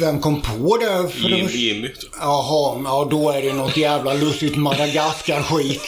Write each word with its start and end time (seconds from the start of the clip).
Vem 0.00 0.20
kom 0.20 0.42
på 0.42 0.76
det? 0.76 1.08
För 1.08 1.28
Jim? 1.28 1.46
Jimmy. 1.46 1.90
Jaha, 2.20 2.80
ja 2.84 3.08
då 3.10 3.30
är 3.30 3.42
det 3.42 3.52
något 3.52 3.76
jävla 3.76 4.14
lustigt 4.14 4.56
Madagaskar-skit. 4.56 5.82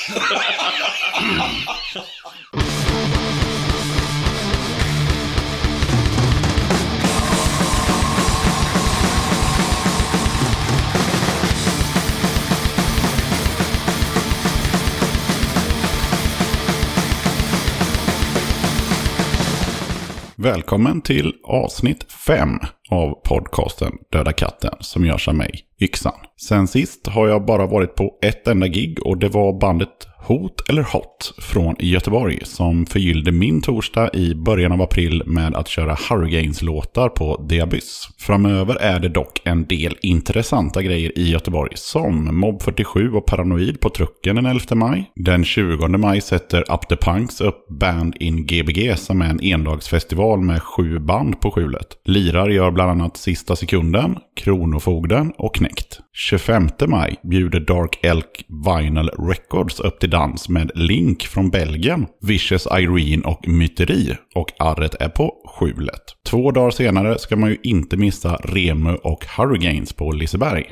Välkommen 20.36 21.02
till 21.02 21.34
avsnitt 21.44 22.12
5 22.12 22.48
av 22.90 23.14
podcasten 23.24 23.92
Döda 24.12 24.32
katten 24.32 24.74
som 24.80 25.04
görs 25.06 25.28
av 25.28 25.34
mig, 25.34 25.64
Yxan. 25.80 26.12
Sen 26.40 26.68
sist 26.68 27.06
har 27.06 27.28
jag 27.28 27.44
bara 27.44 27.66
varit 27.66 27.94
på 27.94 28.18
ett 28.22 28.48
enda 28.48 28.66
gig 28.66 29.06
och 29.06 29.18
det 29.18 29.28
var 29.28 29.60
bandet 29.60 30.06
Hot 30.22 30.68
eller 30.68 30.82
Hot 30.82 31.34
från 31.38 31.76
Göteborg 31.78 32.38
som 32.44 32.86
förgyllde 32.86 33.32
min 33.32 33.62
torsdag 33.62 34.10
i 34.14 34.34
början 34.34 34.72
av 34.72 34.82
april 34.82 35.22
med 35.26 35.54
att 35.54 35.68
köra 35.68 35.94
Hurricanes-låtar 35.94 37.08
på 37.08 37.46
Diabys. 37.48 38.08
Framöver 38.18 38.76
är 38.76 39.00
det 39.00 39.08
dock 39.08 39.40
en 39.44 39.66
del 39.66 39.96
intressanta 40.02 40.82
grejer 40.82 41.18
i 41.18 41.30
Göteborg 41.30 41.72
som 41.74 42.40
Mob 42.40 42.62
47 42.62 43.12
och 43.12 43.26
Paranoid 43.26 43.80
på 43.80 43.90
Trucken 43.90 44.36
den 44.36 44.46
11 44.46 44.60
maj. 44.74 45.10
Den 45.14 45.44
20 45.44 45.88
maj 45.88 46.20
sätter 46.20 46.72
Up 46.72 46.88
the 46.88 46.96
Punks 46.96 47.40
upp 47.40 47.68
Band 47.68 48.16
in 48.20 48.46
Gbg 48.46 48.98
som 48.98 49.22
är 49.22 49.30
en 49.30 49.44
endagsfestival 49.44 50.40
med 50.40 50.62
sju 50.62 50.98
band 50.98 51.40
på 51.40 51.50
skjulet. 51.50 51.86
Lirar 52.04 52.48
gör 52.48 52.70
bland 52.70 52.90
annat 52.90 53.16
Sista 53.16 53.56
Sekunden, 53.56 54.16
Kronofogden 54.36 55.32
och 55.38 55.60
Connect. 55.70 56.00
25 56.12 56.68
maj 56.86 57.16
bjuder 57.22 57.60
Dark 57.60 58.04
Elk 58.04 58.44
Vinyl 58.48 59.08
Records 59.08 59.80
upp 59.80 60.00
till 60.00 60.10
dans 60.10 60.48
med 60.48 60.70
Link 60.74 61.22
från 61.22 61.50
Belgien, 61.50 62.06
Vicious 62.22 62.66
Irene 62.66 63.22
och 63.22 63.48
Myteri. 63.48 64.16
Och 64.34 64.52
arret 64.58 64.94
är 64.94 65.08
på 65.08 65.34
skjulet. 65.58 66.02
Två 66.26 66.50
dagar 66.50 66.70
senare 66.70 67.18
ska 67.18 67.36
man 67.36 67.50
ju 67.50 67.56
inte 67.62 67.96
missa 67.96 68.36
Remu 68.36 68.94
och 68.94 69.24
Hurricanes 69.36 69.92
på 69.92 70.12
Liseberg. 70.12 70.64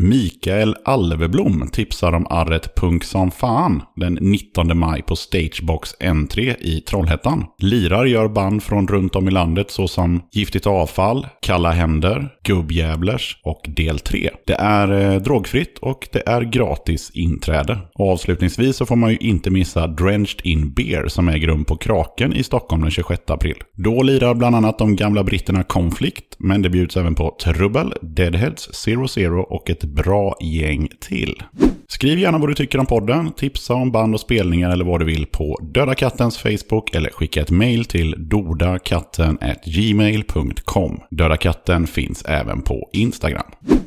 Mikael 0.00 0.76
Alveblom 0.84 1.68
tipsar 1.72 2.12
om 2.12 2.26
arret 2.30 2.74
Punk 2.74 3.04
som 3.04 3.30
fan 3.30 3.82
den 3.96 4.18
19 4.20 4.78
maj 4.78 5.02
på 5.02 5.16
Stagebox 5.16 5.94
N3 6.00 6.54
i 6.60 6.80
Trollhättan. 6.80 7.44
Lirar 7.58 8.04
gör 8.04 8.28
band 8.28 8.62
från 8.62 8.88
runt 8.88 9.16
om 9.16 9.28
i 9.28 9.30
landet 9.30 9.70
såsom 9.70 10.22
Giftigt 10.32 10.66
avfall, 10.66 11.26
Kalla 11.42 11.70
händer, 11.70 12.28
Gubbjävlers 12.44 13.40
och 13.44 13.60
Del 13.68 13.98
3. 13.98 14.30
Det 14.46 14.54
är 14.54 15.12
eh, 15.12 15.20
drogfritt 15.20 15.78
och 15.78 16.08
det 16.12 16.28
är 16.28 16.42
gratis 16.42 17.10
inträde. 17.14 17.78
Och 17.94 18.12
avslutningsvis 18.12 18.76
så 18.76 18.86
får 18.86 18.96
man 18.96 19.10
ju 19.10 19.16
inte 19.16 19.50
missa 19.50 19.86
Drenched 19.86 20.40
in 20.44 20.72
Beer 20.72 21.08
som 21.08 21.28
äger 21.28 21.48
rum 21.48 21.64
på 21.64 21.76
Kraken 21.76 22.32
i 22.32 22.42
Stockholm 22.42 22.82
den 22.82 22.90
26 22.90 23.22
april. 23.26 23.56
Då 23.76 24.02
lirar 24.02 24.34
bland 24.34 24.56
annat 24.56 24.78
de 24.78 24.96
gamla 24.96 25.24
britterna 25.24 25.62
Conflict, 25.62 26.36
men 26.38 26.62
det 26.62 26.70
bjuds 26.70 26.96
även 26.96 27.14
på 27.14 27.36
Trubbel, 27.44 27.92
Deadheads, 28.02 28.74
Zero 28.74 29.08
Zero 29.08 29.40
och 29.40 29.70
ett 29.70 29.87
bra 29.94 30.36
gäng 30.40 30.88
till. 31.00 31.42
Skriv 31.90 32.18
gärna 32.18 32.38
vad 32.38 32.48
du 32.48 32.54
tycker 32.54 32.78
om 32.78 32.86
podden, 32.86 33.32
tipsa 33.32 33.74
om 33.74 33.92
band 33.92 34.14
och 34.14 34.20
spelningar 34.20 34.70
eller 34.70 34.84
vad 34.84 35.00
du 35.00 35.06
vill 35.06 35.26
på 35.26 35.58
Döda 35.62 35.94
Kattens 35.94 36.38
Facebook 36.38 36.94
eller 36.94 37.10
skicka 37.10 37.40
ett 37.40 37.50
mail 37.50 37.84
till 37.84 38.14
dodakatten@gmail.com. 38.18 41.00
Döda 41.10 41.36
katten 41.36 41.86
finns 41.86 42.24
även 42.24 42.62
på 42.62 42.88
Instagram. 42.92 43.46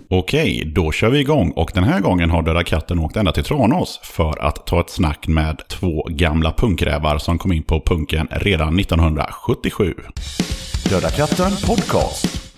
Okej, 0.09 0.71
då 0.75 0.91
kör 0.91 1.09
vi 1.09 1.19
igång 1.19 1.51
och 1.51 1.71
den 1.73 1.83
här 1.83 1.99
gången 1.99 2.29
har 2.29 2.41
Döda 2.41 2.63
katten 2.63 2.99
åkt 2.99 3.15
ända 3.15 3.31
till 3.31 3.43
Tranås 3.43 3.99
för 4.03 4.45
att 4.45 4.67
ta 4.67 4.81
ett 4.81 4.89
snack 4.89 5.27
med 5.27 5.67
två 5.67 6.07
gamla 6.09 6.51
punkrävar 6.51 7.17
som 7.17 7.37
kom 7.37 7.51
in 7.51 7.63
på 7.63 7.81
punken 7.85 8.27
redan 8.31 8.79
1977. 8.79 9.93
Döda 10.89 11.09
katten 11.09 11.51
podcast. 11.67 12.50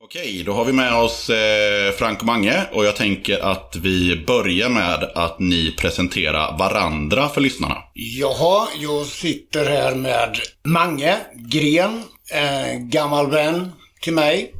Okej, 0.00 0.42
då 0.46 0.52
har 0.52 0.64
vi 0.64 0.72
med 0.72 0.94
oss 0.94 1.30
eh, 1.30 1.92
Frank 1.92 2.20
och 2.20 2.26
Mange 2.26 2.62
och 2.72 2.84
jag 2.84 2.96
tänker 2.96 3.38
att 3.38 3.76
vi 3.76 4.24
börjar 4.26 4.68
med 4.68 5.10
att 5.14 5.38
ni 5.38 5.74
presenterar 5.78 6.58
varandra 6.58 7.28
för 7.28 7.40
lyssnarna. 7.40 7.76
Jaha, 7.94 8.68
jag 8.78 9.06
sitter 9.06 9.64
här 9.64 9.94
med 9.94 10.36
Mange 10.64 11.16
Gren, 11.34 12.02
eh, 12.32 12.78
gammal 12.78 13.30
vän 13.30 13.72
till 14.00 14.12
mig. 14.12 14.52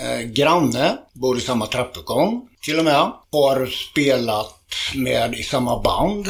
Eh, 0.00 0.26
granne, 0.26 0.96
bor 1.12 1.38
i 1.38 1.40
samma 1.40 1.66
trappuppgång 1.66 2.48
till 2.62 2.78
och 2.78 2.84
med. 2.84 3.12
Har 3.32 3.66
spelat 3.66 4.54
med 4.94 5.34
i 5.34 5.42
samma 5.42 5.82
band. 5.82 6.28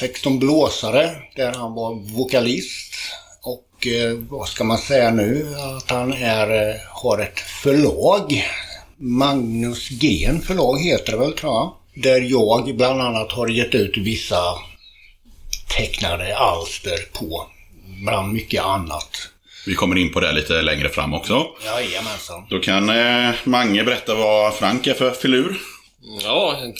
16 0.00 0.38
blåsare, 0.38 1.10
där 1.36 1.52
han 1.52 1.74
var 1.74 2.16
vokalist. 2.16 2.94
Och 3.82 3.86
eh, 3.88 4.18
vad 4.30 4.48
ska 4.48 4.64
man 4.64 4.78
säga 4.78 5.10
nu? 5.10 5.54
Att 5.76 5.90
han 5.90 6.12
är, 6.12 6.70
eh, 6.70 6.74
har 6.88 7.18
ett 7.18 7.40
förlag. 7.40 8.50
Magnus 8.96 9.88
Gren 9.88 10.42
förlag 10.42 10.80
heter 10.80 11.12
det 11.12 11.18
väl 11.18 11.32
tror 11.32 11.52
jag. 11.52 11.72
Där 11.94 12.20
jag 12.20 12.76
bland 12.76 13.00
annat 13.00 13.32
har 13.32 13.48
gett 13.48 13.74
ut 13.74 13.96
vissa 13.96 14.36
tecknade 15.76 16.36
alster 16.36 16.98
på. 17.12 17.46
Bland 18.04 18.32
mycket 18.32 18.64
annat. 18.64 19.28
Vi 19.66 19.74
kommer 19.74 19.96
in 19.96 20.12
på 20.12 20.20
det 20.20 20.32
lite 20.32 20.62
längre 20.62 20.88
fram 20.88 21.14
också. 21.14 21.46
Jajamensan. 21.64 22.46
Då 22.50 22.58
kan 22.58 22.88
eh, 22.88 23.34
Mange 23.44 23.84
berätta 23.84 24.14
vad 24.14 24.54
Frank 24.54 24.86
är 24.86 24.94
för 24.94 25.10
filur. 25.10 25.60
Ja, 26.22 26.56
en 26.62 26.74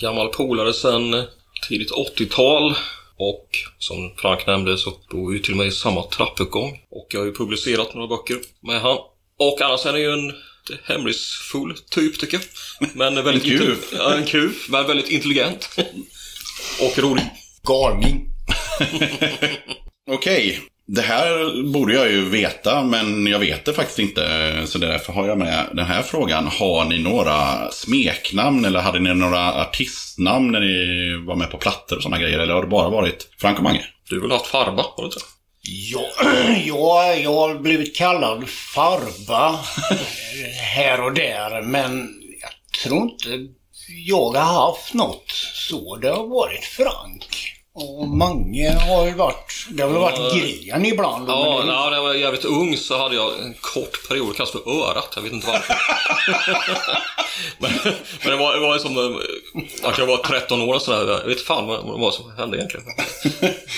gammal 0.00 0.28
polare 0.28 0.72
sen 0.72 1.24
tidigt 1.68 1.92
80-tal. 2.18 2.76
Och 3.22 3.48
som 3.78 4.12
Frank 4.16 4.46
nämnde 4.46 4.78
så 4.78 4.92
bor 5.10 5.32
vi 5.32 5.42
till 5.42 5.52
och 5.52 5.56
med 5.58 5.66
i 5.66 5.70
samma 5.70 6.02
trappuppgång. 6.02 6.80
Och 6.90 7.06
jag 7.10 7.20
har 7.20 7.26
ju 7.26 7.32
publicerat 7.34 7.94
några 7.94 8.08
böcker 8.08 8.38
med 8.62 8.80
han. 8.80 8.98
Och 9.38 9.60
annars 9.60 9.86
är 9.86 9.90
han 9.90 10.00
ju 10.00 10.12
en 10.12 10.32
hemlighetsfull 10.84 11.74
typ 11.90 12.18
tycker 12.20 12.40
jag. 12.78 12.88
Men 12.94 13.14
väldigt 13.24 13.44
En 13.44 13.52
inte- 13.52 13.76
Ja, 13.96 14.14
en 14.14 14.26
kuf. 14.26 14.66
Men 14.68 14.86
väldigt 14.86 15.10
intelligent. 15.10 15.68
och 16.80 16.98
rolig. 16.98 17.24
Galning. 17.62 18.26
Okej, 20.10 20.60
det 20.94 21.02
här 21.02 21.62
borde 21.72 21.94
jag 21.94 22.10
ju 22.10 22.28
veta, 22.28 22.82
men 22.82 23.26
jag 23.26 23.38
vet 23.38 23.64
det 23.64 23.72
faktiskt 23.72 23.98
inte. 23.98 24.22
Så 24.66 24.78
därför 24.78 25.12
har 25.12 25.28
jag 25.28 25.38
med 25.38 25.66
den 25.72 25.86
här 25.86 26.02
frågan. 26.02 26.46
Har 26.46 26.84
ni 26.84 26.98
några 26.98 27.70
smeknamn 27.70 28.64
eller 28.64 28.80
hade 28.80 29.00
ni 29.00 29.14
några 29.14 29.54
artistnamn 29.54 30.52
när 30.52 30.60
ni 30.60 31.26
var 31.26 31.36
med 31.36 31.50
på 31.50 31.58
plattor 31.58 31.96
och 31.96 32.02
sådana 32.02 32.22
grejer? 32.22 32.38
Eller 32.38 32.54
har 32.54 32.62
det 32.62 32.68
bara 32.68 32.90
varit 32.90 33.28
Frank 33.38 33.58
och 33.58 33.64
Mange? 33.64 33.84
Du 34.08 34.14
har 34.14 34.22
väl 34.22 34.30
haft 34.30 34.46
Farba? 34.46 34.82
Har 34.82 35.02
du 35.02 35.04
inte? 35.04 35.20
Ja, 35.62 36.06
ja, 36.66 37.14
jag 37.14 37.34
har 37.34 37.54
blivit 37.54 37.96
kallad 37.96 38.48
Farba 38.48 39.58
här 40.74 41.00
och 41.00 41.14
där, 41.14 41.62
men 41.62 42.08
jag 42.40 42.82
tror 42.82 43.02
inte 43.02 43.28
jag 44.06 44.30
har 44.32 44.70
haft 44.70 44.94
något 44.94 45.30
så. 45.54 45.96
Det 45.96 46.08
har 46.08 46.26
varit 46.26 46.64
Frank. 46.64 47.59
Och 47.74 48.08
Mange 48.08 48.70
har 48.70 49.06
ju 49.06 49.14
varit, 49.14 49.66
det 49.70 49.82
har 49.82 49.90
väl 49.90 50.00
varit 50.00 50.34
Gren 50.34 50.86
ibland. 50.86 51.26
då, 51.26 51.32
Ja, 51.32 51.56
men 51.58 51.66
det- 51.66 51.72
när 51.72 51.92
jag 51.96 52.02
var 52.02 52.14
jävligt 52.14 52.44
ung 52.44 52.76
så 52.76 52.98
hade 52.98 53.14
jag 53.14 53.40
en 53.40 53.54
kort 53.60 54.08
period 54.08 54.36
kallats 54.36 54.52
för 54.52 54.70
örat. 54.82 55.12
Jag 55.14 55.22
vet 55.22 55.32
inte 55.32 55.46
varför. 55.46 55.74
men, 57.58 57.70
men 58.22 58.30
det 58.32 58.36
var, 58.36 58.54
det 58.54 58.60
var 58.60 58.78
som... 58.78 59.20
Att 59.82 59.98
jag 59.98 60.06
var 60.06 60.16
13 60.16 60.62
år 60.62 60.74
och 60.74 60.82
sådär. 60.82 61.12
Jag 61.20 61.26
vet 61.28 61.40
fan 61.40 61.66
vad, 61.66 61.84
vad 61.84 61.96
det 61.96 62.00
var 62.00 62.10
som 62.10 62.30
hände 62.36 62.56
egentligen. 62.56 62.86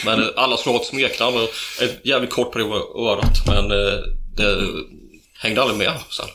Men 0.04 0.22
eh, 0.22 0.28
alla 0.36 0.56
slår 0.56 0.76
ett 0.76 0.86
smeknamn. 0.86 1.36
och 1.36 1.48
En 1.82 1.88
jävligt 2.04 2.30
kort 2.30 2.53
period 2.53 2.70
var 2.70 3.10
örat. 3.12 3.47
Men 3.47 3.64
eh, 3.70 3.98
det 4.36 4.56
hängde 5.42 5.62
aldrig 5.62 5.78
med 5.78 5.92
sen. 6.10 6.26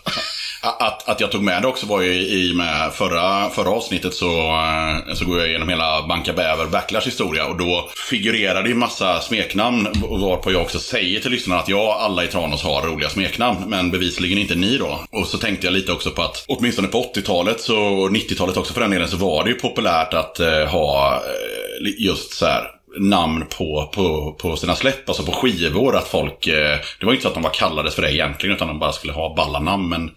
Att, 0.61 1.09
att 1.09 1.21
jag 1.21 1.31
tog 1.31 1.43
med 1.43 1.61
det 1.61 1.67
också 1.67 1.85
var 1.85 2.01
ju 2.01 2.13
i 2.13 2.53
med 2.53 2.93
förra, 2.93 3.49
förra 3.49 3.69
avsnittet 3.69 4.13
så, 4.13 4.39
eh, 5.07 5.13
så 5.13 5.25
går 5.25 5.39
jag 5.39 5.47
igenom 5.49 5.69
hela 5.69 6.07
Banka 6.07 6.33
Bäver 6.33 6.65
Backlash 6.65 7.05
historia 7.05 7.45
och 7.45 7.57
då 7.57 7.89
figurerade 8.09 8.69
ju 8.69 8.75
massa 8.75 9.19
smeknamn 9.19 9.87
varpå 10.01 10.51
jag 10.51 10.61
också 10.61 10.79
säger 10.79 11.19
till 11.19 11.31
lyssnarna 11.31 11.61
att 11.61 11.69
ja, 11.69 11.97
alla 12.01 12.23
i 12.23 12.27
Tranås 12.27 12.63
har 12.63 12.81
roliga 12.81 13.09
smeknamn 13.09 13.57
men 13.67 13.91
bevisligen 13.91 14.37
inte 14.37 14.55
ni 14.55 14.77
då. 14.77 14.99
Och 15.11 15.27
så 15.27 15.37
tänkte 15.37 15.67
jag 15.67 15.73
lite 15.73 15.91
också 15.91 16.11
på 16.11 16.21
att 16.21 16.45
åtminstone 16.47 16.87
på 16.87 17.11
80-talet 17.15 17.61
så, 17.61 17.77
och 17.77 18.09
90-talet 18.09 18.57
också 18.57 18.73
för 18.73 18.81
den 18.81 18.91
delen 18.91 19.07
så 19.07 19.17
var 19.17 19.43
det 19.43 19.49
ju 19.49 19.55
populärt 19.55 20.13
att 20.13 20.39
eh, 20.39 20.65
ha 20.65 21.15
eh, 21.15 22.05
just 22.05 22.33
så 22.33 22.45
här 22.45 22.76
namn 22.99 23.45
på, 23.57 23.91
på, 23.93 24.33
på 24.33 24.57
sina 24.57 24.75
släpp, 24.75 25.09
alltså 25.09 25.23
på 25.23 25.31
skivor. 25.31 25.95
Att 25.95 26.07
folk, 26.07 26.47
eh, 26.47 26.77
det 26.99 27.05
var 27.05 27.13
inte 27.13 27.21
så 27.21 27.27
att 27.27 27.33
de 27.33 27.43
var 27.43 27.49
kallades 27.53 27.95
för 27.95 28.01
det 28.01 28.13
egentligen, 28.13 28.55
utan 28.55 28.67
de 28.67 28.79
bara 28.79 28.91
skulle 28.93 29.13
ha 29.13 29.35
balla 29.35 29.59
namn. 29.59 29.89
Men 29.89 30.11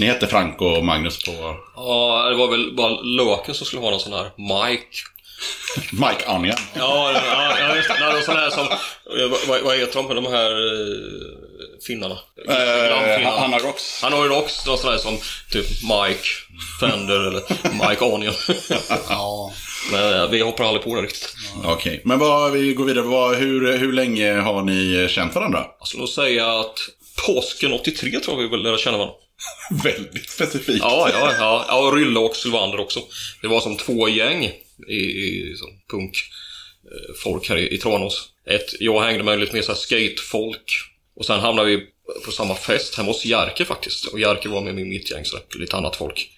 ni 0.00 0.06
hette 0.06 0.26
Frank 0.26 0.60
och 0.60 0.84
Magnus 0.84 1.24
på 1.24 1.56
Ja, 1.76 2.26
det 2.30 2.36
var 2.36 2.48
väl 2.50 2.72
bara 2.76 3.00
Löken 3.00 3.54
som 3.54 3.66
skulle 3.66 3.82
ha 3.82 3.90
någon 3.90 4.00
sån 4.00 4.12
här 4.12 4.30
Mike. 4.36 4.86
Mike 5.92 6.24
Onion. 6.26 6.56
Ja, 6.74 7.12
ja, 7.12 7.56
ja 7.60 7.76
just 7.76 7.88
det. 7.88 8.12
Var 8.12 8.20
sån 8.20 8.36
här 8.36 8.50
som... 8.50 8.66
Vad, 9.48 9.60
vad 9.60 9.76
heter 9.78 10.02
de? 10.02 10.14
De 10.14 10.26
här... 10.32 10.50
eh, 10.50 10.98
finnarna? 11.86 12.18
Eh, 12.48 12.86
Grannfinnarna. 12.88 13.38
han 13.40 13.52
har 13.52 13.60
Rocks. 13.60 14.02
Han 14.02 14.12
har 14.12 14.24
ju 14.24 14.30
också 14.30 14.70
någon 14.70 14.78
sån 14.78 14.90
där 14.90 14.98
som 14.98 15.18
typ 15.52 15.66
Mike 15.82 16.24
Fender 16.80 17.20
eller 17.28 17.42
Mike 17.88 18.04
Onion. 18.04 18.34
Ja. 19.08 19.52
Men 19.90 20.30
vi 20.30 20.40
hoppar 20.40 20.64
aldrig 20.64 20.84
på 20.84 20.96
det 20.96 21.02
riktigt. 21.02 21.34
Okej, 21.64 22.00
men 22.04 22.18
vad, 22.18 22.52
vi 22.52 22.74
går 22.74 22.84
vidare. 22.84 23.04
Vad, 23.04 23.36
hur, 23.36 23.78
hur 23.78 23.92
länge 23.92 24.32
har 24.32 24.62
ni 24.62 25.08
känt 25.10 25.34
varandra? 25.34 25.66
Jag 25.78 25.88
skulle 25.88 26.06
säga 26.06 26.60
att 26.60 26.78
påsken 27.26 27.72
83 27.72 28.20
tror 28.20 28.36
jag 28.36 28.42
vi 28.42 28.48
väl 28.48 28.62
lärde 28.62 28.78
känna 28.78 28.98
varandra. 28.98 29.16
Väldigt 29.84 30.30
specifikt. 30.30 30.78
Ja, 30.80 31.10
ja, 31.12 31.32
ja. 31.38 31.64
ja 31.68 31.86
och 31.86 31.96
Rylle 31.96 32.18
och 32.18 32.36
Sylvander 32.36 32.80
också. 32.80 33.00
Det 33.42 33.48
var 33.48 33.60
som 33.60 33.76
två 33.76 34.08
gäng 34.08 34.44
i, 34.88 34.94
i 34.94 35.54
punk 35.90 36.16
eh, 36.84 37.14
folk 37.22 37.48
här 37.48 37.56
i, 37.56 37.74
i 37.74 37.78
Tranås. 37.78 38.28
Ett, 38.46 38.80
jag 38.80 39.00
hängde 39.00 39.24
med 39.24 39.40
lite 39.40 39.54
mer 39.54 39.62
så 39.62 39.72
här 39.72 39.78
skatefolk. 39.78 40.72
Och 41.16 41.24
sen 41.26 41.40
hamnade 41.40 41.68
vi 41.68 41.86
på 42.24 42.32
samma 42.32 42.54
fest 42.54 42.96
hemma 42.96 43.08
hos 43.08 43.24
Jerker 43.24 43.64
faktiskt. 43.64 44.04
Och 44.04 44.20
Jerker 44.20 44.48
var 44.48 44.60
med 44.60 44.78
i 44.78 44.84
mitt 44.84 45.10
gäng, 45.10 45.24
så 45.24 45.38
lite 45.58 45.76
annat 45.76 45.96
folk. 45.96 46.30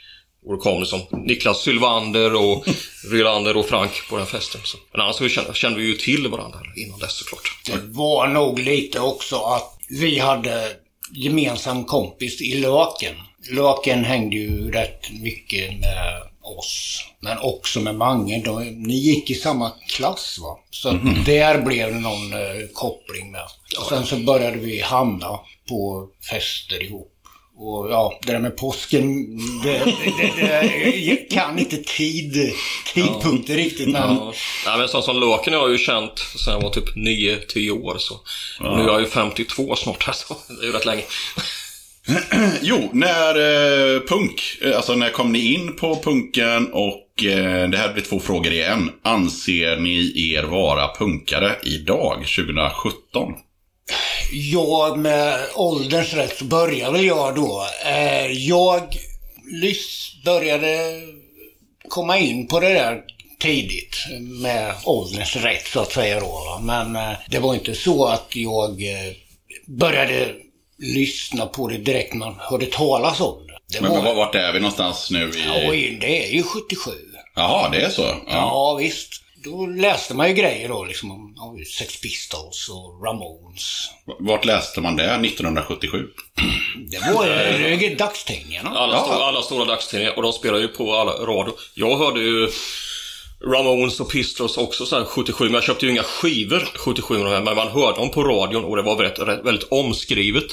Och 0.45 0.53
då 0.53 0.59
kom 0.59 0.81
det 0.81 0.87
som 0.87 1.01
Niklas 1.11 1.63
Sylvander 1.63 2.35
och 2.35 2.65
Rylander 3.11 3.57
och 3.57 3.67
Frank 3.67 3.91
på 4.11 4.17
den 4.17 4.27
festen. 4.27 4.61
Så. 4.65 4.79
Men 4.93 5.01
annars 5.01 5.17
så 5.17 5.29
kände, 5.29 5.55
kände 5.55 5.81
vi 5.81 5.87
ju 5.87 5.95
till 5.95 6.29
varandra 6.29 6.59
innan 6.77 6.99
dess 6.99 7.13
såklart. 7.13 7.61
Det 7.67 7.81
var 7.83 8.29
nog 8.29 8.59
lite 8.59 9.01
också 9.01 9.37
att 9.37 9.79
vi 9.89 10.19
hade 10.19 10.77
gemensam 11.13 11.85
kompis 11.85 12.41
i 12.41 12.55
Löken. 12.55 13.15
Löken 13.51 14.05
hängde 14.05 14.37
ju 14.37 14.71
rätt 14.71 15.11
mycket 15.21 15.81
med 15.81 16.23
oss. 16.43 17.05
Men 17.21 17.39
också 17.39 17.81
med 17.81 17.95
Mange. 17.95 18.43
De, 18.45 18.65
ni 18.65 18.95
gick 18.95 19.31
i 19.31 19.35
samma 19.35 19.73
klass 19.89 20.39
va? 20.43 20.59
Så 20.71 20.91
där 21.27 21.63
blev 21.63 21.95
det 21.95 22.01
någon 22.01 22.33
eh, 22.33 22.67
koppling 22.73 23.33
med. 23.33 23.43
Och 23.79 23.87
sen 23.87 24.07
så 24.07 24.17
började 24.17 24.59
vi 24.59 24.81
hamna 24.81 25.41
på 25.69 26.09
fester 26.31 26.83
ihop. 26.83 27.14
Och 27.57 27.91
ja, 27.91 28.19
det 28.23 28.33
där 28.33 28.41
med 28.41 28.57
påsken, 28.57 29.37
det, 29.65 29.73
det, 29.73 30.33
det, 30.37 30.97
jag 30.97 31.31
kan 31.31 31.59
inte 31.59 31.77
tid, 31.77 32.53
tidpunkter 32.95 33.55
riktigt 33.55 33.89
men... 33.89 34.03
Ja. 34.03 34.33
Nej, 34.67 34.79
men 34.79 34.89
sån 34.89 35.03
som 35.03 35.21
Löken 35.21 35.55
har 35.55 35.61
jag 35.61 35.71
ju 35.71 35.79
känt 35.79 36.19
sen 36.19 36.53
jag 36.53 36.61
var 36.61 36.71
typ 36.71 36.97
9-10 36.97 37.71
år. 37.71 37.97
Så. 37.99 38.15
Och 38.61 38.77
nu 38.77 38.83
är 38.83 38.89
jag 38.89 39.01
ju 39.01 39.07
52 39.07 39.77
snart, 39.77 40.09
alltså. 40.09 40.37
Det 40.49 40.63
är 40.63 40.67
ju 40.67 40.73
rätt 40.73 40.87
länge. 40.87 41.03
Jo, 42.63 42.91
när 42.93 43.35
eh, 43.35 44.01
punk, 44.01 44.59
eh, 44.63 44.77
alltså 44.77 44.95
när 44.95 45.11
kom 45.11 45.33
ni 45.33 45.55
in 45.55 45.77
på 45.77 45.97
punken 45.97 46.73
och 46.73 47.25
eh, 47.25 47.69
det 47.69 47.79
här 47.79 47.93
blir 47.93 48.03
två 48.05 48.21
frågor 48.21 48.53
i 48.53 48.63
en. 48.63 48.91
Anser 49.03 49.77
ni 49.77 50.33
er 50.35 50.43
vara 50.43 50.97
punkare 50.99 51.57
idag, 51.63 52.15
2017? 52.37 53.33
Jag 54.33 54.99
med 54.99 55.41
ålderns 55.55 56.15
rätt 56.15 56.39
så 56.39 56.45
började 56.45 57.03
jag 57.03 57.35
då. 57.35 57.67
Eh, 57.87 58.27
jag 58.27 58.99
började 60.25 61.01
komma 61.89 62.19
in 62.19 62.47
på 62.47 62.61
det 62.61 62.69
där 62.69 63.03
tidigt 63.41 63.97
med 64.21 64.75
ålderns 64.85 65.37
rätt 65.37 65.67
så 65.67 65.81
att 65.81 65.93
säga 65.93 66.21
då. 66.21 66.61
Men 66.63 66.97
eh, 66.97 67.13
det 67.29 67.39
var 67.39 67.55
inte 67.55 67.75
så 67.75 68.07
att 68.07 68.37
jag 68.37 68.71
eh, 68.71 69.13
började 69.67 70.35
lyssna 70.79 71.47
på 71.47 71.69
det 71.69 71.79
direkt 71.79 72.15
man 72.15 72.35
hörde 72.39 72.67
talas 72.67 73.21
om 73.21 73.47
det. 73.47 73.59
det 73.73 73.81
Men, 73.81 73.91
var, 73.91 74.03
men 74.03 74.17
vart 74.17 74.35
är 74.35 74.53
vi 74.53 74.61
någonstans 74.61 75.11
nu 75.11 75.31
i... 75.31 75.69
Oj, 75.71 75.99
det 76.01 76.29
är 76.29 76.33
ju 76.33 76.43
77. 76.43 76.91
Jaha, 77.35 77.69
det 77.69 77.81
är 77.81 77.91
så? 77.91 78.03
Ja. 78.03 78.21
Ja, 78.27 78.75
visst. 78.81 79.25
Då 79.45 79.67
läste 79.67 80.15
man 80.15 80.29
ju 80.29 80.35
grejer 80.35 80.69
då 80.69 80.85
liksom 80.85 81.11
om, 81.11 81.35
om 81.39 81.65
Sex 81.79 82.01
Pistols 82.01 82.69
och 82.69 83.05
Ramones. 83.05 83.91
Vart 84.19 84.45
läste 84.45 84.81
man 84.81 84.97
det 84.97 85.05
1977? 85.11 86.07
Det 86.91 87.13
var 87.15 87.27
ju 87.81 87.95
dagstidningarna. 87.95 88.71
Alla, 88.71 88.95
Ja. 88.95 89.03
stora, 89.03 89.25
alla 89.25 89.43
stora 89.43 89.65
dagstidningar 89.65 90.17
och 90.17 90.23
de 90.23 90.33
spelar 90.33 90.59
ju 90.59 90.69
på 90.69 90.95
alla 90.95 91.13
radio. 91.13 91.55
Jag 91.75 91.99
hörde 91.99 92.21
ju 92.21 92.49
Ramones 93.47 94.01
och 94.01 94.11
Pistols 94.11 94.57
också 94.57 94.87
sen 94.87 95.05
77, 95.05 95.45
men 95.45 95.55
jag 95.55 95.63
köpte 95.63 95.87
ju 95.87 95.93
inga 95.93 96.03
skivor 96.03 96.69
77 96.75 97.19
med 97.19 97.45
men 97.45 97.57
man 97.57 97.69
hörde 97.69 97.99
dem 97.99 98.11
på 98.11 98.25
radion 98.25 98.65
och 98.65 98.77
det 98.77 98.83
var 98.83 98.97
väldigt, 98.97 99.45
väldigt 99.47 99.69
omskrivet. 99.71 100.47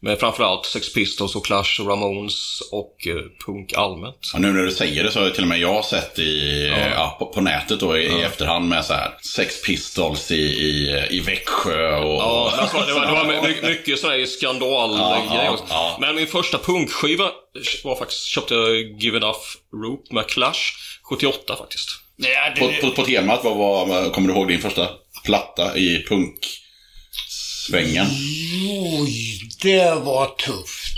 Med 0.00 0.20
framförallt 0.20 0.66
Sex 0.66 0.92
Pistols 0.92 1.36
och 1.36 1.46
Clash 1.46 1.80
och 1.80 1.86
Ramones 1.86 2.60
och 2.72 3.06
eh, 3.06 3.46
punk 3.46 3.72
allmänt. 3.72 4.30
Ja, 4.32 4.38
nu 4.38 4.52
när 4.52 4.62
du 4.62 4.70
säger 4.70 5.04
det 5.04 5.10
så 5.10 5.20
har 5.20 5.30
till 5.30 5.42
och 5.42 5.48
med 5.48 5.58
jag 5.58 5.84
sett 5.84 6.18
i, 6.18 6.66
ja. 6.94 7.16
på, 7.18 7.26
på 7.26 7.40
nätet 7.40 7.80
då 7.80 7.98
i, 7.98 8.02
i 8.02 8.22
efterhand 8.22 8.68
med 8.68 8.84
så 8.84 8.92
här 8.92 9.18
Sex 9.34 9.62
Pistols 9.62 10.30
i, 10.30 10.34
i, 10.34 11.06
i 11.10 11.20
Växjö 11.20 11.96
och... 11.96 12.14
Ja, 12.14 12.52
alltså, 12.58 12.76
det 12.86 12.92
var, 12.92 13.06
det 13.06 13.12
var 13.12 13.42
my- 13.42 13.68
mycket 13.68 13.98
sådär 13.98 14.16
Ja, 14.16 14.26
skandalgrejer 14.26 15.44
ja, 15.44 15.58
ja. 15.68 15.96
Men 16.00 16.14
min 16.14 16.26
första 16.26 16.58
punkskiva 16.58 17.30
var 17.84 17.96
faktiskt, 17.96 18.24
köpte 18.24 18.54
jag 18.54 18.76
Give 18.76 19.16
Enough 19.16 19.40
Rope 19.84 20.14
med 20.14 20.26
Clash 20.26 20.62
78 21.02 21.56
faktiskt. 21.56 22.01
Ja, 22.22 22.54
På, 22.58 22.68
det, 22.68 22.80
på, 22.80 22.90
på 22.90 23.04
temat, 23.04 23.44
vad 23.44 23.56
var, 23.56 24.10
kommer 24.10 24.28
du 24.28 24.34
ihåg 24.34 24.48
din 24.48 24.60
första 24.60 24.88
platta 25.24 25.76
i 25.76 26.04
punksvängen? 26.08 28.06
oj, 29.00 29.40
det 29.62 29.94
var 29.94 30.26
tufft. 30.26 30.92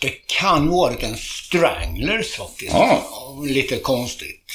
Det 0.00 0.26
kan 0.26 0.68
varit 0.68 1.02
en 1.02 1.16
Stranglers 1.16 2.34
faktiskt. 2.34 2.72
Ja. 2.72 3.02
Lite 3.46 3.76
konstigt. 3.76 4.52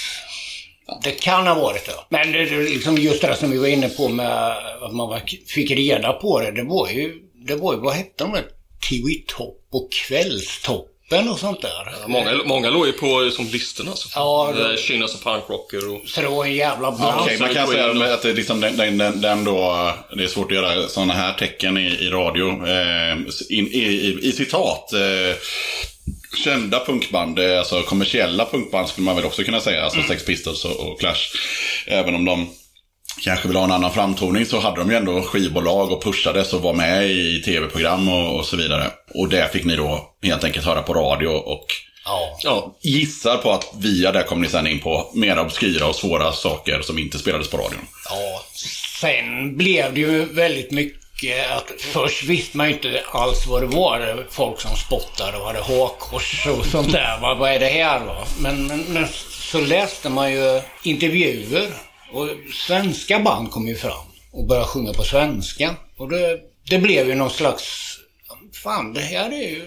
Det 1.04 1.12
kan 1.12 1.48
ha 1.48 1.56
varit 1.56 1.86
det. 1.86 1.94
Men 2.10 2.32
det, 2.32 2.46
liksom 2.46 2.98
just 2.98 3.22
det 3.22 3.36
som 3.36 3.52
vi 3.52 3.58
var 3.58 3.68
inne 3.68 3.90
på 3.90 4.10
med 4.10 4.58
att 4.82 4.94
man 4.94 5.10
var, 5.10 5.22
fick 5.48 5.72
reda 5.72 6.14
på 6.14 6.40
det. 6.40 6.52
Det 6.52 6.64
var 6.64 6.90
ju, 6.90 7.14
det 7.48 7.56
var 7.56 7.74
ju 7.74 7.80
vad 7.80 7.94
hette 7.94 8.24
de 8.24 8.32
där? 8.32 8.46
Tiwi-topp 8.90 9.58
och 9.72 9.90
Kvällstoppen 11.12 11.30
och 11.30 11.40
sånt 11.40 11.62
där. 11.62 12.08
Många, 12.08 12.44
många 12.46 12.70
låg 12.70 12.86
ju 12.88 12.92
på 12.94 13.30
som 13.32 13.46
listorna 13.48 13.92
alltså. 13.92 14.10
Ja, 14.16 14.54
det- 14.56 14.62
Eh, 14.72 15.24
punkrocker 15.24 15.94
och... 15.96 16.02
Så 16.10 16.22
det 16.22 16.28
var 16.28 16.46
en 16.46 16.54
jävla 16.56 16.92
bland. 16.92 17.22
Okej, 17.22 17.40
man 17.40 17.54
kan 17.54 17.68
så 17.68 17.74
säga 17.74 17.92
och- 17.92 18.14
att 18.14 18.22
det, 18.22 18.34
liksom 18.34 18.60
den, 18.62 18.78
den, 18.78 18.98
den, 18.98 19.22
den 19.22 19.44
då, 19.44 19.92
det 20.18 20.24
är 20.24 20.28
svårt 20.28 20.52
att 20.52 20.56
göra 20.58 20.88
sådana 20.88 21.14
här 21.14 21.34
tecken 21.34 21.78
i, 21.78 21.82
i 21.88 22.10
radio. 22.10 22.48
Eh, 22.68 23.14
in, 23.50 23.68
i, 23.68 23.80
i, 23.80 24.20
I 24.24 24.32
citat. 24.32 24.94
Eh, 24.94 25.36
kända 26.44 26.86
punkband, 26.86 27.40
eh, 27.40 27.60
alltså 27.60 27.82
kommersiella 27.82 28.46
punkband 28.46 28.88
skulle 28.90 29.06
man 29.06 29.16
väl 29.16 29.26
också 29.26 29.44
kunna 29.44 29.60
säga. 29.60 29.84
Alltså 29.84 30.02
Sex 30.08 30.26
Pistols 30.26 30.66
och, 30.66 30.80
och 30.80 31.00
Clash. 31.00 31.34
Även 31.88 32.16
om 32.16 32.26
de 32.26 32.50
kanske 33.24 33.48
vill 33.48 33.58
ha 33.58 33.64
en 33.64 33.72
annan 33.72 33.92
framtoning 33.92 34.46
så 34.46 34.60
hade 34.60 34.78
de 34.78 34.92
ju 34.92 34.98
ändå 34.98 35.22
skivbolag 35.22 35.92
och 35.92 36.04
pushades 36.04 36.54
och 36.54 36.62
var 36.62 36.74
med 36.74 37.10
i 37.10 37.42
tv-program 37.46 38.10
och, 38.10 38.40
och 38.40 38.46
så 38.46 38.58
vidare. 38.58 38.84
Och 39.14 39.30
det 39.30 39.52
fick 39.54 39.66
ni 39.66 39.76
då 39.76 40.10
helt 40.24 40.44
enkelt 40.44 40.66
höra 40.66 40.82
på 40.82 40.94
radio 40.94 41.28
och 41.28 41.66
Ja. 42.06 42.38
Ja, 42.44 42.78
gissar 42.82 43.38
på 43.38 43.52
att 43.52 43.68
via 43.78 44.12
det 44.12 44.24
kom 44.24 44.42
ni 44.42 44.48
sen 44.48 44.68
in 44.68 44.80
på 44.80 45.12
mer 45.14 45.40
obskyra 45.40 45.88
och 45.88 45.96
svåra 45.96 46.32
saker 46.32 46.82
som 46.82 47.00
inte 47.00 47.20
spelades 47.20 47.50
på 47.50 47.58
radion. 47.58 47.88
Ja, 48.10 48.44
sen 49.02 49.58
blev 49.58 49.94
det 49.94 50.00
ju 50.00 50.26
väldigt 50.26 50.72
mycket 50.72 51.52
att 51.52 51.82
först 51.82 52.24
visste 52.24 52.58
man 52.58 52.68
ju 52.68 52.74
inte 52.74 53.04
alls 53.12 53.48
vad 53.48 53.62
det 53.62 53.78
var. 53.78 54.26
Folk 54.30 54.60
som 54.60 54.76
spottade 54.76 55.38
och 55.38 55.46
hade 55.46 55.60
hakkors 55.60 56.48
och 56.48 56.66
sånt 56.66 56.92
där. 56.92 57.20
Vad, 57.22 57.38
vad 57.38 57.52
är 57.52 57.60
det 57.60 57.66
här 57.66 58.00
va? 58.00 58.26
Men, 58.40 58.68
men, 58.68 58.80
men 58.80 59.08
så 59.30 59.62
läste 59.62 60.10
man 60.10 60.32
ju 60.32 60.62
intervjuer 60.84 61.68
och 62.14 62.28
svenska 62.68 63.20
band 63.20 63.52
kom 63.52 63.68
ju 63.68 63.76
fram 63.76 64.06
och 64.32 64.48
började 64.48 64.68
sjunga 64.68 64.94
på 64.94 65.04
svenska. 65.04 65.76
Och 65.98 66.10
det, 66.10 66.40
det 66.70 66.80
blev 66.80 67.08
ju 67.08 67.16
någon 67.16 67.30
slags, 67.30 67.98
fan 68.64 68.94
det 68.94 69.02
här 69.02 69.30
är 69.30 69.50
ju, 69.50 69.62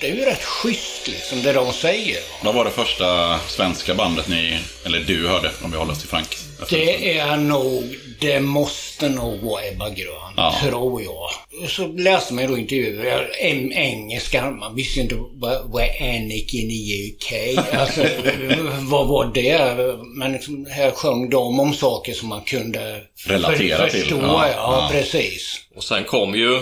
det 0.00 0.10
är 0.10 0.14
ju 0.14 0.24
rätt 0.24 0.44
schysst 0.44 1.08
liksom 1.08 1.42
det 1.42 1.52
de 1.52 1.72
säger. 1.72 2.18
Vad 2.44 2.54
var 2.54 2.64
det 2.64 2.70
första 2.70 3.38
svenska 3.38 3.94
bandet 3.94 4.28
ni, 4.28 4.60
eller 4.84 5.00
du 5.00 5.28
hörde, 5.28 5.50
om 5.64 5.70
vi 5.70 5.76
håller 5.76 5.92
oss 5.92 6.00
till 6.00 6.08
Frank? 6.08 6.36
Det 6.70 7.18
är 7.18 7.36
nog, 7.36 7.96
det 8.20 8.40
måste 8.40 9.08
nog 9.08 9.40
vara 9.40 9.64
Ebba 9.64 9.88
Grön, 9.88 10.32
Ja. 10.36 10.58
tror 10.62 11.02
jag. 11.02 11.30
Så 11.70 11.86
läste 11.86 12.34
man 12.34 12.44
ju 12.44 12.48
då 12.50 12.58
intervjuer, 12.58 13.30
en, 13.40 13.72
engelska, 13.72 14.50
man 14.50 14.74
visste 14.74 14.96
ju 14.98 15.02
inte 15.02 15.14
vad, 15.14 15.70
vad 15.70 15.82
Anakin 16.00 16.70
i 16.70 17.12
UK? 17.16 17.32
Alltså, 17.74 18.02
vad 18.80 19.06
var 19.08 19.30
det? 19.34 19.96
Men 20.18 20.32
liksom, 20.32 20.66
här 20.70 20.90
sjöng 20.90 21.30
de 21.30 21.60
om 21.60 21.74
saker 21.74 22.12
som 22.12 22.28
man 22.28 22.40
kunde 22.40 23.02
Relatera 23.26 23.88
till. 23.88 24.00
förstå. 24.00 24.18
Ja, 24.22 24.48
Ja, 24.48 24.52
ja. 24.56 24.88
precis. 24.92 25.60
och 25.76 25.84
sen 25.84 26.04
kom 26.04 26.34
ju 26.34 26.60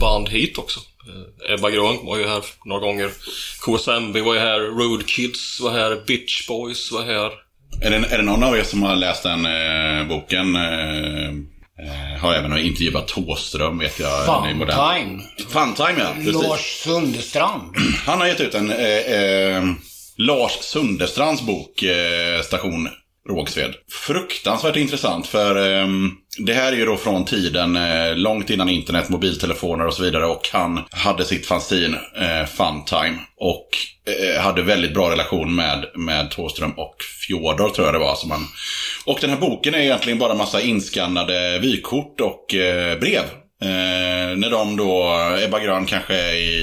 band 0.00 0.28
hit 0.28 0.58
också. 0.58 0.80
Eh, 1.48 1.54
Ebba 1.54 1.70
Grön 1.70 1.98
var 2.02 2.18
ju 2.18 2.26
här 2.26 2.44
några 2.64 2.80
gånger. 2.80 3.10
KSMB 3.60 4.16
var 4.20 4.34
ju 4.34 4.40
här, 4.40 4.58
Road 4.60 5.06
Kids 5.08 5.60
var 5.60 5.70
här, 5.70 6.02
Bitch 6.06 6.48
Boys 6.48 6.92
var 6.92 7.02
här. 7.04 7.32
Är 7.80 7.90
det, 7.90 7.96
är 7.96 8.18
det 8.18 8.24
någon 8.24 8.42
av 8.42 8.56
er 8.56 8.62
som 8.62 8.82
har 8.82 8.96
läst 8.96 9.22
den 9.22 9.46
eh, 9.46 10.08
boken? 10.08 10.56
Eh, 10.56 11.28
eh, 11.86 12.20
har 12.20 12.34
även 12.34 12.58
intervjuat 12.58 13.08
Thåström, 13.08 13.78
vet 13.78 14.00
jag. 14.00 14.26
Funtime. 14.26 15.22
Funtime, 15.48 15.98
ja. 15.98 16.12
Precis. 16.14 16.34
Lars 16.42 16.80
Sundestrand. 16.84 17.76
Han 18.06 18.20
har 18.20 18.26
gett 18.26 18.40
ut 18.40 18.54
en 18.54 18.70
eh, 18.70 18.96
eh, 18.96 19.64
Lars 20.16 20.52
Sunderstrands 20.60 21.42
bok, 21.42 21.84
Station 22.44 22.88
Rågsved. 23.28 23.74
Fruktansvärt 23.90 24.76
intressant 24.76 25.26
för 25.26 25.80
eh, 25.80 25.86
det 26.38 26.52
här 26.52 26.72
är 26.72 26.76
ju 26.76 26.86
då 26.86 26.96
från 26.96 27.24
tiden 27.24 27.76
eh, 27.76 28.16
långt 28.16 28.50
innan 28.50 28.68
internet, 28.68 29.08
mobiltelefoner 29.08 29.86
och 29.86 29.94
så 29.94 30.02
vidare. 30.02 30.26
Och 30.26 30.48
han 30.52 30.80
hade 30.90 31.24
sitt 31.24 31.46
fanzin 31.46 31.94
eh, 31.94 32.46
Funtime. 32.46 33.18
Och 33.36 33.68
eh, 34.06 34.42
hade 34.42 34.62
väldigt 34.62 34.94
bra 34.94 35.10
relation 35.10 35.54
med, 35.54 35.86
med 35.94 36.30
Thåström 36.30 36.72
och 36.72 36.96
Fjodor 37.26 37.68
tror 37.68 37.86
jag 37.86 37.94
det 37.94 37.98
var. 37.98 38.14
Som 38.14 38.30
han... 38.30 38.46
Och 39.04 39.18
den 39.20 39.30
här 39.30 39.36
boken 39.36 39.74
är 39.74 39.78
egentligen 39.78 40.18
bara 40.18 40.34
massa 40.34 40.60
inskannade 40.60 41.58
vykort 41.58 42.20
och 42.20 42.54
eh, 42.54 42.98
brev. 42.98 43.24
Eh, 43.62 44.36
när 44.36 44.50
de 44.50 44.76
då, 44.76 45.18
Ebba 45.44 45.60
Grön 45.60 45.86
kanske 45.86 46.14
är 46.14 46.34
i, 46.34 46.58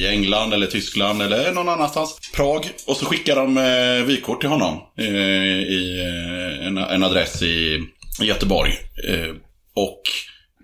i 0.00 0.06
England 0.08 0.52
eller 0.52 0.66
Tyskland 0.66 1.22
eller 1.22 1.52
någon 1.52 1.68
annanstans. 1.68 2.30
Prag. 2.34 2.70
Och 2.86 2.96
så 2.96 3.06
skickar 3.06 3.36
de 3.36 3.56
eh, 3.56 4.06
vykort 4.06 4.40
till 4.40 4.48
honom. 4.48 4.78
Eh, 4.98 5.06
I 5.58 6.00
eh, 6.00 6.66
en, 6.66 6.78
en 6.78 7.04
adress 7.04 7.42
i 7.42 7.80
Göteborg. 8.20 8.72
Eh, 9.08 9.34
och 9.74 10.02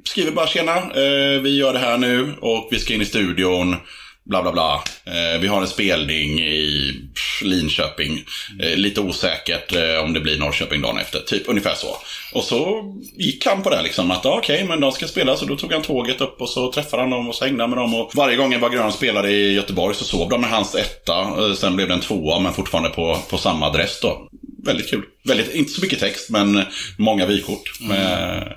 skriver 0.05 0.31
bara 0.31 0.47
tjena, 0.47 0.77
eh, 0.77 1.41
vi 1.41 1.57
gör 1.57 1.73
det 1.73 1.79
här 1.79 1.99
nu 1.99 2.35
och 2.41 2.69
vi 2.71 2.79
ska 2.79 2.95
in 2.95 3.03
i 3.03 3.05
studion. 3.05 3.77
Bla 4.25 4.43
bla 4.43 4.53
bla. 4.53 4.83
Eh, 5.05 5.41
vi 5.41 5.47
har 5.47 5.61
en 5.61 5.67
spelning 5.67 6.41
i 6.41 6.95
Linköping. 7.43 8.25
Eh, 8.63 8.77
lite 8.77 9.01
osäkert 9.01 9.75
eh, 9.75 10.05
om 10.05 10.13
det 10.13 10.21
blir 10.21 10.39
Norrköping 10.39 10.83
dagen 10.83 10.99
efter. 10.99 11.21
Typ 11.21 11.43
ungefär 11.47 11.75
så. 11.75 11.97
Och 12.33 12.45
så 12.45 12.85
gick 13.17 13.47
han 13.47 13.63
på 13.63 13.71
det 13.71 13.83
liksom. 13.83 14.11
Att 14.11 14.27
ah, 14.27 14.39
okej, 14.39 14.65
men 14.65 14.81
de 14.81 14.93
ska 14.93 15.07
spela. 15.07 15.37
Så 15.37 15.45
då 15.45 15.57
tog 15.57 15.73
han 15.73 15.83
tåget 15.83 16.21
upp 16.21 16.41
och 16.41 16.49
så 16.49 16.73
träffade 16.73 17.03
han 17.03 17.11
dem 17.11 17.29
och 17.29 17.35
så 17.35 17.45
hängde 17.45 17.63
han 17.63 17.71
med 17.71 17.79
dem. 17.79 17.95
Och 17.95 18.11
varje 18.15 18.37
gång 18.37 18.55
Ebba 18.55 18.69
Grön 18.69 18.93
spelade 18.93 19.31
i 19.31 19.53
Göteborg 19.53 19.95
så 19.95 20.05
sov 20.05 20.29
de 20.29 20.41
med 20.41 20.51
hans 20.51 20.75
etta. 20.75 21.21
Eh, 21.21 21.55
sen 21.55 21.77
blev 21.77 21.89
det 21.89 21.95
en 21.95 22.01
tvåa 22.01 22.41
men 22.41 22.53
fortfarande 22.53 22.91
på, 22.91 23.19
på 23.31 23.39
samma 23.39 23.67
adress 23.67 24.01
då. 24.01 24.29
Väldigt 24.65 24.91
kul. 24.91 25.03
Väldigt, 25.25 25.55
inte 25.55 25.73
så 25.73 25.81
mycket 25.81 26.01
text 26.01 26.31
men 26.31 26.65
många 26.99 27.27
vykort. 27.27 27.81
Med, 27.81 28.33
mm. 28.33 28.49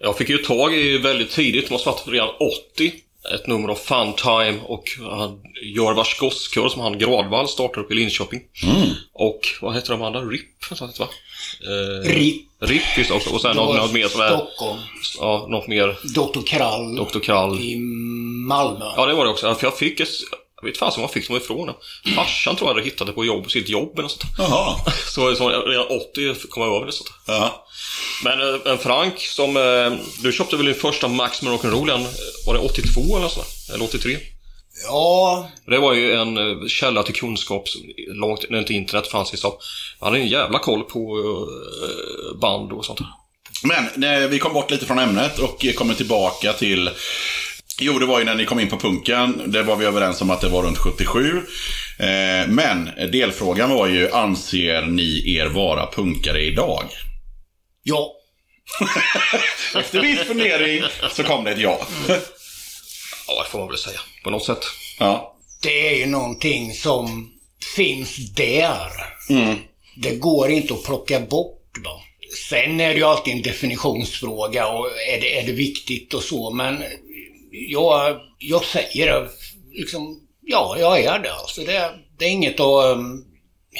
Jag 0.00 0.18
fick 0.18 0.28
ju 0.28 0.38
tag 0.38 0.74
i 0.74 0.98
väldigt 0.98 1.30
tidigt, 1.30 1.64
det 1.64 1.70
måste 1.70 1.88
ha 1.88 1.96
varit 1.96 2.08
redan 2.08 2.28
80, 2.74 2.92
ett 3.34 3.46
nummer 3.46 3.68
av 3.68 3.74
Funtime 3.74 4.58
och 4.66 4.84
han, 5.10 5.40
Jorvars 5.62 6.18
Gosskör 6.18 6.68
som 6.68 6.82
han 6.82 6.98
Gradvall 6.98 7.48
startade 7.48 7.80
upp 7.80 7.90
i 7.92 7.94
Linköping. 7.94 8.40
mm. 8.62 8.88
Och 9.12 9.40
vad 9.60 9.74
heter 9.74 9.90
de 9.92 10.02
andra? 10.02 10.20
RIP? 10.20 10.64
Så 10.68 10.86
heter 10.86 10.98
det, 10.98 11.04
va? 11.04 11.08
Eh, 11.62 12.14
RIP. 12.14 12.42
RIP 12.60 12.98
just 12.98 13.10
också. 13.10 13.30
Och 13.34 13.40
sen 13.40 13.56
något, 13.56 13.76
något 13.76 13.92
mer 13.92 14.08
som 14.08 14.20
är... 14.20 14.28
Stockholm. 14.28 14.78
Ja, 15.18 15.46
något 15.50 15.68
mer. 15.68 15.98
Dr. 16.14 16.46
Krall 16.46 16.96
Dr. 16.96 17.18
Krall. 17.20 17.60
i 17.60 17.76
Malmö. 18.48 18.84
Ja, 18.96 19.06
det 19.06 19.14
var 19.14 19.24
det 19.24 19.30
också. 19.30 19.54
För 19.54 19.66
jag 19.66 19.78
fick 19.78 20.00
ett... 20.00 20.08
Jag 20.60 20.68
vet 20.68 20.78
fan 20.78 20.92
som 20.92 21.00
jag 21.02 21.10
fick 21.10 21.28
dem 21.28 21.36
ifrån. 21.36 21.70
Farsan 22.16 22.56
tror 22.56 22.68
jag 22.70 22.74
hade 22.74 22.84
hittat 22.84 23.06
det 23.06 23.12
på 23.12 23.24
jobb, 23.24 23.50
sitt 23.50 23.68
jobb 23.68 23.98
eller 23.98 24.08
sånt. 24.08 24.22
Jaha. 24.38 24.76
Så, 25.14 25.34
så 25.34 25.48
redan 25.48 25.86
80 25.86 26.34
kom 26.48 26.62
jag 26.62 26.76
över 26.76 26.86
det. 26.86 26.92
Sånt. 26.92 27.10
Ja. 27.26 27.66
Men 28.24 28.40
eh, 28.54 28.72
en 28.72 28.78
Frank 28.78 29.20
som... 29.20 29.56
eh, 29.56 29.92
Du 30.22 30.32
köpte 30.32 30.56
väl 30.56 30.66
din 30.66 30.74
första 30.74 31.08
Maximum 31.08 31.54
Rock'n'Roll 31.58 31.92
en, 31.94 32.06
var 32.46 32.54
det 32.54 32.60
82 32.60 33.16
eller 33.16 33.28
så? 33.28 33.40
Eller 33.74 33.84
83? 33.84 34.16
Ja, 34.86 35.50
Det 35.66 35.78
var 35.78 35.94
ju 35.94 36.12
en 36.14 36.36
eh, 36.38 36.66
källa 36.68 37.02
till 37.02 37.14
kunskap 37.14 37.68
som- 37.68 37.82
långt 38.08 38.50
när 38.50 38.58
inte 38.58 38.74
internet 38.74 39.08
fanns 39.08 39.34
i 39.34 39.36
stan. 39.36 39.52
Han 40.00 40.08
hade 40.08 40.20
en 40.22 40.28
jävla 40.28 40.58
koll 40.58 40.82
på 40.82 41.18
eh, 41.82 42.38
band 42.40 42.72
och 42.72 42.84
sånt. 42.84 43.00
Men 43.62 44.04
eh, 44.04 44.28
vi 44.28 44.38
kom 44.38 44.52
bort 44.52 44.70
lite 44.70 44.86
från 44.86 44.98
ämnet 44.98 45.38
och 45.38 45.64
kommer 45.76 45.94
tillbaka 45.94 46.52
till 46.52 46.90
Jo, 47.80 47.98
det 47.98 48.06
var 48.06 48.18
ju 48.18 48.24
när 48.24 48.34
ni 48.34 48.44
kom 48.44 48.60
in 48.60 48.68
på 48.68 48.78
punken. 48.78 49.42
Det 49.46 49.62
var 49.62 49.76
vi 49.76 49.86
överens 49.86 50.20
om 50.20 50.30
att 50.30 50.40
det 50.40 50.48
var 50.48 50.62
runt 50.62 50.78
77. 50.78 51.42
Eh, 51.98 52.48
men 52.48 52.90
delfrågan 53.12 53.70
var 53.70 53.86
ju, 53.86 54.10
anser 54.10 54.82
ni 54.82 55.36
er 55.36 55.46
vara 55.46 55.86
punkare 55.86 56.42
idag? 56.42 56.84
ja. 57.82 58.14
Efter 59.74 60.00
viss 60.00 60.20
fundering 60.20 60.82
så 61.10 61.22
kom 61.22 61.44
det 61.44 61.50
ett 61.50 61.58
ja. 61.58 61.86
Ja, 63.28 63.42
det 63.44 63.50
får 63.50 63.58
man 63.58 63.68
väl 63.68 63.78
säga. 63.78 64.00
På 64.24 64.30
något 64.30 64.44
sätt. 64.44 64.64
ja. 64.98 65.34
Det 65.62 65.88
är 65.88 65.98
ju 65.98 66.06
någonting 66.06 66.72
som 66.74 67.30
finns 67.76 68.16
där. 68.16 68.90
Mm. 69.30 69.56
Det 69.96 70.16
går 70.16 70.50
inte 70.50 70.74
att 70.74 70.84
plocka 70.84 71.20
bort. 71.20 71.76
Va? 71.84 72.00
Sen 72.48 72.80
är 72.80 72.88
det 72.88 72.94
ju 72.94 73.04
alltid 73.04 73.34
en 73.34 73.42
definitionsfråga 73.42 74.68
och 74.68 74.86
är 74.86 75.20
det, 75.20 75.38
är 75.38 75.46
det 75.46 75.52
viktigt 75.52 76.14
och 76.14 76.22
så, 76.22 76.50
men 76.50 76.84
jag, 77.68 78.20
jag 78.38 78.64
säger 78.64 79.06
det, 79.06 79.28
liksom, 79.72 80.20
ja, 80.42 80.76
jag 80.78 81.00
är 81.00 81.18
det. 81.18 81.32
Alltså 81.32 81.60
det, 81.60 81.90
det 82.18 82.24
är 82.24 82.30
inget 82.30 82.60
att 82.60 82.96
um, 82.96 83.24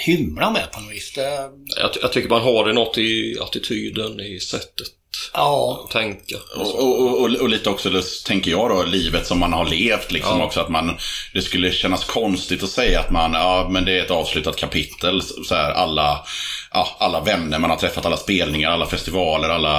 hymla 0.06 0.50
med 0.50 0.72
på 0.72 0.80
något 0.80 0.92
vis. 0.92 1.12
Det, 1.14 1.50
Jag, 1.80 1.90
jag 2.02 2.12
tycker 2.12 2.28
man 2.28 2.42
har 2.42 2.64
det 2.64 2.72
något 2.72 2.98
i 2.98 3.38
attityden, 3.40 4.20
i 4.20 4.40
sättet 4.40 4.86
ja, 5.34 5.86
tänka. 5.92 6.36
Och, 6.56 6.74
och, 6.74 7.20
och, 7.20 7.34
och 7.40 7.48
lite 7.48 7.70
också, 7.70 7.90
tänker 8.26 8.50
jag 8.50 8.70
då, 8.70 8.82
livet 8.82 9.26
som 9.26 9.38
man 9.38 9.52
har 9.52 9.64
levt 9.66 10.12
liksom 10.12 10.38
Ja. 10.38 10.44
också. 10.44 10.60
Att 10.60 10.68
man, 10.68 10.98
det 11.34 11.42
skulle 11.42 11.72
kännas 11.72 12.04
konstigt 12.04 12.62
att 12.62 12.70
säga 12.70 13.00
att 13.00 13.10
man, 13.10 13.32
ja 13.32 13.68
men 13.70 13.84
det 13.84 13.98
är 13.98 14.04
ett 14.04 14.10
avslutat 14.10 14.56
kapitel. 14.56 15.22
Så 15.22 15.54
här, 15.54 15.70
alla, 15.72 16.24
ja, 16.72 16.88
alla 16.98 17.20
vänner 17.20 17.58
man 17.58 17.70
har 17.70 17.76
träffat, 17.76 18.06
alla 18.06 18.16
spelningar, 18.16 18.70
alla 18.70 18.86
festivaler, 18.86 19.48
alla, 19.48 19.74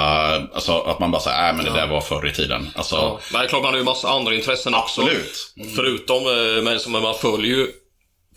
alltså 0.53 0.79
att 0.79 0.99
man 0.99 1.11
bara 1.11 1.21
säger, 1.21 1.49
äh 1.49 1.55
men 1.55 1.65
det 1.65 1.71
där 1.71 1.87
var 1.87 2.01
förr 2.01 2.27
i 2.27 2.33
tiden. 2.33 2.69
Alltså, 2.75 2.95
Ja. 2.95 3.19
Men 3.31 3.41
det 3.41 3.45
är 3.45 3.49
klart, 3.49 3.63
man 3.63 3.71
har 3.71 3.77
ju 3.77 3.83
massa 3.83 4.09
andra 4.09 4.35
intressen 4.35 4.75
också. 4.75 5.01
absolut. 5.01 5.53
Förutom, 5.75 6.17
eh, 6.17 6.63
men 6.63 6.79
som 6.79 6.91
man 6.91 7.15
följer 7.15 7.55
ju 7.57 7.67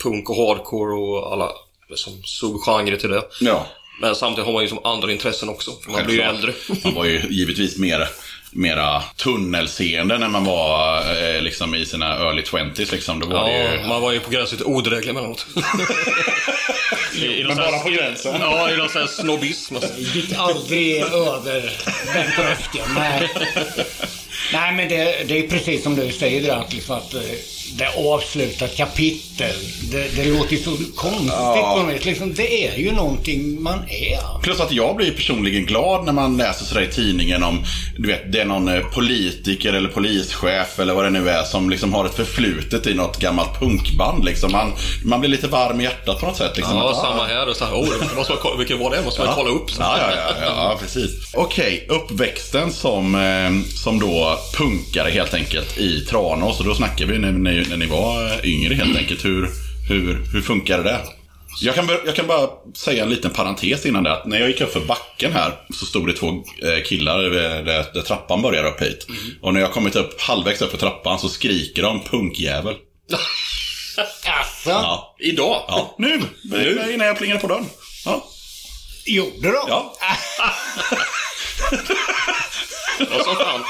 punk 0.02 0.30
och 0.30 0.37
hardcore 0.37 0.94
och 0.94 1.32
alla 1.32 1.52
som 1.94 2.23
subgenrer 2.25 2.97
till 2.97 3.11
det. 3.11 3.23
Ja. 3.40 3.66
Men 4.02 4.16
samtidigt 4.16 4.47
har 4.47 4.52
man 4.52 4.62
ju 4.62 4.68
som 4.68 4.85
andra 4.85 5.12
intressen 5.12 5.49
också. 5.49 5.71
För 5.85 5.90
man 5.90 6.04
blir 6.04 6.14
ju 6.14 6.23
äldre. 6.23 6.52
Man 6.85 6.94
var 6.94 7.04
ju 7.04 7.23
givetvis 7.30 7.78
mer, 7.78 8.09
mera 8.50 9.02
tunnelseende 9.16 10.18
när 10.18 10.28
man 10.28 10.44
var 10.44 10.99
eh, 10.99 11.42
liksom 11.42 11.75
i 11.75 11.87
sina 11.87 12.16
early 12.16 12.42
20s 12.42 12.92
liksom. 12.92 13.21
Då 13.21 13.26
var 13.26 13.44
det 13.44 13.59
ju... 13.59 13.80
Ja, 13.80 13.87
man 13.87 14.02
var 14.02 14.12
ju 14.12 14.21
på 14.21 14.30
gränsen 14.30 14.59
till 14.59 14.66
odräglig 14.66 15.11
emellanåt. 15.11 15.47
I, 17.14 17.25
i 17.25 17.42
någon 17.42 17.56
Men 17.56 17.56
bara 17.56 17.78
på 17.78 17.88
gränsen. 17.88 18.37
Ja, 18.40 18.71
i 18.71 18.76
någon 18.76 18.88
sån 18.88 19.00
här 19.00 19.09
snobbism. 19.09 19.76
Alltså. 19.76 20.00
gick 20.00 20.32
aldrig 20.37 21.02
över 21.02 21.73
den 22.14 22.32
tröskeln. 22.37 22.94
Nej. 22.94 23.30
Nej, 24.53 24.73
men 24.75 24.89
det, 24.89 25.29
det 25.29 25.39
är 25.39 25.49
precis 25.49 25.83
som 25.83 25.95
du 25.97 26.12
säger 26.12 26.53
att, 26.53 26.73
liksom 26.73 26.97
att 26.97 27.15
eh, 27.15 27.21
det 27.79 27.85
är 27.85 28.15
avslutat 28.15 28.77
kapitel. 28.77 29.55
Det, 29.93 30.17
det 30.17 30.25
låter 30.25 30.53
ju 30.57 30.62
så 30.62 30.71
konstigt 30.97 31.29
Ja. 31.33 31.75
på 31.79 31.93
något 31.93 32.05
liksom, 32.05 32.35
Det 32.35 32.67
är 32.67 32.77
ju 32.79 32.93
någonting 32.93 33.62
man 33.62 33.79
är. 33.89 34.41
Plus 34.43 34.61
att 34.61 34.73
jag 34.73 34.97
blir 34.97 35.11
personligen 35.11 35.67
glad 35.67 36.05
när 36.05 36.12
man 36.12 36.37
läser 36.37 36.65
sådär 36.65 36.83
i 36.83 36.93
tidningen 36.93 37.43
om, 37.43 37.65
du 37.99 38.09
vet, 38.09 38.33
det 38.33 38.41
är 38.41 38.45
någon 38.45 38.69
eh, 38.69 38.81
politiker 38.81 39.73
eller 39.73 39.89
polischef 39.89 40.79
eller 40.79 40.95
vad 40.95 41.05
det 41.05 41.11
nu 41.11 41.29
är 41.29 41.43
som 41.43 41.71
liksom 41.71 41.95
har 41.95 42.07
ett 42.07 42.15
förflutet 42.15 42.87
i 42.87 42.95
något 42.95 43.19
gammalt 43.19 43.59
punkband 43.61 44.25
liksom. 44.25 44.53
Man, 44.53 44.73
man 45.05 45.21
blir 45.21 45.31
lite 45.31 45.47
varm 45.49 45.81
i 45.81 45.85
hjärtat 45.85 46.21
på 46.21 46.27
något 46.27 46.37
sätt 46.37 46.57
liksom. 46.57 46.77
Ja, 46.77 46.91
Att, 46.91 46.97
ah, 46.97 47.03
samma 47.03 47.25
här. 47.27 47.49
Och 47.49 47.57
så 47.57 47.65
här 47.65 47.73
oh, 47.73 48.17
måste 48.17 48.33
man, 48.33 48.41
kolla- 48.43 48.57
vilken 48.57 48.79
var 48.79 48.91
det? 48.91 49.03
Måste 49.03 49.25
man 49.25 49.35
kolla 49.35 49.51
upp. 49.51 49.71
Så. 49.71 49.83
Ja, 49.83 49.97
ja, 49.99 50.12
ja, 50.41 50.47
ja, 50.47 50.79
precis. 50.81 51.11
Okej, 51.35 51.87
uppväxten 51.89 52.73
som, 52.73 53.15
eh, 53.15 53.75
som 53.77 54.01
då 54.01 54.22
punkare 54.57 55.11
helt 55.11 55.35
enkelt 55.35 55.79
i 55.79 56.00
Tranås. 56.00 56.61
Och 56.61 56.67
då 56.67 56.75
snackar 56.75 57.07
vi 57.07 57.19
när, 57.19 57.33
när, 57.33 57.67
när 57.69 57.76
ni 57.76 57.87
var 57.87 58.47
yngre 58.47 58.75
helt 58.75 58.97
enkelt. 58.97 59.25
Hur, 59.25 59.49
hur, 59.88 60.25
hur 60.33 60.41
funkade 60.41 60.83
det? 60.83 61.00
Jag 61.61 61.75
kan, 61.75 61.88
jag 62.07 62.17
kan 62.17 62.26
bara 62.26 62.50
säga 62.76 63.02
en 63.02 63.11
liten 63.11 63.31
parentes 63.31 63.87
innan 63.87 64.02
det. 64.02 64.12
Att 64.12 64.26
när 64.26 64.41
jag 64.41 64.49
gick 64.49 64.61
upp 64.61 64.73
för 64.73 64.81
backen 64.81 65.33
här 65.33 65.52
så 65.75 65.87
stod 65.87 66.07
det 66.07 66.12
två 66.12 66.29
eh, 66.29 66.83
killar 66.85 67.23
där, 67.23 67.62
där, 67.95 68.02
trappan 68.02 68.43
börjar 68.43 68.64
upp 68.64 68.83
hit. 68.83 69.07
Och 69.41 69.55
när 69.55 69.61
jag 69.61 69.73
kommit 69.73 69.97
upp 69.97 70.21
halvvägs 70.21 70.62
upp 70.62 70.71
för 70.71 70.79
trappan 70.79 71.19
så 71.19 71.29
skriker 71.29 71.83
de 71.83 72.00
punkjävel. 72.05 72.75
Alltså, 73.97 74.71
Ja. 74.71 75.17
Idag? 75.19 75.64
Ja, 75.69 75.95
nu! 75.99 76.23
nu. 76.43 76.93
Innan 76.95 77.07
jag 77.07 77.19
plingade 77.19 77.41
på 77.41 77.47
dörren. 77.47 77.67
Ja. 78.05 78.25
gjorde 79.07 79.49
de? 79.49 79.64
Ja. 79.69 79.95
Ja, 82.99 83.25
som 83.25 83.37
fan. 83.37 83.64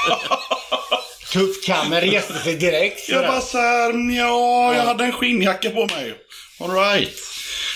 Tuffkammen 1.31 2.01
reste 2.01 2.33
sig 2.33 2.55
direkt. 2.55 3.09
Jag 3.09 3.17
sådär. 3.17 3.27
bara 3.27 3.41
såhär, 3.41 4.17
ja, 4.17 4.75
jag 4.75 4.83
hade 4.83 5.03
en 5.03 5.11
skinnjacka 5.11 5.69
på 5.69 5.85
mig. 5.85 6.13
Alright. 6.59 7.19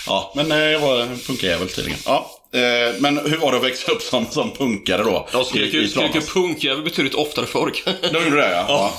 Ja, 0.05 0.33
men 0.35 0.51
eh, 0.51 0.57
jag 0.57 0.79
var 0.79 0.99
en 0.99 1.19
punkjävel 1.19 1.69
tydligen. 1.69 1.99
Ja, 2.05 2.31
eh, 2.53 2.95
men 2.99 3.17
hur 3.17 3.37
var 3.37 3.51
det 3.51 3.57
att 3.57 3.63
växa 3.63 3.91
upp 3.91 4.01
som, 4.01 4.25
som 4.31 4.51
punkare 4.51 5.03
då? 5.03 5.27
Jag 5.33 5.45
skrek 5.45 5.73
ju 5.73 6.21
punkjävel 6.21 6.83
betydligt 6.83 7.13
oftare 7.13 7.45
förr. 7.45 7.71
De 8.13 8.23
gjorde 8.23 8.35
det 8.35 8.51
ja. 8.67 8.93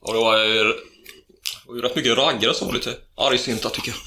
ja. 0.00 0.12
Det 0.12 0.18
var 0.18 0.44
ju, 0.44 0.64
det 0.64 0.74
var 1.66 1.76
ju 1.76 1.82
rätt 1.82 1.96
mycket 1.96 2.16
raggare 2.16 2.54
som 2.54 2.66
var 2.66 2.74
lite 2.74 2.94
argsinta 3.16 3.70
tycker 3.70 3.88
jag. 3.90 3.98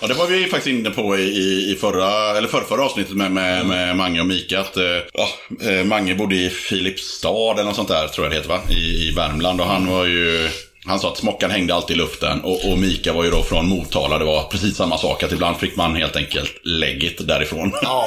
Ja, 0.00 0.06
det 0.06 0.14
var 0.14 0.26
vi 0.26 0.46
faktiskt 0.46 0.66
inne 0.78 0.90
på 0.90 1.18
i, 1.18 1.72
i, 1.72 1.76
förra, 1.80 2.38
eller 2.38 2.48
förra, 2.48 2.64
förra 2.64 2.84
avsnittet 2.84 3.16
med, 3.16 3.30
med, 3.32 3.66
med 3.66 3.96
Mange 3.96 4.20
och 4.20 4.26
Mika. 4.26 4.60
Att, 4.60 4.76
eh, 4.76 4.84
ja, 5.12 5.28
eh, 5.70 5.84
Mange 5.84 6.14
bodde 6.14 6.34
i 6.34 6.50
Filipstad 6.50 7.52
eller 7.52 7.64
något 7.64 7.76
sånt 7.76 7.88
där, 7.88 8.08
tror 8.08 8.26
jag 8.26 8.32
det 8.32 8.36
heter 8.36 8.48
va? 8.48 8.60
I, 8.70 9.08
i 9.08 9.12
Värmland. 9.16 9.60
Och 9.60 9.66
han 9.66 9.86
var 9.86 10.04
ju 10.04 10.50
Han 10.86 10.98
sa 11.00 11.08
att 11.12 11.18
smockan 11.18 11.50
hängde 11.50 11.74
alltid 11.74 11.96
i 11.96 11.98
luften 11.98 12.40
och, 12.40 12.70
och 12.72 12.78
Mika 12.78 13.12
var 13.12 13.24
ju 13.24 13.30
då 13.30 13.42
från 13.42 13.68
Motala. 13.68 14.18
Det 14.18 14.24
var 14.24 14.42
precis 14.44 14.76
samma 14.76 14.98
sak. 14.98 15.22
Att 15.22 15.32
ibland 15.32 15.56
fick 15.56 15.76
man 15.76 15.96
helt 15.96 16.16
enkelt 16.16 16.52
lägget 16.64 17.28
därifrån. 17.28 17.72
Ja, 17.82 18.06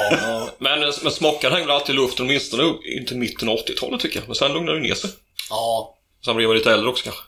Men, 0.58 0.80
men 1.02 1.12
smockan 1.12 1.52
hängde 1.52 1.72
alltid 1.72 1.94
i 1.94 1.98
luften, 1.98 2.26
åtminstone 2.26 2.62
inte 2.98 3.14
mitten 3.14 3.48
av 3.48 3.56
80-talet 3.56 4.00
tycker 4.00 4.18
jag. 4.18 4.26
Men 4.26 4.34
sen 4.34 4.52
lugnade 4.52 4.78
det 4.78 4.82
ner 4.88 4.94
sig. 4.94 5.10
ja. 5.50 5.94
Sen 6.24 6.36
blev 6.36 6.48
jag 6.48 6.56
lite 6.56 6.72
äldre 6.72 6.88
också 6.88 7.04
kanske. 7.04 7.22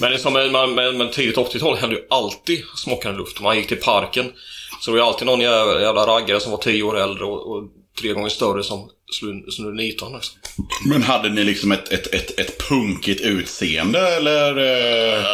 Men, 0.00 0.10
det 0.10 0.16
är 0.16 0.18
som, 0.18 0.32
men, 0.32 0.74
men, 0.74 0.96
men 0.96 1.10
tidigt 1.10 1.36
80-tal 1.36 1.76
hände 1.76 1.96
ju 1.96 2.02
alltid 2.10 2.62
smockan 2.76 3.14
i 3.14 3.18
luften. 3.18 3.42
Man 3.42 3.56
gick 3.56 3.68
till 3.68 3.76
parken. 3.80 4.32
Så 4.80 4.90
det 4.90 4.98
var 4.98 5.04
ju 5.04 5.08
alltid 5.08 5.26
någon 5.26 5.40
jävla, 5.40 5.80
jävla 5.80 6.06
raggare 6.06 6.40
som 6.40 6.50
var 6.50 6.58
10 6.58 6.82
år 6.82 6.98
äldre 6.98 7.24
och, 7.24 7.56
och 7.56 7.64
tre 8.00 8.12
gånger 8.12 8.28
större 8.28 8.64
som 8.64 8.90
slog 9.12 9.74
nitan. 9.76 10.12
Liksom. 10.12 10.38
Men 10.84 11.02
hade 11.02 11.28
ni 11.28 11.44
liksom 11.44 11.72
ett, 11.72 11.92
ett, 11.92 12.14
ett, 12.14 12.40
ett 12.40 12.68
punkigt 12.68 13.20
utseende 13.20 14.16
eller, 14.16 14.54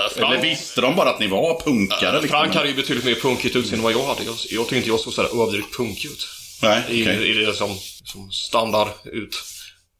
Frank- 0.09 0.33
eller 0.33 0.43
visste 0.43 0.81
de 0.81 0.97
bara 0.97 1.11
att 1.11 1.21
ni 1.21 1.27
var 1.27 1.61
punkare? 1.61 2.21
Liksom? 2.21 2.29
Frank 2.29 2.55
hade 2.55 2.69
ju 2.69 2.75
betydligt 2.75 3.05
mer 3.05 3.15
punkigt 3.15 3.57
utseende 3.57 3.77
än 3.77 3.83
vad 3.83 3.93
jag 3.93 4.07
hade. 4.07 4.25
Jag, 4.25 4.35
jag 4.51 4.63
tyckte 4.63 4.77
inte 4.77 4.89
jag 4.89 5.01
såg 5.01 5.13
sådär 5.13 5.43
överdrivet 5.43 5.77
punkig 5.77 6.11
ut. 6.11 6.29
Nej, 6.63 6.83
I, 6.89 7.03
okej. 7.03 7.31
i 7.31 7.33
det 7.33 7.55
som, 7.55 7.77
som 8.05 8.31
standard 8.31 8.89
ut. 9.05 9.37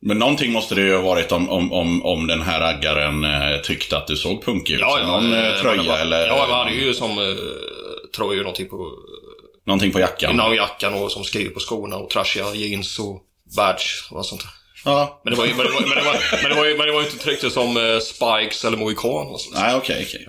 Men 0.01 0.19
någonting 0.19 0.53
måste 0.53 0.75
det 0.75 0.81
ju 0.81 0.95
ha 0.97 1.03
varit 1.03 1.33
om, 1.33 1.51
om, 1.51 1.73
om, 1.73 2.05
om 2.05 2.27
den 2.27 2.43
här 2.43 2.61
raggaren 2.61 3.25
eh, 3.25 3.61
tyckte 3.63 3.97
att 3.97 4.07
du 4.07 4.17
såg 4.17 4.45
punkig 4.45 4.75
ut. 4.75 4.81
Så 4.81 5.07
någon 5.07 5.33
eh, 5.33 5.47
eh, 5.49 5.61
tröja 5.61 5.83
det 5.83 5.89
var- 5.89 5.99
eller 5.99 6.27
Ja, 6.27 6.47
man 6.51 6.59
hade 6.59 6.71
ju 6.77 6.95
som 6.95 7.11
eh, 7.19 7.25
tröjor 8.17 8.37
någonting 8.43 8.69
på 8.69 8.91
någonting 9.67 9.93
på 9.93 10.01
jackan. 10.01 10.33
innan 10.33 10.55
jackan 10.55 10.95
och 10.95 11.13
som 11.13 11.25
skriver 11.25 11.51
på 11.51 11.61
skorna 11.61 11.97
och 11.97 12.11
trashiga 12.11 12.55
jeans 12.55 12.99
och 12.99 13.23
badge 13.57 13.85
och 14.11 14.27
sånt 14.27 14.41
där. 14.41 14.51
Ja. 14.85 15.21
Men 15.25 15.33
det 15.33 15.39
var 15.39 15.47
ju, 15.47 15.55
men 15.55 15.67
det 15.67 15.73
var, 15.73 15.81
men 15.81 15.89
det 15.91 16.05
var, 16.05 16.17
men 16.43 16.51
det 16.51 16.57
var, 16.57 16.65
ju, 16.67 16.79
men 16.79 16.87
det 16.87 16.93
var 16.93 17.01
inte 17.03 17.31
riktigt 17.31 17.53
som 17.53 17.77
eh, 17.77 17.99
Spikes 17.99 18.65
eller 18.65 18.77
Mohican 18.77 19.27
och 19.27 19.41
sånt. 19.41 19.57
Nej, 19.57 19.75
okej, 19.77 20.07
okej. 20.09 20.27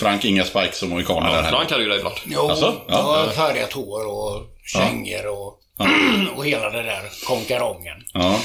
Frank, 0.00 0.24
inga 0.24 0.44
spikes 0.44 0.82
och 0.82 0.88
mohikaner 0.88 1.32
där 1.32 1.42
Ja. 1.42 1.48
Frank 1.48 1.70
hade 1.70 1.82
ju 1.82 1.88
det 1.88 1.96
ibland. 1.96 2.16
Jo, 2.24 2.48
Alltså? 2.50 2.66
det 2.70 2.92
Ja. 2.94 3.02
var 3.02 3.28
färgat 3.28 3.72
hår 3.72 4.06
och 4.06 4.42
kängor 4.72 5.26
och, 5.26 5.58
och 6.36 6.46
hela 6.46 6.70
det 6.70 6.82
där 6.82 7.02
konkarongen. 7.26 7.96
Ja. 8.12 8.40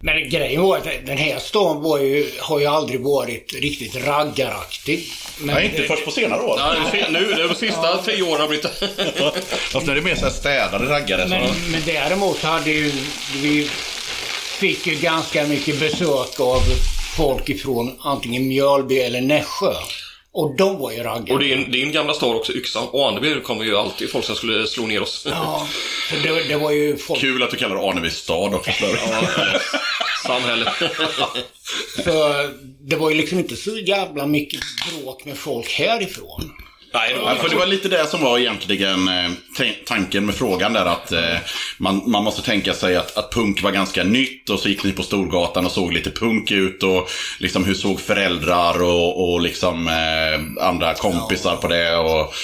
Men 0.00 0.28
grejen 0.28 0.62
var 0.62 0.76
att 0.76 0.84
den 1.06 1.18
här 1.18 1.38
stan 1.38 1.82
var 1.82 1.98
ju, 1.98 2.30
har 2.40 2.60
ju 2.60 2.66
aldrig 2.66 3.00
varit 3.00 3.54
riktigt 3.54 4.06
raggaraktig. 4.06 5.04
Men 5.38 5.54
Nej, 5.54 5.64
inte 5.64 5.82
först 5.82 6.04
på 6.04 6.10
senare 6.10 6.42
år. 6.42 6.60
Det 6.92 7.00
är 7.00 7.10
nu, 7.10 7.46
de 7.48 7.54
sista 7.54 8.02
tio 8.02 8.22
åren 8.22 8.40
har 8.40 8.48
blivit... 8.48 8.66
Fast 9.72 9.86
nu 9.86 9.92
är 9.92 9.96
det 9.96 10.02
mer 10.02 10.14
så 10.14 10.24
här 10.24 10.32
städade 10.32 10.84
raggare. 10.84 11.26
Men, 11.28 11.48
Så. 11.48 11.54
men 11.70 11.82
däremot 11.86 12.42
hade 12.42 12.70
ju 12.70 12.92
vi 13.42 13.70
fick 14.58 14.86
ju 14.86 14.94
ganska 14.94 15.46
mycket 15.46 15.80
besök 15.80 16.40
av 16.40 16.60
folk 17.16 17.48
ifrån 17.48 17.96
antingen 18.00 18.48
Mjölby 18.48 18.98
eller 18.98 19.20
Nässjö. 19.20 19.74
Och 20.34 20.56
de 20.56 20.78
var 20.78 20.92
ju 20.92 21.02
raggare. 21.02 21.34
Och 21.34 21.40
din, 21.40 21.70
din 21.70 21.92
gamla 21.92 22.14
stad 22.14 22.36
också, 22.36 22.52
Yxan. 22.52 22.88
Och 22.88 23.08
Aneby 23.08 23.40
kommer 23.40 23.64
ju 23.64 23.76
alltid 23.76 24.10
folk 24.10 24.24
som 24.24 24.36
skulle 24.36 24.66
slå 24.66 24.86
ner 24.86 25.02
oss. 25.02 25.26
Ja, 25.30 25.66
för 26.08 26.28
det, 26.28 26.48
det 26.48 26.56
var 26.56 26.70
ju 26.70 26.96
folk... 26.96 27.20
Kul 27.20 27.42
att 27.42 27.50
du 27.50 27.56
kallar 27.56 27.88
Arnevis 27.90 28.16
stad 28.16 28.54
också. 28.54 28.70
Ja, 28.80 29.60
samhälle. 30.26 30.70
För 32.04 32.50
det 32.88 32.96
var 32.96 33.10
ju 33.10 33.16
liksom 33.16 33.38
inte 33.38 33.56
så 33.56 33.78
jävla 33.78 34.26
mycket 34.26 34.60
bråk 34.88 35.24
med 35.24 35.36
folk 35.36 35.70
härifrån. 35.70 36.50
Nej, 36.94 37.14
det 37.14 37.20
var, 37.20 37.34
för 37.34 37.48
det 37.48 37.56
var 37.56 37.66
lite 37.66 37.88
det 37.88 38.06
som 38.06 38.22
var 38.22 38.38
egentligen 38.38 39.08
eh, 39.08 39.30
tanken 39.86 40.26
med 40.26 40.34
frågan 40.34 40.72
där 40.72 40.86
att 40.86 41.12
eh, 41.12 41.36
man, 41.78 42.10
man 42.10 42.24
måste 42.24 42.42
tänka 42.42 42.74
sig 42.74 42.96
att, 42.96 43.16
att 43.16 43.32
punk 43.32 43.62
var 43.62 43.70
ganska 43.70 44.04
nytt 44.04 44.50
och 44.50 44.60
så 44.60 44.68
gick 44.68 44.84
ni 44.84 44.92
på 44.92 45.02
Storgatan 45.02 45.66
och 45.66 45.72
såg 45.72 45.92
lite 45.92 46.10
punk 46.10 46.50
ut 46.50 46.82
och 46.82 47.08
liksom 47.38 47.64
hur 47.64 47.74
såg 47.74 48.00
föräldrar 48.00 48.82
och, 48.82 49.32
och 49.32 49.40
liksom 49.40 49.88
eh, 49.88 50.66
andra 50.66 50.94
kompisar 50.94 51.56
på 51.56 51.68
det 51.68 51.96
och 51.96 52.34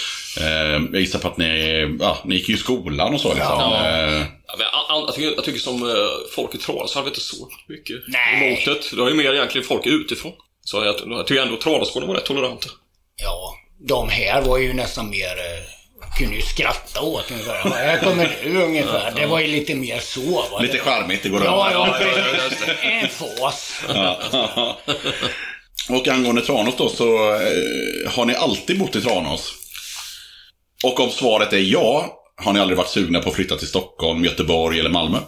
jag 0.93 1.01
gissar 1.01 1.19
på 1.19 1.29
att 1.29 1.37
ni, 1.37 1.97
ja, 2.01 2.19
ni 2.25 2.35
gick 2.35 2.49
ju 2.49 2.55
i 2.55 2.59
skolan 2.59 3.15
och 3.15 3.21
så 3.21 3.35
liksom. 3.35 3.59
Ja. 3.59 4.27
Jag, 4.89 5.15
tycker, 5.15 5.33
jag 5.35 5.45
tycker 5.45 5.59
som 5.59 5.95
folk 6.35 6.55
i 6.55 6.59
Tranås 6.59 6.95
hade 6.95 7.05
vi 7.05 7.11
inte 7.11 7.21
så 7.21 7.49
mycket 7.69 7.97
Nej. 8.09 8.49
emot 8.49 8.65
det. 8.65 8.97
Det 8.97 9.03
var 9.03 9.09
ju 9.09 9.15
mer 9.15 9.35
egentligen 9.35 9.67
folk 9.67 9.87
utifrån. 9.87 10.33
Så 10.65 10.85
jag, 10.85 10.95
jag 11.07 11.27
tycker 11.27 11.43
ändå 11.43 11.57
Tranåsborna 11.57 12.07
var 12.07 12.15
rätt 12.15 12.25
toleranta. 12.25 12.69
Ja, 13.17 13.55
de 13.89 14.09
här 14.09 14.43
var 14.43 14.59
ju 14.59 14.73
nästan 14.73 15.11
mer... 15.11 15.27
eh, 15.39 15.65
Kunde 16.19 16.37
ju 16.37 16.43
skratta 16.43 17.01
åt 17.01 17.31
ungefär. 17.31 17.71
Här 17.71 17.99
kommer 17.99 18.39
du 18.45 18.63
ungefär. 18.63 19.13
Det 19.17 19.27
var 19.27 19.41
ju 19.41 19.47
lite 19.47 19.75
mer 19.75 19.99
så. 19.99 20.45
Va? 20.53 20.59
lite 20.61 20.79
charmigt, 20.79 21.23
det 21.23 21.29
går 21.29 21.45
Ja, 21.45 21.71
ja, 21.73 21.97
precis. 21.99 22.69
En 22.83 23.09
fas. 23.09 23.81
Och 25.89 26.09
angående 26.09 26.43
Tranås 26.43 26.75
då 26.79 26.89
så 26.89 27.33
eh, 27.35 28.11
har 28.13 28.25
ni 28.25 28.35
alltid 28.35 28.79
bott 28.79 28.97
i 28.97 29.01
Tranås? 29.01 29.53
Och 30.85 31.01
om 31.01 31.11
svaret 31.11 31.53
är 31.53 31.59
ja, 31.59 32.17
har 32.37 32.53
ni 32.53 32.61
aldrig 32.61 32.77
varit 32.79 32.89
sugna 32.91 33.21
på 33.21 33.29
att 33.29 33.35
flytta 33.37 33.57
till 33.57 33.69
Stockholm, 33.69 34.25
Göteborg 34.25 34.81
eller 34.81 34.91
Malmö? 34.91 35.19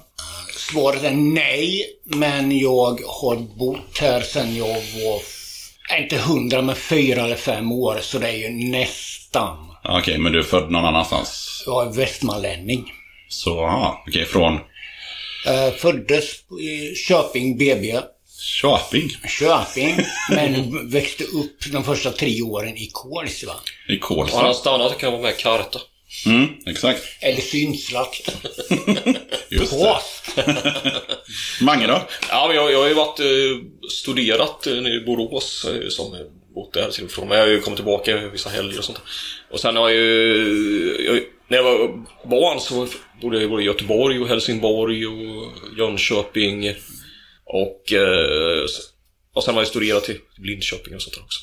Svaret 0.56 1.04
är 1.04 1.10
nej, 1.10 1.86
men 2.04 2.58
jag 2.58 3.00
har 3.06 3.36
bott 3.36 3.98
här 4.00 4.20
sedan 4.20 4.56
jag 4.56 4.66
var, 4.74 5.20
inte 5.98 6.16
hundra, 6.18 6.62
men 6.62 6.76
fyra 6.76 7.24
eller 7.24 7.36
fem 7.36 7.72
år, 7.72 7.98
så 8.02 8.18
det 8.18 8.28
är 8.28 8.36
ju 8.36 8.50
nästan. 8.50 9.56
Ja, 9.84 9.98
Okej, 9.98 10.18
men 10.18 10.32
du 10.32 10.38
är 10.38 10.42
född 10.42 10.70
någon 10.70 10.84
annanstans? 10.84 11.62
Jag 11.66 11.86
är 11.86 11.90
västmanlänning. 11.92 12.92
Så, 13.28 13.64
aha, 13.64 14.04
okej, 14.08 14.24
från 14.24 14.58
Eh, 15.46 15.74
föddes 15.74 16.24
i 16.60 16.94
Köping 16.94 17.58
BB, 17.58 18.00
Köping 18.62 19.08
Köping, 19.28 19.96
men 20.30 20.88
växte 20.90 21.24
upp 21.24 21.60
de 21.72 21.84
första 21.84 22.10
tre 22.10 22.42
åren 22.42 22.76
i 22.76 22.88
Kolsva. 22.92 23.52
i 23.88 23.96
Och 23.98 24.06
han 24.08 24.16
Kolsva. 24.16 24.54
stannade 24.54 24.94
kan 24.94 25.12
vara 25.12 25.22
med 25.22 25.30
i 25.38 25.42
Karta. 25.42 25.78
Mm, 26.26 26.48
exakt. 26.66 27.02
Eller 27.20 27.40
synslakt. 27.40 28.28
Just. 29.48 29.72
Mange 31.60 31.86
då? 31.86 32.08
Ja, 32.28 32.46
men 32.48 32.56
jag, 32.56 32.72
jag 32.72 32.80
har 32.80 32.88
ju 32.88 32.94
varit 32.94 33.20
eh, 33.20 33.86
studerat 33.90 34.66
eh, 34.66 34.72
i 34.72 35.02
Borås, 35.06 35.64
eh, 35.64 35.88
som 35.88 36.16
bott 36.54 36.72
där 36.72 36.90
till 36.90 37.04
och 37.04 37.10
från. 37.10 37.28
Men 37.28 37.38
jag 37.38 37.44
har 37.44 37.50
ju 37.50 37.60
kommit 37.60 37.76
tillbaka 37.76 38.28
vissa 38.28 38.50
helger 38.50 38.78
och 38.78 38.84
sånt. 38.84 39.00
Och 39.50 39.60
sen 39.60 39.76
har 39.76 39.88
jag 39.88 39.98
ju... 39.98 41.04
Jag, 41.06 41.22
när 41.48 41.58
jag 41.58 41.64
var 41.64 41.88
barn 42.28 42.60
så 42.60 42.88
bodde 43.22 43.40
jag 43.40 43.50
både 43.50 43.62
i 43.62 43.66
Göteborg 43.66 44.20
och 44.20 44.28
Helsingborg 44.28 45.06
och 45.06 45.52
Jönköping. 45.78 46.74
Och, 47.44 47.92
och 49.34 49.44
sen 49.44 49.54
har 49.54 49.60
jag 49.60 49.68
studerat 49.68 50.08
i 50.08 50.20
Linköping 50.38 50.94
och 50.94 51.02
sånt 51.02 51.14
där 51.14 51.22
också. 51.22 51.40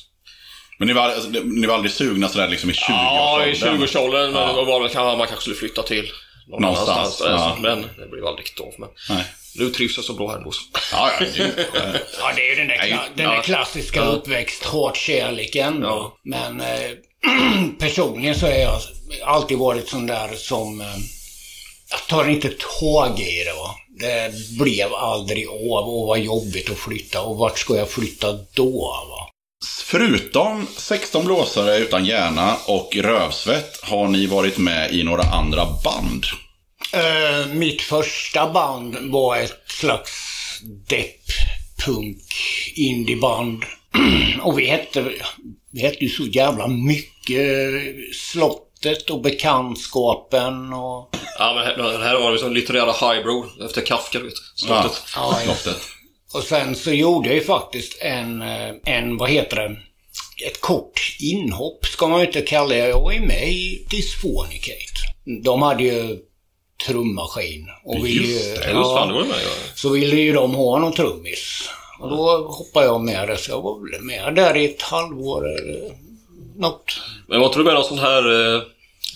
Men 0.80 0.88
ni 0.88 0.94
var, 0.94 1.02
alltså, 1.08 1.28
ni 1.44 1.66
var 1.66 1.74
aldrig 1.74 1.92
sugna 1.92 2.28
sådär 2.28 2.48
liksom 2.48 2.70
i 2.70 2.72
20-årsåldern? 2.72 3.14
Ja, 3.16 3.46
i 3.46 3.54
20-årsåldern. 3.54 4.32
Men 4.32 4.42
Ja. 4.42 4.64
var 4.64 4.80
väl 4.80 4.88
kanske 4.90 5.16
man 5.18 5.26
kanske 5.26 5.40
skulle 5.42 5.56
flytta 5.56 5.82
till 5.82 6.10
någon 6.48 6.62
Någonstans, 6.62 6.90
annanstans. 6.90 7.40
ja. 7.40 7.56
Men 7.60 7.80
det 7.98 8.06
blev 8.10 8.26
aldrig 8.26 8.44
riktigt 8.46 8.60
av. 8.60 8.72
Men 8.78 8.88
Nej. 9.08 9.24
nu 9.54 9.70
trivs 9.70 9.96
jag 9.96 10.04
så 10.04 10.12
bra 10.12 10.28
här 10.30 10.38
så. 10.50 10.60
Ja, 10.92 11.10
ja, 11.20 11.26
det, 11.36 11.38
Ja, 12.20 12.32
det 12.36 12.42
är 12.42 12.50
ju 12.50 12.54
den 12.54 12.68
där, 12.68 12.76
kla- 12.76 13.08
den 13.16 13.26
där 13.28 13.34
ja. 13.36 13.42
klassiska 13.42 14.04
uppväxt, 14.04 14.64
hatkärleken. 14.64 15.78
Ja. 15.82 16.18
Men 16.24 16.60
eh, 16.60 16.90
personligen 17.78 18.34
så 18.34 18.46
har 18.46 18.52
jag 18.52 18.80
alltid 19.24 19.58
varit 19.58 19.88
sån 19.88 20.06
där 20.06 20.34
som... 20.36 20.80
Eh, 20.80 20.86
jag 21.90 22.06
tar 22.08 22.28
inte 22.30 22.48
tag 22.80 23.20
i 23.20 23.44
det. 23.44 23.52
Va? 23.52 23.74
Det 24.00 24.32
blev 24.58 24.94
aldrig 24.94 25.48
av 25.48 25.88
och 25.88 26.06
vad 26.06 26.18
jobbigt 26.20 26.70
att 26.70 26.78
flytta. 26.78 27.20
Och 27.22 27.36
vart 27.36 27.58
ska 27.58 27.76
jag 27.76 27.90
flytta 27.90 28.32
då? 28.54 28.80
Va? 29.10 29.30
Förutom 29.64 30.66
16 30.76 31.24
blåsare 31.24 31.78
utan 31.78 32.04
hjärna 32.04 32.56
och 32.66 32.96
rövsvett 32.96 33.80
har 33.82 34.08
ni 34.08 34.26
varit 34.26 34.58
med 34.58 34.94
i 34.94 35.02
några 35.02 35.22
andra 35.22 35.66
band. 35.84 36.24
Eh, 36.92 37.46
mitt 37.54 37.82
första 37.82 38.52
band 38.52 38.96
var 39.00 39.36
ett 39.36 39.62
slags 39.66 40.12
depp, 40.88 41.24
punk, 41.84 42.22
indieband. 42.74 43.64
och 44.42 44.58
vi 44.58 44.66
hette, 44.66 45.12
vi 45.70 45.82
hette 45.82 46.04
ju 46.04 46.10
så 46.10 46.22
jävla 46.22 46.68
mycket. 46.68 47.70
Slottet 48.16 49.10
och 49.10 49.20
Bekantskapen 49.20 50.72
och... 50.72 51.16
Ja, 51.38 51.54
men 51.54 51.64
här, 51.64 51.98
det 51.98 52.04
här 52.04 52.20
var 52.20 52.32
liksom 52.32 52.52
litterära 52.52 52.92
highbrow 52.92 53.46
efter 53.66 53.80
Kafka, 53.80 54.18
du 54.18 54.24
vet. 54.24 54.34
Slottet. 54.54 55.02
Ja, 55.14 55.38
ja. 55.46 55.54
Slottet. 55.54 55.82
Och 56.34 56.42
sen 56.42 56.74
så 56.74 56.92
gjorde 56.92 57.28
jag 57.28 57.34
ju 57.34 57.44
faktiskt 57.44 57.98
en, 58.00 58.42
eh, 58.42 58.74
en 58.84 59.16
vad 59.16 59.30
heter 59.30 59.56
det, 59.56 59.76
ett 60.46 60.60
kort 60.60 61.16
inhopp 61.20 61.86
ska 61.86 62.08
man 62.08 62.20
ju 62.20 62.26
inte 62.26 62.40
kalla 62.40 62.68
det. 62.68 62.88
Jag 62.88 63.00
var 63.00 63.12
ju 63.12 63.20
med 63.20 63.48
i 63.48 63.86
Dysphonicate. 63.90 65.14
De 65.44 65.62
hade 65.62 65.82
ju 65.82 66.18
trummaskin. 66.86 67.66
Och 67.84 68.06
ville 68.06 68.26
ju, 68.26 68.32
Just 68.32 68.56
det, 68.56 68.70
Ja, 68.70 68.96
fan, 68.96 69.08
det 69.08 69.14
var 69.14 69.24
med 69.24 69.36
ja. 69.44 69.50
så 69.74 69.88
ville 69.88 70.16
ju 70.16 70.32
de 70.32 70.54
ha 70.54 70.78
någon 70.78 70.92
trummis. 70.92 71.68
Och 72.00 72.10
då 72.10 72.46
hoppade 72.48 72.86
jag 72.86 73.00
med 73.00 73.28
det. 73.28 73.36
Så 73.36 73.50
jag 73.50 73.62
var 73.62 73.90
väl 73.90 74.02
med 74.02 74.34
där 74.34 74.56
i 74.56 74.64
ett 74.64 74.82
halvår 74.82 75.48
eller 75.48 75.92
något. 76.56 77.00
Men 77.26 77.40
var 77.40 77.46
inte 77.46 77.58
du 77.58 77.64
med 77.64 77.74
något 77.74 77.86
sånt 77.86 78.00
här 78.00 78.54
eh, 78.56 78.62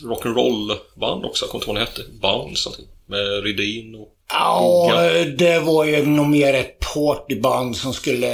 rock'n'roll-band 0.02 1.24
också? 1.24 1.44
Jag 1.44 1.50
kommer 1.50 1.62
inte 1.62 1.70
ihåg 1.70 1.76
vad 1.76 1.76
det 1.76 1.80
hette. 1.80 2.02
Bounce 2.20 2.68
någonting. 2.68 2.88
Med 3.06 3.44
Rydin 3.44 3.94
och... 3.94 4.13
Ja, 4.28 4.92
det 5.38 5.58
var 5.58 5.84
ju 5.84 6.06
nog 6.06 6.26
mer 6.28 6.54
ett 6.54 6.80
partyband 6.94 7.76
som 7.76 7.94
skulle 7.94 8.28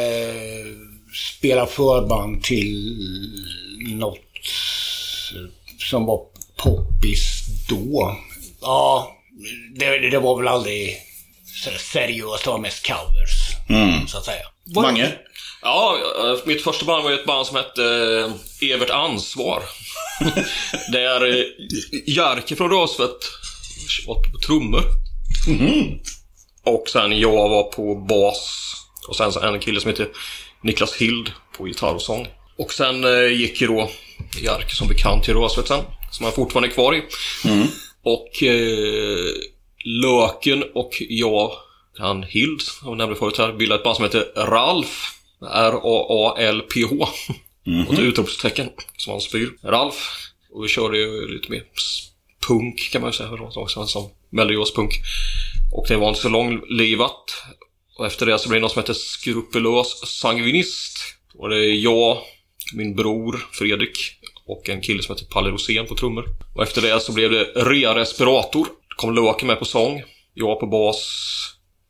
spela 1.38 1.66
förband 1.66 2.42
till 2.44 2.96
något 3.88 4.18
som 5.90 6.07
var 6.07 6.20
poppis 6.57 7.42
då. 7.68 8.16
Ja, 8.61 9.11
det, 9.76 10.11
det 10.11 10.18
var 10.18 10.37
väl 10.38 10.48
aldrig 10.48 10.96
seriöst. 11.92 12.44
Det 12.44 12.50
var 12.50 12.59
mest 12.59 12.87
covers, 12.87 13.31
Mm. 13.68 14.09
så 14.09 14.18
att 14.18 14.24
säga. 14.24 14.42
Mange? 14.74 15.12
Ja, 15.62 15.96
eh, 16.18 16.46
mitt 16.46 16.64
första 16.64 16.85
band 16.85 17.05
var 17.05 17.11
ju 17.11 17.16
ett 17.18 17.26
band 17.26 17.46
som 17.46 17.57
hette 17.57 17.85
eh, 17.85 18.70
Evert 18.70 18.90
Ansvar. 18.90 19.62
Där 20.92 21.26
eh, 21.29 21.44
Jerker 22.07 22.57
från 22.57 22.70
var 24.07 24.14
på 24.33 24.38
trummor. 24.46 24.83
Och 26.64 26.88
sen 26.88 27.18
jag 27.18 27.48
var 27.48 27.62
på 27.62 27.94
bas. 27.94 28.72
Och 29.09 29.16
sen 29.16 29.33
så 29.33 29.40
en 29.40 29.61
kille 29.61 29.81
som 29.81 29.90
heter 29.90 30.09
Niklas 30.62 30.94
Hild 30.94 31.33
på 31.57 31.68
gitarr 31.68 31.94
och 31.94 32.03
sång. 32.03 32.29
Och 32.59 32.72
sen 32.72 33.05
eh, 33.05 33.33
gick 33.33 33.61
ju 33.61 33.66
då 33.66 33.90
Jerker 34.42 34.74
som 34.74 34.88
bekant 34.88 35.24
till 35.24 35.35
Rasvet 35.35 35.68
sen. 35.68 35.81
Som 36.11 36.24
han 36.24 36.33
fortfarande 36.33 36.68
är 36.68 36.72
kvar 36.72 36.94
i. 36.94 37.03
Och 38.03 38.42
eh, 38.42 39.35
Löken 39.85 40.64
och 40.74 40.90
jag, 41.09 41.53
han 41.98 42.22
Hild, 42.22 42.61
som 42.61 42.88
jag 42.88 42.96
nämnde 42.96 43.16
förut 43.16 43.38
här, 43.38 43.53
bildade 43.53 43.79
ett 43.79 43.85
band 43.85 43.96
som 43.96 44.05
heter 44.05 44.33
Ralf. 44.37 45.14
R-A-A-L-P-H. 45.42 47.09
Och 47.88 47.94
ett 47.94 48.00
utropstecken 48.00 48.68
som 48.96 49.11
han 49.11 49.20
spyr. 49.20 49.50
Ralf. 49.64 50.11
Och 50.53 50.64
vi 50.64 50.68
körde 50.68 50.98
ju 50.98 51.29
lite 51.29 51.50
mer 51.50 51.62
punk 52.48 52.90
kan 52.92 53.00
man 53.00 53.11
ju 53.11 53.16
säga 53.16 53.31
också, 53.31 53.87
som 53.87 54.11
Melodiospunk. 54.31 54.93
Och 55.73 55.87
det 55.88 55.97
var 55.97 56.09
inte 56.09 56.21
så 56.21 56.29
långlivat. 56.29 57.25
Och 57.99 58.07
efter 58.07 58.27
det 58.27 58.38
så 58.38 58.49
blev 58.49 58.57
det 58.57 58.61
någon 58.61 58.71
som 58.71 58.81
hette 58.81 58.95
Skrupulös 58.95 60.21
Sangvinist. 60.21 60.99
Och 61.35 61.49
det 61.49 61.57
är 61.57 61.75
jag, 61.75 62.19
min 62.75 62.97
bror 62.97 63.47
Fredrik 63.53 63.99
och 64.47 64.69
en 64.69 64.81
kille 64.81 65.03
som 65.03 65.14
heter 65.14 65.27
Palle 65.27 65.51
Rosén 65.51 65.87
på 65.87 65.95
trummor. 65.95 66.25
Och 66.55 66.62
efter 66.62 66.83
det 66.83 67.01
så 67.01 67.12
blev 67.12 67.31
det 67.31 67.45
Rea 67.45 67.95
Respirator. 67.95 68.64
Det 68.64 68.95
kom 68.97 69.14
Löken 69.14 69.47
med 69.47 69.59
på 69.59 69.64
sång. 69.64 70.03
Jag 70.35 70.61
på 70.61 70.66
bas. 70.66 71.27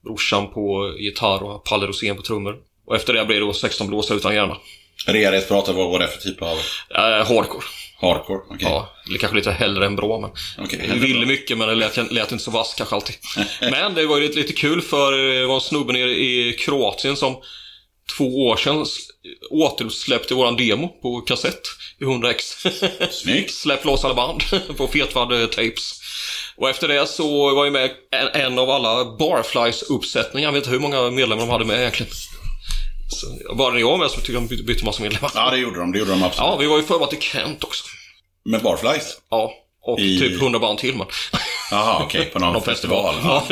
Brorsan 0.04 0.50
på 0.50 0.94
gitarr 0.98 1.42
och 1.42 1.64
Palle 1.64 1.86
Rosén 1.86 2.16
på 2.16 2.22
trummor. 2.22 2.56
Och 2.86 2.96
efter 2.96 3.12
det 3.12 3.24
blev 3.24 3.40
det 3.40 3.46
då 3.46 3.52
16 3.52 3.86
blåsare 3.86 4.18
utan 4.18 4.34
hjärna. 4.34 4.56
Rea 5.06 5.32
respirator, 5.32 5.72
vad 5.72 5.90
var 5.90 5.98
det 5.98 6.08
för 6.08 6.18
typ 6.18 6.42
av 6.42 6.58
Eh, 6.94 7.26
hardcore. 7.26 7.64
hardcore? 8.00 8.40
Okej. 8.50 8.58
Ja, 8.60 8.94
eller 9.08 9.18
kanske 9.18 9.36
lite 9.36 9.50
hellre 9.52 9.86
än 9.86 9.96
bra 9.96 10.18
men... 10.20 10.30
Okej, 10.64 10.84
Jag 10.88 10.94
ville 10.94 11.26
mycket 11.26 11.58
men 11.58 11.68
det 11.68 11.74
lät, 11.74 12.12
lät 12.12 12.32
inte 12.32 12.44
så 12.44 12.50
vass 12.50 12.74
kanske 12.76 12.94
alltid. 12.94 13.16
Men 13.60 13.94
det 13.94 14.06
var 14.06 14.16
ju 14.16 14.22
lite, 14.22 14.38
lite 14.38 14.52
kul 14.52 14.80
för 14.82 15.12
det 15.12 15.46
var 15.46 15.54
en 15.54 15.60
snubbe 15.60 15.92
nere 15.92 16.10
i 16.10 16.56
Kroatien 16.58 17.16
som 17.16 17.36
två 18.16 18.46
år 18.46 18.56
sedan 18.56 18.86
återsläppte 19.50 20.34
våran 20.34 20.56
demo 20.56 20.88
på 20.88 21.20
kassett 21.20 21.60
i 22.00 22.04
100x. 22.04 22.68
Snyggt. 23.10 23.50
Släpp 23.54 23.84
loss 23.84 24.04
alla 24.04 24.14
band 24.14 24.42
på 24.76 24.88
Fetvad 24.88 25.32
eh, 25.42 25.46
Tapes. 25.46 26.00
Och 26.56 26.70
efter 26.70 26.88
det 26.88 27.06
så 27.06 27.54
var 27.54 27.64
jag 27.64 27.72
med 27.72 27.90
en, 28.10 28.28
en 28.42 28.58
av 28.58 28.70
alla 28.70 29.04
Barflies-uppsättningar. 29.18 30.48
Jag 30.48 30.52
vet 30.52 30.58
inte 30.62 30.70
hur 30.70 30.78
många 30.78 31.10
medlemmar 31.10 31.42
de 31.46 31.50
hade 31.50 31.64
med 31.64 31.80
egentligen. 31.80 32.12
Bara 33.54 33.72
när 33.72 33.80
jag 33.80 33.90
var 33.90 33.98
med 33.98 34.10
så 34.10 34.16
tyckte 34.16 34.32
de 34.32 34.46
bytte, 34.46 34.84
massa 34.84 35.02
medlemmar. 35.02 35.30
Ja, 35.34 35.50
det 35.50 35.56
gjorde 35.58 35.78
de. 35.80 35.92
Det 35.92 35.98
gjorde 35.98 36.10
de 36.10 36.22
absolut. 36.22 36.50
Ja, 36.50 36.56
vi 36.56 36.66
var 36.66 36.76
ju 36.76 36.82
förband 36.82 37.10
till 37.10 37.20
Kent 37.20 37.64
också. 37.64 37.84
Med 38.44 38.62
Barflies? 38.62 39.18
Ja, 39.30 39.52
och 39.82 40.00
I- 40.00 40.18
typ 40.18 40.42
100 40.42 40.58
band 40.58 40.78
till 40.78 40.96
men. 40.96 41.06
Jaha, 41.70 42.02
okej. 42.04 42.24
På 42.32 42.38
någon, 42.38 42.52
Någon 42.52 42.62
festival. 42.62 43.14
Ja. 43.22 43.46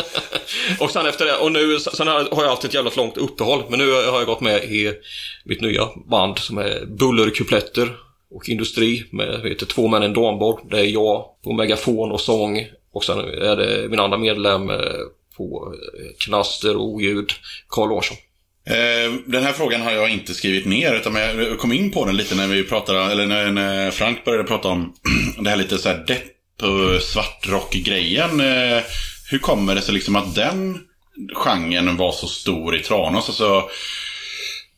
och 0.80 0.90
sen 0.90 1.06
efter 1.06 1.24
det, 1.24 1.36
och 1.36 1.52
nu, 1.52 1.78
sen 1.80 2.06
har 2.08 2.28
jag 2.42 2.48
haft 2.50 2.64
ett 2.64 2.74
jävla 2.74 2.90
långt 2.96 3.16
uppehåll. 3.16 3.62
Men 3.68 3.78
nu 3.78 3.92
har 3.92 4.18
jag 4.18 4.26
gått 4.26 4.40
med 4.40 4.64
i 4.64 4.92
mitt 5.44 5.60
nya 5.60 5.88
band 6.10 6.38
som 6.38 6.58
är 6.58 6.84
Bullerkupletter 6.86 7.96
och 8.30 8.48
Industri 8.48 9.04
med, 9.10 9.40
du, 9.42 9.54
två 9.54 9.88
män 9.88 10.02
en 10.02 10.12
damborg. 10.12 10.64
Det 10.70 10.80
är 10.80 10.84
jag 10.84 11.24
på 11.44 11.52
megafon 11.52 12.12
och 12.12 12.20
sång. 12.20 12.66
Och 12.92 13.04
sen 13.04 13.18
är 13.18 13.56
det 13.56 13.88
min 13.88 14.00
andra 14.00 14.18
medlem 14.18 14.70
eh, 14.70 14.76
på 15.36 15.74
eh, 15.74 16.16
knaster 16.18 16.76
och 16.76 16.84
oljud, 16.84 17.30
Carl 17.68 17.88
Larsson. 17.90 18.16
Eh, 18.68 19.12
den 19.26 19.44
här 19.44 19.52
frågan 19.52 19.80
har 19.80 19.92
jag 19.92 20.10
inte 20.10 20.34
skrivit 20.34 20.66
ner, 20.66 20.94
utan 20.94 21.14
jag 21.14 21.58
kom 21.58 21.72
in 21.72 21.90
på 21.90 22.04
den 22.04 22.16
lite 22.16 22.34
när 22.34 22.46
vi 22.46 22.64
pratade, 22.64 23.12
eller 23.12 23.26
när, 23.52 23.90
Frank 23.90 24.24
började 24.24 24.44
prata 24.44 24.68
om 24.68 24.94
det 25.38 25.50
här 25.50 25.56
lite 25.56 25.78
så 25.78 25.88
här 25.88 26.04
depp 26.06 26.62
och 26.62 27.02
svartrock-grejen. 27.02 28.40
Eh, 28.40 28.82
hur 29.30 29.38
kommer 29.38 29.74
det 29.74 29.80
sig 29.80 29.94
liksom 29.94 30.16
att 30.16 30.34
den 30.34 30.78
genren 31.34 31.96
var 31.96 32.12
så 32.12 32.26
stor 32.26 32.76
i 32.76 32.78
Tranås? 32.78 33.28
Alltså, 33.28 33.70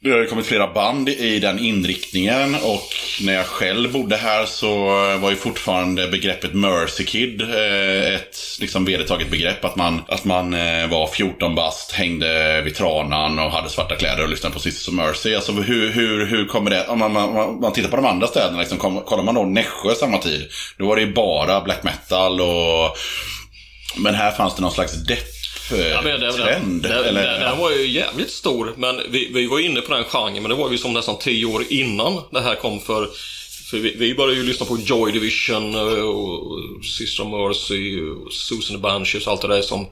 det 0.02 0.10
har 0.10 0.18
ju 0.18 0.26
kommit 0.26 0.46
flera 0.46 0.72
band 0.72 1.08
i 1.08 1.38
den 1.38 1.58
inriktningen 1.58 2.54
och 2.54 2.88
när 3.20 3.32
jag 3.32 3.46
själv 3.46 3.92
bodde 3.92 4.16
här 4.16 4.46
så 4.46 4.84
var 5.18 5.30
ju 5.30 5.36
fortfarande 5.36 6.08
begreppet 6.08 6.54
Mercy 6.54 7.04
Kid 7.04 7.42
eh, 7.42 8.14
ett 8.14 8.36
liksom 8.60 8.84
vedertaget 8.84 9.30
begrepp. 9.30 9.64
Att 9.64 9.76
man, 9.76 10.02
att 10.08 10.24
man 10.24 10.54
eh, 10.54 10.90
var 10.90 11.06
14 11.06 11.54
bast, 11.54 11.92
hängde 11.92 12.62
vid 12.62 12.74
tranan 12.74 13.38
och 13.38 13.50
hade 13.50 13.68
svarta 13.68 13.96
kläder 13.96 14.22
och 14.22 14.28
lyssnade 14.28 14.52
på 14.52 14.60
Sisters 14.60 14.88
of 14.88 14.94
Mercy. 14.94 15.34
Alltså 15.34 15.52
hur, 15.52 15.92
hur, 15.92 16.26
hur 16.26 16.46
kommer 16.46 16.70
det, 16.70 16.86
om 16.86 16.98
man, 16.98 17.12
man, 17.12 17.60
man, 17.60 17.72
tittar 17.72 17.88
på 17.88 17.96
de 17.96 18.06
andra 18.06 18.26
städerna, 18.26 18.58
liksom, 18.58 18.78
kollar 18.78 19.22
man 19.22 19.34
då 19.34 19.44
Nässjö 19.44 19.94
samma 19.94 20.18
tid, 20.18 20.48
då 20.78 20.86
var 20.86 20.96
det 20.96 21.02
ju 21.02 21.12
bara 21.12 21.60
black 21.60 21.82
metal 21.82 22.40
och 22.40 22.96
men 23.96 24.14
här 24.14 24.30
fanns 24.30 24.54
det 24.54 24.62
någon 24.62 24.72
slags 24.72 25.06
death 25.06 25.39
Ja, 25.76 26.00
men 26.02 26.20
den, 26.20 26.32
trend. 26.32 26.82
den, 26.82 26.92
den, 26.92 27.04
eller, 27.04 27.26
den, 27.26 27.40
den 27.40 27.58
var 27.58 27.70
ju 27.70 27.86
jävligt 27.86 28.30
stor, 28.30 28.74
men 28.76 29.00
vi, 29.08 29.30
vi 29.34 29.46
var 29.46 29.58
inne 29.58 29.80
på 29.80 29.94
den 29.94 30.04
genren, 30.04 30.42
men 30.42 30.48
det 30.48 30.54
var 30.54 30.70
ju 30.70 30.78
som 30.78 30.92
nästan 30.92 31.18
tio 31.18 31.46
år 31.46 31.64
innan 31.68 32.22
det 32.30 32.40
här 32.40 32.54
kom 32.54 32.80
för 32.80 33.08
för 33.70 33.78
vi, 33.78 33.94
vi 33.96 34.14
började 34.14 34.36
ju 34.36 34.42
lyssna 34.42 34.66
på 34.66 34.78
Joy 34.78 35.12
Division 35.12 35.74
eh, 35.74 35.80
och 35.80 36.84
Sister 36.84 37.24
Mercy 37.24 38.00
och 38.00 38.32
Susan 38.32 38.80
Banshees 38.80 39.26
och 39.26 39.32
allt 39.32 39.42
det 39.42 39.48
där 39.48 39.62
som 39.62 39.86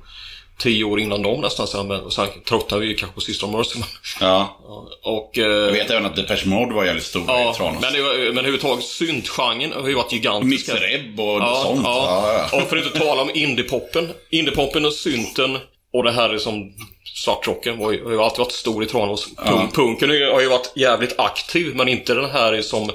tio 0.59 0.85
år 0.85 1.01
innan 1.01 1.23
dem 1.23 1.41
nästan. 1.41 1.67
Sen, 1.67 1.87
men, 1.89 2.11
sen 2.11 2.27
tröttnade 2.49 2.83
vi 2.83 2.89
ju 2.89 2.95
kanske 2.95 3.15
på 3.15 3.21
Sister 3.21 3.47
of 3.47 3.53
Mercy. 3.53 3.79
Men, 3.79 3.89
ja. 4.21 4.59
ja, 4.69 4.89
och, 5.11 5.39
eh, 5.39 5.45
Jag 5.47 5.73
vet 5.73 5.91
även 5.91 6.07
att 6.07 6.17
Depeche 6.17 6.47
Mode 6.49 6.75
var 6.75 6.85
jävligt 6.85 7.05
stora 7.05 7.25
ja, 7.27 7.51
i 7.53 7.55
Tranås. 7.55 7.81
men, 7.83 7.93
men 7.93 8.05
överhuvudtaget 8.39 8.85
syntgenren 8.85 9.73
har 9.73 9.89
ju 9.89 9.95
varit 9.95 10.13
gigantisk. 10.13 10.69
Mr. 10.69 10.95
Ebb 10.95 11.21
och 11.21 11.27
Ja, 11.41 11.63
sånt. 11.67 11.81
ja. 11.85 12.23
Ja, 12.33 12.49
ja. 12.53 12.63
Och 12.63 12.69
för 12.69 12.77
att 12.77 12.85
inte 12.87 12.99
tala 12.99 13.23
om 13.23 13.31
indiepoppen. 13.35 14.09
Indiepoppen 14.31 14.85
och 14.85 14.93
synten 14.93 15.59
och 15.93 16.05
det 16.05 16.13
här 16.13 16.31
är 16.31 16.39
som 16.39 16.73
svartrocken 17.17 17.79
var 17.79 17.93
ju, 17.93 18.05
har 18.05 18.11
ju 18.13 18.21
alltid 18.21 18.39
varit 18.39 18.53
stor 18.53 18.83
i 18.83 18.87
Tranås. 18.87 19.29
Punk, 19.37 19.75
Punken 19.75 20.09
har 20.09 20.41
ju- 20.41 20.49
varit 20.49 20.73
jävligt 20.77 21.19
aktiv, 21.19 21.75
men 21.75 21.89
inte 21.89 22.15
den 22.15 22.31
här 22.31 22.53
är 22.53 22.63
som... 22.63 22.91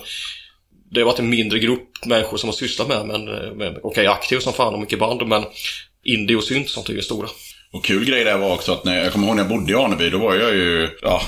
Det 0.91 0.99
har 0.99 1.05
varit 1.05 1.19
en 1.19 1.29
mindre 1.29 1.59
grupp 1.59 2.05
människor 2.05 2.37
som 2.37 2.49
har 2.49 2.55
sysslat 2.55 2.87
med, 2.87 3.05
men 3.05 3.25
med, 3.57 3.79
okej, 3.83 4.07
aktiv 4.07 4.39
som 4.39 4.53
fan 4.53 4.73
och 4.73 4.79
mycket 4.79 4.99
band, 4.99 5.27
men 5.27 5.43
indie 6.03 6.37
och 6.37 6.43
synt 6.43 6.69
sånt 6.69 6.89
är 6.89 6.93
ju 6.93 7.01
stora. 7.01 7.27
Och 7.73 7.85
kul 7.85 8.05
grej 8.05 8.23
där 8.23 8.37
var 8.37 8.53
också 8.53 8.71
att 8.73 8.83
när 8.83 9.03
jag 9.03 9.13
kommer 9.13 9.27
ihåg 9.27 9.35
när 9.35 9.43
jag 9.43 9.49
bodde 9.51 9.71
i 9.71 9.75
Aneby, 9.75 10.09
då 10.09 10.17
var 10.17 10.35
jag 10.35 10.53
ju, 10.55 10.89
ja, 11.01 11.21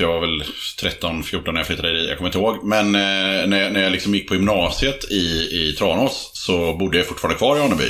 jag 0.00 0.08
var 0.08 0.20
väl 0.20 0.44
13, 0.80 1.22
14 1.22 1.54
när 1.54 1.60
jag 1.60 1.66
flyttade 1.66 1.92
dit, 2.00 2.08
jag 2.08 2.16
kommer 2.18 2.28
inte 2.28 2.38
ihåg. 2.38 2.64
Men 2.64 2.86
eh, 2.94 3.46
när, 3.48 3.62
jag- 3.62 3.72
när 3.72 3.82
jag 3.82 3.92
liksom 3.92 4.14
gick 4.14 4.28
på 4.28 4.34
gymnasiet 4.34 5.10
i, 5.10 5.16
i 5.52 5.74
Tranås 5.78 6.30
så 6.34 6.72
bodde 6.74 6.98
jag 6.98 7.06
fortfarande 7.06 7.38
kvar 7.38 7.56
i 7.56 7.60
Aneby. 7.60 7.88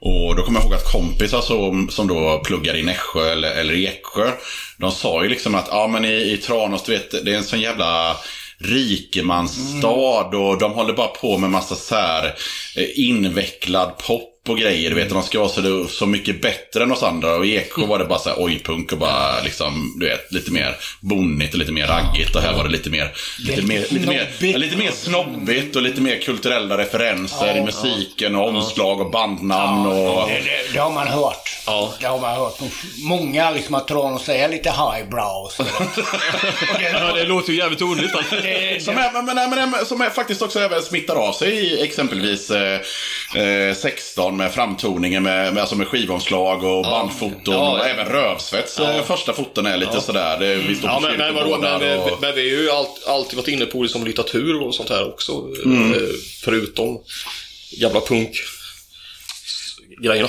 Och 0.00 0.36
då 0.36 0.42
kommer 0.42 0.60
jag 0.60 0.64
ihåg 0.66 0.74
att 0.74 0.92
kompisar 0.92 1.40
som, 1.40 1.88
som 1.90 2.08
då 2.08 2.42
pluggar 2.44 2.76
i 2.76 2.82
Nässjö 2.82 3.32
eller, 3.32 3.50
eller 3.50 3.74
Eksjö, 3.74 4.30
de 4.78 4.90
sa 4.92 5.22
ju 5.22 5.28
liksom 5.28 5.54
att, 5.54 5.68
ja 5.70 5.86
men 5.86 6.04
i, 6.04 6.32
i 6.32 6.36
Tranås, 6.36 6.82
du 6.82 6.92
vet, 6.92 7.24
det 7.24 7.32
är 7.32 7.36
en 7.36 7.44
sån 7.44 7.60
jävla 7.60 8.16
rikemansstad 8.58 9.88
och 10.36 10.58
de 10.58 10.72
håller 10.72 10.92
bara 10.92 11.06
på 11.08 11.38
med 11.38 11.50
massa 11.50 11.74
så 11.74 11.94
här 11.94 12.24
eh, 12.76 12.98
invecklad 13.08 13.98
pop 13.98 14.30
och 14.48 14.58
grejer. 14.58 14.90
Du 14.90 14.96
vet, 14.96 15.10
de 15.10 15.22
ska 15.22 15.38
vara 15.38 15.48
så, 15.48 15.86
så 15.88 16.06
mycket 16.06 16.42
bättre 16.42 16.82
än 16.82 16.92
oss 16.92 17.02
andra. 17.02 17.36
Och 17.36 17.46
i 17.46 17.56
Eksjö 17.56 17.86
var 17.86 17.98
det 17.98 18.04
bara 18.04 18.18
så 18.18 18.28
här 18.28 18.42
ojpunk 18.44 18.92
och 18.92 18.98
bara 18.98 19.40
liksom, 19.40 19.96
du 20.00 20.06
vet, 20.06 20.32
lite 20.32 20.50
mer 20.50 20.76
bonnigt 21.00 21.52
och 21.52 21.58
lite 21.58 21.72
mer 21.72 21.86
raggigt. 21.86 22.36
Och 22.36 22.42
här 22.42 22.52
var 22.52 22.64
det 22.64 22.70
lite 22.70 22.90
mer, 22.90 23.12
lite 23.38 23.62
mer, 23.62 23.80
lite 23.90 24.08
mer, 24.08 24.58
lite 24.58 24.76
mer 24.76 24.90
snobbigt 24.90 25.76
och 25.76 25.82
lite 25.82 26.00
mer 26.00 26.18
kulturella 26.18 26.78
referenser 26.78 27.56
i 27.56 27.62
musiken 27.62 28.36
och 28.36 28.48
omslag 28.48 29.00
och 29.00 29.10
bandnamn 29.10 29.86
och... 29.86 30.28
Det, 30.28 30.34
det, 30.34 30.72
det 30.72 30.78
har 30.78 30.90
man 30.90 31.08
hört. 31.08 31.56
Ja. 31.66 31.94
Det 32.00 32.06
har 32.06 32.20
man 32.20 32.34
hört. 32.36 32.58
Många 32.98 33.50
liksom 33.50 33.74
att 33.74 33.88
Tranås 33.88 34.28
är 34.28 34.48
lite 34.48 34.70
highbrow. 34.70 35.50
Ja, 36.92 37.12
det 37.12 37.24
låter 37.24 37.52
ju 37.52 37.58
jävligt 37.58 37.80
men- 37.80 38.42
det, 38.42 38.84
Som, 38.84 38.96
är, 38.98 39.12
men, 39.12 39.50
men, 39.50 39.70
men, 39.70 39.86
som 39.86 40.00
är 40.00 40.10
faktiskt 40.10 40.42
också 40.42 40.60
även 40.60 40.82
smittar 40.82 41.14
av 41.14 41.32
sig 41.32 41.52
i 41.52 41.82
exempelvis 41.84 42.50
eh, 42.50 42.80
eh, 43.42 43.74
16 43.74 44.33
med 44.36 44.52
framtoningen 44.52 45.22
med, 45.22 45.54
med, 45.54 45.60
alltså 45.60 45.76
med 45.76 45.88
skivomslag 45.88 46.64
och 46.64 46.82
bandfoton. 46.82 47.54
Ja. 47.54 47.70
och 47.70 47.86
även 47.86 48.06
Rövsvets 48.06 48.78
eh, 48.78 49.04
första 49.04 49.32
foton 49.32 49.66
är 49.66 49.76
lite 49.76 50.00
sådär. 50.00 50.38
Det, 50.38 50.54
vi 50.56 50.74
står 50.74 50.90
Ja, 50.90 50.96
på 50.96 51.08
men, 51.08 51.16
men 51.18 51.34
vadå, 51.34 51.58
men, 51.58 51.98
och... 51.98 52.18
men 52.20 52.34
vi 52.34 52.54
har 52.56 52.62
ju 52.62 52.70
allt, 52.70 53.06
alltid 53.06 53.36
varit 53.36 53.48
inne 53.48 53.66
på 53.66 53.82
liksom 53.82 54.04
litteratur 54.04 54.62
och 54.62 54.74
sånt 54.74 54.88
här 54.90 55.08
också. 55.08 55.32
Mm. 55.64 55.92
eh, 55.92 55.98
Förutom 56.44 56.98
jävla 57.78 58.00
punk 58.00 58.42
grejerna. 60.02 60.28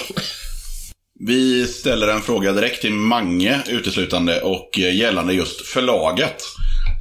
Vi 1.19 1.67
ställer 1.67 2.07
en 2.07 2.21
fråga 2.21 2.51
direkt 2.51 2.81
till 2.81 2.93
Mange 2.93 3.61
uteslutande 3.67 4.41
och 4.41 4.79
eh, 4.79 4.95
gällande 4.95 5.33
just 5.33 5.61
förlaget. 5.61 6.43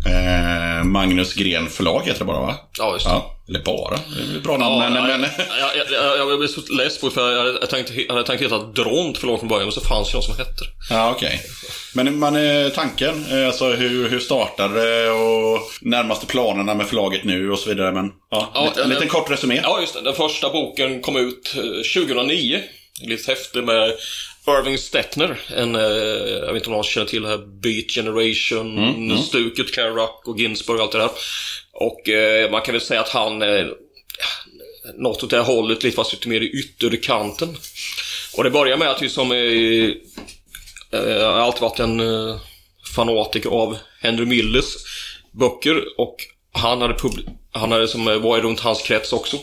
Eh, 0.06 0.84
Magnus 0.84 1.34
Gren 1.34 1.68
förlag 1.68 2.02
heter 2.04 2.18
det 2.18 2.24
bara 2.24 2.40
va? 2.40 2.54
Ja, 2.78 2.92
just 2.92 3.06
det. 3.06 3.12
Ja, 3.12 3.30
eller 3.48 3.62
bara. 3.62 3.98
Bra 4.42 4.56
namn. 4.56 4.82
Ja, 4.82 4.90
men, 4.90 5.10
jag, 5.10 5.20
men, 5.20 5.30
jag, 5.60 5.76
jag, 5.76 6.18
jag, 6.18 6.30
jag 6.30 6.38
blev 6.38 6.48
så 6.48 6.72
less 6.72 7.00
på 7.00 7.08
det, 7.08 7.14
för 7.14 7.32
jag 7.32 7.38
hade, 7.38 7.58
jag 7.60 7.70
tänkte, 7.70 8.02
jag 8.02 8.14
hade 8.14 8.26
tänkt 8.26 8.42
heta 8.42 8.58
Dront 8.58 9.18
förlag 9.18 9.38
från 9.38 9.48
början, 9.48 9.64
men 9.64 9.72
så 9.72 9.80
fanns 9.80 10.08
det 10.10 10.14
någon 10.14 10.22
som 10.22 10.36
hette 10.36 10.64
det. 10.64 10.94
Ja, 10.94 11.10
okej. 11.10 11.40
Men 11.94 12.18
man, 12.18 12.36
eh, 12.36 12.68
tanken, 12.68 13.24
eh, 13.30 13.46
alltså 13.46 13.72
hur, 13.72 14.08
hur 14.08 14.18
startade 14.20 15.10
och 15.10 15.60
närmaste 15.80 16.26
planerna 16.26 16.74
med 16.74 16.86
förlaget 16.86 17.24
nu 17.24 17.50
och 17.50 17.58
så 17.58 17.68
vidare. 17.68 17.92
Men 17.92 18.12
ja, 18.30 18.50
Ja, 18.54 18.64
lite, 18.64 18.82
en 18.82 18.88
liten 18.88 19.08
kort 19.08 19.30
resumé. 19.30 19.60
Ja, 19.62 19.80
just 19.80 19.94
det. 19.94 20.00
Den 20.00 20.14
första 20.14 20.50
boken 20.50 21.00
kom 21.02 21.16
ut 21.16 21.54
eh, 21.56 22.02
2009. 22.04 22.60
Ett 23.02 23.08
litet 23.08 23.26
häfte 23.26 23.62
med 23.62 23.92
Irving 24.48 24.78
Stettner. 24.78 25.40
En, 25.56 25.74
eh, 25.74 25.82
jag 25.82 26.46
vet 26.52 26.54
inte 26.56 26.66
om 26.66 26.72
någon 26.72 26.84
känner 26.84 27.06
till 27.06 27.22
det 27.22 27.28
här 27.28 27.38
Beat 27.62 27.90
Generation, 27.90 28.78
stuket, 29.22 29.74
Kerouac 29.74 30.10
och 30.24 30.38
Ginsberg 30.38 30.76
och 30.76 30.82
allt 30.82 30.92
det 30.92 30.98
där. 30.98 31.10
Och 31.72 32.08
eh, 32.08 32.50
man 32.50 32.62
kan 32.62 32.72
väl 32.72 32.80
säga 32.80 33.00
att 33.00 33.08
han 33.08 33.42
eh, 33.42 33.66
något 34.94 35.22
åt 35.22 35.30
det 35.30 35.36
här 35.36 35.44
hållet, 35.44 35.82
lite 35.82 35.96
fast 35.96 36.12
lite 36.12 36.28
mer 36.28 36.40
i 36.40 36.50
ytterkanten. 36.50 37.56
Och 38.36 38.44
det 38.44 38.50
börjar 38.50 38.76
med 38.76 38.90
att 38.90 39.02
vi 39.02 39.08
som 39.08 39.32
eh, 39.32 39.90
eh, 41.00 41.28
alltid 41.28 41.62
varit 41.62 41.80
en 41.80 42.00
eh, 42.00 42.36
fanatiker 42.94 43.50
av 43.50 43.76
Henry 44.00 44.26
Milles 44.26 44.74
böcker 45.32 45.82
och 45.96 46.16
han 46.52 46.80
hade, 46.80 46.94
pub- 46.94 47.28
han 47.54 47.72
hade 47.72 47.88
som 47.88 48.08
eh, 48.08 48.14
varit 48.14 48.22
var 48.22 48.40
runt 48.40 48.60
hans 48.60 48.82
krets 48.82 49.12
också. 49.12 49.38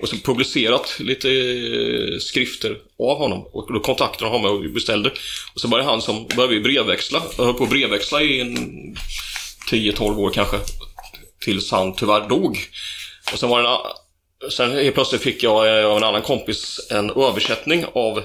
Och 0.00 0.08
så 0.08 0.16
publicerat 0.16 0.96
lite 0.98 1.28
eh, 1.30 2.18
skrifter 2.18 2.78
av 2.98 3.18
honom. 3.18 3.46
Och 3.52 3.72
då 3.72 3.80
kontaktade 3.80 4.30
han 4.30 4.42
mig 4.42 4.50
och 4.50 4.72
beställde. 4.72 5.10
Och 5.54 5.60
så 5.60 5.68
började 5.68 5.90
han 5.90 6.02
som, 6.02 6.26
började 6.26 6.54
vi 6.54 6.60
brevväxla. 6.60 7.22
Jag 7.36 7.44
höll 7.44 7.54
på 7.54 7.64
att 7.64 7.70
brevväxla 7.70 8.22
i 8.22 8.40
en 8.40 8.56
10-12 9.70 10.18
år 10.18 10.30
kanske. 10.30 10.56
Tills 11.40 11.70
han 11.70 11.94
tyvärr 11.94 12.28
dog. 12.28 12.58
Och 13.32 13.38
sen 13.38 13.48
var 13.48 13.62
det 13.62 13.68
en, 13.68 13.76
Sen 14.50 14.72
helt 14.72 14.94
plötsligt 14.94 15.22
fick 15.22 15.42
jag 15.42 15.80
eh, 15.80 15.86
av 15.86 15.96
en 15.96 16.04
annan 16.04 16.22
kompis 16.22 16.80
en 16.90 17.10
översättning 17.10 17.84
av 17.94 18.22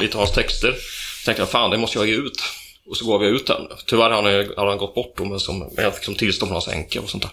lite 0.00 0.16
av 0.16 0.20
hans 0.20 0.34
texter. 0.34 0.72
Så 1.20 1.24
tänkte 1.24 1.42
jag, 1.42 1.50
fan 1.50 1.70
det 1.70 1.78
måste 1.78 1.98
jag 1.98 2.08
ge 2.08 2.14
ut. 2.14 2.42
Och 2.86 2.96
så 2.96 3.06
gav 3.06 3.22
jag 3.24 3.32
ut 3.32 3.46
den. 3.46 3.68
Tyvärr 3.86 4.10
hade 4.10 4.36
han, 4.36 4.48
hade 4.56 4.70
han 4.70 4.78
gått 4.78 4.94
bort 4.94 5.14
då, 5.16 5.24
men 5.24 5.40
som, 5.40 5.70
jag 5.76 5.96
fick 5.96 6.18
tillstånd 6.18 6.48
från 6.48 6.54
hans 6.54 6.68
änka 6.68 7.00
och 7.00 7.10
sånt 7.10 7.22
där. 7.22 7.32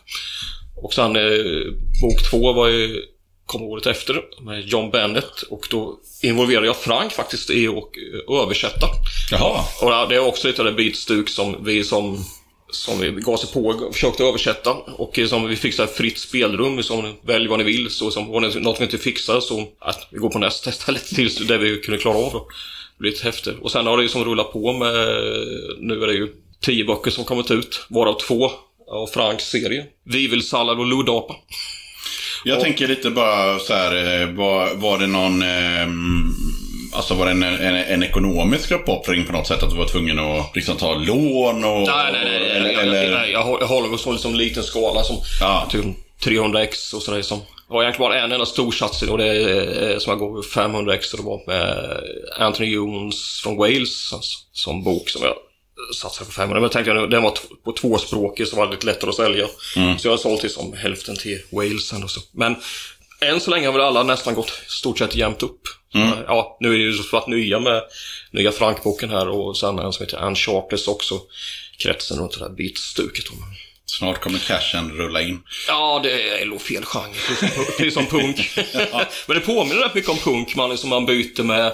Och 0.81 0.93
sen 0.93 1.15
eh, 1.15 1.73
bok 2.01 2.29
två 2.29 2.53
var 2.53 2.67
ju, 2.67 3.01
kom 3.45 3.61
året 3.61 3.85
efter 3.85 4.21
med 4.41 4.65
John 4.65 4.91
Bennett 4.91 5.41
och 5.49 5.67
då 5.69 5.99
involverade 6.23 6.67
jag 6.67 6.77
Frank 6.77 7.11
faktiskt 7.11 7.49
i 7.49 7.67
att 7.67 7.75
eh, 7.75 8.41
översätta. 8.43 8.87
Jaha. 9.31 9.59
Och 9.81 10.09
det 10.09 10.15
är 10.15 10.27
också 10.27 10.47
lite 10.47 10.61
av 10.61 10.65
det 10.65 10.71
beatstuk 10.71 11.29
som 11.29 11.63
vi 11.65 11.83
som 11.83 12.23
som 12.73 12.99
vi 12.99 13.11
gav 13.11 13.37
sig 13.37 13.53
på 13.53 13.65
och 13.65 13.93
försökte 13.93 14.23
översätta. 14.23 14.71
Och 14.71 15.19
eh, 15.19 15.27
som 15.27 15.47
vi 15.47 15.55
fick 15.55 15.73
så 15.73 15.81
här 15.81 15.89
fritt 15.89 16.17
spelrum, 16.17 16.83
som 16.83 17.13
välj 17.21 17.47
vad 17.47 17.59
ni 17.59 17.65
vill. 17.65 17.89
Så 17.89 18.11
som 18.11 18.27
var 18.27 18.41
det 18.41 18.59
något 18.59 18.79
vi 18.79 18.83
inte 18.83 18.97
fixar 18.97 19.39
så 19.39 19.67
att 19.79 20.07
vi 20.11 20.17
går 20.17 20.29
på 20.29 20.39
nästa 20.39 20.69
istället 20.69 21.05
tills 21.05 21.47
det 21.47 21.57
vi 21.57 21.81
kunde 21.81 22.01
klara 22.01 22.17
av. 22.17 22.33
Det 22.33 22.99
blir 22.99 23.13
ett 23.13 23.21
häfte. 23.21 23.53
Och 23.61 23.71
sen 23.71 23.87
har 23.87 23.97
det 23.97 24.03
ju 24.03 24.09
som 24.09 24.25
rullat 24.25 24.53
på 24.53 24.73
med, 24.73 24.93
nu 25.79 26.03
är 26.03 26.07
det 26.07 26.13
ju 26.13 26.27
tio 26.61 26.85
böcker 26.85 27.11
som 27.11 27.23
kommit 27.23 27.51
ut, 27.51 27.85
varav 27.89 28.19
två 28.19 28.51
av 28.91 29.07
Franks 29.07 29.43
serie. 29.49 29.85
Vivelsallad 30.05 30.79
och 30.79 30.85
luddapa. 30.85 31.35
Jag 32.43 32.59
tänker 32.59 32.87
lite 32.87 33.09
bara 33.09 33.59
så 33.59 33.73
här, 33.73 34.21
eh, 34.21 34.27
var, 34.29 34.75
var 34.75 34.99
det 34.99 35.07
någon... 35.07 35.41
ehm, 35.41 36.33
Alltså 36.93 37.13
var 37.13 37.25
det 37.25 37.31
en, 37.31 37.43
en, 37.43 37.75
en 37.75 38.03
ekonomisk 38.03 38.71
uppoffring 38.71 39.25
på 39.25 39.31
något 39.31 39.47
sätt? 39.47 39.63
Att 39.63 39.69
du 39.69 39.75
var 39.75 39.85
tvungen 39.87 40.19
att 40.19 40.55
liksom 40.55 40.77
ta 40.77 40.93
lån 40.95 41.63
och... 41.63 41.81
Nej, 41.81 42.11
nej, 42.13 42.21
nej. 42.23 42.49
Eller, 42.49 42.71
jag, 42.71 42.81
eller, 42.81 43.03
jag, 43.03 43.29
jag, 43.29 43.31
jag, 43.31 43.67
håller- 43.67 43.87
jag 43.87 43.91
på 43.91 43.97
så 43.97 44.11
liksom 44.11 44.35
liten 44.35 44.63
skala 44.63 45.03
som 45.03 45.17
Ja. 45.41 45.67
typ 45.71 45.85
300x 46.25 46.95
och 46.95 47.01
sådär. 47.01 47.21
Som, 47.21 47.39
det 47.39 47.73
var 47.73 47.83
egentligen 47.83 48.09
bara 48.11 48.19
en 48.21 48.31
enda 48.31 48.45
stor 48.45 48.71
satsning 48.71 49.09
och 49.11 49.17
det 49.17 49.27
är, 49.27 49.91
eh, 49.91 49.97
som 49.97 50.11
jag 50.11 50.19
går 50.19 50.41
500x 50.41 51.13
och 51.13 51.17
det 51.19 51.25
var 51.25 51.41
med 51.47 51.97
Anthony 52.39 52.69
Jones 52.69 53.39
från 53.43 53.57
Wales 53.57 54.13
alltså, 54.13 54.37
som 54.51 54.83
bok 54.83 55.09
som 55.09 55.21
jag 55.23 55.33
satsade 55.95 56.25
på 56.25 56.31
500. 56.31 56.55
Men 56.55 56.63
jag 56.63 56.71
tänkte 56.71 57.03
att 57.03 57.11
den 57.11 57.23
var 57.23 57.37
på 57.65 57.71
tvåspråkig 57.71 58.47
så 58.47 58.55
var 58.55 58.65
det 58.65 58.71
lite 58.71 58.85
lättare 58.85 59.09
att 59.09 59.15
sälja. 59.15 59.47
Så 59.99 60.07
jag 60.07 60.11
har 60.11 60.17
sålt 60.17 60.41
till 60.41 60.49
som 60.49 60.73
hälften 60.73 61.15
till 61.15 61.41
Wales 61.51 61.93
och 61.93 62.11
så. 62.11 62.21
Men 62.31 62.55
än 63.21 63.39
så 63.39 63.51
länge 63.51 63.65
har 63.67 63.73
väl 63.73 63.81
alla 63.81 64.03
nästan 64.03 64.35
gått 64.35 64.49
stort 64.67 64.99
sett 64.99 65.15
jämnt 65.15 65.43
upp. 65.43 65.61
Ja, 66.27 66.57
nu 66.59 66.73
är 66.73 66.77
det 66.77 66.83
ju 66.83 66.93
så 66.93 67.17
att 67.17 67.27
nya 67.27 67.59
med 67.59 67.83
nya 68.31 68.51
Frank-boken 68.51 69.09
här 69.09 69.27
och 69.29 69.57
sen 69.57 69.79
en 69.79 69.93
som 69.93 70.05
heter 70.05 70.17
Ann 70.17 70.35
Charters 70.35 70.87
också. 70.87 71.19
Kretsen 71.77 72.19
runt 72.19 72.31
det 72.31 72.39
där 72.39 72.49
beatstuket. 72.49 73.25
då. 73.25 73.33
Snart 73.85 74.21
kommer 74.21 74.39
cashen 74.39 74.91
rulla 74.91 75.21
in. 75.21 75.41
Ja, 75.67 75.99
det 76.03 76.41
är 76.41 76.45
nog 76.45 76.61
fel 76.61 76.85
genre. 76.85 77.13
Precis 77.77 77.93
som, 77.93 78.05
punk. 78.05 78.51
Men 79.27 79.37
det 79.37 79.39
påminner 79.39 79.81
rätt 79.81 79.95
mycket 79.95 80.09
om 80.09 80.17
punk. 80.17 80.55
Man, 80.55 80.69
liksom, 80.69 80.89
man 80.89 81.05
byter 81.05 81.43
med 81.43 81.73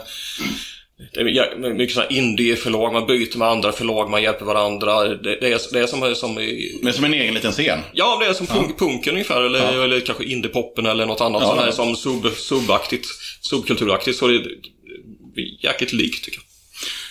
det 1.14 1.20
är 1.20 1.74
mycket 1.74 1.96
sådana 1.96 2.10
indie-förlag, 2.10 2.94
man 2.94 3.08
byter 3.08 3.38
med 3.38 3.48
andra 3.48 3.72
förlag, 3.72 4.10
man 4.10 4.24
hjälper 4.24 4.46
varandra. 4.46 5.04
Det, 5.04 5.40
det, 5.40 5.48
är, 5.54 5.74
det 5.74 5.80
är 5.80 5.88
som, 5.88 6.16
som 6.16 6.40
i, 6.40 6.80
Men 6.84 6.94
som 6.94 7.06
en 7.06 7.14
egen 7.14 7.34
liten 7.34 7.52
scen. 7.52 7.80
Ja, 7.94 8.18
det 8.20 8.26
är 8.26 8.34
som 8.34 8.48
punk, 8.48 8.80
punken 8.80 9.14
ungefär, 9.14 9.42
eller, 9.42 9.84
eller 9.84 10.00
kanske 10.00 10.24
indie-poppen 10.24 10.86
eller 10.86 11.06
något 11.06 11.22
annat 11.22 11.42
Ja, 11.42 11.48
sånt 11.48 11.60
här 11.60 11.68
ja. 11.68 11.74
som 11.74 11.96
sub, 11.96 12.34
subaktigt, 12.36 13.08
subkulturaktigt. 13.42 14.18
Så 14.18 14.28
det, 14.28 14.40
det 14.40 14.50
blir 15.34 15.66
jäkligt 15.66 15.94
likt 15.94 16.26
tycker 16.26 16.38
jag. 16.38 16.48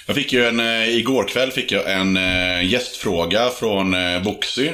Jag 0.06 0.16
fick 0.16 0.32
ju 0.32 0.44
en, 0.44 0.60
eh, 0.60 0.96
igår 0.96 1.28
kväll 1.28 1.50
fick 1.50 1.72
jag 1.72 1.92
en 1.92 2.16
eh, 2.16 2.72
gästfråga 2.72 3.50
från 3.50 3.94
eh, 3.94 4.22
Boxy. 4.22 4.70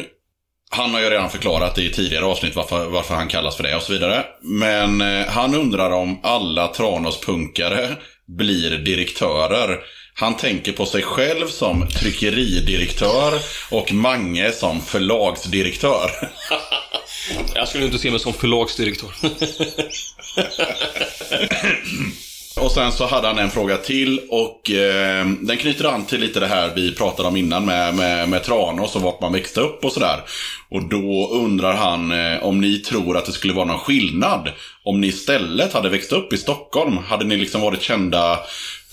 Han 0.70 0.90
har 0.90 1.01
ju 1.01 1.11
redan 1.11 1.31
förklarat 1.31 1.79
i 1.79 1.90
tidigare 1.90 2.25
avsnitt 2.25 2.57
varför, 2.57 2.87
varför 2.87 3.14
han 3.14 3.29
kallas 3.29 3.57
för 3.57 3.62
det 3.62 3.77
och 3.77 3.83
så 3.83 3.92
vidare. 3.92 4.25
Men 4.42 5.01
han 5.29 5.55
undrar 5.55 5.90
om 5.90 6.20
alla 6.22 6.68
Tranås-punkare 6.68 7.96
blir 8.28 8.70
direktörer. 8.70 9.78
Han 10.14 10.37
tänker 10.37 10.72
på 10.72 10.87
sig 10.87 11.02
själv 11.02 11.46
som 11.46 11.88
tryckeridirektör 11.88 13.35
och 13.70 13.92
Mange 13.92 14.52
som 14.52 14.80
förlagsdirektör. 14.80 16.11
Jag 17.54 17.68
skulle 17.68 17.85
inte 17.85 17.98
se 17.98 18.11
mig 18.11 18.20
som 18.20 18.32
förlagsdirektör. 18.32 19.11
Och 22.56 22.72
sen 22.72 22.92
så 22.92 23.06
hade 23.06 23.26
han 23.26 23.38
en 23.38 23.50
fråga 23.50 23.76
till 23.76 24.20
och 24.28 24.70
eh, 24.70 25.26
den 25.40 25.56
knyter 25.56 25.85
an 25.85 26.04
till 26.04 26.20
lite 26.20 26.40
det 26.40 26.46
här 26.46 26.72
vi 26.74 26.94
pratade 26.94 27.28
om 27.28 27.37
innan 27.37 27.64
med, 27.64 27.94
med, 27.94 28.28
med 28.28 28.44
Tranås 28.44 28.96
och 28.96 29.02
vart 29.02 29.20
man 29.20 29.32
växte 29.32 29.61
upp 29.61 29.85
och 29.85 29.92
sådär. 29.92 30.20
Och 30.72 30.88
då 30.88 31.28
undrar 31.32 31.74
han 31.74 32.12
eh, 32.12 32.44
om 32.44 32.61
ni 32.61 32.78
tror 32.78 33.16
att 33.16 33.26
det 33.26 33.32
skulle 33.32 33.52
vara 33.52 33.64
någon 33.64 33.78
skillnad 33.78 34.52
om 34.85 35.00
ni 35.00 35.06
istället 35.06 35.72
hade 35.72 35.88
växt 35.88 36.12
upp 36.12 36.32
i 36.32 36.37
Stockholm. 36.37 36.96
Hade 36.96 37.24
ni 37.24 37.37
liksom 37.37 37.61
varit 37.61 37.82
kända 37.82 38.38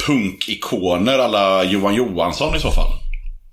punkikoner 0.07 1.19
alla 1.19 1.63
Johan 1.63 1.95
Johansson 1.95 2.55
i 2.55 2.59
så 2.59 2.71
fall? 2.71 2.91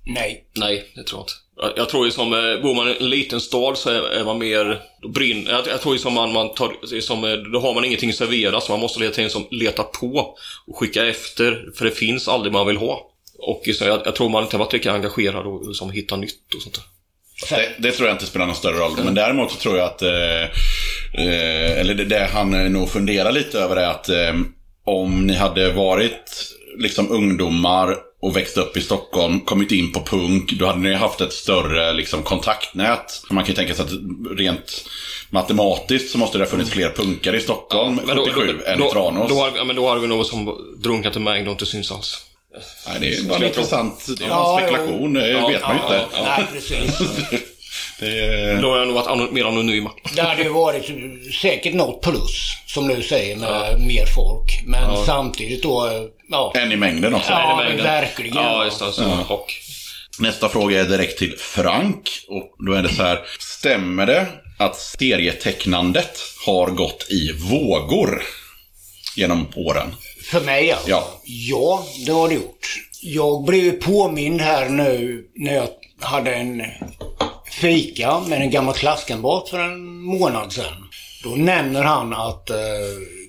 Nej. 0.07 0.45
Nej, 0.57 0.93
det 0.95 1.03
tror 1.03 1.19
jag 1.19 1.23
inte. 1.23 1.33
Jag, 1.57 1.73
jag 1.77 1.89
tror 1.89 2.05
ju 2.05 2.11
som, 2.11 2.33
eh, 2.33 2.62
bor 2.62 2.75
man 2.75 2.89
i 2.89 2.97
en 3.01 3.11
liten 3.11 3.41
stad 3.41 3.79
så 3.79 3.91
är, 3.91 4.03
är 4.03 4.25
man 4.25 4.39
mer, 4.39 4.81
då 5.03 5.09
brinner, 5.09 5.51
jag, 5.51 5.67
jag 5.67 5.81
tror 5.81 5.95
ju 5.95 5.99
som 5.99 6.15
man, 6.15 6.33
man 6.33 6.55
tar, 6.55 7.01
som, 7.01 7.25
eh, 7.25 7.33
då 7.33 7.61
har 7.61 7.75
man 7.75 7.85
ingenting 7.85 8.12
serverat 8.12 8.65
så 8.65 8.73
man 8.73 8.81
måste 8.81 9.01
leta 9.01 9.23
in 9.23 9.31
som 9.31 9.47
leta 9.51 9.83
på 9.83 10.37
och 10.67 10.77
skicka 10.79 11.07
efter, 11.07 11.71
för 11.75 11.85
det 11.85 11.91
finns 11.91 12.29
aldrig 12.29 12.53
man 12.53 12.67
vill 12.67 12.77
ha. 12.77 13.11
Och 13.39 13.62
så 13.75 13.85
jag, 13.85 14.01
jag 14.05 14.15
tror 14.15 14.29
man 14.29 14.43
inte 14.43 14.57
har 14.57 14.65
varit 14.65 14.73
lika 14.73 14.93
engagerad 14.93 15.47
och, 15.47 15.69
och 15.69 15.77
som 15.77 15.91
hittar 15.91 16.17
nytt 16.17 16.55
och 16.57 16.62
sånt 16.62 16.75
där. 16.75 16.96
Det, 17.51 17.68
det 17.79 17.92
tror 17.92 18.09
jag 18.09 18.14
inte 18.14 18.27
spelar 18.27 18.46
någon 18.46 18.57
större 18.57 18.77
roll. 18.77 19.05
Men 19.05 19.14
däremot 19.14 19.51
så 19.53 19.57
tror 19.57 19.77
jag 19.77 19.87
att, 19.87 20.03
eh, 20.03 20.42
eh, 21.12 21.81
eller 21.81 21.94
det, 21.94 22.05
det 22.05 22.29
han 22.33 22.55
eh, 22.55 22.70
nog 22.70 22.90
funderar 22.90 23.33
lite 23.33 23.59
över 23.59 23.77
är 23.77 23.87
att 23.87 24.09
eh, 24.09 24.35
om 24.87 25.27
ni 25.27 25.35
hade 25.35 25.72
varit 25.72 26.53
liksom 26.79 27.11
ungdomar 27.11 27.96
och 28.22 28.37
växt 28.37 28.57
upp 28.57 28.77
i 28.77 28.81
Stockholm, 28.81 29.40
kommit 29.40 29.72
in 29.72 29.92
på 29.92 30.01
punk, 30.01 30.53
då 30.53 30.66
hade 30.66 30.79
ni 30.79 30.94
haft 30.94 31.20
ett 31.20 31.33
större 31.33 31.92
liksom, 31.92 32.22
kontaktnät. 32.22 33.22
Man 33.31 33.44
kan 33.44 33.53
ju 33.53 33.57
tänka 33.57 33.75
sig 33.75 33.85
att 33.85 33.92
rent 34.38 34.85
matematiskt 35.31 36.11
så 36.11 36.18
måste 36.18 36.38
det 36.38 36.44
ha 36.44 36.51
funnits 36.51 36.70
fler 36.70 36.90
punkare 36.90 37.37
i 37.37 37.40
Stockholm 37.40 38.01
77 38.07 38.61
än 38.66 38.83
i 38.83 38.90
Tranås. 38.90 39.29
Då, 39.29 39.35
har, 39.35 39.53
ja, 39.57 39.64
men 39.64 39.77
då 39.77 39.88
har 39.88 39.99
vi 39.99 40.07
något 40.07 40.27
som 40.27 40.59
drunknat 40.79 41.16
i 41.16 41.18
mängd 41.18 41.49
och 41.49 41.53
inte 41.53 41.66
syns 41.66 41.92
alls. 41.92 42.22
Nej, 42.88 42.97
det 43.01 43.16
är 43.16 43.23
bara 43.23 43.38
en 43.38 43.45
intressant 43.45 44.07
det 44.19 44.25
är 44.25 44.29
Ja, 44.29 44.61
en 44.61 44.69
spekulation, 44.69 45.12
det 45.12 45.29
Ja, 45.29 45.49
vet 45.49 45.62
man 45.62 45.77
ju 45.77 45.83
ja, 45.83 46.03
inte. 46.05 46.23
Nej, 46.23 46.47
precis. 46.53 46.99
Det 48.01 48.21
är... 48.25 48.62
Då 48.62 48.71
har 48.71 48.79
jag 48.79 48.87
nog 48.87 48.97
varit 48.97 49.33
mer 49.33 49.45
anonyma. 49.45 49.90
Det 50.14 50.23
hade 50.23 50.42
ju 50.42 50.49
varit 50.49 50.90
säkert 51.42 51.75
något 51.75 52.03
plus, 52.03 52.57
som 52.66 52.88
du 52.88 53.03
säger, 53.03 53.37
med 53.37 53.81
mer 53.81 54.07
folk. 54.07 54.62
Men 54.66 55.05
samtidigt 55.07 55.62
då, 55.62 56.09
ja. 56.29 56.53
En 56.57 56.73
i 56.73 56.77
mängden 56.77 57.14
också. 57.14 57.31
Ja, 57.31 57.57
mängden? 57.57 57.85
verkligen. 57.85 58.37
Ja, 58.37 58.64
just 58.64 58.79
det. 58.79 59.07
Och, 59.29 59.53
Nästa 60.19 60.49
fråga 60.49 60.81
är 60.81 60.85
direkt 60.85 61.19
till 61.19 61.35
Frank. 61.38 62.11
Och 62.29 62.66
då 62.66 62.73
är 62.73 62.83
det 62.83 62.95
så 62.95 63.03
här. 63.03 63.21
Stämmer 63.38 64.07
det 64.07 64.27
att 64.59 64.77
serietecknandet 64.77 66.21
har 66.47 66.66
gått 66.71 67.07
i 67.11 67.33
vågor? 67.33 68.23
genom 69.16 69.47
åren? 69.55 69.95
För 70.31 70.41
mig 70.41 70.73
alltså? 70.73 70.91
Ja. 70.91 71.21
Ja, 71.25 71.85
det 72.07 72.12
har 72.12 72.29
det 72.29 72.35
gjort. 72.35 72.67
Jag 73.03 73.45
blev 73.45 73.73
påmind 73.73 74.41
här 74.41 74.69
nu 74.69 75.25
när 75.35 75.55
jag 75.55 75.69
hade 76.01 76.35
en 76.35 76.62
fika 77.51 78.21
med 78.21 78.41
en 78.41 78.51
gammal 78.51 78.75
klasskamrat 78.75 79.49
för 79.49 79.59
en 79.59 80.03
månad 80.03 80.53
sedan. 80.53 80.89
Då 81.23 81.31
nämner 81.31 81.83
han 81.83 82.12
att, 82.12 82.51
eh, 82.51 82.57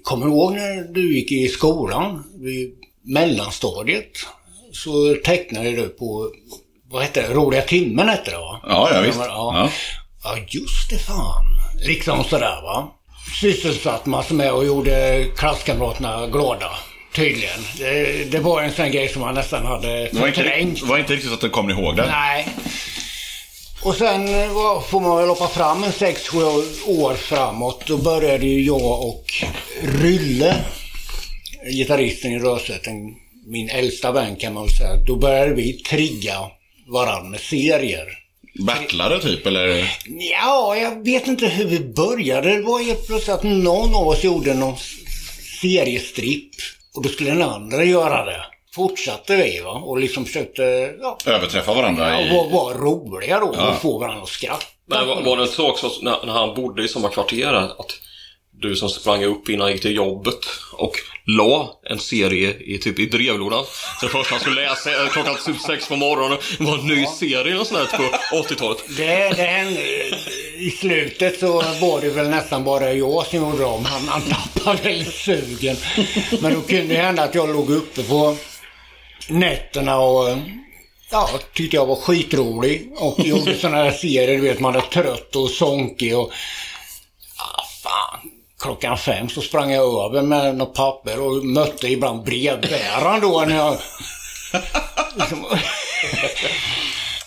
kommer 0.03 0.25
du 0.25 0.31
ihåg 0.31 0.53
när 0.53 0.93
du 0.93 1.15
gick 1.15 1.31
i 1.31 1.47
skolan, 1.47 2.23
vid 2.39 2.73
mellanstadiet, 3.03 4.11
så 4.71 5.15
tecknade 5.25 5.71
du 5.71 5.89
på, 5.89 6.31
vad 6.91 7.01
hette 7.03 7.21
det, 7.21 7.33
Roliga 7.33 7.61
timmen 7.61 8.09
hette 8.09 8.31
det 8.31 8.37
va? 8.37 8.59
Ja, 8.67 8.89
ja 8.93 9.01
visst. 9.01 9.19
Ja. 9.19 9.25
Ja. 9.27 9.69
Ja, 10.23 10.37
just 10.47 10.89
det 10.89 10.97
fan. 10.97 11.45
Liksom 11.85 12.23
sådär 12.23 12.61
va. 12.63 12.91
Sysselsatt 13.41 14.05
massor 14.05 14.35
med 14.35 14.51
och 14.51 14.65
gjorde 14.65 15.25
klasskamraterna 15.37 16.27
glada. 16.27 16.69
Tydligen. 17.15 17.59
Det, 17.77 18.31
det 18.31 18.39
var 18.39 18.61
en 18.61 18.71
sån 18.71 18.91
grej 18.91 19.07
som 19.09 19.21
man 19.21 19.35
nästan 19.35 19.65
hade 19.65 19.87
Det 19.87 20.09
var 20.19 20.27
inte, 20.27 20.41
förträngt. 20.41 20.79
det 20.79 20.85
var 20.85 20.97
inte 20.97 21.13
riktigt 21.13 21.29
så 21.29 21.35
att 21.35 21.41
du 21.41 21.49
kommer 21.49 21.71
ihåg 21.71 21.95
det? 21.95 22.05
Nej. 22.05 22.47
Och 23.81 23.95
sen 23.95 24.53
vad, 24.53 24.85
får 24.85 25.01
man 25.01 25.17
väl 25.17 25.29
hoppa 25.29 25.47
fram 25.47 25.83
en 25.83 25.91
6-7 25.91 26.87
år 26.87 27.13
framåt. 27.13 27.83
Då 27.87 27.97
började 27.97 28.45
ju 28.45 28.63
jag 28.65 29.01
och 29.05 29.25
Rylle, 30.01 30.55
gitarristen 31.71 32.31
i 32.31 32.39
Rösäten, 32.39 32.95
min 33.47 33.69
äldsta 33.69 34.11
vän 34.11 34.35
kan 34.35 34.53
man 34.53 34.63
väl 34.63 34.75
säga. 34.75 34.95
Då 35.07 35.15
började 35.15 35.53
vi 35.53 35.73
trigga 35.73 36.35
varandra 36.87 37.29
med 37.29 37.39
serier. 37.39 38.05
Battlare 38.59 39.19
typ, 39.19 39.45
eller? 39.47 39.93
Ja, 40.31 40.75
jag 40.77 41.03
vet 41.05 41.27
inte 41.27 41.47
hur 41.47 41.65
vi 41.65 41.79
började. 41.79 42.55
Det 42.55 42.61
var 42.61 42.83
helt 42.83 43.07
plötsligt 43.07 43.35
att 43.35 43.43
någon 43.43 43.95
av 43.95 44.07
oss 44.07 44.23
gjorde 44.23 44.53
någon 44.53 44.75
seriestripp. 45.61 46.49
Och 46.97 47.03
då 47.03 47.09
skulle 47.09 47.29
den 47.29 47.41
andra 47.41 47.83
göra 47.83 48.25
det. 48.25 48.45
Fortsatte 48.75 49.35
vi 49.35 49.61
va. 49.61 49.71
Och 49.71 49.97
liksom 49.97 50.25
försökte 50.25 50.63
ja, 51.01 51.17
Överträffa 51.25 51.73
varandra 51.73 52.21
i... 52.21 52.29
vara 52.29 52.49
var 52.49 52.73
roliga 52.73 53.39
då. 53.39 53.53
Ja. 53.57 53.69
Och 53.69 53.81
få 53.81 53.99
varandra 53.99 54.23
att 54.23 54.29
skratta. 54.29 54.65
Men 54.85 55.07
var, 55.07 55.21
var 55.21 55.37
det 55.37 55.43
inte 55.43 55.55
så 55.55 55.69
också 55.69 55.91
när, 56.01 56.25
när 56.25 56.33
han 56.33 56.55
bodde 56.55 56.83
i 56.83 56.87
samma 56.87 57.09
kvarter 57.09 57.53
att 57.53 57.99
du 58.61 58.75
som 58.75 58.89
sprang 58.89 59.23
upp 59.23 59.49
innan 59.49 59.61
han 59.61 59.71
gick 59.71 59.81
till 59.81 59.95
jobbet 59.95 60.39
och 60.73 60.91
la 61.25 61.79
en 61.89 61.99
serie 61.99 62.55
i, 62.59 62.77
typ, 62.77 62.99
i 62.99 63.07
brevlådan. 63.07 63.65
Så 63.99 64.05
det 64.05 64.11
första 64.11 64.33
han 64.33 64.39
skulle 64.39 64.61
läsa 64.61 64.89
klockan 65.11 65.35
typ 65.45 65.61
sex 65.61 65.87
på 65.87 65.95
morgonen 65.95 66.37
var 66.59 66.77
en 66.77 66.87
ny 66.87 67.05
serie 67.05 67.59
och 67.59 67.67
sånt 67.67 67.91
på 67.91 68.03
80-talet. 68.35 68.83
Det, 68.97 69.33
det 69.35 69.43
hände, 69.43 69.81
I 70.57 70.71
slutet 70.71 71.39
så 71.39 71.53
var 71.81 72.01
det 72.01 72.09
väl 72.09 72.29
nästan 72.29 72.63
bara 72.63 72.93
jag 72.93 73.25
som 73.25 73.39
gjorde 73.39 73.63
dem. 73.63 73.85
Han, 73.85 74.07
han 74.07 74.21
tappade 74.21 75.05
sugen. 75.05 75.75
Men 76.41 76.53
då 76.53 76.61
kunde 76.61 76.93
det 76.93 77.01
hända 77.01 77.23
att 77.23 77.35
jag 77.35 77.49
låg 77.49 77.69
uppe 77.69 78.03
på 78.03 78.37
nätterna 79.29 79.99
och 79.99 80.37
ja, 81.11 81.29
tyckte 81.53 81.75
jag 81.75 81.85
var 81.85 81.95
skitrolig. 81.95 82.91
Och 82.95 83.19
gjorde 83.19 83.55
sådana 83.55 83.77
här 83.77 83.91
serier, 83.91 84.37
du 84.37 84.41
vet 84.41 84.59
man 84.59 84.75
är 84.75 84.81
trött 84.81 85.35
och 85.35 85.49
sonkig 85.49 86.17
och 86.17 86.31
ja. 86.31 86.35
Klockan 88.61 88.97
fem 88.97 89.29
så 89.29 89.41
sprang 89.41 89.71
jag 89.71 90.05
över 90.05 90.21
med 90.21 90.55
något 90.55 90.75
papper 90.75 91.19
och 91.19 91.45
mötte 91.45 91.87
ibland 91.87 92.23
brevbäraren 92.23 93.21
då 93.21 93.45
när 93.47 93.55
jag... 93.55 93.77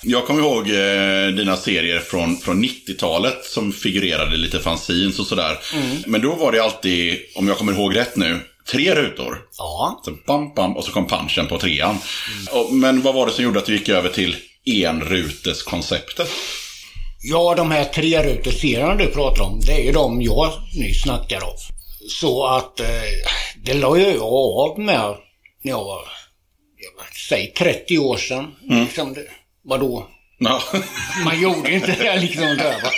Jag 0.03 0.27
kommer 0.27 0.41
ihåg 0.41 0.69
eh, 0.71 1.35
dina 1.37 1.57
serier 1.57 1.99
från, 1.99 2.37
från 2.37 2.65
90-talet 2.65 3.45
som 3.45 3.73
figurerade 3.73 4.37
lite 4.37 4.59
fanzines 4.61 5.19
och 5.19 5.27
sådär. 5.27 5.59
Men 6.07 6.21
då 6.21 6.35
var 6.35 6.53
det 6.53 6.63
alltid, 6.63 7.19
om 7.35 7.49
jag 7.49 7.59
kommer 7.59 7.73
ihåg 7.73 7.97
rätt 7.97 8.17
nu, 8.17 8.41
tre 8.71 8.95
rutor. 8.95 9.39
ja. 9.59 10.01
Så 10.05 10.13
bam, 10.27 10.55
bam, 10.55 10.77
och 10.77 10.85
så 10.85 10.93
kom 10.93 11.07
punchen 11.07 11.47
på 11.47 11.59
trean. 11.59 11.99
Och, 12.51 12.73
men 12.73 13.03
vad 13.03 13.15
var 13.15 13.27
det 13.27 13.33
som 13.33 13.45
gjorde 13.45 13.59
att 13.59 13.67
du 13.67 13.73
gick 13.73 13.89
över 13.89 14.09
till 14.09 14.37
enruteskonceptet? 14.65 16.31
Ja, 17.23 17.55
de 17.55 17.71
här 17.71 17.85
tre 17.85 18.23
rutorserierna 18.23 18.95
du 18.95 19.07
pratar 19.07 19.45
om, 19.45 19.61
det 19.61 19.73
är 19.73 19.85
ju 19.85 19.93
de 19.93 20.23
jag 20.23 20.53
nyss 20.75 21.03
snackade 21.03 21.45
om. 21.45 21.57
Så 22.09 22.47
att 22.47 22.81
eh, 22.81 22.87
det 23.65 23.75
la 23.75 23.99
jag 23.99 24.23
av 24.23 24.79
med 24.79 25.17
när 25.63 25.71
jag 25.73 25.85
var, 25.85 26.01
säg 27.29 27.53
30 27.59 27.99
år 27.99 28.17
sedan. 28.17 28.55
Liksom 28.69 29.15
det, 29.15 29.25
vadå? 29.65 30.07
Ja. 30.39 30.63
Man 31.25 31.41
gjorde 31.41 31.73
inte 31.73 31.97
det 31.99 32.21
liksom 32.21 32.43
där 32.43 32.83
va. 32.83 32.91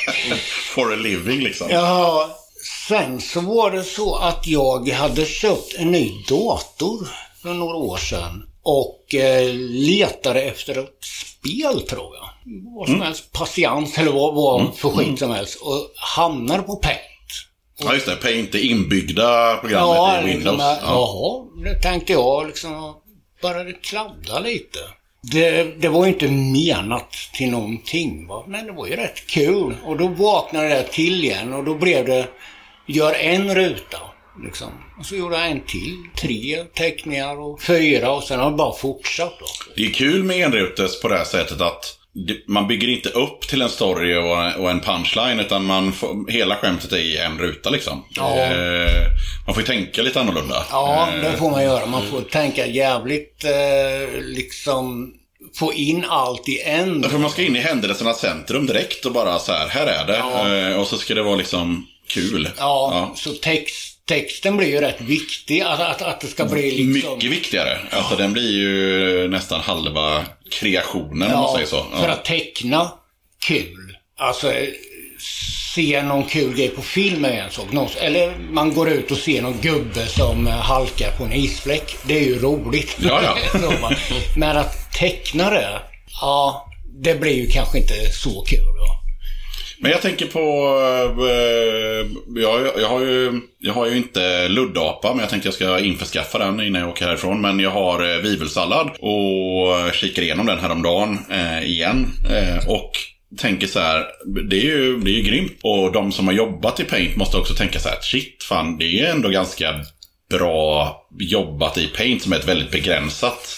For 0.74 0.92
a 0.92 0.96
living 0.96 1.40
liksom. 1.40 1.66
Ja, 1.70 2.30
sen 2.88 3.20
så 3.20 3.40
var 3.40 3.70
det 3.70 3.84
så 3.84 4.16
att 4.16 4.46
jag 4.46 4.88
hade 4.88 5.26
köpt 5.26 5.74
en 5.78 5.90
ny 5.90 6.10
dator 6.28 7.08
för 7.42 7.54
några 7.54 7.76
år 7.76 7.96
sedan. 7.96 8.42
Och 8.62 9.14
eh, 9.14 9.54
letade 9.70 10.42
efter 10.42 10.78
ett 10.78 10.98
spel 11.00 11.82
tror 11.82 12.16
jag. 12.16 12.28
Vad 12.76 12.88
som 12.88 13.00
helst, 13.02 13.32
patiens 13.32 13.98
eller 13.98 14.12
vad, 14.12 14.34
vad 14.34 14.76
för 14.76 14.88
skit 14.88 15.18
som 15.18 15.30
helst. 15.30 15.60
Och 15.62 15.90
hamnade 16.16 16.62
på 16.62 16.76
Paint. 16.76 16.98
Ja, 17.78 17.94
just 17.94 18.06
det. 18.06 18.16
Paint, 18.16 18.52
det 18.52 18.60
inbyggda 18.60 19.56
programmet 19.56 19.96
Ja, 19.96 20.20
i 20.22 20.24
Windows. 20.26 20.44
liksom, 20.44 20.58
Ja. 20.60 20.78
jaha, 20.82 21.64
det 21.64 21.82
tänkte 21.82 22.12
jag 22.12 22.46
liksom. 22.46 22.94
Började 23.42 23.72
kladda 23.72 24.38
lite. 24.40 24.78
Det, 25.32 25.62
det 25.80 25.88
var 25.88 26.06
ju 26.06 26.12
inte 26.12 26.28
menat 26.28 27.10
till 27.34 27.50
någonting 27.50 28.26
va? 28.26 28.44
men 28.46 28.66
det 28.66 28.72
var 28.72 28.86
ju 28.86 28.96
rätt 28.96 29.26
kul. 29.26 29.76
Och 29.84 29.96
då 29.98 30.08
vaknade 30.08 30.68
det 30.68 30.82
till 30.82 31.24
igen 31.24 31.52
och 31.52 31.64
då 31.64 31.74
blev 31.74 32.06
det, 32.06 32.28
gör 32.86 33.14
en 33.14 33.54
ruta. 33.54 33.98
Liksom. 34.44 34.68
Och 34.98 35.06
så 35.06 35.16
gjorde 35.16 35.36
jag 35.36 35.50
en 35.50 35.60
till, 35.66 35.96
tre 36.16 36.64
teckningar 36.74 37.40
och 37.40 37.62
fyra 37.62 38.10
och 38.10 38.22
sen 38.22 38.40
har 38.40 38.50
det 38.50 38.56
bara 38.56 38.74
fortsatt 38.74 39.34
då. 39.40 39.46
Det 39.76 39.82
är 39.86 39.90
kul 39.92 40.24
med 40.24 40.36
enrutes 40.36 41.00
på 41.00 41.08
det 41.08 41.16
här 41.16 41.24
sättet 41.24 41.60
att 41.60 41.98
man 42.46 42.68
bygger 42.68 42.88
inte 42.88 43.08
upp 43.08 43.40
till 43.48 43.62
en 43.62 43.68
story 43.68 44.16
och, 44.58 44.70
en 44.70 44.80
punchline 44.80 45.40
utan 45.40 45.64
man 45.64 45.92
får, 45.92 46.30
hela 46.30 46.56
skämtet 46.56 46.92
är 46.92 46.96
i 46.96 47.16
en 47.16 47.38
ruta 47.38 47.70
liksom. 47.70 48.04
Ja. 48.10 48.36
Eh, 48.38 49.06
man 49.46 49.54
får 49.54 49.62
ju 49.62 49.66
tänka 49.66 50.02
lite 50.02 50.20
annorlunda. 50.20 50.66
Ja, 50.70 51.08
Eh, 51.14 51.20
det 51.30 51.36
får 51.38 51.50
man 51.50 51.62
göra. 51.64 51.86
Man 51.86 52.06
får 52.06 52.20
tänka 52.20 52.66
jävligt 52.66 53.44
eh, 53.44 54.20
liksom 54.20 55.14
få 55.54 55.72
in 55.72 56.04
allt 56.08 56.48
i 56.48 56.60
en. 56.60 57.02
För 57.10 57.18
man 57.18 57.30
ska 57.30 57.42
in 57.42 57.56
i 57.56 57.60
händelsernas 57.60 58.20
centrum 58.20 58.66
direkt 58.66 59.06
och 59.06 59.12
bara 59.12 59.38
så 59.38 59.52
här, 59.52 59.68
här 59.68 59.86
är 59.86 60.06
det. 60.06 60.16
Ja. 60.16 60.56
Eh, 60.56 60.80
och 60.80 60.86
så 60.86 60.98
ska 60.98 61.14
det 61.14 61.22
vara 61.22 61.36
liksom 61.36 61.86
kul. 62.08 62.48
Ja, 62.58 63.12
så 63.16 63.30
text, 63.30 63.91
texten 64.12 64.56
blir 64.56 64.68
ju 64.68 64.80
rätt 64.80 65.00
viktig. 65.00 65.60
Att, 65.60 65.80
att, 65.80 66.02
att 66.02 66.20
det 66.20 66.26
ska 66.26 66.44
bli 66.44 66.70
liksom... 66.70 67.14
Mycket 67.14 67.30
viktigare. 67.30 67.78
Alltså 67.90 68.16
den 68.16 68.32
blir 68.32 68.50
ju 68.52 69.28
nästan 69.28 69.60
halva 69.60 70.24
kreationen 70.50 71.32
om 71.32 71.40
man 71.40 71.54
säger 71.54 71.66
så. 71.66 71.86
För 72.00 72.08
Ja. 72.08 72.12
att 72.12 72.24
teckna 72.24 72.92
kul. 73.46 73.96
Alltså, 74.18 74.52
se 75.74 76.02
någon 76.02 76.24
kul 76.24 76.56
grej 76.56 76.68
på 76.68 76.82
film 76.82 77.24
är 77.24 77.30
en 77.30 77.50
sak. 77.50 77.66
Eller 78.00 78.34
man 78.50 78.74
går 78.74 78.88
ut 78.88 79.10
och 79.10 79.16
ser 79.16 79.42
någon 79.42 79.60
gubbe 79.60 80.06
som 80.06 80.46
eh, 80.46 80.52
halkar 80.52 81.10
på 81.18 81.24
en 81.24 81.32
isfläck. 81.32 81.96
Det 82.06 82.18
är 82.18 82.24
ju 82.24 82.38
roligt. 82.38 82.96
Ja, 82.98 83.20
ja. 83.54 83.90
Men 84.36 84.56
att 84.56 84.92
teckna 84.92 85.50
det, 85.50 85.80
ja, 86.20 86.68
det 87.02 87.14
blir 87.14 87.32
ju 87.36 87.46
kanske 87.50 87.78
inte 87.78 87.94
så 88.12 88.44
kul 88.44 88.58
då. 88.76 89.01
Men 89.82 89.90
jag 89.90 90.02
tänker 90.02 90.26
på... 90.26 90.38
Eh, 91.28 92.42
jag, 92.42 92.66
jag, 92.76 92.88
har 92.88 93.00
ju, 93.00 93.40
jag 93.58 93.72
har 93.72 93.86
ju 93.86 93.96
inte 93.96 94.48
luddapa, 94.48 95.10
men 95.10 95.20
jag 95.20 95.30
tänkte 95.30 95.46
jag 95.46 95.54
ska 95.54 95.78
införskaffa 95.78 96.38
den 96.38 96.60
innan 96.60 96.80
jag 96.80 96.90
åker 96.90 97.06
härifrån. 97.06 97.40
Men 97.40 97.60
jag 97.60 97.70
har 97.70 98.14
eh, 98.14 98.22
vivelsallad 98.22 98.90
och 98.98 99.94
kikar 99.94 100.22
igenom 100.22 100.46
den 100.46 100.58
häromdagen 100.58 101.18
eh, 101.30 101.64
igen. 101.64 102.06
Eh, 102.30 102.68
och 102.68 102.90
tänker 103.38 103.66
så 103.66 103.80
här, 103.80 104.06
det 104.50 104.56
är, 104.56 104.64
ju, 104.64 104.98
det 104.98 105.10
är 105.10 105.14
ju 105.14 105.22
grymt. 105.22 105.58
Och 105.62 105.92
de 105.92 106.12
som 106.12 106.26
har 106.26 106.34
jobbat 106.34 106.80
i 106.80 106.84
Paint 106.84 107.16
måste 107.16 107.36
också 107.36 107.54
tänka 107.54 107.78
så 107.78 107.88
här, 107.88 107.98
shit 108.00 108.42
fan, 108.42 108.78
det 108.78 109.00
är 109.00 109.10
ändå 109.10 109.28
ganska 109.28 109.80
bra 110.30 110.96
jobbat 111.18 111.78
i 111.78 111.86
Paint 111.86 112.22
som 112.22 112.32
är 112.32 112.36
ett 112.36 112.48
väldigt 112.48 112.70
begränsat 112.70 113.56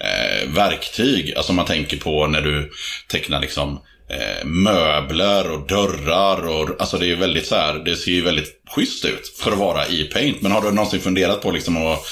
eh, 0.00 0.48
verktyg. 0.48 1.34
Alltså 1.36 1.52
man 1.52 1.66
tänker 1.66 1.96
på 1.96 2.26
när 2.26 2.40
du 2.40 2.70
tecknar 3.08 3.40
liksom 3.40 3.80
eh, 4.08 4.44
möbler 4.44 5.50
och 5.50 5.66
dörrar 5.66 6.46
och 6.48 6.80
alltså 6.80 6.98
det 6.98 7.04
är 7.04 7.08
ju 7.08 7.16
väldigt 7.16 7.46
så 7.46 7.54
här, 7.54 7.74
det 7.74 7.96
ser 7.96 8.10
ju 8.10 8.22
väldigt 8.22 8.62
schysst 8.70 9.04
ut 9.04 9.34
för 9.38 9.52
att 9.52 9.58
vara 9.58 9.86
i 9.86 10.04
Paint. 10.04 10.42
Men 10.42 10.52
har 10.52 10.62
du 10.62 10.70
någonsin 10.70 11.00
funderat 11.00 11.42
på 11.42 11.50
liksom 11.50 11.86
att 11.86 12.06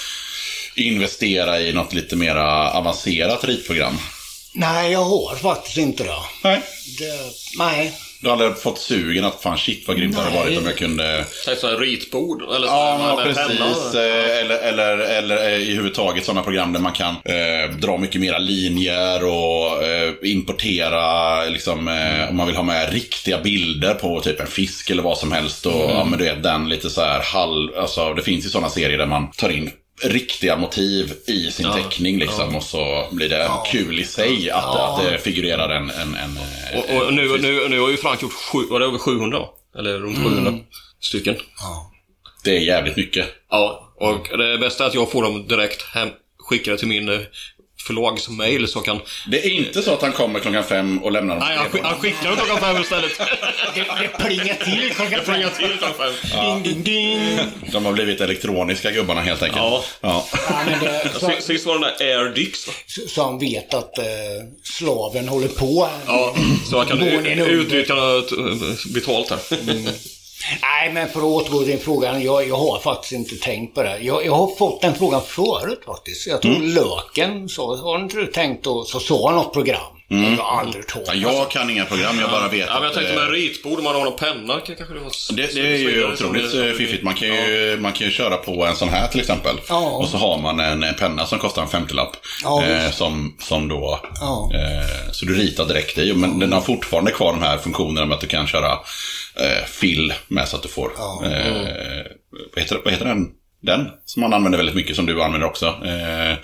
investera 0.75 1.61
i 1.61 1.73
något 1.73 1.95
lite 1.95 2.17
mer 2.17 2.37
avancerat 2.37 3.45
ritprogram? 3.45 3.99
Nej, 4.55 4.93
jag 4.93 5.05
har 5.05 5.37
faktiskt 5.37 5.77
inte 5.77 6.05
det. 6.05 6.19
Nej. 6.45 6.63
det 6.99 7.33
nej. 7.59 7.93
Du 8.25 8.31
har 8.31 8.37
aldrig 8.37 8.59
fått 8.59 8.79
sugen 8.79 9.25
att 9.25 9.43
fan 9.43 9.59
shit 9.59 9.89
vad 9.89 9.97
grymt 9.97 10.17
det 10.17 10.23
hade 10.23 10.37
varit 10.37 10.59
om 10.59 10.67
jag 10.67 10.77
kunde... 10.77 11.25
Tänk 11.45 11.59
sådana 11.59 11.79
här 11.79 11.85
ritbord. 11.85 12.43
Eller 12.43 12.67
Ja, 12.67 12.99
sådana 12.99 13.25
men 13.25 13.35
precis. 13.35 13.95
Eh, 13.95 14.41
Eller, 14.41 14.59
eller, 14.59 14.99
eller 14.99 15.49
eh, 15.49 15.59
i 15.59 15.75
huvud 15.75 15.95
taget 15.95 16.25
sådana 16.25 16.43
program 16.43 16.73
där 16.73 16.81
man 16.81 16.93
kan 16.93 17.15
eh, 17.25 17.77
dra 17.77 17.99
mycket 17.99 18.21
mera 18.21 18.39
linjer 18.39 19.25
och 19.25 19.85
eh, 19.85 20.13
importera, 20.23 21.45
liksom, 21.45 21.89
eh, 21.89 22.31
om 22.31 22.37
man 22.37 22.47
vill 22.47 22.57
ha 22.57 22.63
med 22.63 22.93
riktiga 22.93 23.41
bilder 23.41 23.95
på 23.95 24.21
typ 24.21 24.41
en 24.41 24.47
fisk 24.47 24.91
eller 24.91 25.03
vad 25.03 25.19
som 25.19 25.33
helst. 25.33 25.67
Och, 25.67 25.91
ja, 25.91 26.05
men 26.05 26.19
du 26.19 26.25
vet, 26.25 26.43
den 26.43 26.69
lite 26.69 26.91
så 26.91 27.01
här 27.01 27.21
halv... 27.21 27.71
Alltså, 27.79 28.15
det 28.15 28.23
finns 28.23 28.47
ju 28.47 28.49
sådana 28.51 28.69
serier 28.69 28.99
där 28.99 29.07
man 29.07 29.31
tar 29.31 29.49
in 29.49 29.71
riktiga 30.03 30.57
motiv 30.57 31.13
i 31.27 31.51
sin 31.51 31.73
teckning 31.73 32.19
liksom. 32.19 32.57
Och 32.57 32.63
så 32.63 33.09
blir 33.13 33.29
det 33.29 33.51
kul 33.73 34.01
i 34.01 34.05
sig 34.05 34.51
att, 34.51 34.77
att 34.77 35.05
det 35.05 35.19
figurerar 35.19 35.71
en... 35.71 35.91
en, 35.91 36.15
en 36.15 36.37
eh, 36.37 36.79
Och, 36.79 37.07
och 37.07 37.15
nu, 37.15 37.39
nu, 37.39 37.69
nu 37.69 37.81
har 37.81 37.91
ju 37.91 37.97
Frank 37.97 38.23
gjort 38.23 38.33
sju, 38.33 38.59
var 38.71 38.81
det 38.81 38.87
över 38.87 38.99
700 38.99 39.39
va? 39.39 39.49
Eller 39.79 39.99
runt 39.99 40.19
700 40.19 40.59
stycken. 41.01 41.37
det 42.45 42.57
är 42.57 42.61
jävligt 42.61 42.97
mycket. 42.97 43.27
Ja, 43.51 43.95
och 43.97 44.39
det 44.39 44.59
bästa 44.59 44.85
är 44.85 44.89
att 44.89 44.95
jag 44.95 45.11
får 45.11 45.23
dem 45.23 45.47
direkt 45.49 45.83
hem, 45.83 46.09
skickade 46.39 46.79
till 46.79 46.89
min 46.89 47.09
eh, 47.85 47.87
förlagsmail 47.87 48.69
så 48.69 48.81
kan... 48.81 49.01
Det 49.31 49.47
är 49.47 49.51
inte 49.51 49.83
så 49.83 49.93
att 49.95 50.03
han 50.03 50.13
kommer 50.13 50.41
klockan 50.41 50.65
fem 50.65 51.03
och 51.03 51.13
lämnar 51.13 51.35
dem 51.35 51.45
Nej, 51.49 51.57
han, 51.57 51.67
skick- 51.71 51.83
han 51.85 51.99
skickar 52.01 52.29
dem 52.29 52.37
klockan 52.37 52.61
fem 52.61 52.83
istället. 52.83 53.19
Det, 53.75 53.81
det 53.81 54.25
plingar 54.25 54.55
till 54.65 54.91
klockan 54.95 55.13
Jag 55.13 55.25
plingar 55.25 55.51
till 55.51 55.79
klockan 55.79 55.95
fem. 56.31 56.63
Ding, 56.65 56.83
ding, 56.83 56.83
ding. 56.85 57.39
De 57.73 57.85
har 57.85 57.93
blivit 57.93 58.21
elektroniska 58.21 58.91
gubbarna 58.91 59.21
helt 59.21 59.43
enkelt. 59.43 59.59
Ja. 59.63 59.85
ja. 60.01 60.27
Ja, 60.33 60.63
men 60.67 60.81
det, 60.81 61.11
så, 61.21 61.31
Sist- 61.41 61.67
var 61.67 61.75
den 61.79 61.83
där 61.83 62.05
Air 62.07 62.35
Dix 62.35 62.67
så 63.09 63.25
han 63.25 63.39
vet 63.39 63.75
att 63.75 63.99
eh, 63.99 64.05
slaven 64.63 65.29
håller 65.29 65.49
på. 65.49 65.89
Ja, 66.07 66.35
så 66.71 66.79
han 66.79 66.87
kan 66.87 67.03
utnyttja 67.03 67.95
eh, 67.95 68.93
betalt 68.95 69.31
här. 69.31 69.39
Nej, 70.63 70.93
men 70.93 71.09
för 71.09 71.19
att 71.19 71.25
återgå 71.25 71.59
till 71.59 71.69
din 71.69 71.81
fråga. 71.81 72.21
Jag, 72.21 72.49
jag 72.49 72.57
har 72.57 72.79
faktiskt 72.79 73.13
inte 73.13 73.37
tänkt 73.37 73.75
på 73.75 73.83
det. 73.83 73.99
Jag, 73.99 74.27
jag 74.27 74.33
har 74.33 74.57
fått 74.57 74.81
den 74.83 74.95
frågan 74.95 75.21
förut 75.23 75.83
faktiskt. 75.87 76.27
Jag 76.27 76.43
tror 76.43 76.59
Löken 76.59 77.49
sa, 77.49 77.77
har 77.77 77.99
inte 77.99 78.17
du 78.17 78.27
tänkt 78.27 78.67
och 78.67 78.87
så 78.87 79.01
sa 79.01 79.29
han 79.29 79.37
något 79.37 79.53
program. 79.53 79.95
Jag 80.09 80.45
har 80.45 80.61
aldrig 80.61 80.85
hört 80.93 81.07
Ja, 81.07 81.15
Jag 81.15 81.51
kan 81.51 81.71
inga 81.71 81.85
program, 81.85 82.19
jag 82.21 82.31
bara 82.31 82.49
vet 82.49 82.67
Ja, 82.67 82.75
men 82.75 82.83
jag 82.83 82.95
tänkte 82.95 83.13
eh, 83.13 83.21
med 83.21 83.31
ritbord, 83.31 83.79
om 83.79 83.85
man 83.85 83.95
har 83.95 84.05
någon 84.05 84.17
penna 84.17 84.61
kan 84.61 84.77
kanske 84.77 84.95
det 84.95 85.01
vara... 85.01 85.11
det, 85.31 85.55
det 85.55 85.61
är 85.61 85.77
ju 85.77 86.13
otroligt 86.13 86.55
eh, 86.55 86.73
fiffigt. 86.73 87.03
Man 87.03 87.15
kan 87.15 87.29
ju, 87.29 87.79
man 87.81 87.93
kan 87.93 88.07
ju 88.07 88.13
köra 88.13 88.37
på 88.37 88.65
en 88.67 88.77
sån 88.77 88.89
här 88.89 89.09
till 89.09 89.21
exempel. 89.21 89.61
Ja. 89.69 89.91
Och 89.91 90.09
så 90.09 90.17
har 90.17 90.39
man 90.39 90.61
en 90.61 90.85
penna 90.99 91.27
som 91.27 91.39
kostar 91.39 91.63
en 91.63 91.69
50-lapp. 91.69 92.17
Ja, 92.43 92.65
eh, 92.65 92.91
som, 92.91 93.37
som 93.41 93.69
då... 93.69 94.01
Ja. 94.21 94.51
Eh, 94.55 95.13
så 95.13 95.27
du 95.27 95.35
ritar 95.35 95.65
direkt 95.65 95.99
i. 95.99 96.15
Men 96.15 96.39
den 96.39 96.53
har 96.53 96.61
fortfarande 96.61 97.11
kvar 97.11 97.33
de 97.33 97.43
här 97.43 97.59
funktionerna 97.59 98.07
med 98.07 98.15
att 98.15 98.21
du 98.21 98.27
kan 98.27 98.47
köra 98.47 98.79
eh, 99.41 99.65
fill 99.67 100.15
med 100.29 100.49
så 100.49 100.57
att 100.57 100.63
du 100.63 100.69
får... 100.69 100.91
Eh, 101.25 102.07
vad, 102.55 102.63
heter, 102.63 102.81
vad 102.85 102.93
heter 102.93 103.05
den? 103.05 103.27
Den 103.63 103.89
som 104.05 104.21
man 104.21 104.33
använder 104.33 104.57
väldigt 104.57 104.75
mycket, 104.75 104.97
som 104.97 105.07
du 105.07 105.23
använder 105.23 105.47
också. 105.47 105.67
Eh, 105.67 106.39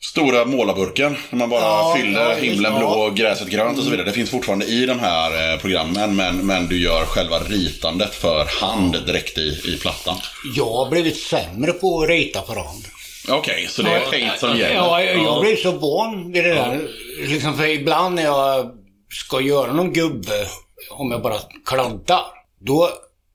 Stora 0.00 0.44
målarburken, 0.44 1.16
när 1.30 1.38
man 1.38 1.50
bara 1.50 1.60
Ja, 1.60 1.96
fyller 1.96 2.30
ja, 2.30 2.34
himlen 2.34 2.78
blå 2.78 2.82
ja. 2.82 3.06
och 3.06 3.16
gräset 3.16 3.48
grönt 3.48 3.78
och 3.78 3.84
så 3.84 3.90
vidare. 3.90 4.06
Det 4.06 4.12
finns 4.12 4.30
fortfarande 4.30 4.66
i 4.66 4.86
de 4.86 5.00
här 5.00 5.52
eh, 5.52 5.60
programmen, 5.60 6.16
men, 6.16 6.46
men 6.46 6.66
du 6.66 6.78
gör 6.82 7.04
själva 7.04 7.38
ritandet 7.38 8.14
för 8.14 8.44
hand 8.60 8.96
direkt 9.06 9.38
i, 9.38 9.60
i 9.64 9.78
plattan. 9.80 10.16
Jag 10.56 10.72
har 10.72 10.90
blivit 10.90 11.16
sämre 11.16 11.72
på 11.72 12.02
att 12.02 12.08
rita 12.08 12.40
på 12.40 12.52
rand. 12.54 12.84
Okej, 13.28 13.66
så 13.70 13.82
det 13.82 13.90
är 13.90 14.10
paint 14.10 14.38
som 14.38 14.58
gäller. 14.58 14.74
Ja, 14.74 15.02
jag, 15.02 15.40
blir 15.40 15.56
så 15.56 15.72
van 15.72 16.32
vid 16.32 16.44
det 16.44 16.54
där. 16.54 16.80
Liksom 17.28 17.56
för 17.56 17.66
ibland 17.66 18.14
när 18.14 18.22
jag 18.22 18.70
ska 19.10 19.40
göra 19.40 19.72
någon 19.72 19.92
gubbe, 19.92 20.46
om 20.90 21.10
jag 21.10 21.22
bara 21.22 21.38
kladdar, 21.66 22.24
då 22.60 22.88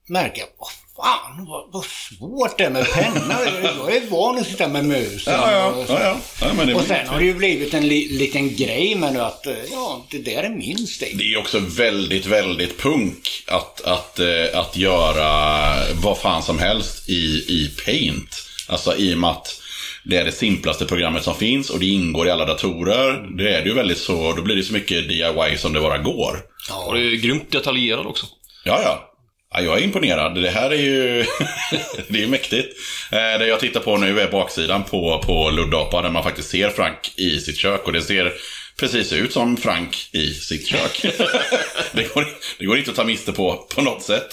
märker 0.07 0.39
jag, 0.39 0.47
vad 0.59 0.69
fan 0.97 1.45
vad, 1.45 1.71
vad 1.71 1.85
svårt 1.85 2.57
det 2.57 2.63
är 2.63 2.69
med 2.69 2.91
penna. 2.91 3.35
Jag 3.63 3.95
är 3.95 4.09
van 4.09 4.37
att 4.37 4.47
sitta 4.47 4.67
med 4.67 4.85
musen. 4.85 5.33
Ja, 5.33 5.51
ja, 5.51 5.67
och, 5.67 5.85
ja, 5.89 6.17
ja. 6.41 6.75
och 6.75 6.81
sen 6.81 7.07
har 7.07 7.19
det 7.19 7.25
ju 7.25 7.33
blivit 7.33 7.73
en 7.73 7.87
li, 7.87 8.07
liten 8.07 8.55
grej 8.55 8.95
med 8.95 9.13
nu 9.13 9.19
att, 9.19 9.47
eh, 9.47 9.53
ja, 9.71 10.05
det 10.09 10.17
där 10.17 10.43
är 10.43 10.49
min 10.49 10.87
stil. 10.87 11.17
det 11.17 11.33
är 11.33 11.37
också 11.37 11.59
väldigt, 11.59 12.25
väldigt 12.25 12.77
punk 12.77 13.43
att, 13.47 13.81
att, 13.81 14.19
eh, 14.19 14.59
att 14.59 14.77
göra 14.77 15.73
vad 15.93 16.17
fan 16.17 16.43
som 16.43 16.59
helst 16.59 17.09
i, 17.09 17.45
i 17.47 17.71
paint. 17.85 18.35
Alltså 18.67 18.95
i 18.95 19.13
och 19.13 19.17
med 19.17 19.29
att 19.29 19.61
det 20.09 20.17
är 20.17 20.25
det 20.25 20.31
simplaste 20.31 20.85
programmet 20.85 21.23
som 21.23 21.35
finns 21.35 21.69
och 21.69 21.79
det 21.79 21.85
ingår 21.85 22.27
i 22.27 22.31
alla 22.31 22.45
datorer. 22.45 23.37
Det 23.37 23.55
är 23.55 23.61
det 23.61 23.69
ju 23.69 23.73
väldigt 23.73 23.97
så, 23.97 24.33
då 24.33 24.41
blir 24.41 24.55
det 24.55 24.63
så 24.63 24.73
mycket 24.73 25.07
DIY 25.07 25.57
som 25.57 25.73
det 25.73 25.79
bara 25.79 25.97
går. 25.97 26.37
Och 26.85 26.95
det 26.95 27.01
är 27.01 27.15
grymt 27.15 27.51
detaljerad 27.51 28.05
också. 28.05 28.25
Ja, 28.63 28.81
ja. 28.83 29.13
ja 29.53 29.61
jag 29.61 29.77
är 29.77 29.83
imponerad. 29.83 30.35
Det 30.35 30.49
här 30.49 30.69
är 30.69 30.81
ju 30.81 31.25
det 32.07 32.23
är 32.23 32.27
mäktigt. 32.27 32.77
Eh, 33.11 33.39
det 33.39 33.47
jag 33.47 33.59
tittar 33.59 33.79
på 33.79 33.97
nu 33.97 34.19
är 34.19 34.31
baksidan 34.31 34.83
på, 34.83 35.21
på 35.25 35.49
Luddapa 35.49 36.01
där 36.01 36.09
man 36.09 36.23
faktiskt 36.23 36.49
ser 36.49 36.69
Frank 36.69 37.13
i 37.15 37.39
sitt 37.39 37.57
kök 37.57 37.81
och 37.85 37.93
det 37.93 38.01
ser 38.01 38.33
precis 38.79 39.13
ut 39.13 39.33
som 39.33 39.57
Frank 39.57 40.09
i 40.11 40.33
sitt 40.33 40.67
kök. 40.67 41.01
det, 41.91 42.13
går, 42.13 42.27
det 42.59 42.65
går 42.65 42.77
inte 42.77 42.89
att 42.89 42.97
ta 42.97 43.03
miste 43.03 43.33
på 43.33 43.67
på 43.75 43.81
något 43.81 44.03
sätt. 44.03 44.27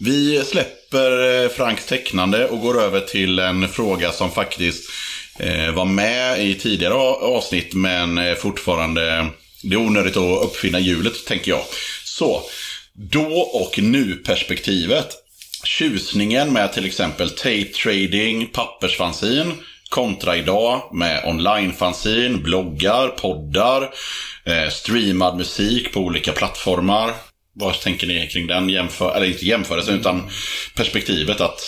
Vi 0.00 0.42
släpper 0.44 1.42
eh, 1.42 1.48
Franks 1.48 1.86
tecknande 1.86 2.48
och 2.48 2.60
går 2.60 2.82
över 2.82 3.00
till 3.00 3.38
en 3.38 3.68
fråga 3.68 4.12
som 4.12 4.30
faktiskt 4.30 4.90
Eh, 5.38 5.70
var 5.70 5.84
med 5.84 6.46
i 6.46 6.54
tidigare 6.54 6.94
avsnitt 6.94 7.74
men 7.74 8.18
eh, 8.18 8.34
fortfarande 8.34 9.26
det 9.62 9.74
är 9.74 9.78
onödigt 9.78 10.16
att 10.16 10.44
uppfinna 10.44 10.78
hjulet, 10.78 11.26
tänker 11.26 11.50
jag. 11.50 11.62
Så, 12.04 12.42
då 12.92 13.40
och 13.40 13.78
nu-perspektivet. 13.78 15.08
Tjusningen 15.64 16.52
med 16.52 16.72
till 16.72 16.86
exempel 16.86 17.30
tape 17.30 17.64
trading, 17.64 18.46
pappersfanzin, 18.46 19.52
kontra 19.88 20.36
idag 20.36 20.82
med 20.92 21.24
online-fanzin, 21.24 22.42
bloggar, 22.42 23.08
poddar, 23.08 23.90
eh, 24.44 24.68
streamad 24.70 25.36
musik 25.36 25.92
på 25.92 26.00
olika 26.00 26.32
plattformar. 26.32 27.12
Vad 27.52 27.80
tänker 27.80 28.06
ni 28.06 28.28
kring 28.28 28.46
den 28.46 28.68
jämför 28.68 29.16
eller 29.16 29.26
inte 29.26 29.46
jämförelsen, 29.46 30.00
utan 30.00 30.30
perspektivet 30.74 31.40
att 31.40 31.60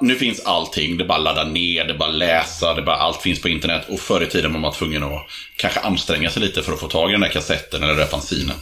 nu 0.00 0.14
finns 0.14 0.40
allting. 0.40 0.96
Det 0.96 1.04
är 1.04 1.08
bara 1.08 1.18
ladda 1.18 1.44
ner, 1.44 1.84
det 1.84 1.92
är 1.92 1.98
bara 1.98 2.10
läsa, 2.10 2.74
det 2.74 2.80
är 2.80 2.84
bara 2.84 2.96
allt 2.96 3.22
finns 3.22 3.42
på 3.42 3.48
internet. 3.48 3.86
Och 3.88 4.00
förr 4.00 4.22
i 4.22 4.26
tiden 4.26 4.52
var 4.52 4.60
man 4.60 4.72
tvungen 4.72 5.02
att 5.02 5.26
kanske 5.56 5.80
anstränga 5.80 6.30
sig 6.30 6.42
lite 6.42 6.62
för 6.62 6.72
att 6.72 6.80
få 6.80 6.88
tag 6.88 7.10
i 7.10 7.12
den 7.12 7.20
där 7.20 7.28
kassetten 7.28 7.82
eller 7.82 7.94
det 7.94 8.00
där 8.00 8.06
fanzinet. 8.06 8.60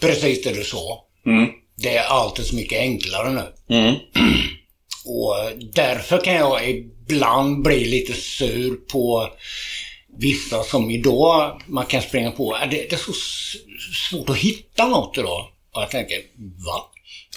Precis 0.00 0.42
det 0.42 0.52
du 0.52 0.64
sa. 0.64 1.04
Det 1.76 1.96
är 1.96 2.04
alltid 2.04 2.46
så 2.46 2.56
mycket 2.56 2.78
enklare 2.78 3.30
nu. 3.32 3.44
Och 5.06 5.36
därför 5.74 6.24
kan 6.24 6.34
jag 6.34 6.68
ibland 6.68 7.62
bli 7.62 7.84
lite 7.84 8.12
sur 8.12 8.76
på 8.92 9.28
vissa 10.18 10.62
som 10.62 10.90
idag 10.90 11.62
man 11.66 11.86
kan 11.86 12.02
springa 12.02 12.30
på. 12.30 12.58
Det, 12.70 12.76
det 12.76 12.92
är 12.92 12.96
så 12.96 13.12
svårt 14.10 14.30
att 14.30 14.36
hitta 14.36 14.88
något 14.88 15.18
idag. 15.18 15.48
Och 15.74 15.82
jag 15.82 15.90
tänker, 15.90 16.16
va? 16.66 16.90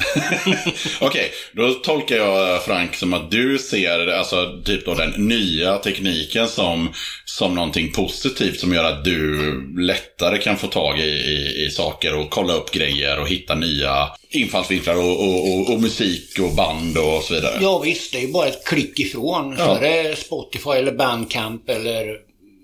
Okej, 1.01 1.31
då 1.53 1.73
tolkar 1.73 2.15
jag 2.15 2.63
Frank 2.63 2.95
som 2.95 3.13
att 3.13 3.31
du 3.31 3.57
ser 3.57 4.07
alltså, 4.07 4.61
typ 4.65 4.85
då 4.85 4.93
den 4.93 5.27
nya 5.27 5.77
tekniken 5.77 6.47
som, 6.47 6.93
som 7.25 7.55
någonting 7.55 7.91
positivt 7.91 8.59
som 8.59 8.73
gör 8.73 8.83
att 8.83 9.03
du 9.03 9.51
lättare 9.79 10.37
kan 10.37 10.57
få 10.57 10.67
tag 10.67 10.99
i, 10.99 11.03
i, 11.03 11.65
i 11.65 11.71
saker 11.71 12.15
och 12.15 12.29
kolla 12.29 12.53
upp 12.53 12.71
grejer 12.71 13.19
och 13.19 13.27
hitta 13.27 13.55
nya 13.55 14.09
infallsvinklar 14.29 14.95
och, 14.95 15.23
och, 15.23 15.53
och, 15.53 15.73
och 15.73 15.81
musik 15.81 16.39
och 16.39 16.55
band 16.55 16.97
och 16.97 17.23
så 17.23 17.33
vidare. 17.33 17.57
Ja 17.61 17.79
visst, 17.79 18.13
det 18.13 18.23
är 18.23 18.27
bara 18.27 18.47
ett 18.47 18.65
klick 18.65 18.99
ifrån. 18.99 19.55
Ja. 19.57 19.77
Det 19.81 20.19
Spotify 20.19 20.69
eller 20.69 20.91
Bandcamp 20.91 21.69
eller 21.69 22.05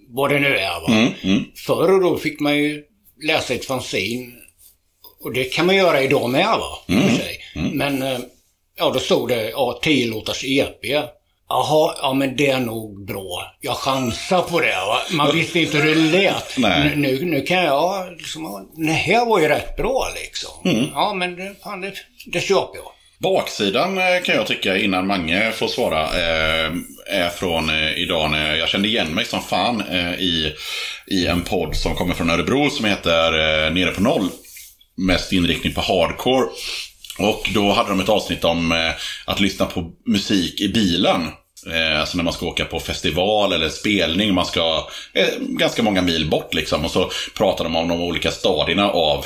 vad 0.07 0.31
det 0.31 0.39
nu 0.39 0.57
är. 0.57 0.81
Va? 0.81 0.87
Mm, 0.87 1.13
mm. 1.21 1.43
Förr 1.55 2.01
då 2.01 2.17
fick 2.17 2.39
man 2.39 2.57
ju 2.57 2.83
läsa 3.23 3.53
ett 3.53 3.65
fanzine. 3.65 4.31
Och 5.23 5.33
det 5.33 5.43
kan 5.43 5.65
man 5.65 5.75
göra 5.75 6.01
idag 6.01 6.29
med 6.29 6.45
va? 6.45 6.79
Mm. 6.87 7.15
sig. 7.17 7.39
Men 7.55 8.01
eh, 8.01 8.19
ja, 8.77 8.91
då 8.93 8.99
stod 8.99 9.29
det 9.29 9.49
ja, 9.49 9.79
10 9.81 10.07
låtars 10.07 10.43
EP. 10.43 11.09
Jaha, 11.49 11.95
ja 12.01 12.13
men 12.13 12.35
det 12.35 12.47
är 12.47 12.59
nog 12.59 13.05
bra. 13.05 13.55
Jag 13.61 13.77
chansar 13.77 14.41
på 14.41 14.59
det 14.59 14.75
va. 14.87 14.99
Man 15.11 15.35
visste 15.35 15.59
inte 15.59 15.77
hur 15.77 15.95
det 15.95 16.01
lät. 16.01 16.57
Nej. 16.57 16.95
Nu, 16.95 17.25
nu, 17.25 17.41
kan 17.41 17.63
jag 17.63 18.11
liksom, 18.17 18.69
det 18.75 18.91
här 18.91 19.25
var 19.25 19.39
ju 19.39 19.47
rätt 19.47 19.77
bra 19.77 20.07
liksom. 20.15 20.71
Mm. 20.71 20.89
Ja 20.93 21.13
men 21.13 21.35
det, 21.35 21.55
fan, 21.63 21.81
det, 21.81 21.93
det 22.25 22.41
köper 22.41 22.77
jag. 22.77 22.91
Baksidan 23.19 23.97
eh, 23.97 24.21
kan 24.23 24.35
jag 24.35 24.47
tycka, 24.47 24.77
innan 24.77 25.07
Mange 25.07 25.51
får 25.51 25.67
svara, 25.67 26.01
eh, 26.03 26.71
är 27.07 27.29
från 27.29 27.69
idag 27.97 28.31
när 28.31 28.55
jag 28.55 28.69
kände 28.69 28.87
igen 28.87 29.07
mig 29.07 29.25
som 29.25 29.41
fan 29.41 29.81
i, 30.19 30.53
i 31.07 31.27
en 31.27 31.41
podd 31.41 31.75
som 31.75 31.95
kommer 31.95 32.13
från 32.13 32.29
Örebro 32.29 32.69
som 32.69 32.85
heter 32.85 33.31
Nere 33.69 33.91
på 33.91 34.01
noll. 34.01 34.29
Mest 34.97 35.31
inriktning 35.33 35.73
på 35.73 35.81
hardcore. 35.81 36.47
Och 37.19 37.49
då 37.53 37.71
hade 37.71 37.89
de 37.89 37.99
ett 37.99 38.09
avsnitt 38.09 38.43
om 38.43 38.71
eh, 38.71 38.91
att 39.25 39.39
lyssna 39.39 39.65
på 39.65 39.91
musik 40.05 40.61
i 40.61 40.69
bilen. 40.69 41.21
Eh, 41.71 41.99
alltså 41.99 42.17
när 42.17 42.23
man 42.23 42.33
ska 42.33 42.45
åka 42.45 42.65
på 42.65 42.79
festival 42.79 43.53
eller 43.53 43.69
spelning. 43.69 44.33
Man 44.33 44.45
ska 44.45 44.87
eh, 45.13 45.27
ganska 45.39 45.83
många 45.83 46.01
mil 46.01 46.29
bort 46.29 46.53
liksom. 46.53 46.85
Och 46.85 46.91
så 46.91 47.11
pratar 47.37 47.63
de 47.63 47.75
om 47.75 47.87
de 47.87 48.01
olika 48.01 48.31
stadierna 48.31 48.89
av 48.89 49.25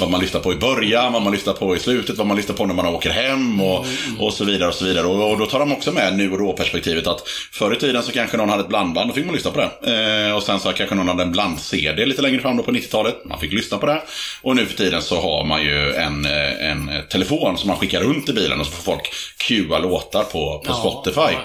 vad 0.00 0.10
man 0.10 0.20
lyssnar 0.20 0.40
på 0.40 0.52
i 0.52 0.56
början, 0.56 1.12
vad 1.12 1.22
man 1.22 1.32
lyssnar 1.32 1.52
på 1.52 1.76
i 1.76 1.78
slutet, 1.78 2.18
vad 2.18 2.26
man 2.26 2.36
lyssnar 2.36 2.54
på 2.54 2.66
när 2.66 2.74
man 2.74 2.86
åker 2.86 3.10
hem 3.10 3.60
och, 3.60 3.86
och 4.18 4.32
så 4.32 4.44
vidare. 4.44 4.68
Och 4.68 4.74
så 4.74 4.84
vidare. 4.84 5.06
Och, 5.06 5.30
och 5.32 5.38
då 5.38 5.46
tar 5.46 5.58
de 5.58 5.72
också 5.72 5.92
med 5.92 6.16
nu 6.16 6.32
och 6.32 6.38
då-perspektivet 6.38 7.06
att 7.06 7.28
förr 7.52 7.74
i 7.74 7.78
tiden 7.78 8.02
så 8.02 8.12
kanske 8.12 8.36
någon 8.36 8.48
hade 8.48 8.62
ett 8.62 8.68
blandband, 8.68 9.10
då 9.10 9.14
fick 9.14 9.24
man 9.26 9.34
lyssna 9.34 9.50
på 9.50 9.60
det. 9.60 10.26
Eh, 10.28 10.36
och 10.36 10.42
sen 10.42 10.60
så 10.60 10.72
kanske 10.72 10.94
någon 10.94 11.08
hade 11.08 11.22
en 11.22 11.32
bland-CD 11.32 12.06
lite 12.06 12.22
längre 12.22 12.40
fram 12.40 12.56
då 12.56 12.62
på 12.62 12.70
90-talet, 12.72 13.24
man 13.24 13.40
fick 13.40 13.52
lyssna 13.52 13.78
på 13.78 13.86
det. 13.86 14.02
Och 14.42 14.56
nu 14.56 14.66
för 14.66 14.76
tiden 14.76 15.02
så 15.02 15.20
har 15.20 15.44
man 15.44 15.62
ju 15.62 15.94
en, 15.94 16.24
eh, 16.24 16.70
en 16.70 16.90
telefon 17.10 17.58
som 17.58 17.68
man 17.68 17.76
skickar 17.76 18.00
runt 18.00 18.28
i 18.28 18.32
bilen 18.32 18.60
och 18.60 18.66
så 18.66 18.72
får 18.72 18.82
folk 18.82 19.12
cuea 19.36 19.78
låtar 19.78 20.22
på, 20.22 20.58
på 20.58 20.64
Ja, 20.66 20.74
Spotify. 20.74 21.36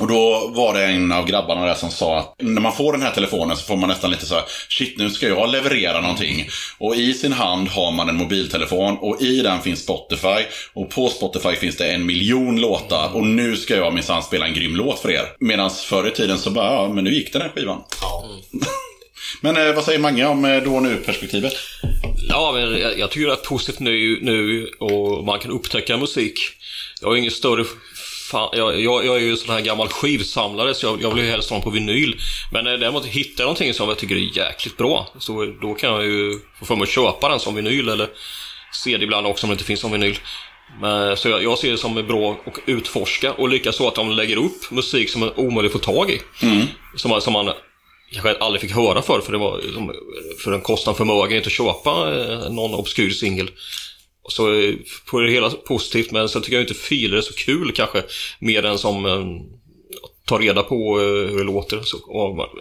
Och 0.00 0.08
då 0.08 0.50
var 0.54 0.74
det 0.74 0.84
en 0.84 1.12
av 1.12 1.26
grabbarna 1.26 1.66
där 1.66 1.74
som 1.74 1.90
sa 1.90 2.18
att 2.18 2.34
när 2.38 2.60
man 2.60 2.72
får 2.72 2.92
den 2.92 3.02
här 3.02 3.10
telefonen 3.10 3.56
så 3.56 3.64
får 3.64 3.76
man 3.76 3.88
nästan 3.88 4.10
lite 4.10 4.26
så 4.26 4.34
här, 4.34 4.44
shit 4.68 4.98
nu 4.98 5.10
ska 5.10 5.28
jag 5.28 5.50
leverera 5.50 6.00
någonting. 6.00 6.48
Och 6.78 6.96
i 6.96 7.14
sin 7.14 7.32
hand 7.32 7.68
har 7.68 7.92
man 7.92 8.08
en 8.08 8.16
mobiltelefon 8.16 8.98
och 8.98 9.22
i 9.22 9.40
den 9.40 9.60
finns 9.60 9.82
Spotify. 9.82 10.44
Och 10.72 10.90
på 10.90 11.08
Spotify 11.08 11.56
finns 11.56 11.76
det 11.76 11.92
en 11.92 12.06
miljon 12.06 12.60
låtar 12.60 13.10
och 13.14 13.26
nu 13.26 13.56
ska 13.56 13.76
jag 13.76 13.94
minsann 13.94 14.22
spela 14.22 14.46
en 14.46 14.54
grym 14.54 14.76
låt 14.76 14.98
för 14.98 15.10
er. 15.10 15.24
Medan 15.40 15.70
förr 15.70 16.08
i 16.08 16.10
tiden 16.10 16.38
så 16.38 16.50
bara, 16.50 16.74
ja 16.74 16.88
men 16.88 17.04
nu 17.04 17.14
gick 17.14 17.32
den 17.32 17.42
här 17.42 17.48
skivan. 17.48 17.82
Ja. 18.00 18.24
Men 19.40 19.56
eh, 19.56 19.74
vad 19.74 19.84
säger 19.84 19.98
Mange 19.98 20.26
om 20.26 20.44
eh, 20.44 20.62
då 20.62 20.74
och 20.74 20.82
nu-perspektivet? 20.82 21.52
Ja, 22.28 22.52
men 22.54 22.80
jag, 22.80 22.98
jag 22.98 23.10
tycker 23.10 23.26
det 23.26 23.32
är 23.32 23.36
positivt 23.36 23.80
nu, 23.80 24.18
nu 24.22 24.66
och 24.78 25.24
man 25.24 25.38
kan 25.38 25.50
upptäcka 25.50 25.96
musik. 25.96 26.38
Jag 27.00 27.12
är 27.12 27.16
ingen 27.16 27.30
större 27.30 27.64
fan, 28.30 28.48
jag, 28.52 28.80
jag, 28.80 29.06
jag 29.06 29.16
är 29.16 29.20
ju 29.20 29.36
sån 29.36 29.54
här 29.54 29.60
gammal 29.60 29.88
skivsamlare 29.88 30.74
så 30.74 30.86
jag, 30.86 31.02
jag 31.02 31.14
vill 31.14 31.24
ju 31.24 31.30
helst 31.30 31.50
ha 31.50 31.56
dem 31.56 31.64
på 31.64 31.70
vinyl. 31.70 32.16
Men 32.52 32.66
eh, 32.66 32.72
däremot 32.72 33.06
hittar 33.06 33.42
jag 33.44 33.46
någonting 33.46 33.74
som 33.74 33.88
jag 33.88 33.98
tycker 33.98 34.14
är 34.14 34.36
jäkligt 34.38 34.76
bra, 34.76 35.08
så 35.18 35.46
då 35.62 35.74
kan 35.74 35.90
jag 35.92 36.04
ju 36.04 36.38
få 36.58 36.64
för 36.64 36.76
mig 36.76 36.82
att 36.82 36.88
köpa 36.88 37.28
den 37.28 37.40
som 37.40 37.54
vinyl 37.54 37.88
eller 37.88 38.08
det 38.98 39.04
ibland 39.04 39.26
också 39.26 39.46
om 39.46 39.50
det 39.50 39.54
inte 39.54 39.64
finns 39.64 39.80
som 39.80 39.92
vinyl. 39.92 40.18
Men, 40.80 41.16
så 41.16 41.28
jag, 41.28 41.42
jag 41.44 41.58
ser 41.58 41.70
det 41.70 41.78
som 41.78 41.98
bra 42.02 42.32
att 42.46 42.58
utforska 42.66 43.32
och 43.32 43.48
likaså 43.48 43.88
att 43.88 43.94
de 43.94 44.10
lägger 44.10 44.36
upp 44.36 44.70
musik 44.70 45.10
som 45.10 45.22
är 45.22 45.40
omöjlig 45.40 45.66
att 45.66 45.72
få 45.72 45.78
tag 45.78 46.10
i. 46.10 46.20
Som, 46.96 47.10
man- 47.10 47.20
som 47.22 47.32
man 47.32 47.50
kanske 48.12 48.34
aldrig 48.36 48.60
fick 48.60 48.70
höra 48.72 49.02
för 49.02 49.20
för 49.20 49.32
det 49.32 49.38
var 49.38 49.60
som- 49.74 49.92
för 50.44 50.52
en 50.52 50.60
kostnad 50.60 50.96
förmögenhet 50.96 51.46
att 51.46 51.52
köpa 51.52 51.90
eh, 51.90 52.50
någon 52.52 52.74
obskyr 52.74 53.10
singel. 53.10 53.50
Så 54.28 54.72
på 55.10 55.20
det 55.20 55.32
hela 55.32 55.50
positivt, 55.50 56.10
men 56.10 56.28
sen 56.28 56.42
tycker 56.42 56.56
jag 56.56 56.62
inte 56.62 56.74
filer 56.74 57.16
är 57.16 57.20
så 57.20 57.34
kul 57.34 57.72
kanske, 57.72 58.02
mer 58.38 58.64
än 58.64 58.78
som 58.78 59.06
eh, 59.06 59.24
ta 60.30 60.38
reda 60.38 60.62
på 60.62 61.00
eh, 61.00 61.32
hur 61.32 61.38
det 61.38 61.44
låter. 61.44 61.80
Så, 61.82 61.96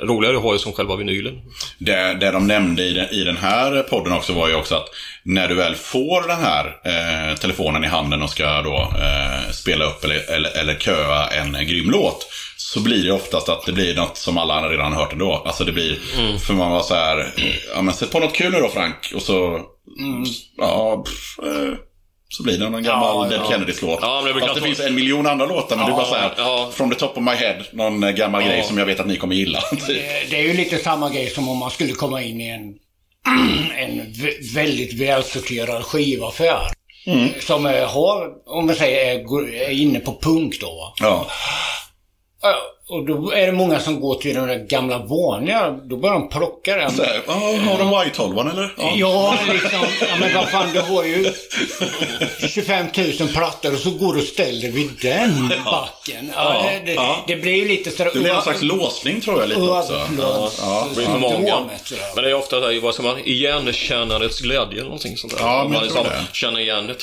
roligare 0.04 0.38
har 0.38 0.54
ju 0.54 0.60
som 0.60 0.74
själva 0.74 0.96
vinylen. 0.96 1.42
Det, 1.78 2.18
det 2.20 2.32
de 2.32 2.48
nämnde 2.48 2.84
i 2.84 2.94
den, 2.94 3.10
i 3.10 3.24
den 3.24 3.38
här 3.38 3.84
podden 3.84 4.14
också 4.14 4.34
var 4.34 4.48
ju 4.48 4.56
också 4.56 4.76
att 4.76 4.90
när 5.24 5.48
du 5.48 5.56
väl 5.56 5.76
får 5.76 6.28
den 6.28 6.40
här 6.40 6.66
eh, 6.86 7.36
telefonen 7.38 7.84
i 7.84 7.88
handen 7.88 8.22
och 8.22 8.30
ska 8.30 8.62
då 8.62 8.94
eh, 9.00 9.52
spela 9.52 9.86
upp 9.86 10.04
eller, 10.04 10.32
eller, 10.32 10.58
eller 10.58 10.76
köa 10.76 11.28
en 11.28 11.54
grym 11.68 11.90
låt. 11.92 12.28
Så 12.58 12.80
blir 12.80 13.06
det 13.06 13.12
oftast 13.12 13.50
att 13.50 13.66
det 13.66 13.72
blir 13.72 13.96
något 13.96 14.18
som 14.18 14.38
alla 14.38 14.70
redan 14.70 14.94
har 14.94 15.02
hört 15.02 15.14
ändå. 15.14 15.44
Alltså 15.46 15.64
det 15.64 15.72
blir, 15.72 15.98
för 16.40 16.54
man 16.54 16.72
var 16.72 16.82
så 16.82 16.96
här, 16.96 17.34
ja 17.76 17.82
men 17.82 17.94
sätt 17.94 18.12
på 18.12 18.20
något 18.20 18.36
kul 18.36 18.52
nu 18.52 18.60
då 18.60 18.70
Frank. 18.70 19.12
Och 19.16 19.22
så, 19.22 19.62
ja, 20.58 21.04
pff, 21.06 21.40
eh, 21.44 21.74
så 22.30 22.44
blir 22.44 22.58
det 22.58 22.70
någon 22.70 22.84
gammal 22.84 23.24
Ja, 23.24 23.30
Dead 23.30 23.42
ja. 23.46 23.52
Kennedys 23.52 23.82
låt. 23.82 24.00
Ja, 24.02 24.22
men 24.26 24.34
det 24.34 24.40
Fast 24.42 24.56
det 24.56 24.62
finns 24.62 24.80
en 24.80 24.96
miljon 24.96 25.28
andra 25.28 25.46
låtar, 25.46 25.76
men 25.76 25.86
Ja, 25.86 25.92
du 25.92 25.96
bara 25.96 26.06
så 26.06 26.16
här, 26.16 26.34
ja. 26.38 26.70
from 26.74 26.90
the 26.90 26.96
top 26.96 27.18
of 27.18 27.24
my 27.24 27.32
head, 27.32 27.64
någon 27.74 28.04
eh, 28.04 28.12
gammal 28.12 28.44
grej 28.44 28.64
som 28.64 28.78
jag 28.78 28.86
vet 28.86 29.00
att 29.00 29.08
ni 29.08 29.18
kommer 29.18 29.36
gilla. 29.36 29.62
typ. 29.72 29.88
Det, 29.88 30.30
det 30.30 30.36
är 30.40 30.44
ju 30.44 30.54
lite 30.54 30.78
samma 30.78 31.10
grej 31.10 31.30
som 31.30 31.50
om 31.50 31.58
man 31.58 31.72
skulle 31.72 31.94
komma 31.94 32.22
in 32.22 32.42
i 32.42 32.48
en, 32.50 32.74
en 33.78 34.02
vä- 34.14 34.54
väldigt 34.56 34.94
välsorterad 35.02 35.84
skivaffär. 35.84 36.62
Som 37.40 37.66
eh, 37.66 37.88
har, 37.90 38.28
om 38.46 38.66
man 38.66 38.76
säger, 38.76 39.16
är, 39.54 39.70
inne 39.72 40.00
på 40.00 40.20
punk 40.22 40.60
då. 40.62 40.94
Ja. 41.00 41.28
Ja, 42.42 42.56
Och 42.90 43.06
då 43.06 43.32
är 43.34 43.46
det 43.46 43.52
många 43.52 43.80
som 43.80 44.00
går 44.00 44.16
till 44.16 44.36
de 44.36 44.48
där 44.48 44.56
gamla 44.70 44.98
vanliga, 44.98 45.70
då 45.84 45.98
börjar 45.98 46.14
de 46.14 46.30
plocka 46.30 46.76
den. 46.76 46.92
Så 46.92 47.04
här, 47.04 47.22
ja, 47.28 47.34
har 47.34 47.78
de 47.78 47.90
White 48.04 48.24
eller? 48.52 48.74
Ja, 48.98 49.38
liksom. 49.54 49.80
Ja, 50.02 50.08
men 50.20 50.34
vad 50.36 50.50
fan, 50.50 50.68
du 50.74 50.80
har 50.82 51.04
ju 51.04 51.32
25 52.50 52.86
000 53.20 53.28
plattor 53.28 53.74
och 53.74 53.80
så 53.80 53.90
går 53.92 54.14
du 54.14 54.20
och 54.20 54.26
ställer 54.28 54.70
vid 54.72 54.90
den 55.02 55.48
backen. 55.66 56.32
Ja, 56.36 56.54
Ja, 56.64 56.70
det, 56.72 56.86
det, 56.86 56.94
ja. 56.94 57.24
det 57.28 57.36
blir 57.36 57.54
ju 57.56 57.68
lite 57.68 57.92
sådär... 57.92 58.12
Det 58.14 58.20
blir 58.20 58.34
någon 58.34 58.44
slags 58.44 58.62
låsning 58.62 59.22
tror 59.22 59.40
jag 59.40 59.50
lite 59.50 59.62
också. 59.62 59.94
Överflöds- 59.94 60.60
Ja. 60.62 60.88
Det 60.90 60.96
blir 60.96 61.06
för 61.06 61.20
många. 61.20 61.60
Men 62.16 62.24
det 62.24 62.30
är 62.30 62.34
ofta 62.34 62.60
där, 62.60 62.80
vad 62.82 62.96
säger 62.96 63.10
man, 63.10 63.20
igenkännandets 63.26 64.40
glädje 64.42 64.74
eller 64.74 64.84
någonting 64.84 65.18
sånt 65.18 65.38
där. 65.38 65.44
Ja, 65.44 65.48
men 65.48 65.58
jag 65.58 65.70
man 65.70 65.74
tror 65.74 65.84
liksom 65.84 66.04
det. 66.04 66.36
känner 66.38 66.60
igen 66.60 66.88
det. 66.88 66.96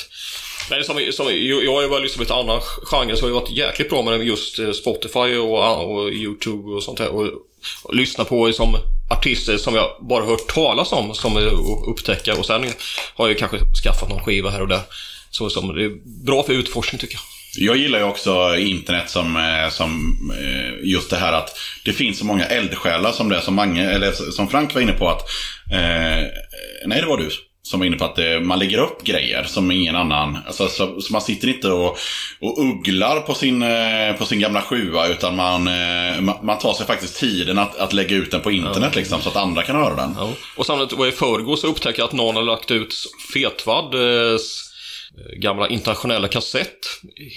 Nej, 0.69 0.83
som, 0.83 1.11
som, 1.11 1.27
jag 1.63 1.73
har 1.73 1.81
ju 1.81 1.89
bara 1.89 1.99
lyssnat 1.99 2.27
på 2.27 2.33
ett 2.33 2.39
annan 2.39 2.61
genre 2.61 3.15
så 3.15 3.25
har 3.25 3.29
jag 3.29 3.41
varit 3.41 3.51
jäkligt 3.51 3.89
bra 3.89 4.01
med 4.01 4.27
just 4.27 4.59
eh, 4.59 4.71
Spotify 4.71 5.37
och, 5.37 5.57
ah, 5.57 5.75
och 5.75 6.09
YouTube 6.09 6.71
och 6.71 6.83
sånt 6.83 6.97
där. 6.97 7.09
Och, 7.09 7.27
och 7.83 7.95
lyssna 7.95 8.25
på 8.25 8.53
som 8.53 8.77
artister 9.09 9.57
som 9.57 9.75
jag 9.75 9.89
bara 10.01 10.25
hört 10.25 10.47
talas 10.47 10.91
om 10.91 11.13
som 11.13 11.37
är 11.37 11.51
upptäcka 11.89 12.35
och 12.35 12.45
sen 12.45 12.65
har 13.15 13.27
jag 13.27 13.37
kanske 13.37 13.59
skaffat 13.83 14.09
någon 14.09 14.23
skiva 14.23 14.49
här 14.49 14.61
och 14.61 14.67
där. 14.67 14.81
Så 15.31 15.49
som, 15.49 15.75
det 15.75 15.83
är 15.83 16.25
bra 16.25 16.43
för 16.43 16.53
utforskning 16.53 16.99
tycker 16.99 17.15
jag. 17.15 17.23
Jag 17.59 17.77
gillar 17.77 17.99
ju 17.99 18.05
också 18.05 18.55
internet 18.57 19.09
som, 19.09 19.35
eh, 19.35 19.69
som 19.69 20.13
eh, 20.39 20.89
just 20.89 21.09
det 21.09 21.17
här 21.17 21.33
att 21.33 21.57
det 21.85 21.93
finns 21.93 22.19
så 22.19 22.25
många 22.25 22.45
eldsjälar 22.45 23.11
som 23.11 23.29
det 23.29 23.41
som 23.41 23.55
Mange, 23.55 23.89
eller 23.89 24.11
som 24.11 24.47
Frank 24.47 24.73
var 24.73 24.81
inne 24.81 24.93
på 24.93 25.09
att 25.09 25.21
eh, 25.71 26.27
Nej, 26.85 27.01
det 27.01 27.07
var 27.07 27.17
du 27.17 27.29
som 27.69 27.79
var 27.79 27.87
inne 27.87 27.97
på 27.97 28.05
att 28.05 28.19
eh, 28.19 28.39
man 28.41 28.59
lägger 28.59 28.77
upp 28.77 29.03
grejer 29.03 29.43
som 29.43 29.71
ingen 29.71 29.95
annan, 29.95 30.37
alltså, 30.47 30.67
så, 30.67 31.01
så 31.01 31.13
man 31.13 31.21
sitter 31.21 31.47
inte 31.47 31.71
och, 31.71 31.97
och 32.41 32.59
ugglar 32.59 33.21
på 33.21 33.33
sin, 33.33 33.61
eh, 33.61 34.13
på 34.17 34.25
sin 34.25 34.39
gamla 34.39 34.61
sjua 34.61 35.07
utan 35.07 35.35
man, 35.35 35.67
eh, 35.67 36.21
man, 36.41 36.57
tar 36.59 36.73
sig 36.73 36.85
faktiskt 36.85 37.19
tiden 37.19 37.57
att, 37.57 37.77
att 37.77 37.93
lägga 37.93 38.15
ut 38.15 38.31
den 38.31 38.41
på 38.41 38.51
internet 38.51 38.95
liksom, 38.95 39.21
så 39.21 39.29
att 39.29 39.35
andra 39.35 39.63
kan 39.63 39.75
höra 39.75 39.95
den. 39.95 40.15
Ja. 40.17 40.29
Och 40.57 40.65
samtidigt 40.65 41.13
i 41.13 41.17
förrgår 41.17 41.55
så 41.55 41.67
upptäckte 41.67 42.01
jag 42.01 42.07
att 42.07 42.13
någon 42.13 42.35
har 42.35 42.43
lagt 42.43 42.71
ut 42.71 42.95
Fetvads 43.33 44.66
gamla 45.37 45.67
internationella 45.67 46.27
kassett. 46.27 46.77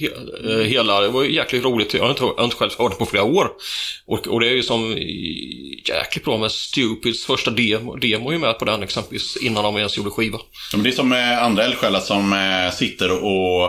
He, 0.01 0.07
eh, 0.53 0.67
hela, 0.67 1.01
det 1.01 1.09
var 1.09 1.23
ju 1.23 1.35
jäkligt 1.35 1.65
roligt. 1.65 1.95
Jag 1.95 2.03
har 2.03 2.11
inte, 2.11 2.23
jag 2.23 2.35
har 2.37 2.45
inte 2.45 2.57
själv 2.57 2.71
hört 2.79 2.93
det 2.93 2.99
på 2.99 3.07
flera 3.07 3.25
år. 3.25 3.51
Och, 4.07 4.27
och 4.27 4.41
det 4.41 4.47
är 4.49 4.53
ju 4.53 4.63
som 4.63 4.97
jäkligt 5.89 6.25
bra 6.25 6.39
med 6.39 6.51
Stupids 6.53 7.27
första 7.27 7.51
demo, 7.51 7.97
demo 7.97 8.29
är 8.29 8.33
ju 8.33 8.39
med 8.39 8.59
på 8.59 8.65
den 8.65 8.83
exempelvis 8.83 9.37
innan 9.43 9.65
de 9.65 9.77
ens 9.77 9.97
gjorde 9.97 10.11
skiva. 10.11 10.39
Ja, 10.73 10.77
men 10.77 10.83
det 10.83 10.91
är 10.91 10.93
som 10.93 11.13
eh, 11.13 11.43
andra 11.45 11.65
eldsjälar 11.65 12.01
som 12.01 12.33
eh, 12.33 12.73
sitter 12.77 13.25
och 13.25 13.65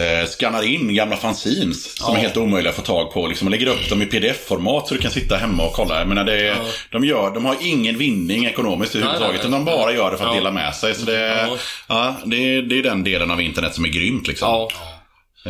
eh, 0.00 0.26
skannar 0.26 0.62
in 0.62 0.94
gamla 0.94 1.16
fanzines 1.16 1.96
som 1.96 2.14
är 2.16 2.20
helt 2.20 2.36
omöjliga 2.36 2.70
att 2.70 2.76
få 2.76 2.82
tag 2.82 3.12
på. 3.12 3.26
Liksom, 3.26 3.46
och 3.46 3.50
lägger 3.50 3.66
upp 3.66 3.88
dem 3.88 4.02
i 4.02 4.06
pdf-format 4.06 4.88
så 4.88 4.94
du 4.94 5.00
kan 5.00 5.10
sitta 5.10 5.36
hemma 5.36 5.66
och 5.66 5.72
kolla. 5.72 5.98
Jag 5.98 6.08
menar, 6.08 6.24
det, 6.24 6.56
de, 6.90 7.04
gör, 7.04 7.30
de 7.34 7.44
har 7.44 7.56
ingen 7.60 7.98
vinning 7.98 8.44
ekonomiskt 8.44 8.94
överhuvudtaget. 8.94 9.40
Utan 9.40 9.50
de 9.50 9.64
bara 9.64 9.92
gör 9.92 10.10
det 10.10 10.16
för 10.16 10.24
att 10.24 10.30
Ja. 10.30 10.34
dela 10.36 10.50
med 10.50 10.74
sig. 10.74 10.94
Så 10.94 11.04
det, 11.06 11.46
Ja. 11.48 11.56
ja, 11.88 12.16
det, 12.24 12.62
det 12.62 12.78
är 12.78 12.82
den 12.82 13.04
delen 13.04 13.29
av 13.32 13.40
internet 13.40 13.74
som 13.74 13.84
är 13.84 13.88
grymt. 13.88 14.28
Liksom. 14.28 14.48
Ja. 14.48 14.70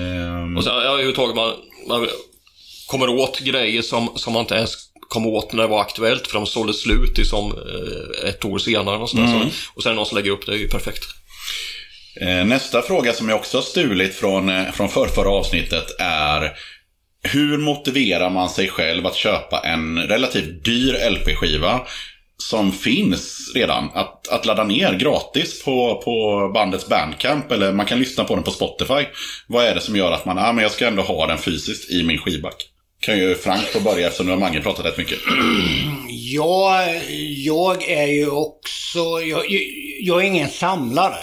Ehm, 0.01 0.57
Och 0.57 0.65
sen 0.65 0.73
ja, 0.75 0.81
överhuvudtaget 0.83 1.37
man, 1.37 1.53
man 1.89 2.09
kommer 2.87 3.09
åt 3.09 3.41
grejer 3.41 3.83
som, 3.83 4.13
som 4.17 4.33
man 4.33 4.41
inte 4.41 4.55
ens 4.55 4.75
kom 5.09 5.27
åt 5.27 5.53
när 5.53 5.63
det 5.63 5.69
var 5.69 5.81
aktuellt 5.81 6.27
för 6.27 6.35
de 6.35 6.47
sålde 6.47 6.75
slut 6.75 7.19
i 7.19 7.25
som 7.25 7.47
eh, 7.53 8.29
ett 8.29 8.45
år 8.45 8.59
senare. 8.59 8.97
Och, 8.97 9.11
sådär. 9.11 9.27
Så, 9.27 9.49
och 9.75 9.83
sen 9.83 9.95
någon 9.97 10.07
som 10.07 10.17
lägger 10.19 10.31
upp 10.31 10.47
det 10.47 10.53
är 10.53 10.57
ju 10.57 10.69
perfekt. 10.69 11.05
Eh, 12.21 12.45
Nästa 12.45 12.83
fråga 12.83 13.13
som 13.13 13.29
jag 13.29 13.39
också 13.39 13.57
har 13.59 13.63
stulit 13.63 14.15
från, 14.15 14.49
eh, 14.49 14.73
från 14.73 14.89
förrförra 14.89 15.31
avsnittet 15.31 15.87
är 15.99 16.53
Hur 17.23 17.59
motiverar 17.59 18.31
man 18.31 18.49
sig 18.49 18.69
själv 18.69 19.07
att 19.07 19.17
köpa 19.17 19.61
en 19.61 19.99
relativt 19.99 20.65
dyr 20.65 21.11
LP-skiva 21.11 21.81
som 22.43 22.73
finns 22.73 23.53
redan 23.55 23.91
att, 23.95 24.29
att 24.29 24.47
ladda 24.47 24.65
ner 24.65 24.95
gratis 24.95 25.63
på, 25.65 26.03
på 26.05 26.51
bandets 26.55 26.89
bandcamp 26.89 27.53
eller 27.53 27.73
man 27.73 27.87
kan 27.87 27.99
lyssna 27.99 28.25
på 28.25 28.35
den 28.35 28.45
på 28.45 28.51
Spotify. 28.51 29.07
Vad 29.47 29.65
är 29.65 29.75
det 29.75 29.81
som 29.81 29.97
gör 29.97 30.13
att 30.13 30.25
man, 30.25 30.39
ah, 30.39 30.53
men 30.53 30.63
jag 30.63 30.73
ska 30.73 30.87
ändå 30.87 31.03
ha 31.03 31.27
den 31.27 31.39
fysiskt 31.39 31.91
i 31.91 32.03
min 32.03 32.19
skivback? 32.19 32.67
Kan 33.01 33.19
ju 33.19 33.35
Frank 33.35 33.63
få 33.63 33.81
börja 33.81 34.07
eftersom 34.07 34.27
nu 34.27 34.33
har 34.33 34.39
Mange 34.39 34.61
pratat 34.61 34.87
rätt 34.87 34.99
mycket. 34.99 35.19
Ja, 36.33 36.85
jag 37.45 37.89
är 37.89 38.07
ju 38.07 38.31
också, 38.31 38.99
jag, 39.23 39.45
jag 40.01 40.21
är 40.21 40.27
ingen 40.27 40.49
samlare. 40.49 41.19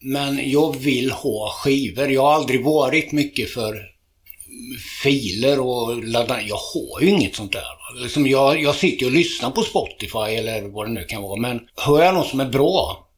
Men 0.00 0.50
jag 0.50 0.76
vill 0.76 1.10
ha 1.10 1.50
skivor. 1.50 2.08
Jag 2.08 2.22
har 2.22 2.34
aldrig 2.34 2.64
varit 2.64 3.12
mycket 3.12 3.50
för 3.50 3.74
filer 5.02 5.60
och 5.60 6.04
ladda. 6.04 6.42
Jag 6.42 6.56
har 6.56 7.00
ju 7.00 7.08
inget 7.08 7.36
sånt 7.36 7.52
där. 7.52 7.77
Liksom 7.96 8.26
jag, 8.26 8.62
jag 8.62 8.74
sitter 8.74 9.06
och 9.06 9.12
lyssnar 9.12 9.50
på 9.50 9.62
Spotify 9.62 10.18
eller 10.18 10.62
vad 10.62 10.86
det 10.86 10.92
nu 10.92 11.04
kan 11.04 11.22
vara. 11.22 11.40
Men 11.40 11.60
hör 11.76 12.04
jag 12.04 12.14
något 12.14 12.26
som 12.26 12.40
är 12.40 12.48
bra, 12.48 13.08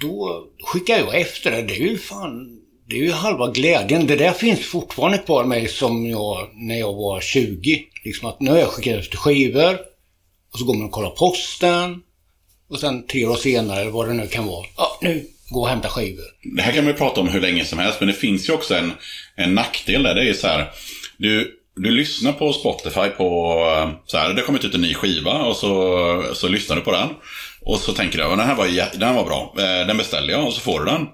då 0.00 0.44
skickar 0.64 0.98
jag 0.98 1.20
efter 1.20 1.50
det. 1.50 1.62
Det 1.62 1.76
är 1.76 1.80
ju 1.80 1.98
fan, 1.98 2.60
det 2.88 2.96
är 2.96 3.00
ju 3.00 3.12
halva 3.12 3.46
glädjen. 3.46 4.06
Det 4.06 4.16
där 4.16 4.32
finns 4.32 4.60
fortfarande 4.60 5.18
kvar 5.18 5.44
mig 5.44 5.68
som 5.68 6.06
jag, 6.06 6.48
när 6.54 6.78
jag 6.78 6.94
var 6.94 7.20
20. 7.20 7.84
Liksom 8.04 8.28
att 8.28 8.40
nu 8.40 8.50
har 8.50 8.58
jag 8.58 8.68
skickat 8.68 8.98
efter 8.98 9.16
skivor. 9.16 9.78
Och 10.52 10.58
så 10.58 10.64
går 10.64 10.74
man 10.74 10.86
och 10.86 10.92
kollar 10.92 11.10
posten. 11.10 12.02
Och 12.68 12.80
sen 12.80 13.06
tre 13.06 13.26
år 13.26 13.36
senare, 13.36 13.90
vad 13.90 14.08
det 14.08 14.14
nu 14.14 14.26
kan 14.26 14.46
vara. 14.46 14.66
Ja, 14.76 14.98
nu, 15.02 15.26
gå 15.50 15.60
och 15.60 15.68
hämta 15.68 15.88
skivor. 15.88 16.24
Det 16.56 16.62
här 16.62 16.72
kan 16.72 16.84
man 16.84 16.92
ju 16.92 16.98
prata 16.98 17.20
om 17.20 17.28
hur 17.28 17.40
länge 17.40 17.64
som 17.64 17.78
helst, 17.78 18.00
men 18.00 18.06
det 18.06 18.14
finns 18.14 18.48
ju 18.48 18.52
också 18.52 18.74
en, 18.74 18.92
en 19.36 19.54
nackdel 19.54 20.02
där. 20.02 20.14
Det 20.14 20.20
är 20.20 20.24
ju 20.24 20.34
så 20.34 20.46
här, 20.46 20.70
du, 21.16 21.57
du 21.78 21.90
lyssnar 21.90 22.32
på 22.32 22.52
Spotify 22.52 23.08
på, 23.08 23.58
eh, 23.76 23.90
så 24.06 24.18
här, 24.18 24.28
det 24.28 24.40
har 24.40 24.46
kommit 24.46 24.64
ut 24.64 24.74
en 24.74 24.80
ny 24.80 24.94
skiva 24.94 25.32
och 25.32 25.56
så, 25.56 26.24
så 26.34 26.48
lyssnar 26.48 26.76
du 26.76 26.82
på 26.82 26.92
den. 26.92 27.08
Och 27.60 27.78
så 27.78 27.92
tänker 27.92 28.18
du, 28.18 28.24
den 28.24 28.40
här 28.40 28.54
var, 28.54 28.98
den 28.98 29.14
var 29.14 29.24
bra, 29.24 29.54
eh, 29.58 29.86
den 29.86 29.96
beställer 29.96 30.32
jag 30.32 30.46
och 30.46 30.52
så 30.52 30.60
får 30.60 30.80
du 30.80 30.86
den. 30.86 31.06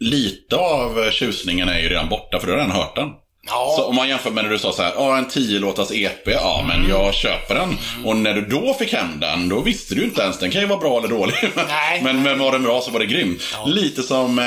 Lite 0.00 0.56
av 0.56 1.10
tjusningen 1.10 1.68
är 1.68 1.78
ju 1.78 1.88
redan 1.88 2.08
borta 2.08 2.38
för 2.40 2.46
du 2.46 2.52
har 2.52 2.58
redan 2.58 2.76
hört 2.76 2.96
den. 2.96 3.08
Ja, 3.48 3.74
Så 3.76 3.84
om 3.84 3.96
man 3.96 4.08
jämför 4.08 4.30
med 4.30 4.44
när 4.44 4.50
du 4.50 4.58
sa 4.58 4.72
så 4.72 4.82
här, 4.82 4.92
ja 4.96 5.18
en 5.18 5.28
10 5.28 5.58
låtars 5.58 5.90
EP, 5.92 6.28
ja 6.28 6.64
men 6.68 6.88
jag 6.88 7.14
köper 7.14 7.54
den. 7.54 7.78
Och 8.04 8.16
när 8.16 8.34
du 8.34 8.40
då 8.40 8.74
fick 8.74 8.92
hem 8.92 9.20
den, 9.20 9.48
då 9.48 9.60
visste 9.60 9.94
du 9.94 10.04
inte 10.04 10.22
ens, 10.22 10.38
den 10.38 10.50
kan 10.50 10.60
ju 10.60 10.66
vara 10.66 10.78
bra 10.78 10.98
eller 10.98 11.08
dålig. 11.08 11.34
Nej. 11.68 12.00
men, 12.02 12.22
men 12.22 12.38
var 12.38 12.52
den 12.52 12.62
bra 12.62 12.80
så 12.80 12.90
var 12.90 13.00
det 13.00 13.06
grymt. 13.06 13.42
Lite 13.66 14.02
som 14.02 14.38
eh, 14.38 14.44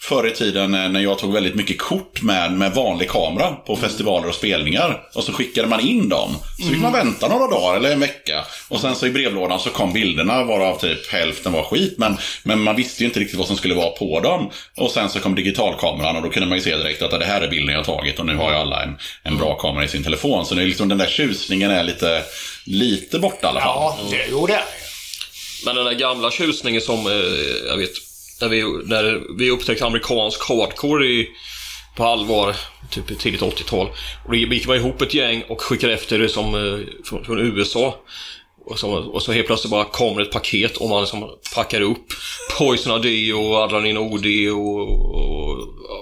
förr 0.00 0.26
i 0.26 0.30
tiden 0.30 0.74
eh, 0.74 0.88
när 0.88 1.00
jag 1.00 1.18
tog 1.18 1.32
väldigt 1.32 1.54
mycket 1.54 1.78
kort 1.78 2.22
med, 2.22 2.52
med 2.52 2.74
vanlig 2.74 3.10
kamera 3.10 3.50
på 3.52 3.76
festivaler 3.76 4.28
och 4.28 4.34
spelningar. 4.34 5.02
Och 5.14 5.24
så 5.24 5.32
skickade 5.32 5.68
man 5.68 5.80
in 5.80 6.08
dem. 6.08 6.36
Så 6.62 6.68
fick 6.68 6.80
man 6.82 6.92
vänta 6.92 7.28
några 7.28 7.46
dagar 7.46 7.76
eller 7.76 7.92
en 7.92 8.00
vecka. 8.00 8.44
Och 8.68 8.80
sen 8.80 8.94
så 8.94 9.06
i 9.06 9.10
brevlådan 9.10 9.60
så 9.60 9.70
kom 9.70 9.92
bilderna 9.92 10.44
varav 10.44 10.78
typ 10.78 11.12
hälften 11.12 11.52
var 11.52 11.62
skit. 11.62 11.94
Men, 11.98 12.16
men 12.42 12.60
man 12.60 12.76
visste 12.76 13.02
ju 13.02 13.06
inte 13.06 13.20
riktigt 13.20 13.38
vad 13.38 13.46
som 13.46 13.56
skulle 13.56 13.74
vara 13.74 13.90
på 13.90 14.20
dem. 14.20 14.50
Och 14.76 14.90
sen 14.90 15.08
så 15.08 15.20
kom 15.20 15.34
digitalkameran 15.34 16.16
och 16.16 16.22
då 16.22 16.28
kunde 16.30 16.48
man 16.48 16.58
ju 16.58 16.64
se 16.64 16.76
direkt 16.76 17.02
att 17.02 17.10
det 17.20 17.24
här 17.24 17.40
är 17.40 17.48
bilden 17.48 17.74
jag 17.74 17.84
tagit. 17.84 18.18
Och 18.18 18.26
nu 18.26 18.33
har 18.38 18.50
ju 18.50 18.56
alla 18.56 18.82
en, 18.82 18.96
en 19.22 19.36
bra 19.36 19.54
kamera 19.54 19.84
i 19.84 19.88
sin 19.88 20.04
telefon. 20.04 20.46
Så 20.46 20.54
det 20.54 20.62
är 20.62 20.66
liksom 20.66 20.88
den 20.88 20.98
där 20.98 21.06
tjusningen 21.06 21.70
är 21.70 21.84
lite, 21.84 22.22
lite 22.64 23.18
borta 23.18 23.46
i 23.46 23.50
alla 23.50 23.60
fall. 23.60 23.94
ja 23.98 23.98
det, 24.10 24.26
jo 24.30 24.46
det 24.46 24.54
är. 24.54 24.64
Men 25.64 25.76
den 25.76 25.84
där 25.84 25.94
gamla 25.94 26.30
tjusningen 26.30 26.80
som, 26.80 27.06
eh, 27.06 27.12
jag 27.68 27.76
vet, 27.76 27.90
när 28.40 28.48
vi, 28.48 28.62
när 28.84 29.36
vi 29.38 29.50
upptäckte 29.50 29.86
amerikansk 29.86 30.48
hardcore 30.48 31.06
i, 31.06 31.28
på 31.96 32.04
allvar, 32.04 32.56
typ 32.90 33.10
i 33.10 33.14
tidigt 33.14 33.40
80-tal. 33.40 33.86
Och 34.24 34.30
då 34.30 34.34
gick 34.34 34.66
man 34.66 34.76
ihop 34.76 35.02
ett 35.02 35.14
gäng 35.14 35.42
och 35.48 35.62
skickade 35.62 35.94
efter 35.94 36.18
det 36.18 36.28
som, 36.28 36.54
eh, 36.54 37.04
från, 37.04 37.24
från 37.24 37.38
USA. 37.38 37.94
Och 38.66 38.78
så, 38.78 38.90
och 38.92 39.22
så 39.22 39.32
helt 39.32 39.46
plötsligt 39.46 39.70
bara 39.70 39.84
kommer 39.84 40.22
ett 40.22 40.30
paket 40.32 40.76
och 40.76 40.88
man 40.88 41.00
liksom 41.00 41.30
packar 41.54 41.80
upp 41.80 42.06
Poison 42.58 43.04
ID 43.04 43.34
och 43.34 43.54
Adrenalin 43.56 43.98
OD 43.98 44.26
och, 44.52 44.80
och, 45.14 45.58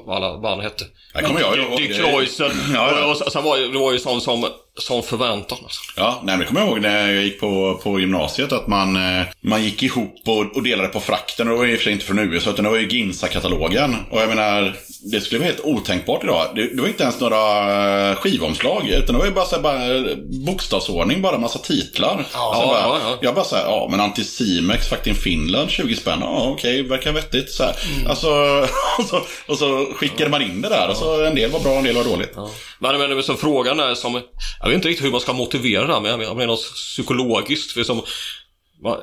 och 0.06 0.16
alla 0.16 0.38
band 0.38 0.62
hette. 0.62 0.84
Det 1.14 1.22
kommer 1.22 1.40
jag 1.40 1.58
ihåg. 1.58 1.78
Dick 1.78 1.88
Det- 1.88 1.94
Kreuzer. 1.94 2.52
Ja, 2.74 2.98
ja. 3.00 3.04
Och, 3.04 3.26
och 3.26 3.32
sen 3.32 3.44
var 3.44 3.56
ju- 3.56 3.68
det 3.72 3.78
var 3.78 3.92
ju 3.92 3.98
sånt 3.98 4.22
som, 4.22 4.46
som 4.78 5.02
förväntan. 5.02 5.58
Alltså. 5.62 5.80
Ja, 5.96 6.20
nej, 6.24 6.36
men 6.36 6.38
det 6.38 6.44
kommer 6.44 6.60
jag 6.60 6.68
ihåg 6.70 6.80
när 6.80 7.12
jag 7.12 7.24
gick 7.24 7.40
på, 7.40 7.80
på 7.82 8.00
gymnasiet 8.00 8.52
att 8.52 8.66
man, 8.66 8.96
eh, 8.96 9.26
man 9.40 9.64
gick 9.64 9.82
ihop 9.82 10.14
och, 10.26 10.56
och 10.56 10.62
delade 10.62 10.88
på 10.88 11.00
frakten. 11.00 11.48
Och 11.48 11.52
det 11.54 11.58
var 11.58 11.64
ju 11.66 11.72
i 11.72 11.74
och 11.74 11.78
för 11.78 11.84
sig 11.84 11.92
inte 11.92 12.04
från 12.04 12.18
USA, 12.18 12.50
utan 12.50 12.64
det 12.64 12.70
var 12.70 12.78
ju 12.78 12.88
Ginsa-katalogen. 12.88 13.96
Och 14.10 14.20
jag 14.20 14.28
menar, 14.28 14.76
det 15.04 15.20
skulle 15.20 15.38
vara 15.38 15.48
helt 15.48 15.64
otänkbart 15.64 16.24
idag. 16.24 16.46
Det, 16.54 16.74
det 16.74 16.80
var 16.80 16.88
inte 16.88 17.02
ens 17.02 17.20
några 17.20 18.10
eh, 18.10 18.16
skivomslag, 18.16 18.88
utan 18.88 19.14
det 19.14 19.18
var 19.18 19.26
ju 19.26 19.32
bara, 19.32 19.44
så 19.44 19.54
här, 19.56 19.62
bara 19.62 19.96
eh, 19.96 20.16
bokstavsordning, 20.46 21.22
bara 21.22 21.38
massa 21.38 21.58
titlar. 21.58 22.26
Ja, 22.32 22.54
Sen 22.58 22.68
bara, 22.68 22.80
ja, 22.80 22.98
ja. 23.02 23.18
Jag 23.20 23.34
bara 23.34 23.44
såhär, 23.44 23.64
ja 23.64 23.88
men 23.90 24.00
Anticimex, 24.00 24.88
Fucking 24.88 25.14
Finland, 25.14 25.70
20 25.70 25.96
spänn, 25.96 26.18
ja 26.20 26.48
okej, 26.48 26.82
verkar 26.82 27.12
vettigt. 27.12 27.50
Så 27.50 27.64
här. 27.64 27.76
Mm. 27.94 28.10
Alltså, 28.10 28.28
och, 28.98 29.04
så, 29.04 29.22
och 29.46 29.58
så 29.58 29.86
skickade 29.96 30.30
man 30.30 30.42
in 30.42 30.60
det 30.62 30.68
där, 30.68 30.88
och 30.88 30.96
så 30.96 31.24
en 31.24 31.34
del 31.34 31.50
var 31.50 31.60
bra, 31.60 31.72
en 31.72 31.84
del 31.84 31.94
var 31.94 32.04
dåligt. 32.04 32.36
Men, 32.78 32.98
men, 32.98 33.14
men 33.14 33.22
så 33.22 33.34
frågan 33.34 33.80
är 33.80 33.94
som, 33.94 34.20
jag 34.60 34.68
vet 34.68 34.74
inte 34.74 34.88
riktigt 34.88 35.06
hur 35.06 35.10
man 35.10 35.20
ska 35.20 35.32
motivera 35.32 35.86
det 35.86 35.92
här, 35.92 36.00
men 36.00 36.20
jag 36.20 36.36
menar, 36.36 36.46
något 36.46 36.74
psykologiskt. 36.74 37.72
För 37.72 37.82
som, 37.82 38.02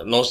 någon, 0.05 0.25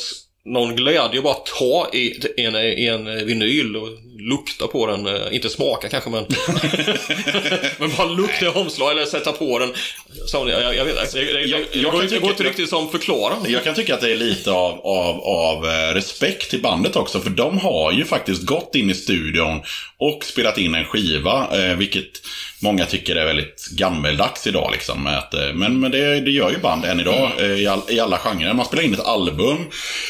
någon 0.45 0.77
glädje 0.77 1.19
att 1.19 1.23
bara 1.25 1.35
ta 1.59 1.91
i 1.93 2.21
en, 2.37 2.55
en 2.57 3.27
vinyl 3.27 3.77
och 3.77 3.89
lukta 4.31 4.67
på 4.67 4.87
den. 4.87 5.07
eh, 5.07 5.35
Inte 5.35 5.49
smaka 5.51 5.89
kanske, 5.89 6.11
men... 6.11 6.27
men 7.79 7.91
bara 7.97 8.09
lukta 8.09 8.45
i 8.45 8.49
omslag 8.49 8.93
eller 8.93 9.05
sätta 9.05 9.33
på 9.33 9.59
den. 9.59 9.73
Så, 10.27 10.49
jag, 10.49 10.75
jag 10.77 10.85
vet 10.85 11.13
det, 11.13 11.21
det, 11.33 11.41
Jag- 11.41 11.61
det, 11.73 11.79
jag 11.79 11.93
går 11.93 12.21
går 12.21 12.31
inte 12.31 12.43
riktigt 12.45 12.69
som 12.69 12.91
förklara. 12.91 13.35
Jag 13.47 13.65
kan 13.65 13.75
tycka 13.75 13.95
att 13.95 14.01
det 14.01 14.13
är 14.13 14.17
lite 14.17 14.51
av, 14.51 14.81
av, 14.87 15.21
av 15.21 15.67
eh, 15.67 15.95
respekt 15.95 16.51
till 16.51 16.63
bandet 16.63 16.97
också. 16.97 17.21
För 17.21 17.31
de 17.31 17.59
har 17.59 17.93
ju 17.93 18.05
faktiskt 18.05 18.43
gått 18.43 18.75
in 18.75 18.91
i 18.91 18.95
studion 18.95 19.63
och 19.99 20.25
spelat 20.25 20.59
in 20.59 20.75
en 20.75 20.85
skiva. 20.85 21.49
Eh, 21.53 21.77
vilket 21.77 22.11
många 22.63 22.87
tycker 22.87 23.17
är 23.17 23.27
väldigt 23.27 23.69
gammeldags 23.71 24.47
idag. 24.47 24.71
Liksom, 24.73 25.07
att, 25.07 25.35
eh, 25.35 25.53
men 25.55 25.81
men 25.81 25.91
det, 25.91 26.21
det 26.21 26.31
gör 26.31 26.51
ju 26.51 26.59
band 26.59 26.85
än 26.85 27.01
idag 27.01 27.31
eh, 27.39 27.47
i, 27.47 27.67
all, 27.67 27.83
i 27.89 28.01
alla 28.01 28.19
genrer. 28.19 28.55
Man 28.55 28.67
spelar 28.67 28.85
in 28.85 28.95
ett 28.95 29.07
album. 29.07 29.67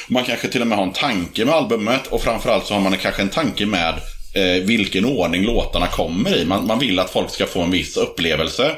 Man 0.08 0.24
kanske 0.24 0.48
till 0.48 0.60
och 0.60 0.66
med 0.66 0.78
har 0.78 0.84
en 0.84 0.92
tanke 0.92 1.44
med 1.44 1.54
albumet. 1.54 2.06
Och 2.06 2.22
framförallt 2.22 2.66
så 2.66 2.74
har 2.74 2.80
man 2.80 2.96
kanske 2.96 3.22
en 3.22 3.28
tanke 3.28 3.66
med 3.66 3.94
eh, 4.34 4.64
vilken 4.64 5.04
ordning 5.04 5.44
låtarna 5.44 5.86
kommer 5.86 6.36
i. 6.36 6.44
Man, 6.44 6.66
man 6.66 6.78
vill 6.78 6.98
att 6.98 7.10
folk 7.10 7.30
ska 7.30 7.46
få 7.46 7.62
en 7.62 7.70
viss 7.70 7.96
upplevelse. 7.96 8.76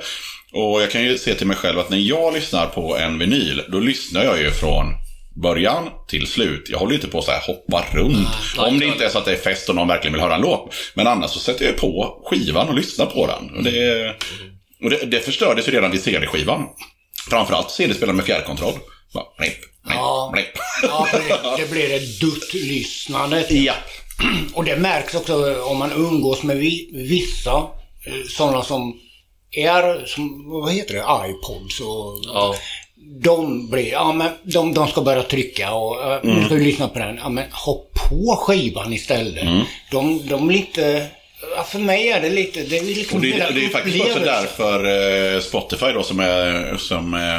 Och 0.52 0.82
jag 0.82 0.90
kan 0.90 1.02
ju 1.02 1.18
se 1.18 1.34
till 1.34 1.46
mig 1.46 1.56
själv 1.56 1.78
att 1.78 1.90
när 1.90 1.98
jag 1.98 2.34
lyssnar 2.34 2.66
på 2.66 2.96
en 2.96 3.18
vinyl, 3.18 3.62
då 3.68 3.80
lyssnar 3.80 4.24
jag 4.24 4.40
ju 4.40 4.50
från 4.50 4.94
början 5.40 5.88
till 6.08 6.26
slut. 6.26 6.66
Jag 6.70 6.78
håller 6.78 6.92
ju 6.92 6.96
inte 6.96 7.08
på 7.10 7.18
att 7.18 7.24
så 7.24 7.30
här 7.30 7.46
hoppa 7.46 7.84
runt. 7.92 8.28
Om 8.58 8.78
det 8.78 8.86
inte 8.86 9.04
är 9.04 9.08
så 9.08 9.18
att 9.18 9.24
det 9.24 9.32
är 9.32 9.36
fest 9.36 9.68
och 9.68 9.74
någon 9.74 9.88
verkligen 9.88 10.12
vill 10.12 10.22
höra 10.22 10.34
en 10.34 10.40
låt. 10.40 10.74
Men 10.94 11.06
annars 11.06 11.30
så 11.30 11.38
sätter 11.38 11.64
jag 11.64 11.76
på 11.76 12.22
skivan 12.26 12.68
och 12.68 12.74
lyssnar 12.74 13.06
på 13.06 13.26
den. 13.26 13.56
Och 13.56 13.62
det, 13.64 14.08
och 14.84 14.90
det, 14.90 15.06
det 15.06 15.20
förstördes 15.20 15.68
ju 15.68 15.72
redan 15.72 15.90
vid 15.90 16.02
CD-skivan. 16.02 16.66
Framförallt 17.30 17.70
CD-spelaren 17.70 18.16
med 18.16 18.24
fjärrkontroll. 18.26 18.74
Bara, 19.14 19.24
blip, 19.38 19.52
blip, 19.84 19.96
Ja. 19.96 20.30
blip. 20.32 20.46
Ja, 20.82 21.06
det, 21.12 21.62
det 21.62 21.70
blir 21.70 21.88
det 21.88 22.20
dutt-lyssnandet. 22.20 23.50
Ja. 23.50 23.74
Och 24.54 24.64
det 24.64 24.76
märks 24.76 25.14
också 25.14 25.62
om 25.64 25.78
man 25.78 25.92
umgås 25.92 26.42
med 26.42 26.56
vi, 26.56 26.90
vissa 26.92 27.52
eh, 28.06 28.26
sådana 28.28 28.62
som 28.62 28.96
är, 29.56 30.06
som, 30.06 30.50
vad 30.50 30.72
heter 30.72 30.94
det, 30.94 31.00
iPods 31.30 31.80
och 31.80 32.20
Ja. 32.34 32.54
De 33.18 33.70
blir, 33.70 33.92
ja 33.92 34.12
men 34.12 34.30
de, 34.42 34.74
de 34.74 34.88
ska 34.88 35.00
börja 35.00 35.22
trycka 35.22 35.72
och 35.72 35.96
uh, 35.96 36.18
nu 36.22 36.44
ska 36.44 36.54
vi 36.54 36.64
lyssna 36.64 36.88
på 36.88 36.98
den. 36.98 37.16
Ja 37.16 37.28
men 37.28 37.44
hopp 37.50 37.94
på 37.94 38.36
skivan 38.36 38.92
istället. 38.92 39.44
De, 39.90 40.26
de 40.28 40.50
lite, 40.50 41.06
ja, 41.56 41.62
för 41.62 41.78
mig 41.78 42.08
är 42.08 42.20
det 42.20 42.30
lite, 42.30 42.62
det 42.62 42.78
är 42.78 42.82
liksom 42.82 43.16
Och 43.16 43.22
det, 43.22 43.28
hela 43.28 43.50
det 43.50 43.64
är 43.64 43.68
faktiskt 43.68 44.00
också 44.00 44.18
därför 44.18 44.84
eh, 45.34 45.40
Spotify 45.40 45.92
då 45.92 46.02
som, 46.02 46.20
är, 46.20 46.76
som 46.76 47.14
eh, 47.14 47.38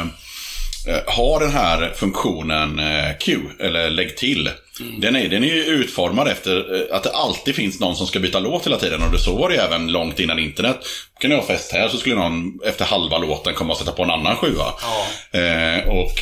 eh, 0.94 1.02
har 1.06 1.40
den 1.40 1.52
här 1.52 1.92
funktionen 1.94 2.78
eh, 2.78 3.16
Q, 3.20 3.38
eller 3.60 3.90
lägg 3.90 4.16
till. 4.16 4.50
Den, 4.80 5.16
är, 5.16 5.28
den 5.28 5.44
är 5.44 5.54
ju 5.54 5.64
utformad 5.64 6.28
efter 6.28 6.74
eh, 6.74 6.96
att 6.96 7.02
det 7.02 7.10
alltid 7.10 7.54
finns 7.54 7.80
någon 7.80 7.96
som 7.96 8.06
ska 8.06 8.20
byta 8.20 8.38
låt 8.38 8.66
hela 8.66 8.78
tiden. 8.78 9.02
Och 9.02 9.12
det 9.12 9.18
så 9.18 9.36
var 9.36 9.48
det 9.48 9.56
även 9.56 9.92
långt 9.92 10.20
innan 10.20 10.38
internet. 10.38 10.78
Kan 11.20 11.30
jag 11.30 11.38
ha 11.38 11.46
fest 11.46 11.72
här 11.72 11.88
så 11.88 11.96
skulle 11.96 12.14
någon 12.14 12.58
efter 12.64 12.84
halva 12.84 13.18
låten 13.18 13.54
komma 13.54 13.72
och 13.72 13.78
sätta 13.78 13.92
på 13.92 14.02
en 14.02 14.10
annan 14.10 14.36
sjua. 14.36 14.64
Ja. 14.82 15.38
Eh, 15.38 15.88
och 15.88 16.12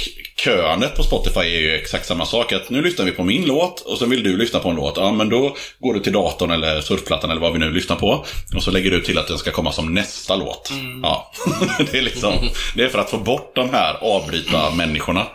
köandet 0.45 0.97
på 0.97 1.03
Spotify 1.03 1.41
är 1.41 1.61
ju 1.61 1.74
exakt 1.74 2.07
samma 2.07 2.26
sak. 2.26 2.53
Att 2.53 2.70
nu 2.70 2.82
lyssnar 2.82 3.05
vi 3.05 3.12
på 3.12 3.24
min 3.24 3.45
låt 3.47 3.80
och 3.80 3.99
så 3.99 4.07
vill 4.07 4.22
du 4.22 4.36
lyssna 4.36 4.59
på 4.61 4.68
en 4.68 4.76
låt. 4.76 4.97
Ja, 4.97 5.12
men 5.12 5.28
då 5.28 5.57
går 5.78 5.95
du 5.95 6.01
till 6.01 6.12
datorn 6.12 6.51
eller 6.51 6.80
surfplattan 6.80 7.30
eller 7.30 7.41
vad 7.41 7.53
vi 7.53 7.59
nu 7.59 7.70
lyssnar 7.70 7.97
på. 7.97 8.24
Och 8.57 8.62
så 8.62 8.70
lägger 8.70 8.91
du 8.91 9.01
till 9.01 9.18
att 9.18 9.28
den 9.28 9.38
ska 9.38 9.51
komma 9.51 9.72
som 9.72 9.95
nästa 9.95 10.36
låt. 10.36 10.70
Ja. 11.03 11.32
det, 11.91 11.99
är 11.99 12.03
liksom, 12.03 12.34
det 12.74 12.82
är 12.84 12.88
för 12.88 12.99
att 12.99 13.11
få 13.11 13.18
bort 13.18 13.53
de 13.55 13.70
här 13.70 13.95
avbryta 14.01 14.70
människorna. 14.70 15.26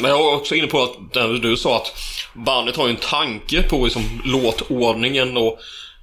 Men 0.00 0.10
jag 0.10 0.18
var 0.18 0.34
också 0.34 0.54
inne 0.54 0.66
på 0.66 0.82
att 0.82 1.42
du 1.42 1.56
sa 1.56 1.76
att 1.76 1.92
bandet 2.34 2.76
har 2.76 2.86
ju 2.86 2.90
en 2.90 3.00
tanke 3.10 3.62
på 3.62 3.84
liksom, 3.84 4.22
låtordningen 4.24 5.36
och, 5.36 5.58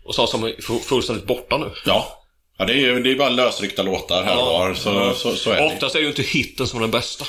och 0.06 0.16
sånt 0.16 0.30
som 0.30 0.44
är 0.44 0.50
fu- 0.62 0.80
fullständigt 0.84 1.26
borta 1.28 1.58
nu. 1.58 1.72
Ja. 1.86 2.22
Ja, 2.58 2.66
det 2.66 2.74
är 2.74 2.78
ju 2.78 3.04
det 3.04 3.12
är 3.12 3.16
bara 3.16 3.30
lösryckta 3.30 3.84
låtar 3.84 4.24
här 4.24 4.38
och 4.38 4.46
var. 4.46 4.74
Så, 4.74 5.14
så, 5.16 5.36
så 5.36 5.52
är 5.52 5.56
det. 5.56 5.66
Oftast 5.68 5.96
är 5.96 6.00
ju 6.00 6.08
inte 6.08 6.22
hitten 6.22 6.68
som 6.68 6.78
är 6.80 6.82
den 6.82 6.92
bästa. 6.92 7.26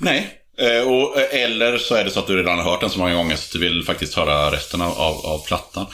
Nej. 0.00 0.37
Eh, 0.60 0.88
Och, 0.88 1.20
eh, 1.20 1.42
eller 1.44 1.78
så 1.78 1.94
är 1.94 2.04
det 2.04 2.10
så 2.10 2.18
att 2.18 2.26
du 2.26 2.36
redan 2.36 2.58
har 2.58 2.64
hört 2.70 2.80
den 2.80 2.90
så 2.90 2.98
många 2.98 3.14
gånger 3.14 3.36
så 3.36 3.58
du 3.58 3.64
vill 3.68 3.84
faktiskt 3.84 4.14
höra 4.14 4.52
resten 4.52 4.80
av, 4.80 4.92
av, 4.98 5.26
av 5.26 5.46
plattan. 5.46 5.86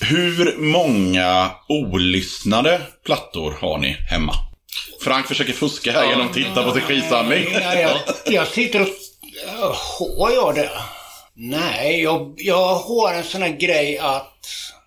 Hur 0.00 0.56
många 0.58 1.50
olyssnade 1.68 2.80
plattor 3.06 3.56
har 3.60 3.78
ni 3.78 3.96
hemma? 4.10 4.32
Frank 5.04 5.26
försöker 5.26 5.52
fuska 5.52 5.92
här 5.92 6.08
genom 6.08 6.26
att 6.26 6.34
titta 6.34 6.62
på 6.62 6.72
sin 6.72 6.82
skivsamling. 6.82 7.44
Jag, 7.52 7.98
jag 8.26 8.46
sitter 8.48 8.80
och... 8.82 8.88
Har 10.18 10.30
jag 10.30 10.54
det? 10.54 10.70
Nej, 11.34 12.02
jag, 12.02 12.34
jag 12.36 12.74
har 12.74 13.14
en 13.14 13.24
sån 13.24 13.42
här 13.42 13.56
grej 13.60 13.98
att... 13.98 14.28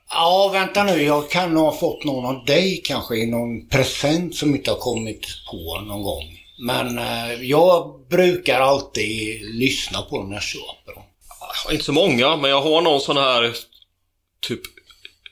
Ja, 0.09 0.49
vänta 0.53 0.83
nu. 0.83 1.03
Jag 1.03 1.29
kan 1.31 1.57
ha 1.57 1.77
fått 1.77 2.03
någon 2.03 2.25
av 2.25 2.45
dig 2.45 2.81
kanske 2.85 3.15
i 3.15 3.25
någon 3.25 3.67
present 3.67 4.35
som 4.35 4.55
inte 4.55 4.71
har 4.71 4.77
kommit 4.77 5.27
på 5.51 5.79
någon 5.87 6.03
gång. 6.03 6.23
Men 6.57 6.97
eh, 6.97 7.33
jag 7.41 8.07
brukar 8.09 8.61
alltid 8.61 9.41
lyssna 9.55 10.01
på 10.01 10.17
dem 10.17 10.29
när 10.29 10.35
jag 10.35 10.43
köper 10.43 10.93
dem. 10.93 11.03
Inte 11.71 11.83
så 11.83 11.91
många, 11.91 12.37
men 12.37 12.49
jag 12.49 12.61
har 12.61 12.81
någon 12.81 13.01
sån 13.01 13.17
här 13.17 13.53
typ 14.47 14.61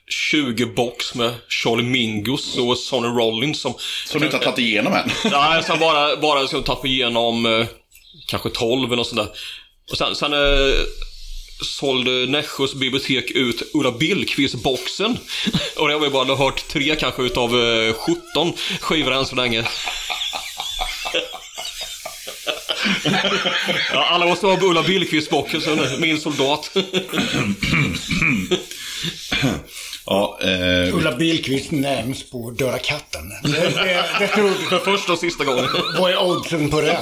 20 0.08 0.66
box 0.66 1.14
med 1.14 1.34
Charlie 1.48 1.82
Mingus 1.82 2.58
och 2.58 2.78
Sonny 2.78 3.08
Rollins 3.08 3.60
som... 3.60 3.74
Som 4.06 4.20
du 4.20 4.26
inte 4.26 4.36
har 4.36 4.44
tagit 4.44 4.58
igenom 4.58 4.92
än. 4.92 5.10
Nej, 5.30 5.62
sen 5.62 5.78
bara, 5.78 6.16
bara 6.16 6.46
ska 6.46 6.62
ta 6.62 6.80
igenom 6.84 7.46
eh, 7.46 7.66
kanske 8.26 8.50
12 8.50 8.86
eller 8.86 8.96
något 8.96 9.06
sånt 9.06 9.20
där. 9.20 9.30
Och 9.90 9.98
sen, 9.98 10.14
sen 10.14 10.32
eh, 10.32 10.74
sålde 11.62 12.10
Nässjös 12.10 12.74
bibliotek 12.74 13.30
ut 13.30 13.62
Ulla 13.74 13.90
Billqvist-boxen. 13.90 15.18
Och 15.76 15.88
det 15.88 15.94
har 15.94 16.00
vi 16.00 16.10
bara 16.10 16.36
hört 16.36 16.68
tre 16.68 16.96
kanske 16.96 17.22
utav 17.22 17.60
eh, 17.60 17.94
17 17.94 18.52
skivor 18.80 19.12
än 19.12 19.26
så 19.26 19.36
länge. 19.36 19.64
Ja, 23.92 24.06
alla 24.10 24.26
måste 24.26 24.46
ha 24.46 24.58
Ulla 24.62 24.82
Billqvist-boxen, 24.82 26.00
min 26.00 26.20
soldat. 26.20 26.70
Ja, 30.06 30.38
eh, 30.42 30.96
Ulla 30.96 31.16
Billqvist 31.16 31.70
nämns 31.70 32.30
på 32.30 32.50
Döda 32.50 32.78
katten. 32.78 33.22
Det, 33.42 33.50
det, 33.50 34.04
det 34.18 34.28
tror. 34.34 34.68
För 34.68 34.78
första 34.78 35.12
och 35.12 35.18
sista 35.18 35.44
gången. 35.44 35.68
Vad 35.98 36.10
är 36.10 36.22
oddsen 36.22 36.70
på 36.70 36.80
det? 36.80 36.98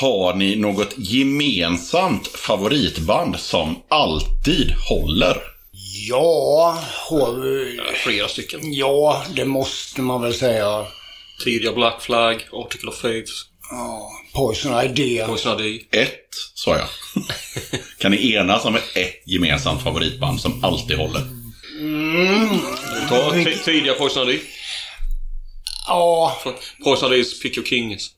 har 0.00 0.34
ni 0.34 0.56
något 0.56 0.94
gemensamt 0.96 2.28
favoritband 2.28 3.40
som 3.40 3.76
alltid 3.88 4.74
håller? 4.88 5.36
Ja, 6.08 6.78
har 7.08 7.32
vi... 7.32 7.80
Flera 8.04 8.28
stycken. 8.28 8.60
Ja, 8.62 9.24
det 9.36 9.44
måste 9.44 10.00
man 10.00 10.22
väl 10.22 10.34
säga. 10.34 10.86
Tidiga 11.44 11.72
Black 11.72 12.00
Flag, 12.02 12.44
Article 12.52 12.88
of 12.88 12.96
Faith, 13.00 13.30
Ja, 13.70 14.10
Poison 14.34 14.84
Idea. 14.84 15.26
Poison 15.26 15.60
ID. 15.64 15.82
Ett, 15.92 16.28
sa 16.54 16.76
jag. 16.76 16.88
kan 17.98 18.10
ni 18.10 18.32
enas 18.34 18.64
om 18.64 18.74
ett 18.76 19.22
gemensamt 19.26 19.82
favoritband 19.82 20.40
som 20.40 20.64
alltid 20.64 20.96
håller? 20.96 21.22
Ta 23.08 23.30
t- 23.30 23.56
tidiga 23.64 23.94
Poison 23.94 24.28
ID. 24.28 24.40
Ja, 25.86 26.36
Poison 26.84 27.12
IDs 27.12 27.42
Pick 27.42 27.56
Your 27.56 27.66
Kings. 27.66 28.10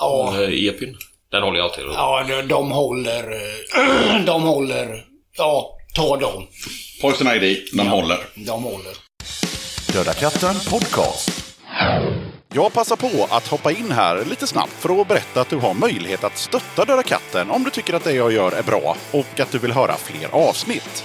ja. 0.00 0.42
EPin. 0.50 0.96
Den 1.30 1.42
håller 1.42 1.58
jag 1.58 1.64
alltid. 1.64 1.84
Ja, 1.84 2.24
de, 2.28 2.42
de 2.42 2.70
håller... 2.70 3.32
eh, 3.32 4.24
De 4.26 4.42
håller... 4.42 5.04
Ja, 5.36 5.76
ta 5.94 6.16
dem. 6.16 6.46
Poison 7.00 7.26
ID, 7.42 7.58
den 7.72 7.86
håller. 7.86 8.18
De 8.34 8.62
håller. 8.62 8.92
Döda 9.92 10.14
katten 10.14 10.54
podcast. 10.70 11.30
Jag 12.56 12.72
passar 12.72 12.96
på 12.96 13.26
att 13.30 13.48
hoppa 13.48 13.72
in 13.72 13.92
här 13.92 14.24
lite 14.24 14.46
snabbt 14.46 14.72
för 14.72 15.00
att 15.00 15.08
berätta 15.08 15.40
att 15.40 15.48
du 15.48 15.56
har 15.56 15.74
möjlighet 15.74 16.24
att 16.24 16.38
stötta 16.38 16.84
Döda 16.84 17.02
katten 17.02 17.50
om 17.50 17.64
du 17.64 17.70
tycker 17.70 17.94
att 17.94 18.04
det 18.04 18.12
jag 18.12 18.32
gör 18.32 18.52
är 18.52 18.62
bra 18.62 18.96
och 19.10 19.40
att 19.40 19.50
du 19.50 19.58
vill 19.58 19.72
höra 19.72 19.96
fler 19.96 20.28
avsnitt. 20.34 21.04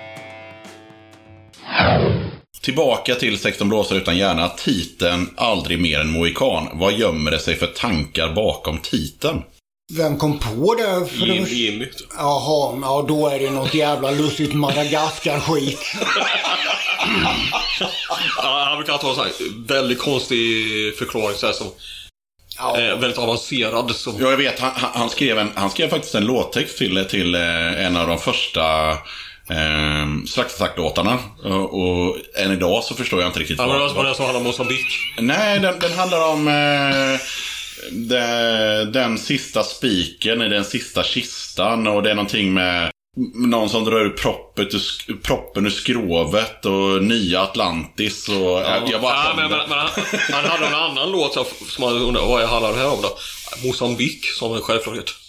Tillbaka 2.61 3.15
till 3.15 3.39
16 3.39 3.69
blåsare 3.69 3.97
utan 3.97 4.17
hjärna. 4.17 4.49
Titeln 4.49 5.29
Aldrig 5.37 5.81
mer 5.81 5.99
än 5.99 6.09
mohikan. 6.11 6.69
Vad 6.73 6.93
gömmer 6.93 7.31
det 7.31 7.39
sig 7.39 7.55
för 7.55 7.67
tankar 7.67 8.33
bakom 8.33 8.77
titeln? 8.77 9.41
Vem 9.97 10.17
kom 10.17 10.39
på 10.39 10.75
det? 10.75 11.05
För 11.07 11.25
det 11.25 11.33
Jim, 11.33 11.43
var... 11.43 11.49
Jimmy. 11.49 11.87
Jaha, 12.17 12.79
ja 12.81 13.05
då 13.07 13.27
är 13.27 13.39
det 13.39 13.49
något 13.51 13.73
jävla 13.73 14.11
lustigt 14.11 14.53
Madagaskar-skit. 14.53 15.79
Ja, 18.37 18.65
han 18.67 18.77
brukar 18.77 18.97
ta 18.97 19.09
en 19.09 19.15
sån 19.15 19.23
här 19.25 19.67
väldigt 19.67 19.99
konstig 19.99 20.37
förklaring 20.97 21.37
så 21.37 21.45
här, 21.45 21.53
som 21.53 21.67
Ja. 22.57 22.77
är 22.77 22.95
väldigt 22.95 23.17
avancerad. 23.17 23.95
Som, 23.95 24.15
Ja, 24.19 24.29
jag 24.29 24.37
vet. 24.37 24.59
Han, 24.59 24.71
han, 24.75 24.89
han, 24.93 25.09
skrev 25.09 25.37
en, 25.37 25.51
han 25.55 25.69
skrev 25.69 25.89
faktiskt 25.89 26.15
en 26.15 26.25
låttext 26.25 26.77
till, 26.77 27.05
till 27.09 27.35
eh, 27.35 27.85
en 27.85 27.97
av 27.97 28.07
de 28.07 28.17
första 28.17 28.97
eh, 29.49 30.25
Slaktattack-låtarna. 30.27 31.19
Och, 31.43 31.81
och 31.81 32.17
än 32.35 32.51
idag 32.51 32.83
så 32.83 32.95
förstår 32.95 33.21
jag 33.21 33.29
inte 33.29 33.39
riktigt 33.39 33.57
Ja, 33.57 33.67
men 33.67 33.87
det 33.87 33.93
var 33.93 34.03
den 34.03 34.15
som 34.15 34.25
handlade 34.25 34.37
om 34.37 34.43
Mosambik. 34.43 34.85
Nej, 35.19 35.59
den, 35.59 35.79
den 35.79 35.93
handlar 35.93 36.27
om 36.27 36.47
eh, 36.47 37.19
den, 37.91 38.91
den 38.91 39.17
sista 39.17 39.63
spiken 39.63 40.41
i 40.41 40.49
den 40.49 40.65
sista 40.65 41.03
kistan. 41.03 41.87
Och 41.87 42.03
det 42.03 42.11
är 42.11 42.15
någonting 42.15 42.53
med 42.53 42.91
någon 43.35 43.69
som 43.69 43.85
drar 43.85 43.99
ur 43.99 44.09
proppet, 44.09 44.73
ur 45.07 45.15
proppen 45.23 45.65
ur 45.65 45.69
skrovet 45.69 46.65
och 46.65 47.03
nya 47.03 47.41
Atlantis. 47.41 48.29
Och, 48.29 48.35
jag 48.35 49.01
bara 49.01 49.13
ja, 49.13 49.33
men, 49.35 49.51
men, 49.51 49.69
men 49.69 49.77
han, 49.79 49.89
han 50.31 50.45
hade 50.45 50.67
en 50.67 50.75
annan 50.75 51.11
låt 51.11 51.33
som 51.33 51.45
man 51.79 51.93
undrar 51.93 52.21
vad 52.21 52.49
handlar 52.49 52.73
det 52.73 52.79
här 52.79 52.91
om 52.93 53.01
då? 53.01 53.17
Mosambik 53.67 54.25
som 54.25 54.53
en 54.53 54.61
självklarhet. 54.61 55.20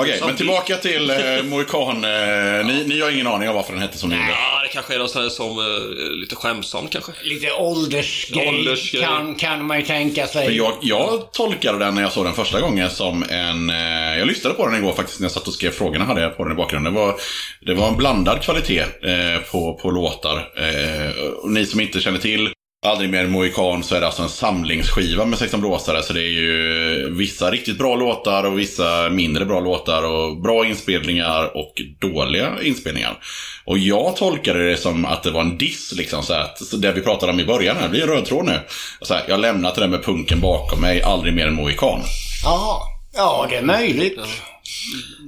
Okej, 0.00 0.10
men 0.10 0.18
Samtidigt- 0.18 0.36
tillbaka 0.38 0.76
till 0.76 1.10
eh, 1.10 1.42
Mohikan. 1.44 2.04
Eh, 2.04 2.66
ni, 2.66 2.84
ni 2.86 3.00
har 3.00 3.10
ingen 3.10 3.26
aning 3.26 3.48
om 3.48 3.54
varför 3.54 3.72
den 3.72 3.82
hette 3.82 3.98
som 3.98 4.10
den 4.10 4.18
gjorde? 4.18 4.30
Ja, 4.30 4.62
det 4.62 4.68
kanske 4.68 4.94
är 4.94 4.98
något 4.98 5.10
sånt 5.10 5.22
här 5.22 5.30
som 5.30 5.58
eh, 5.58 6.10
lite 6.20 6.36
skämtsamt 6.36 6.92
kanske. 6.92 7.12
Lite 7.22 7.52
åldersgrej, 7.52 8.48
Åldersgrej. 8.48 9.02
Kan, 9.02 9.34
kan 9.34 9.66
man 9.66 9.78
ju 9.78 9.84
tänka 9.84 10.26
sig. 10.26 10.46
Men 10.46 10.56
jag, 10.56 10.72
jag 10.82 11.32
tolkade 11.32 11.78
den 11.78 11.94
när 11.94 12.02
jag 12.02 12.12
såg 12.12 12.24
den 12.24 12.34
första 12.34 12.60
gången 12.60 12.90
som 12.90 13.22
en... 13.30 13.70
Eh, 13.70 14.18
jag 14.18 14.26
lyssnade 14.26 14.54
på 14.54 14.66
den 14.66 14.76
igår 14.76 14.92
faktiskt 14.92 15.20
när 15.20 15.24
jag 15.24 15.32
satt 15.32 15.46
och 15.48 15.54
skrev 15.54 15.70
frågorna 15.70 16.04
hade 16.04 16.20
jag 16.20 16.36
på 16.36 16.44
den 16.44 16.52
i 16.52 16.56
bakgrunden. 16.56 16.94
Det 16.94 17.00
var, 17.00 17.14
det 17.60 17.74
var 17.74 17.88
en 17.88 17.96
blandad 17.96 18.42
kvalitet 18.42 18.80
eh, 18.80 19.38
på, 19.52 19.74
på 19.82 19.90
låtar. 19.90 20.36
Eh, 20.36 21.22
och 21.42 21.50
ni 21.50 21.66
som 21.66 21.80
inte 21.80 22.00
känner 22.00 22.18
till 22.18 22.50
Aldrig 22.86 23.10
mer 23.10 23.26
Mohikan 23.26 23.82
så 23.82 23.94
är 23.94 24.00
det 24.00 24.06
alltså 24.06 24.22
en 24.22 24.28
samlingsskiva 24.28 25.24
med 25.24 25.38
16 25.38 25.60
blåsare. 25.60 26.02
Så 26.02 26.12
det 26.12 26.20
är 26.20 26.32
ju 26.32 27.14
vissa 27.14 27.50
riktigt 27.50 27.78
bra 27.78 27.96
låtar 27.96 28.44
och 28.44 28.58
vissa 28.58 29.10
mindre 29.10 29.44
bra 29.44 29.60
låtar. 29.60 30.02
Och 30.02 30.40
bra 30.40 30.66
inspelningar 30.66 31.56
och 31.56 31.72
dåliga 32.00 32.62
inspelningar. 32.62 33.18
Och 33.64 33.78
jag 33.78 34.16
tolkade 34.16 34.70
det 34.70 34.76
som 34.76 35.04
att 35.04 35.22
det 35.22 35.30
var 35.30 35.40
en 35.40 35.58
diss 35.58 35.92
liksom. 35.92 36.22
Så 36.22 36.34
att, 36.34 36.58
så 36.58 36.76
det 36.76 36.92
vi 36.92 37.00
pratade 37.00 37.32
om 37.32 37.40
i 37.40 37.44
början 37.44 37.76
här, 37.76 37.82
det 37.82 37.88
blir 37.88 38.02
en 38.02 38.08
röd 38.08 38.24
tråd 38.24 38.44
nu. 38.44 38.60
Så 39.02 39.14
här, 39.14 39.24
jag 39.28 39.40
lämnat 39.40 39.74
det 39.74 39.80
där 39.80 39.88
med 39.88 40.04
punken 40.04 40.40
bakom 40.40 40.80
mig, 40.80 41.02
aldrig 41.02 41.34
mer 41.34 41.46
en 41.46 41.54
Mohikan. 41.54 42.00
Jaha. 42.44 42.78
Ja, 43.14 43.46
det 43.50 43.56
är 43.56 43.62
möjligt. 43.62 44.18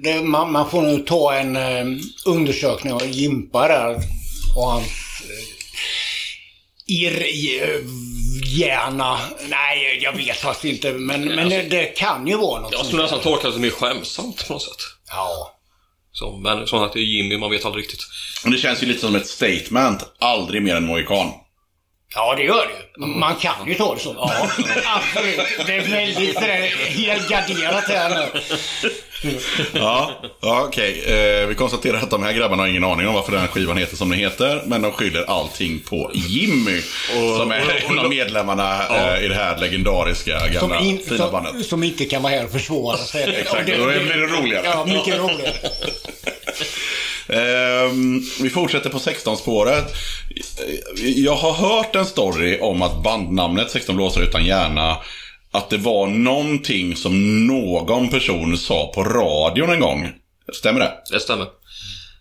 Det, 0.02 0.22
man, 0.22 0.52
man 0.52 0.70
får 0.70 0.82
nog 0.82 1.06
ta 1.06 1.34
en 1.34 1.56
eh, 1.56 1.84
undersökning 2.26 2.92
av 2.92 3.06
Jimpa 3.06 3.68
där 3.68 3.96
och 4.56 4.66
hans 4.66 4.86
ir, 6.90 7.22
i- 7.22 7.84
hjärna. 8.58 9.18
Nej, 9.48 9.98
jag 10.02 10.12
vet 10.16 10.36
faktiskt 10.36 10.64
inte. 10.74 10.92
Men, 10.92 11.24
men 11.24 11.48
det, 11.48 11.62
det 11.62 11.84
kan 11.84 12.26
ju 12.26 12.36
vara 12.36 12.60
något 12.60 12.72
Jag 12.72 12.86
skulle 12.86 13.02
nästan 13.02 13.20
tolka 13.20 13.46
det 13.46 13.52
som 13.52 13.62
mer 13.62 13.70
skämsamt 13.70 14.46
på 14.46 14.52
något 14.52 14.62
sätt. 14.62 14.82
Ja. 15.08 15.56
Så, 16.12 16.36
men 16.36 16.66
som 16.66 16.82
att 16.82 16.92
det 16.92 16.98
är 16.98 17.02
Jimmy, 17.04 17.38
man 17.38 17.50
vet 17.50 17.64
aldrig 17.64 17.82
riktigt. 17.84 18.00
Och 18.44 18.50
det 18.50 18.58
känns 18.58 18.82
ju 18.82 18.86
lite 18.86 19.00
som 19.00 19.14
ett 19.14 19.26
statement, 19.26 20.04
aldrig 20.18 20.62
mer 20.62 20.76
en 20.76 20.86
Mohikan. 20.86 21.30
Ja, 22.14 22.34
det 22.36 22.42
gör 22.42 22.66
det 22.66 22.72
ju. 22.72 23.06
Man 23.06 23.34
kan 23.36 23.52
ju 23.66 23.74
ta 23.74 23.94
det 23.94 24.00
så. 24.00 24.14
Ja, 24.18 24.32
absolut. 24.84 25.40
Det 25.66 25.74
är 25.76 25.80
väldigt 25.88 26.34
sådär 26.34 26.72
helgarderat 26.88 27.84
här 27.88 28.08
nu. 28.10 28.40
Ja, 29.74 30.10
ja 30.40 30.62
okej. 30.68 31.02
Eh, 31.06 31.46
vi 31.46 31.54
konstaterar 31.54 31.96
att 31.98 32.10
de 32.10 32.22
här 32.22 32.32
grabbarna 32.32 32.62
har 32.62 32.68
ingen 32.68 32.84
aning 32.84 33.08
om 33.08 33.14
varför 33.14 33.32
den 33.32 33.40
här 33.40 33.48
skivan 33.48 33.76
heter 33.76 33.96
som 33.96 34.08
den 34.10 34.18
heter. 34.18 34.62
Men 34.66 34.82
de 34.82 34.92
skyller 34.92 35.24
allting 35.30 35.80
på 35.80 36.10
Jimmy. 36.14 36.80
som 37.38 37.50
är 37.52 37.60
och- 37.60 37.66
och- 37.84 37.90
en 37.90 37.98
av 37.98 38.08
medlemmarna 38.08 38.86
eh, 39.16 39.24
i 39.24 39.28
det 39.28 39.34
här 39.34 39.58
legendariska 39.58 40.40
Som, 40.40 40.52
gamla 40.52 40.80
in, 40.80 40.98
fina 41.08 41.16
som, 41.16 41.32
bandet. 41.32 41.66
som 41.66 41.82
inte 41.82 42.04
kan 42.04 42.22
vara 42.22 42.32
här 42.32 42.44
och 42.44 42.52
försvara 42.52 42.96
sig. 42.96 43.34
Exakt, 43.36 43.68
Ja, 43.68 43.76
då 43.78 43.84
blir 43.86 44.16
det 44.16 44.26
roligare. 44.26 44.66
Ja, 44.66 44.84
mycket 44.84 45.18
roligare. 45.18 45.52
Ehm, 47.32 48.22
vi 48.42 48.50
fortsätter 48.50 48.90
på 48.90 48.98
16-spåret. 48.98 49.94
Jag 50.96 51.34
har 51.34 51.52
hört 51.52 51.96
en 51.96 52.06
story 52.06 52.58
om 52.60 52.82
att 52.82 53.02
bandnamnet 53.02 53.70
16 53.70 53.96
blåsare 53.96 54.24
utan 54.24 54.44
hjärna 54.44 54.96
att 55.52 55.70
det 55.70 55.76
var 55.76 56.06
någonting 56.06 56.96
som 56.96 57.46
någon 57.46 58.10
person 58.10 58.58
sa 58.58 58.92
på 58.94 59.04
radion 59.04 59.70
en 59.70 59.80
gång. 59.80 60.12
Stämmer 60.52 60.80
det? 60.80 60.92
Det 61.10 61.20
stämmer. 61.20 61.46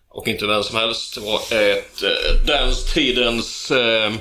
Och 0.10 0.28
inte 0.28 0.47
vem 0.47 0.64
som 0.64 0.78
helst. 0.78 1.16
Det 1.16 1.22
var 1.22 1.62
ett, 1.62 2.03
eh, 2.03 2.45
den 2.45 2.74
tidens 2.93 3.72
eh, 3.72 4.12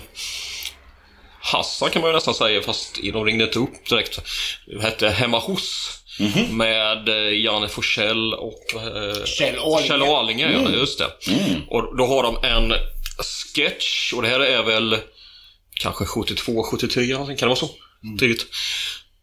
Hassan 1.40 1.90
kan 1.90 2.02
man 2.02 2.10
ju 2.10 2.14
nästan 2.14 2.34
säga, 2.34 2.62
fast 2.62 2.98
de 3.12 3.24
ringde 3.24 3.44
inte 3.44 3.58
upp 3.58 3.88
direkt. 3.88 4.20
Det 4.66 4.82
hette 4.82 5.08
Hemma 5.08 5.38
hos. 5.38 5.97
Med 6.50 7.08
eh, 7.08 7.40
Janne 7.40 7.68
Forsell 7.68 8.34
och 8.34 8.64
eh, 8.74 9.24
Kjell 9.24 9.58
Arlinge. 9.58 9.88
Kjell 9.88 10.02
Arlinge, 10.02 10.52
ja, 10.52 10.70
just 10.70 10.98
det. 10.98 11.10
Och 11.68 11.96
då 11.96 12.06
har 12.06 12.22
de 12.22 12.48
en 12.48 12.74
sketch, 13.54 14.12
och 14.12 14.22
det 14.22 14.28
här 14.28 14.40
är 14.40 14.62
väl 14.62 14.96
kanske 15.80 16.04
72, 16.04 16.62
73 16.62 17.02
eller 17.02 17.12
någonting, 17.12 17.36
kan 17.36 17.48
det 17.48 17.54
vara 17.54 17.68
så? 17.68 17.70
Tidigt. 18.18 18.46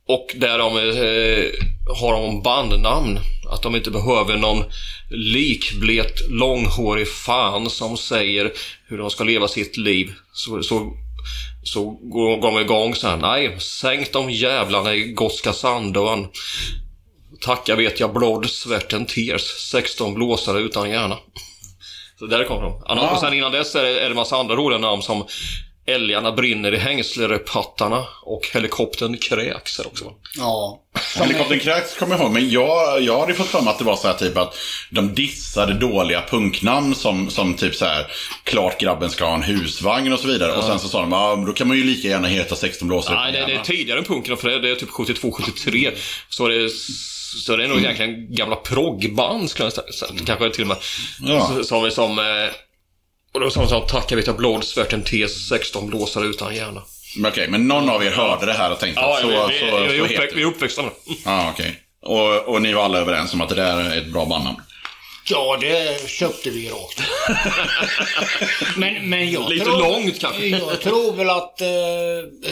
Och 0.07 0.31
där 0.35 0.57
de 0.57 0.77
eh, 0.77 1.51
har 2.01 2.13
de 2.13 2.41
bandnamn. 2.41 3.19
Att 3.49 3.61
de 3.61 3.75
inte 3.75 3.91
behöver 3.91 4.37
någon 4.37 4.63
likblekt 5.09 6.29
långhårig 6.29 7.07
fan 7.07 7.69
som 7.69 7.97
säger 7.97 8.51
hur 8.87 8.97
de 8.97 9.09
ska 9.09 9.23
leva 9.23 9.47
sitt 9.47 9.77
liv. 9.77 10.13
Så, 10.33 10.63
så, 10.63 10.93
så 11.63 11.83
går 11.89 12.37
går 12.37 12.51
de 12.51 12.61
igång 12.61 12.95
så 12.95 13.07
här. 13.07 13.17
Nej, 13.17 13.59
sänk 13.59 14.13
de 14.13 14.31
jävlarna 14.31 14.95
i 14.95 15.01
Gotska 15.01 15.53
Sandön. 15.53 16.27
Tacka 17.41 17.75
vet 17.75 17.99
jag 17.99 18.13
blod, 18.13 18.49
svärten, 18.49 19.05
tears. 19.05 19.41
16 19.71 20.13
blåsare 20.13 20.59
utan 20.59 20.89
hjärna. 20.89 21.17
Så 22.19 22.25
där 22.25 22.43
kommer 22.43 22.61
de. 22.61 22.83
Annars, 22.85 23.11
Och 23.11 23.19
sen 23.19 23.33
innan 23.33 23.51
dess 23.51 23.75
är 23.75 23.83
det, 23.83 23.99
är 23.99 24.09
det 24.09 24.15
massa 24.15 24.37
andra 24.37 24.55
roliga 24.55 24.79
namn 24.79 25.01
som 25.01 25.25
Älgarna 25.87 26.31
brinner 26.31 26.73
i 26.73 26.77
hängslerepattarna 26.77 28.05
och 28.21 28.47
helikoptern 28.53 29.17
kräks 29.17 29.79
också. 29.79 30.05
Ja. 30.37 30.81
Helikoptern 31.19 31.59
kräks 31.59 31.97
kommer 31.97 32.15
jag 32.15 32.23
ihåg, 32.23 32.31
men 32.31 32.49
jag, 32.49 33.01
jag 33.01 33.19
hade 33.19 33.33
fått 33.33 33.47
för 33.47 33.61
mig 33.61 33.69
att 33.69 33.79
det 33.79 33.85
var 33.85 33.95
så 33.95 34.07
här 34.07 34.15
typ 34.15 34.37
att 34.37 34.57
de 34.91 35.13
dissade 35.13 35.73
dåliga 35.73 36.23
punknamn 36.29 36.95
som, 36.95 37.29
som 37.29 37.53
typ 37.53 37.75
så 37.75 37.85
här 37.85 38.07
klart 38.43 38.79
grabben 38.79 39.09
ska 39.09 39.25
ha 39.25 39.35
en 39.35 39.43
husvagn 39.43 40.13
och 40.13 40.19
så 40.19 40.27
vidare. 40.27 40.51
Och 40.51 40.63
sen 40.63 40.79
så 40.79 40.87
sa 40.87 41.01
de, 41.01 41.11
ja 41.11 41.43
då 41.47 41.53
kan 41.53 41.67
man 41.67 41.77
ju 41.77 41.83
lika 41.83 42.07
gärna 42.07 42.27
heta 42.27 42.55
16 42.55 42.87
blåsare. 42.87 43.15
Nej, 43.15 43.31
det, 43.31 43.45
det 43.45 43.53
är 43.53 43.63
tidigare 43.63 43.99
än 43.99 44.05
punken 44.05 44.37
för 44.37 44.49
det, 44.49 44.59
det 44.59 44.69
är 44.69 44.75
typ 44.75 44.89
72-73. 44.89 45.91
Så 46.29 46.47
det 46.47 46.55
är, 46.55 46.69
så 47.43 47.55
det 47.55 47.63
är 47.63 47.67
nog 47.67 47.77
egentligen 47.77 48.35
gamla 48.35 48.55
proggband 48.55 49.49
skulle 49.49 49.71
jag 49.75 49.93
säga. 49.93 50.11
Kanske 50.25 50.49
till 50.49 50.61
och 50.61 50.67
med. 50.67 50.77
Ja. 51.21 51.63
Som, 51.63 51.91
som, 51.91 52.19
eh, 52.19 52.53
och 53.33 53.39
då 53.39 53.49
sa 53.49 53.59
de 53.59 53.69
så 53.69 53.79
här, 53.79 53.87
tacka 53.87 54.15
vet 54.15 54.27
jag 54.27 54.37
blod, 54.37 54.63
svärten, 54.63 55.03
tes, 55.03 55.47
16 55.47 55.87
blåsare 55.87 56.25
utan 56.25 56.55
hjärna. 56.55 56.81
Men 57.17 57.31
okej, 57.31 57.47
men 57.47 57.67
någon 57.67 57.89
av 57.89 58.03
er 58.03 58.11
hörde 58.11 58.45
det 58.45 58.53
här 58.53 58.71
och 58.71 58.79
tänkte 58.79 59.01
Ja, 59.01 59.15
att 59.15 59.21
så, 59.21 59.27
vi, 59.27 59.33
vi, 59.33 59.59
så, 59.59 59.77
vi, 59.77 59.97
så, 59.97 60.03
vi, 60.03 60.13
heter 60.13 60.13
uppväxt, 60.13 60.35
vi 60.35 60.41
det. 60.41 60.45
är 60.45 60.47
uppväxta 60.47 60.81
med 60.81 60.91
det. 61.05 61.15
Ja, 61.25 61.49
okej. 61.53 61.79
Och, 62.01 62.53
och 62.53 62.61
ni 62.61 62.73
var 62.73 62.83
alla 62.83 62.97
överens 62.97 63.33
om 63.33 63.41
att 63.41 63.49
det 63.49 63.55
där 63.55 63.77
är 63.77 63.97
ett 63.97 64.07
bra 64.07 64.25
bandnamn? 64.25 64.57
Ja, 65.29 65.57
det 65.61 66.09
köpte 66.09 66.49
vi 66.49 66.69
rakt. 66.69 67.01
men, 68.77 69.09
men 69.09 69.31
jag 69.31 69.49
Lite 69.49 69.65
tror, 69.65 69.79
långt 69.79 70.19
kanske. 70.19 70.47
Jag 70.47 70.81
tror 70.81 71.13
väl 71.13 71.29
att 71.29 71.61
eh, 71.61 71.67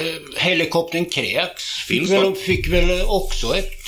eh, 0.02 0.16
helikoptern 0.38 1.06
Kräks 1.06 1.64
fick 1.88 2.10
väl, 2.10 2.36
fick 2.36 2.68
väl 2.68 3.02
också 3.06 3.56
ett... 3.56 3.83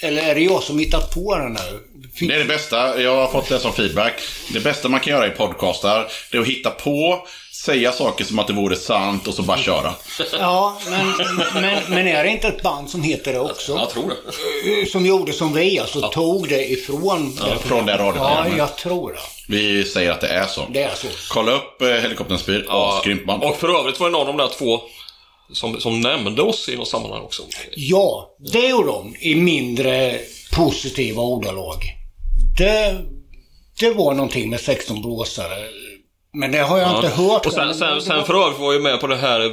Eller 0.00 0.22
är 0.22 0.34
det 0.34 0.40
jag 0.40 0.62
som 0.62 0.78
hittat 0.78 1.14
på 1.14 1.36
den 1.38 1.56
här? 1.56 1.78
Fick, 2.14 2.28
Det 2.28 2.34
är 2.34 2.38
det 2.38 2.44
bästa, 2.44 3.00
jag 3.02 3.16
har 3.16 3.28
fått 3.28 3.48
det 3.48 3.58
som 3.58 3.72
feedback. 3.72 4.12
Det 4.52 4.60
bästa 4.60 4.88
man 4.88 5.00
kan 5.00 5.12
göra 5.12 5.26
i 5.26 5.30
podcastar, 5.30 6.06
det 6.30 6.36
är 6.36 6.40
att 6.40 6.46
hitta 6.46 6.70
på, 6.70 7.26
säga 7.64 7.92
saker 7.92 8.24
som 8.24 8.38
att 8.38 8.46
det 8.46 8.52
vore 8.52 8.76
sant 8.76 9.26
och 9.28 9.34
så 9.34 9.42
bara 9.42 9.58
köra. 9.58 9.94
Ja, 10.38 10.78
men, 10.90 11.06
men, 11.62 11.82
men 11.88 12.06
är 12.08 12.24
det 12.24 12.30
inte 12.30 12.48
ett 12.48 12.62
band 12.62 12.90
som 12.90 13.02
heter 13.02 13.32
det 13.32 13.40
också? 13.40 13.72
Jag 13.72 13.90
tror 13.90 14.12
det. 14.82 14.86
Som 14.90 15.06
gjorde 15.06 15.32
som 15.32 15.52
vi, 15.54 15.78
alltså 15.78 16.00
tog 16.08 16.48
det 16.48 16.70
ifrån... 16.72 17.38
Från 17.64 17.86
det 17.86 17.92
Ja, 17.92 17.98
radioprogrammet. 17.98 18.52
jag 18.58 18.76
tror 18.76 19.12
det. 19.12 19.18
Vi 19.48 19.84
säger 19.84 20.10
att 20.10 20.20
det 20.20 20.28
är 20.28 20.46
så. 20.46 20.66
Det 20.72 20.82
är 20.82 20.94
så. 20.94 21.06
Kolla 21.28 21.52
upp 21.52 21.82
eh, 21.82 21.88
Helikopterns 21.88 22.40
spyr, 22.40 22.64
Ja, 22.68 22.98
asgrymt 22.98 23.26
band. 23.26 23.42
och 23.44 23.56
för 23.56 23.80
övrigt 23.80 24.00
var 24.00 24.06
det 24.08 24.12
någon 24.12 24.20
av 24.28 24.36
de 24.36 24.36
där 24.36 24.48
två 24.58 24.80
som, 25.52 25.80
som 25.80 26.00
nämnde 26.00 26.42
oss 26.42 26.68
i 26.68 26.76
något 26.76 26.88
sammanhang 26.88 27.22
också. 27.22 27.42
Ja, 27.76 28.36
det 28.52 28.68
gjorde 28.68 28.86
de 28.86 29.16
i 29.20 29.34
mindre 29.34 30.18
positiva 30.52 31.22
ordalag. 31.22 31.76
Det, 32.58 32.96
det 33.80 33.90
var 33.90 34.14
någonting 34.14 34.50
med 34.50 34.60
16 34.60 35.02
blåsare. 35.02 35.68
Men 36.32 36.52
det 36.52 36.58
har 36.58 36.78
jag 36.78 36.96
inte 36.96 37.08
hört. 37.08 37.46
Och 37.46 37.52
sen, 37.52 37.74
sen, 37.74 38.02
sen 38.02 38.24
för 38.24 38.44
övrigt 38.44 38.60
var 38.60 38.72
jag 38.72 38.82
med 38.82 39.00
på 39.00 39.06
det 39.06 39.16
här 39.16 39.44
eh, 39.44 39.52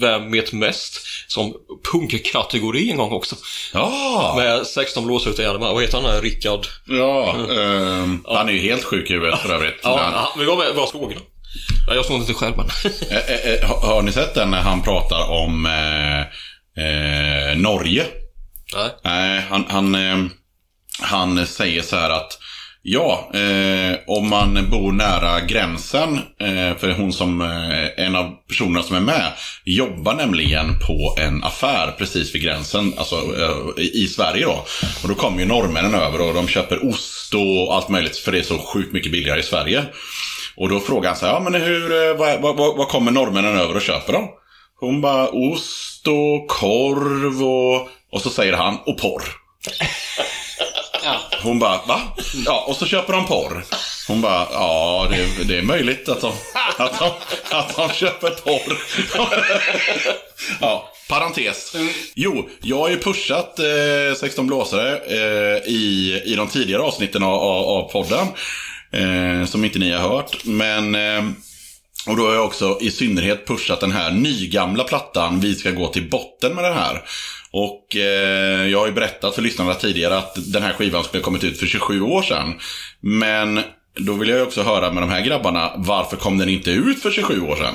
Vem 0.00 0.32
vet 0.32 0.52
mest? 0.52 1.00
Som 1.28 1.54
punkkategori 1.92 2.90
en 2.90 2.96
gång 2.96 3.12
också. 3.12 3.36
Ja, 3.72 4.34
Med 4.36 4.66
16 4.66 5.06
blåsare 5.06 5.32
ute 5.32 5.42
i. 5.42 5.46
Vad 5.46 5.82
heter 5.82 6.00
han? 6.00 6.22
Rickard? 6.22 6.66
ja, 6.86 7.34
ehm, 7.34 8.24
han 8.26 8.48
är 8.48 8.52
ju 8.52 8.58
helt 8.58 8.84
sjuk 8.84 9.10
i 9.10 9.12
huvudet 9.12 9.38
för 9.38 9.54
övrigt. 9.54 9.80
Ja, 9.82 9.96
Men, 9.96 10.12
ja, 10.12 10.34
vi 10.38 10.44
var 10.44 10.56
med, 10.56 10.74
var 10.74 10.86
frågorna. 10.86 11.20
Ja, 11.86 11.94
jag 11.94 12.04
såg 12.04 12.20
inte 12.20 12.34
själv 12.34 12.56
men. 12.56 12.66
eh, 13.10 13.16
eh, 13.16 13.52
eh, 13.52 13.82
har, 13.82 14.02
ni 14.02 14.12
sett 14.12 14.34
den 14.34 14.50
när 14.50 14.62
han 14.62 14.82
pratar 14.82 15.30
om 15.30 15.66
eh, 15.66 16.20
eh, 16.84 17.56
Norge? 17.56 18.06
Nej. 18.74 18.90
Nej, 19.04 19.44
han, 19.50 19.64
han, 19.68 20.30
han 21.02 21.46
säger 21.46 21.82
så 21.82 21.96
här 21.96 22.10
att 22.10 22.38
Ja, 22.82 23.30
eh, 23.34 23.98
om 24.06 24.28
man 24.28 24.70
bor 24.70 24.92
nära 24.92 25.40
gränsen, 25.40 26.14
eh, 26.40 26.76
för 26.78 26.90
hon 26.90 27.12
som, 27.12 27.40
eh, 27.40 28.04
en 28.06 28.16
av 28.16 28.34
personerna 28.48 28.82
som 28.82 28.96
är 28.96 29.00
med, 29.00 29.32
jobbar 29.64 30.14
nämligen 30.14 30.78
på 30.86 31.16
en 31.18 31.44
affär 31.44 31.94
precis 31.98 32.34
vid 32.34 32.42
gränsen, 32.42 32.94
alltså 32.98 33.16
i, 33.78 34.02
i 34.02 34.06
Sverige 34.06 34.44
då. 34.44 34.64
Och 35.02 35.08
då 35.08 35.14
kommer 35.14 35.40
ju 35.40 35.46
norrmännen 35.46 35.94
över 35.94 36.20
och 36.20 36.34
de 36.34 36.48
köper 36.48 36.88
ost 36.88 37.34
och 37.34 37.74
allt 37.74 37.88
möjligt, 37.88 38.16
för 38.16 38.32
det 38.32 38.38
är 38.38 38.42
så 38.42 38.58
sjukt 38.58 38.92
mycket 38.92 39.12
billigare 39.12 39.40
i 39.40 39.42
Sverige. 39.42 39.84
Och 40.60 40.68
då 40.68 40.80
frågar 40.80 41.10
han 41.10 41.18
så 41.18 41.26
här, 41.26 41.32
ja 41.32 41.40
men 41.40 41.54
hur, 41.54 42.08
eh, 42.08 42.16
vad, 42.16 42.40
vad, 42.40 42.56
vad, 42.56 42.76
vad 42.76 42.88
kommer 42.88 43.12
norrmännen 43.12 43.56
över 43.56 43.74
och 43.76 43.82
köper 43.82 44.12
då? 44.12 44.28
Hon 44.80 45.00
bara, 45.00 45.28
ost 45.28 46.06
och 46.06 46.48
korv 46.48 47.42
och, 47.42 47.88
och 48.12 48.22
så 48.22 48.30
säger 48.30 48.52
han, 48.52 48.78
och 48.86 48.98
porr. 48.98 49.22
Hon 51.42 51.58
bara, 51.58 51.80
va? 51.86 52.00
Ja, 52.46 52.64
och 52.68 52.76
så 52.76 52.86
köper 52.86 53.12
de 53.12 53.26
porr. 53.26 53.64
Hon 54.08 54.20
bara, 54.20 54.46
ja, 54.52 55.06
det, 55.10 55.44
det 55.44 55.58
är 55.58 55.62
möjligt 55.62 56.08
att 56.08 56.20
de, 56.20 56.32
att 56.76 56.98
de, 56.98 57.10
att 57.50 57.76
de 57.76 57.88
köper 57.88 58.30
porr. 58.30 58.78
ja, 60.60 60.92
parentes. 61.08 61.76
Jo, 62.14 62.48
jag 62.62 62.78
har 62.78 62.88
ju 62.88 62.98
pushat 62.98 63.58
eh, 63.58 64.16
16 64.16 64.46
blåsare 64.46 64.96
eh, 64.96 65.56
i, 65.66 66.22
i 66.24 66.34
de 66.34 66.48
tidigare 66.48 66.82
avsnitten 66.82 67.22
av, 67.22 67.34
av, 67.34 67.64
av 67.64 67.92
podden. 67.92 68.26
Eh, 68.92 69.46
som 69.46 69.64
inte 69.64 69.78
ni 69.78 69.90
har 69.90 70.08
hört. 70.08 70.44
Men... 70.44 70.94
Eh, 70.94 71.24
och 72.06 72.16
då 72.16 72.26
har 72.26 72.34
jag 72.34 72.44
också 72.44 72.78
i 72.80 72.90
synnerhet 72.90 73.46
pushat 73.46 73.80
den 73.80 73.92
här 73.92 74.10
nygamla 74.10 74.84
plattan 74.84 75.40
Vi 75.40 75.54
ska 75.54 75.70
gå 75.70 75.88
till 75.88 76.10
botten 76.10 76.54
med 76.54 76.64
den 76.64 76.74
här. 76.74 77.02
Och 77.50 77.96
eh, 77.96 78.66
jag 78.66 78.78
har 78.78 78.86
ju 78.86 78.92
berättat 78.92 79.34
för 79.34 79.42
lyssnarna 79.42 79.74
tidigare 79.74 80.18
att 80.18 80.52
den 80.52 80.62
här 80.62 80.72
skivan 80.72 81.04
skulle 81.04 81.20
ha 81.20 81.24
kommit 81.24 81.44
ut 81.44 81.58
för 81.58 81.66
27 81.66 82.00
år 82.00 82.22
sedan. 82.22 82.54
Men 83.00 83.60
då 83.98 84.12
vill 84.12 84.28
jag 84.28 84.38
ju 84.38 84.44
också 84.44 84.62
höra 84.62 84.92
med 84.92 85.02
de 85.02 85.10
här 85.10 85.20
grabbarna, 85.20 85.72
varför 85.76 86.16
kom 86.16 86.38
den 86.38 86.48
inte 86.48 86.70
ut 86.70 87.02
för 87.02 87.10
27 87.10 87.40
år 87.40 87.56
sedan? 87.56 87.74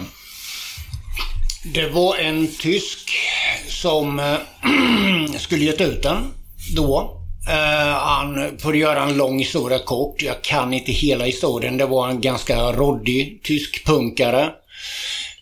Det 1.73 1.89
var 1.89 2.17
en 2.17 2.47
tysk 2.47 3.11
som 3.67 4.19
eh, 4.19 4.37
skulle 5.37 5.65
gett 5.65 5.81
ut 5.81 6.03
den 6.03 6.17
då. 6.75 7.21
Uh, 7.49 7.93
han, 7.93 8.57
för 8.57 8.69
att 8.69 8.77
göra 8.77 9.03
en 9.03 9.17
lång 9.17 9.39
historia 9.39 9.79
kort, 9.79 10.21
jag 10.21 10.41
kan 10.41 10.73
inte 10.73 10.91
hela 10.91 11.25
historien. 11.25 11.77
Det 11.77 11.85
var 11.85 12.09
en 12.09 12.21
ganska 12.21 12.71
råddig 12.71 13.43
tysk 13.43 13.85
punkare. 13.85 14.51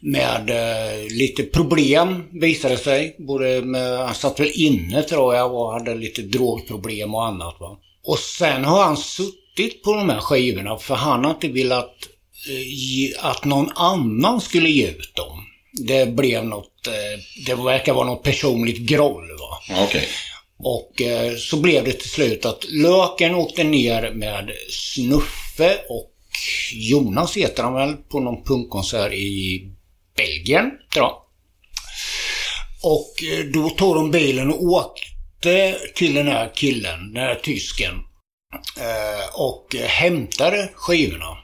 Med 0.01 0.49
uh, 0.49 1.12
lite 1.12 1.43
problem 1.43 2.24
visade 2.32 2.74
det 2.74 2.82
sig. 2.82 3.16
Både 3.20 3.62
med, 3.62 3.97
han 3.97 4.16
satt 4.16 4.39
väl 4.39 4.51
inne 4.54 5.04
tror 5.04 5.36
jag 5.36 5.54
och 5.56 5.74
hade 5.74 5.95
lite 5.95 6.22
drogproblem 6.22 7.16
och 7.16 7.26
annat. 7.26 7.56
Va? 7.60 7.78
Och 8.06 8.20
sen 8.20 8.66
har 8.66 8.84
han 8.84 8.97
suttit 8.97 9.84
på 9.84 9.93
de 9.93 10.10
här 10.10 10.20
skivorna 10.20 10.78
för 10.78 10.95
han 10.95 11.24
har 11.26 11.32
inte 11.32 11.47
velat 11.47 11.95
uh, 12.49 12.68
ge, 12.68 13.14
att 13.20 13.45
någon 13.45 13.70
annan 13.76 14.41
skulle 14.41 14.70
ge 14.70 14.88
ut 14.88 15.16
dem. 15.16 15.45
Det 15.88 16.06
blev 16.06 16.45
något, 16.45 16.88
det 17.45 17.56
verkar 17.56 17.93
vara 17.93 18.08
något 18.08 18.24
personligt 18.24 18.78
groll 18.78 19.28
va. 19.39 19.84
Okej. 19.84 20.08
Och 20.64 21.01
eh, 21.01 21.36
så 21.36 21.57
blev 21.57 21.84
det 21.84 21.93
till 21.93 22.09
slut 22.09 22.45
att 22.45 22.66
Löken 22.70 23.36
åkte 23.36 23.64
ner 23.64 24.11
med 24.14 24.51
Snuffe 24.70 25.78
och 25.89 26.09
Jonas 26.74 27.38
heter 27.38 27.64
han 27.64 27.74
väl 27.74 27.93
på 27.95 28.20
någon 28.20 28.43
punkkonsert 28.43 29.14
i 29.14 29.61
Belgien, 30.18 30.72
tror 30.93 31.05
jag. 31.05 31.18
Och 32.84 33.24
eh, 33.24 33.45
då 33.45 33.70
tog 33.70 33.95
de 33.95 34.11
bilen 34.11 34.49
och 34.53 34.64
åkte 34.64 35.78
till 35.95 36.14
den 36.14 36.28
här 36.28 36.51
killen, 36.55 37.14
den 37.14 37.24
här 37.24 37.36
tysken. 37.36 37.93
Eh, 38.80 39.39
och 39.41 39.76
hämtade 39.88 40.70
skivorna. 40.76 41.38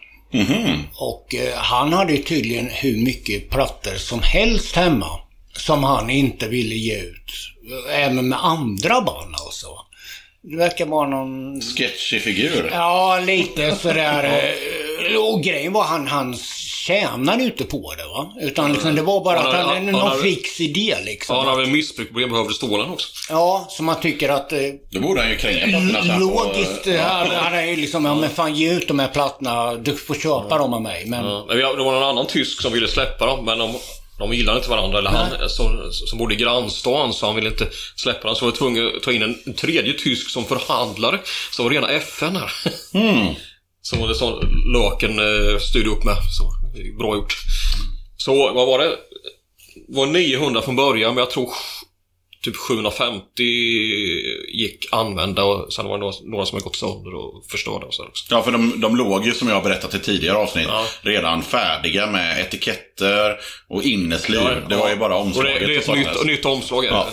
Och 0.95 1.35
eh, 1.35 1.57
han 1.57 1.93
hade 1.93 2.17
tydligen 2.17 2.67
hur 2.67 2.97
mycket 2.97 3.49
plattor 3.49 3.95
som 3.95 4.21
helst 4.21 4.75
hemma. 4.75 5.19
som 5.53 5.83
han 5.83 6.09
inte 6.09 6.47
ville 6.47 6.75
ge 6.75 6.99
ut. 6.99 7.31
Även 7.91 8.29
med 8.29 8.45
andra 8.45 9.01
band 9.01 9.35
alltså. 9.45 9.67
Det 10.41 10.57
verkar 10.57 10.85
vara 10.85 11.07
någon... 11.09 11.61
Sketchig 11.61 12.21
figur. 12.21 12.69
Ja, 12.73 13.19
lite 13.25 13.75
sådär. 13.75 14.23
eh, 15.11 15.17
Och 15.17 15.43
grejen 15.43 15.73
var 15.73 15.83
han, 15.83 16.07
han 16.07 16.37
tjänade 16.87 17.43
inte 17.43 17.63
på 17.63 17.93
det 17.97 18.03
va. 18.05 18.33
Utan 18.41 18.73
liksom, 18.73 18.95
det 18.95 19.01
var 19.01 19.23
bara 19.23 19.37
Han 19.39 19.47
att 19.49 19.55
han, 19.55 19.67
han 19.67 19.85
någon 19.85 20.01
har- 20.01 20.17
fix 20.17 20.59
idé 20.61 20.97
liksom. 21.05 21.35
Ja, 21.35 21.43
han 21.43 21.57
väl 21.57 21.67
missbruksproblem, 21.67 22.29
behöver 22.29 22.49
stålen 22.51 22.89
också. 22.89 23.07
Ja, 23.29 23.67
så 23.69 23.83
man 23.83 23.99
tycker 23.99 24.29
att 24.29 24.51
eh, 24.53 24.59
Då 24.91 24.99
borde 24.99 25.21
han 25.21 25.29
ju 25.29 25.37
kränga 25.37 25.79
plattorna 25.89 26.17
logiskt 26.17 26.79
och- 26.87 26.87
eh, 26.93 27.01
hade 27.01 27.35
han 27.35 27.53
är 27.53 27.63
ju 27.65 27.75
liksom, 27.75 28.05
ja 28.05 28.15
men 28.15 28.29
fan 28.29 28.55
ge 28.55 28.73
ut 28.73 28.87
de 28.87 28.99
här 28.99 29.07
plattorna, 29.07 29.73
du 29.75 29.95
får 29.95 30.15
köpa 30.15 30.57
dem 30.57 30.73
av 30.73 30.81
mig. 30.81 31.05
Men 31.05 31.25
Ja, 31.25 31.45
det 31.49 31.83
var 31.83 31.91
någon 31.93 32.03
annan 32.03 32.27
tysk 32.27 32.61
som 32.61 32.73
ville 32.73 32.87
släppa 32.87 33.25
dem, 33.25 33.45
men 33.45 33.57
de, 33.59 33.75
de 34.19 34.33
gillade 34.33 34.57
inte 34.57 34.69
varandra. 34.69 34.99
Eller 34.99 35.09
han 35.09 35.49
som, 35.49 35.91
som 35.91 36.17
bodde 36.17 36.33
i 36.33 36.37
grannstan, 36.37 37.13
så 37.13 37.25
han 37.25 37.35
ville 37.35 37.49
inte 37.49 37.67
släppa 37.95 38.27
dem. 38.27 38.35
Så 38.35 38.45
var 38.45 38.51
vi 38.51 38.57
tvungna 38.57 38.87
att 38.87 39.03
ta 39.03 39.11
in 39.11 39.21
en, 39.21 39.53
tredje 39.53 39.93
tysk 39.93 40.29
som 40.29 40.45
förhandlare. 40.45 41.19
Som 41.51 41.65
var 41.65 41.71
rena 41.71 41.89
FN 41.89 42.35
här. 42.35 42.51
Som 43.81 43.99
var 43.99 44.07
det 44.07 44.15
som 44.15 44.39
Löken 44.73 45.19
eh, 45.19 45.59
styrde 45.59 45.89
upp 45.89 46.03
med. 46.03 46.15
Så, 46.37 46.51
bra 46.97 47.15
gjort. 47.15 47.35
Så 48.17 48.53
vad 48.53 48.67
var 48.67 48.79
det? 48.79 48.89
Det 49.87 49.97
var 49.97 50.05
900 50.05 50.61
från 50.61 50.75
början, 50.75 51.13
men 51.15 51.21
jag 51.21 51.31
tror 51.31 51.49
typ 52.43 52.55
750 52.55 53.23
gick 54.53 54.87
använda 54.91 55.43
och 55.43 55.73
sen 55.73 55.85
var 55.85 55.93
det 55.93 55.99
några, 55.99 56.13
några 56.23 56.45
som 56.45 56.55
har 56.55 56.63
gått 56.63 56.75
sönder 56.75 57.15
och 57.15 57.45
förstörda 57.51 57.85
och 57.85 57.93
så 57.93 58.03
också. 58.05 58.25
Ja, 58.29 58.43
för 58.43 58.51
de, 58.51 58.81
de 58.81 58.95
låg 58.95 59.25
ju 59.25 59.31
som 59.33 59.47
jag 59.47 59.55
har 59.55 59.63
berättat 59.63 59.93
i 59.95 59.99
tidigare 59.99 60.37
avsnitt 60.37 60.67
Ja. 60.67 60.85
redan 61.01 61.43
färdiga 61.43 62.07
med 62.07 62.39
etiketter 62.39 63.37
och 63.67 63.83
innesliv. 63.83 64.39
det 64.69 64.75
var 64.75 64.89
ju 64.89 64.95
bara 64.95 65.15
Och 65.15 65.21
omslaget 65.21 65.59
det, 65.59 65.67
det 65.67 65.75
är 65.75 65.79
ett 65.79 66.15
nytt, 66.15 66.25
nytt 66.25 66.45
omslag. 66.45 66.85
Ja. 66.85 67.07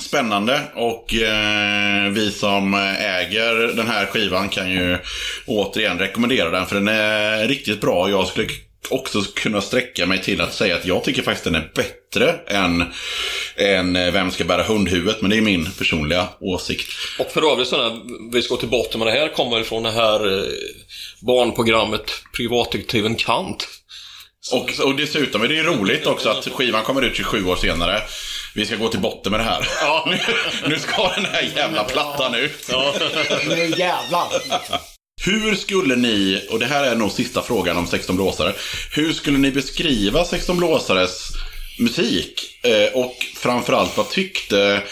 Spännande 0.00 0.60
och 0.74 1.14
eh, 1.14 2.10
vi 2.10 2.30
som 2.32 2.74
äger 2.98 3.76
den 3.76 3.86
här 3.86 4.06
skivan 4.06 4.48
kan 4.48 4.70
ju 4.70 4.98
återigen 5.46 5.98
rekommendera 5.98 6.50
den 6.50 6.66
för 6.66 6.74
den 6.74 6.88
är 6.88 7.48
riktigt 7.48 7.80
bra. 7.80 8.10
Jag 8.10 8.26
skulle 8.26 8.48
också 8.90 9.22
kunna 9.34 9.60
sträcka 9.60 10.06
mig 10.06 10.22
till 10.22 10.40
att 10.40 10.54
säga 10.54 10.76
att 10.76 10.86
jag 10.86 11.04
tycker 11.04 11.22
faktiskt 11.22 11.44
den 11.44 11.54
är 11.54 11.70
bättre 11.74 12.40
än, 12.46 12.84
än 13.56 13.92
Vem 13.92 14.30
ska 14.30 14.44
bära 14.44 14.62
hundhuvudet? 14.62 15.20
Men 15.20 15.30
det 15.30 15.36
är 15.36 15.40
min 15.40 15.68
personliga 15.78 16.28
åsikt. 16.40 16.90
Och 17.18 17.30
för 17.30 17.52
övrigt 17.52 17.68
så 17.68 17.76
när 17.76 18.00
vi 18.32 18.42
ska 18.42 18.54
gå 18.54 18.60
till 18.60 18.68
botten 18.68 18.98
med 18.98 19.08
det 19.08 19.20
här 19.20 19.28
kommer 19.28 19.60
ifrån 19.60 19.82
det 19.82 19.90
här 19.90 20.38
eh, 20.38 20.44
barnprogrammet 21.20 22.10
Privatdetektiven 22.36 23.14
Kant. 23.14 23.68
Och, 24.52 24.86
och 24.86 24.96
dessutom 24.96 25.42
är 25.42 25.48
det 25.48 25.54
ju 25.54 25.62
roligt 25.62 26.06
också 26.06 26.28
att 26.28 26.48
skivan 26.48 26.84
kommer 26.84 27.02
ut 27.02 27.16
27 27.16 27.44
år 27.46 27.56
senare. 27.56 28.02
Vi 28.54 28.66
ska 28.66 28.76
gå 28.76 28.88
till 28.88 29.00
botten 29.00 29.30
med 29.30 29.40
det 29.40 29.44
här. 29.44 29.68
Ja. 29.80 30.04
nu, 30.10 30.18
nu 30.68 30.78
ska 30.78 31.12
den 31.16 31.24
här 31.24 31.52
jävla 31.56 31.84
plattan 31.84 32.34
ut. 32.34 32.70
nu 33.48 33.72
jävlar. 33.76 34.28
Hur 35.24 35.54
skulle 35.54 35.96
ni, 35.96 36.42
och 36.50 36.58
det 36.58 36.66
här 36.66 36.84
är 36.84 36.96
nog 36.96 37.10
sista 37.10 37.42
frågan 37.42 37.76
om 37.76 37.86
16 37.86 38.16
blåsare. 38.16 38.52
Hur 38.90 39.12
skulle 39.12 39.38
ni 39.38 39.50
beskriva 39.50 40.24
16 40.24 40.56
blåsares 40.56 41.28
musik? 41.78 42.40
Eh, 42.64 42.98
och 42.98 43.14
framförallt, 43.36 43.96
vad 43.96 44.08
tyckte 44.08 44.82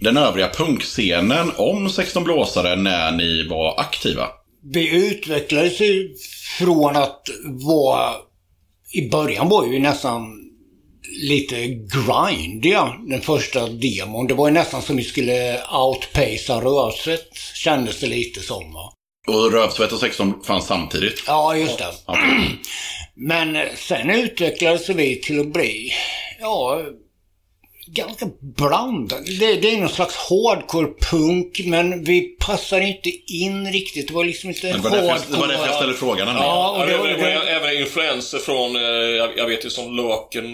den 0.00 0.16
övriga 0.16 0.48
punkscenen 0.48 1.52
om 1.56 1.90
16 1.90 2.24
blåsare 2.24 2.76
när 2.76 3.12
ni 3.12 3.48
var 3.48 3.80
aktiva? 3.80 4.28
Vi 4.72 5.08
utvecklades 5.10 5.80
ju 5.80 6.14
från 6.58 6.96
att 6.96 7.28
vara... 7.44 8.14
I 8.92 9.08
början 9.08 9.48
var 9.48 9.66
ju 9.66 9.78
nästan 9.78 10.22
lite 11.22 11.66
grindiga, 11.66 12.94
den 13.08 13.20
första 13.20 13.68
demon. 13.68 14.26
Det 14.26 14.34
var 14.34 14.48
ju 14.48 14.54
nästan 14.54 14.82
som 14.82 14.96
vi 14.96 15.04
skulle 15.04 15.60
outpacea 15.72 16.60
röset, 16.60 17.28
kändes 17.54 18.00
det 18.00 18.06
lite 18.06 18.40
som. 18.40 18.72
Va? 18.72 18.92
Och 19.28 19.52
Rövsvett 19.52 19.92
och 19.92 20.00
16 20.00 20.44
fanns 20.44 20.66
samtidigt. 20.66 21.22
Ja, 21.26 21.56
just 21.56 21.78
det. 21.78 21.86
Men 23.14 23.56
eh, 23.56 23.62
sen 23.76 24.10
utvecklades 24.10 24.88
vi 24.88 25.20
till 25.20 25.40
att 25.40 25.52
bli, 25.52 25.92
ja, 26.40 26.82
ganska 27.86 28.26
blandade. 28.40 29.22
Det, 29.38 29.54
det 29.54 29.70
är 29.74 29.78
någon 29.80 29.88
slags 29.88 30.16
hardcore 30.16 30.88
punk, 31.10 31.60
men 31.64 32.04
vi 32.04 32.20
passar 32.20 32.80
inte 32.80 33.10
in 33.26 33.72
riktigt. 33.72 34.08
Det 34.08 34.14
var 34.14 34.24
liksom 34.24 34.50
inte 34.50 34.66
Men 34.72 34.82
det 34.82 34.88
var 34.88 34.96
därför 34.96 35.08
hardcore. 35.08 35.34
det 35.36 35.40
var 35.40 35.48
därför 35.48 35.66
jag 35.66 35.74
ställde 35.74 35.94
frågan. 35.94 36.28
Ja, 36.28 36.70
och 36.70 36.80
Ja, 36.80 36.86
det, 36.86 36.92
det 36.92 36.98
var- 36.98 37.06
det 37.08 37.16
var 37.16 37.44
det, 37.44 37.50
även 37.50 37.78
influenser 37.78 38.38
från, 38.38 38.76
eh, 38.76 38.82
jag, 38.82 39.30
jag 39.38 39.46
vet 39.46 39.64
ju 39.64 39.70
som 39.70 39.96
Löken 39.96 40.44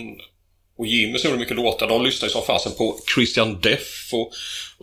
och 0.78 0.86
Jimmy 0.86 1.18
som 1.18 1.30
gjorde 1.30 1.40
mycket 1.40 1.56
låtar. 1.56 1.88
De 1.88 2.02
lyssnade 2.04 2.28
ju 2.30 2.32
som 2.32 2.42
fasen 2.42 2.72
på 2.78 2.98
Christian 3.14 3.60
Deaf 3.60 4.10
och, 4.12 4.30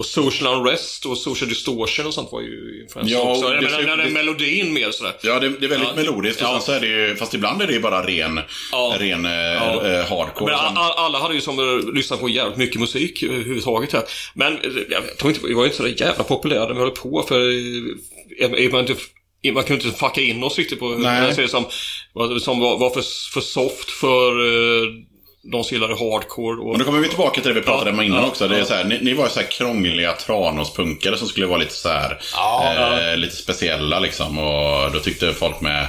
och 0.02 0.06
Social 0.06 0.54
Unrest 0.60 1.06
och 1.06 1.18
Social 1.18 1.50
Distortion 1.50 2.06
och 2.08 2.14
sånt 2.14 2.32
var 2.32 2.42
ju 2.42 2.82
influenser 2.84 3.14
Ja, 3.16 3.32
också. 3.32 3.54
Jag 3.54 3.64
det- 3.64 3.70
menar, 3.80 3.98
det 3.98 4.04
det- 4.04 4.10
melodin 4.10 4.74
mer 4.74 4.92
sådär. 4.92 5.14
Ja, 5.24 5.40
det, 5.40 5.50
det 5.50 5.66
är 5.66 5.70
väldigt 5.70 5.90
Ja. 5.90 5.96
melodiskt. 5.96 6.42
Ja. 6.42 6.60
så 6.60 6.72
är 6.72 6.80
det 6.80 6.88
ju, 6.88 7.16
fast 7.16 7.34
ibland 7.34 7.62
är 7.62 7.68
det 7.68 7.74
ju 7.74 7.80
bara 7.80 8.08
ren, 8.08 8.40
Ja. 8.72 8.96
ren 9.00 9.26
eh, 9.26 9.32
Ja. 9.32 9.88
eh, 9.88 10.06
hardcore. 10.10 10.52
Men 10.52 10.60
Sen- 10.68 10.78
all, 10.78 10.92
alla 11.06 11.20
hade 11.20 11.34
ju 11.34 11.42
som 11.42 11.60
eh, 11.60 11.94
lyssnat 11.94 12.20
på 12.20 12.30
jävligt 12.30 12.58
mycket 12.58 12.80
musik 12.82 13.24
eh, 13.24 13.30
överhuvudtaget 13.30 13.94
här. 13.94 14.04
Men 14.34 14.54
eh, 14.54 14.60
jag 14.90 15.18
tror 15.18 15.32
inte, 15.32 15.48
vi 15.48 15.54
var 15.54 15.64
ju 15.64 15.68
inte 15.72 15.78
så 15.78 15.88
jävla 15.88 16.24
populära 16.24 16.68
när 16.68 16.74
vi 16.74 16.80
höll 16.80 16.90
på 16.92 17.24
för 17.28 17.40
eh, 17.40 18.66
är 18.66 18.72
man 18.72 18.80
inte 18.82 18.96
man 19.54 19.64
kunde 19.64 19.86
inte 19.86 19.98
fucka 20.00 20.22
in 20.22 20.44
oss 20.44 20.58
riktigt 20.58 20.80
på 20.80 20.90
Nej. 20.90 21.36
säger 21.36 21.48
som, 21.48 21.66
som 22.40 22.60
var, 22.60 22.78
var 22.80 22.90
för, 22.90 23.04
för 23.34 23.42
soft 23.42 23.90
för 23.92 24.32
eh, 24.40 24.88
de 25.44 25.64
som 25.64 25.76
gillade 25.76 25.94
hardcore. 25.94 26.62
Och, 26.62 26.70
Men 26.70 26.80
då 26.80 26.86
kommer 26.86 27.00
vi 27.00 27.08
tillbaka 27.08 27.42
till 27.42 27.54
det 27.54 27.60
vi 27.60 27.66
pratade 27.66 27.90
Ja, 27.90 27.96
om 27.96 28.02
innan 28.02 28.22
ja, 28.22 28.28
också. 28.28 28.48
Det 28.48 28.56
är 28.56 28.60
ja. 28.60 28.66
så 28.66 28.74
här, 28.74 28.84
ni, 28.84 29.00
ni 29.02 29.14
var 29.14 29.24
ju 29.24 29.30
så 29.30 29.40
här 29.40 29.48
krångliga 29.48 30.14
Tranås-punkare 30.14 31.18
som 31.18 31.28
skulle 31.28 31.46
vara 31.46 31.58
lite 31.58 31.74
så 31.74 31.90
här, 31.90 32.20
eh, 33.12 33.18
lite 33.18 33.36
speciella 33.36 34.00
liksom. 34.00 34.38
Och 34.38 34.92
då 34.92 35.00
tyckte 35.00 35.34
folk 35.34 35.62
med 35.62 35.88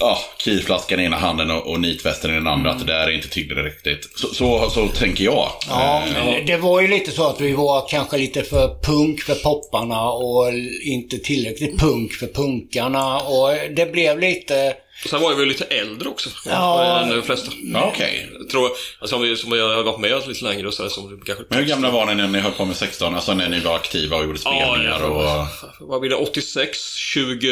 ja, 0.00 0.18
kirflaskan 0.38 1.00
i 1.00 1.04
ena 1.04 1.16
handen 1.16 1.50
och, 1.50 1.66
och 1.66 1.80
nitvästen 1.80 2.30
i 2.30 2.34
den 2.34 2.46
andra 2.46 2.70
att 2.70 2.78
det 2.78 2.92
där 2.92 3.10
inte 3.10 3.28
tyckte 3.28 3.54
det 3.54 3.62
riktigt. 3.62 4.08
Så, 4.18 4.34
så, 4.34 4.70
så 4.70 4.88
tänker 4.88 5.24
jag. 5.24 5.48
ja, 5.68 6.02
Eh, 6.16 6.44
det 6.46 6.56
var 6.56 6.80
ju 6.80 6.88
lite 6.88 7.10
så 7.10 7.28
att 7.28 7.40
vi 7.40 7.52
var 7.52 7.88
kanske 7.88 8.18
lite 8.18 8.42
för 8.42 8.82
punk 8.82 9.22
för 9.22 9.34
popparna 9.34 10.10
och 10.10 10.52
inte 10.84 11.18
tillräckligt 11.18 11.78
punk 11.80 12.12
för 12.12 12.26
punkarna. 12.26 13.20
Och 13.20 13.56
det 13.76 13.92
blev 13.92 14.18
lite... 14.18 14.74
Sen 15.04 15.20
var 15.20 15.34
vi 15.34 15.42
ju 15.42 15.48
lite 15.48 15.64
äldre 15.64 16.08
också. 16.08 16.30
Ja. 16.44 17.00
Än 17.02 17.10
de 17.10 17.22
flesta. 17.22 17.52
ja, 17.72 17.92
Okej. 17.94 18.28
Jag 18.38 18.48
tror, 18.48 18.70
alltså, 18.98 19.18
som, 19.18 19.36
som 19.36 19.58
jag 19.58 19.76
har 19.76 19.82
varit 19.82 20.00
med 20.00 20.28
lite 20.28 20.44
längre 20.44 20.66
och 20.66 20.74
sådär 20.74 20.90
som 20.90 21.20
kanske... 21.26 21.44
Men 21.48 21.58
hur 21.58 21.66
gamla 21.66 21.90
var 21.90 22.06
ni 22.06 22.14
när 22.14 22.28
ni 22.28 22.38
höll 22.38 22.52
på 22.52 22.64
med 22.64 22.76
16? 22.76 23.14
Alltså 23.14 23.34
när 23.34 23.48
ni 23.48 23.60
var 23.60 23.76
aktiva 23.76 24.16
och 24.16 24.24
gjorde 24.24 24.38
spelningar 24.38 25.02
och... 25.02 25.46
Vad 25.80 26.00
blir 26.00 26.10
det? 26.10 26.16
86, 26.16 26.94
20... 26.94 27.48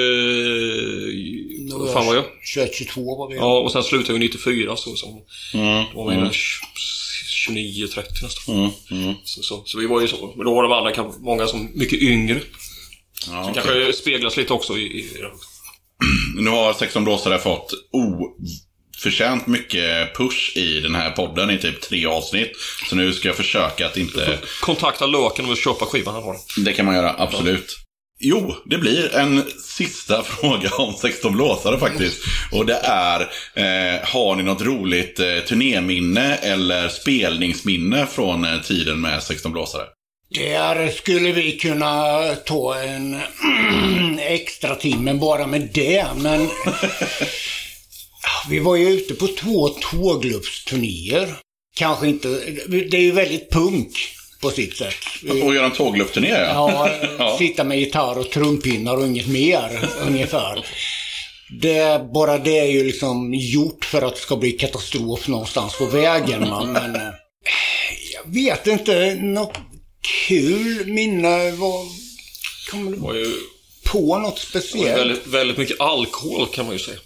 Vad 1.73 1.93
fan 1.93 2.07
var 2.07 2.15
jag? 2.15 2.25
21-22 2.57 3.19
var 3.19 3.29
vi. 3.29 3.37
Ja, 3.37 3.59
och 3.59 3.73
sen 3.73 3.83
slutade 3.83 4.13
vi 4.13 4.19
94 4.19 4.77
så 4.77 4.97
som... 4.97 5.23
Mm. 5.55 5.85
Då 5.95 6.05
var 6.05 6.11
vi 6.11 6.17
mm. 6.17 6.31
29, 7.29 7.87
30 7.87 8.09
nästan. 8.23 8.55
Mm, 8.55 8.71
mm. 8.91 9.15
Så, 9.25 9.43
så, 9.43 9.63
så 9.67 9.79
vi 9.79 9.87
var 9.87 10.01
ju 10.01 10.09
så. 10.09 10.33
Men 10.37 10.47
då 10.47 10.55
var 10.55 10.63
de 10.63 10.73
andra 10.73 11.13
många 11.21 11.47
som 11.47 11.71
mycket 11.75 12.03
yngre. 12.03 12.41
Ja, 13.27 13.33
Det 13.33 13.41
okej. 13.41 13.55
kanske 13.55 13.93
speglas 13.93 14.37
lite 14.37 14.53
också 14.53 14.79
i... 14.79 14.83
i 14.83 15.09
Nu 16.37 16.51
har 16.51 16.73
16 16.73 17.05
blåsare 17.05 17.39
fått 17.39 17.71
oförtjänt 17.93 19.47
mycket 19.47 20.17
push 20.17 20.57
i 20.57 20.81
den 20.81 20.95
här 20.95 21.11
podden 21.11 21.51
i 21.51 21.59
typ 21.59 21.81
tre 21.81 22.07
avsnitt. 22.07 22.53
Så 22.89 22.97
nu 22.97 23.13
ska 23.13 23.29
jag 23.29 23.37
försöka 23.37 23.87
att 23.87 23.97
inte... 23.97 24.39
kontakta 24.61 25.07
Löken 25.07 25.49
vi 25.49 25.57
köpa 25.57 25.87
skivan 25.87 26.15
han 26.15 26.23
har. 26.23 26.37
Det 26.65 26.73
kan 26.73 26.87
man 26.87 26.95
göra, 26.95 27.15
absolut. 27.19 27.85
Jo, 28.21 28.55
det 28.65 28.79
blir 28.79 29.15
en 29.15 29.43
sista 29.59 30.23
fråga 30.25 30.71
om 30.71 30.95
16 30.95 31.33
blåsare 31.33 31.79
faktiskt. 31.79 32.25
Och 32.53 32.67
det 32.67 32.81
är, 32.83 33.21
eh, 33.55 34.01
har 34.03 34.37
ni 34.37 34.43
något 34.43 34.63
roligt 34.63 35.21
eh, 35.21 35.39
turnéminne 35.49 36.37
eller 36.37 36.89
spelningsminne 36.89 38.07
från 38.07 38.45
eh, 38.45 38.61
tiden 38.61 39.01
med 39.01 39.23
16 39.23 39.53
blåsare? 39.53 39.85
Där 40.35 40.91
skulle 40.91 41.33
vi 41.33 41.53
kunna 41.53 42.21
ta 42.35 42.83
en 42.83 43.21
extra 44.19 44.75
timme 44.75 45.15
bara 45.15 45.47
med 45.47 45.69
det, 45.75 46.07
men... 46.17 46.49
Vi 48.49 48.59
var 48.59 48.77
ju 48.77 48.89
ute 48.89 49.15
på 49.15 49.29
två 49.29 49.69
tågluffsturnéer. 49.69 51.35
Kanske 51.77 52.09
inte... 52.09 52.29
Det 52.69 52.97
är 52.97 53.01
ju 53.01 53.13
väldigt 53.13 53.51
punk 53.51 53.91
på 54.43 54.51
sitt 54.51 54.77
sätt. 54.77 54.95
Och 55.43 55.55
göra 55.55 55.67
en 55.67 55.73
tågluffturné 55.73 56.29
ja. 56.29 56.47
Ja, 56.47 56.91
Ja. 57.19 57.37
sitta 57.39 57.65
med 57.65 57.79
gitarr 57.79 58.19
och 58.19 58.31
trumpinnar 58.31 58.97
och 58.97 59.07
inget 59.07 59.29
mer, 59.29 59.89
ungefär. 60.07 60.67
Det, 61.61 62.13
bara 62.15 62.39
det 62.39 62.59
är 62.59 62.67
ju 62.67 62.85
liksom 62.85 63.35
gjort 63.35 63.85
för 63.85 64.03
att 64.03 64.15
det 64.15 64.21
ska 64.21 64.37
bli 64.37 64.53
katastrof 64.53 65.29
någonstans 65.29 65.79
på 65.79 65.87
vägen. 65.87 66.49
Man. 66.49 66.73
Men 66.73 66.97
eh, 66.97 67.03
jag 68.15 68.35
vet 68.35 68.67
inte, 68.67 69.15
något 69.15 69.59
kul 70.29 70.87
minne 70.87 71.51
var... 71.51 71.87
Kommer 72.71 72.91
du 72.91 72.97
var 72.97 73.15
ju 73.15 73.33
på 73.85 74.19
något 74.19 74.39
speciellt? 74.39 74.99
väldigt, 75.01 75.27
väldigt 75.27 75.57
mycket 75.59 75.81
alkohol 75.81 76.47
kan 76.47 76.65
man 76.65 76.75
ju 76.75 76.79
säga. 76.79 76.99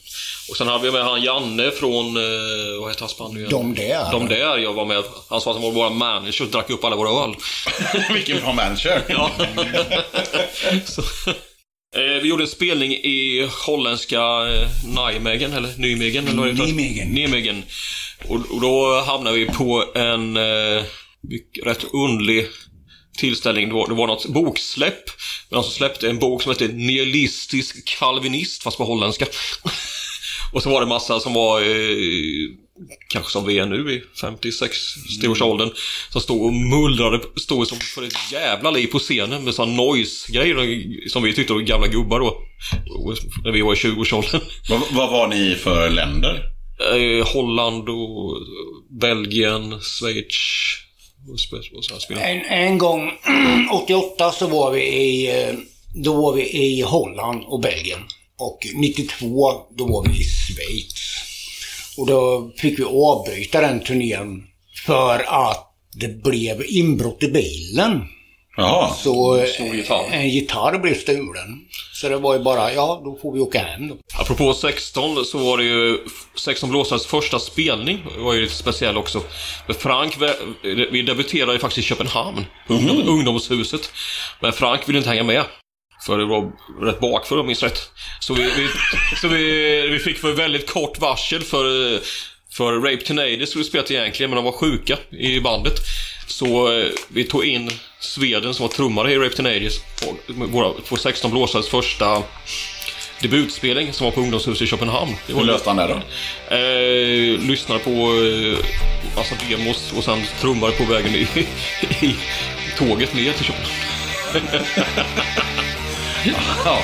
Och 0.51 0.57
sen 0.57 0.69
hade 0.69 0.85
vi 0.85 0.91
med 0.91 1.05
han 1.05 1.23
Janne 1.23 1.71
från, 1.71 2.17
eh, 2.17 2.81
vad 2.81 2.91
heter 2.91 3.01
hans 3.01 3.19
band 3.19 3.35
nu 3.35 3.41
igen? 3.41 3.51
De 3.51 3.75
där. 3.75 4.13
De 4.13 4.29
där 4.29 4.59
jag 4.59 4.73
var 4.73 4.85
med. 4.87 5.05
Han 5.29 5.41
sa 5.41 5.51
att 5.51 5.57
han 5.57 5.65
var 5.65 5.71
vår 5.73 5.91
manager 5.91 6.45
och 6.45 6.51
drack 6.51 6.71
upp 6.71 6.85
alla 6.85 6.97
våra 6.97 7.25
öl. 7.25 7.35
Vilken 8.15 8.41
bra 8.41 8.53
manager. 8.53 9.03
Ja. 9.09 9.31
Så, 10.85 11.03
eh, 11.97 12.23
vi 12.23 12.29
gjorde 12.29 12.43
en 12.45 12.49
spelning 12.49 12.93
i 12.93 13.49
holländska 13.67 14.21
eh, 14.21 14.69
Nijmegen, 14.87 15.53
eller 15.53 15.75
Nijmegen, 15.79 16.29
eller 16.29 16.37
vad. 16.43 16.55
Nijmegen. 16.59 17.09
Nijmegen. 17.09 17.63
Och, 18.29 18.35
och 18.51 18.61
då 18.61 19.01
hamnade 19.01 19.37
vi 19.37 19.47
på 19.47 19.85
en 19.95 20.37
eh, 20.37 20.83
mycket- 21.23 21.67
rätt 21.67 21.85
underlig 21.93 22.47
tillställning. 23.19 23.69
Det 23.69 23.75
var, 23.75 23.89
det 23.89 23.95
var 23.95 24.07
något 24.07 24.27
boksläpp. 24.27 25.05
Någon 25.51 25.65
som 25.65 25.73
släppte 25.73 26.11
en 26.11 26.19
bok 26.19 26.43
som 26.43 26.53
hette 26.53 26.69
Nihilistisk 26.69 27.99
kalvinist, 27.99 28.63
fast 28.63 28.79
på 28.79 28.85
holländska. 28.85 29.27
och 30.53 30.63
så 30.63 30.71
var 30.71 30.81
det 30.81 30.87
massa 30.87 31.21
som 31.21 31.35
var 31.35 31.61
eh, 31.61 31.97
kanske 33.09 33.33
som 33.33 33.47
vi 33.47 33.59
är 33.59 33.67
nu 33.67 33.93
i 33.93 34.03
56 34.21 34.77
års 35.29 35.43
åldern 35.43 35.71
som 36.11 36.21
stod 36.21 36.43
och 36.43 36.53
mullrade, 36.53 37.21
stod 37.37 37.69
som 37.69 37.79
för 37.79 38.03
ett 38.03 38.33
jävla 38.33 38.71
liv 38.71 38.87
på 38.87 38.99
scenen 38.99 39.45
med 39.45 39.55
sån 39.55 39.77
noise-grejer 39.77 41.09
som 41.09 41.23
vi 41.23 41.35
tyckte 41.35 41.53
var 41.53 41.61
gamla 41.61 41.87
gubbar 41.87 42.21
då. 42.21 42.43
När 43.45 43.53
vi 43.53 43.63
var 43.63 43.73
i 43.73 43.77
20-årsåldern. 43.77 44.41
Vad, 44.69 44.83
vad 44.93 45.11
var 45.11 45.29
ni 45.29 45.55
för 45.55 45.91
länder? 45.91 46.43
Eh, 46.95 47.27
Holland 47.27 47.89
och 47.89 48.37
Belgien, 49.01 49.81
Schweiz 49.81 50.37
och, 51.31 51.37
spe- 51.37 51.77
och. 51.77 52.13
En, 52.23 52.41
en 52.45 52.79
gång, 52.79 53.11
88, 53.73 54.33
så 54.33 54.47
var 54.47 54.71
vi 54.71 54.83
i, 54.83 55.43
eh, 55.43 55.55
då 55.95 56.13
var 56.23 56.33
vi 56.33 56.43
i 56.43 56.83
Holland 56.83 57.45
och 57.47 57.61
Belgien. 57.61 58.01
Och 58.39 58.67
92, 58.75 59.53
då 59.77 59.87
var 59.87 60.09
vi 60.09 60.21
i 60.21 60.25
Schweiz. 60.25 60.95
Och 61.99 62.07
då 62.07 62.51
fick 62.57 62.79
vi 62.79 62.85
avbryta 62.85 63.61
den 63.61 63.81
turnén 63.81 64.45
för 64.87 65.25
att 65.29 65.65
det 65.95 66.23
blev 66.23 66.65
inbrott 66.69 67.23
i 67.23 67.29
bilen. 67.29 68.01
Jaha. 68.61 68.95
Så 68.95 69.37
eh, 69.37 69.47
Stor 69.47 69.75
gitarr. 69.75 70.09
en 70.13 70.29
gitarr 70.29 70.79
blev 70.79 70.95
stulen. 70.95 71.59
Så 71.93 72.09
det 72.09 72.17
var 72.17 72.35
ju 72.35 72.41
bara, 72.43 72.73
ja 72.73 73.01
då 73.05 73.19
får 73.23 73.33
vi 73.33 73.41
åka 73.41 73.59
hem 73.59 73.89
då. 73.89 73.97
Apropå 74.21 74.55
16 74.55 75.25
så 75.25 75.39
var 75.39 75.59
det 75.59 75.65
ju 75.65 75.99
16 76.35 76.71
blåsares 76.71 77.07
första 77.07 77.39
spelning. 77.39 78.07
Det 78.17 78.23
var 78.23 78.33
ju 78.35 78.41
lite 78.41 78.55
speciell 78.55 78.97
också. 78.97 79.23
Men 79.67 79.77
Frank, 79.77 80.17
vi 80.93 81.03
debuterade 81.03 81.53
ju 81.53 81.59
faktiskt 81.59 81.87
i 81.87 81.89
Köpenhamn. 81.89 82.45
Ungdom, 82.69 83.09
ungdomshuset. 83.09 83.91
Men 84.41 84.53
Frank 84.53 84.89
ville 84.89 84.99
inte 84.99 85.11
hänga 85.11 85.25
med. 85.25 85.45
För 86.07 86.19
det 86.19 86.25
var 86.25 86.53
rätt 86.87 87.01
bakför 87.01 87.35
om 87.35 87.39
jag 87.39 87.47
minns 87.47 87.63
rätt. 87.63 87.91
Så 88.21 88.35
vi, 88.35 88.43
vi, 88.43 88.69
så 89.21 89.29
vi, 89.29 89.43
vi 89.89 89.99
fick 89.99 90.19
för 90.19 90.33
väldigt 90.33 90.71
kort 90.73 90.99
varsel 91.01 91.43
för, 91.43 91.99
för 92.57 92.73
Rape 92.81 93.05
Tenades 93.05 93.51
skulle 93.51 93.65
spelat 93.65 93.91
egentligen, 93.91 94.31
men 94.31 94.37
de 94.37 94.45
var 94.45 94.53
sjuka 94.53 94.99
i 95.11 95.41
bandet. 95.41 95.75
Så 96.29 96.79
eh, 96.79 96.89
vi 97.09 97.25
tog 97.25 97.45
in 97.45 97.71
Sweden 98.01 98.55
som 98.55 98.63
var 98.63 98.73
trummare 98.73 99.13
i 99.13 99.19
Rape 99.19 99.71
Våra, 100.27 100.73
på 100.89 100.97
16 100.97 101.31
blåsares 101.31 101.69
första 101.69 102.23
debutspelning 103.21 103.93
som 103.93 104.05
var 104.05 104.13
på 104.13 104.21
ungdomshuset 104.21 104.63
i 104.63 104.67
Köpenhamn. 104.67 105.17
Det 105.27 105.33
var 105.33 105.41
Hur 105.41 105.47
löste 105.47 105.71
han 105.71 105.77
det 105.77 105.87
då? 105.87 106.55
Eh, 106.57 107.41
lyssnade 107.41 107.81
på 107.81 107.91
eh, 107.91 108.59
massa 109.17 109.35
demos 109.49 109.93
och 109.97 110.05
sen 110.05 110.23
trummade 110.41 110.73
på 110.73 110.85
vägen 110.85 111.15
i, 111.15 111.27
i 112.07 112.17
tåget 112.79 113.15
ner 113.15 113.33
till 113.33 113.45
Köpenhamn. 113.45 114.65
Ja. 116.65 116.79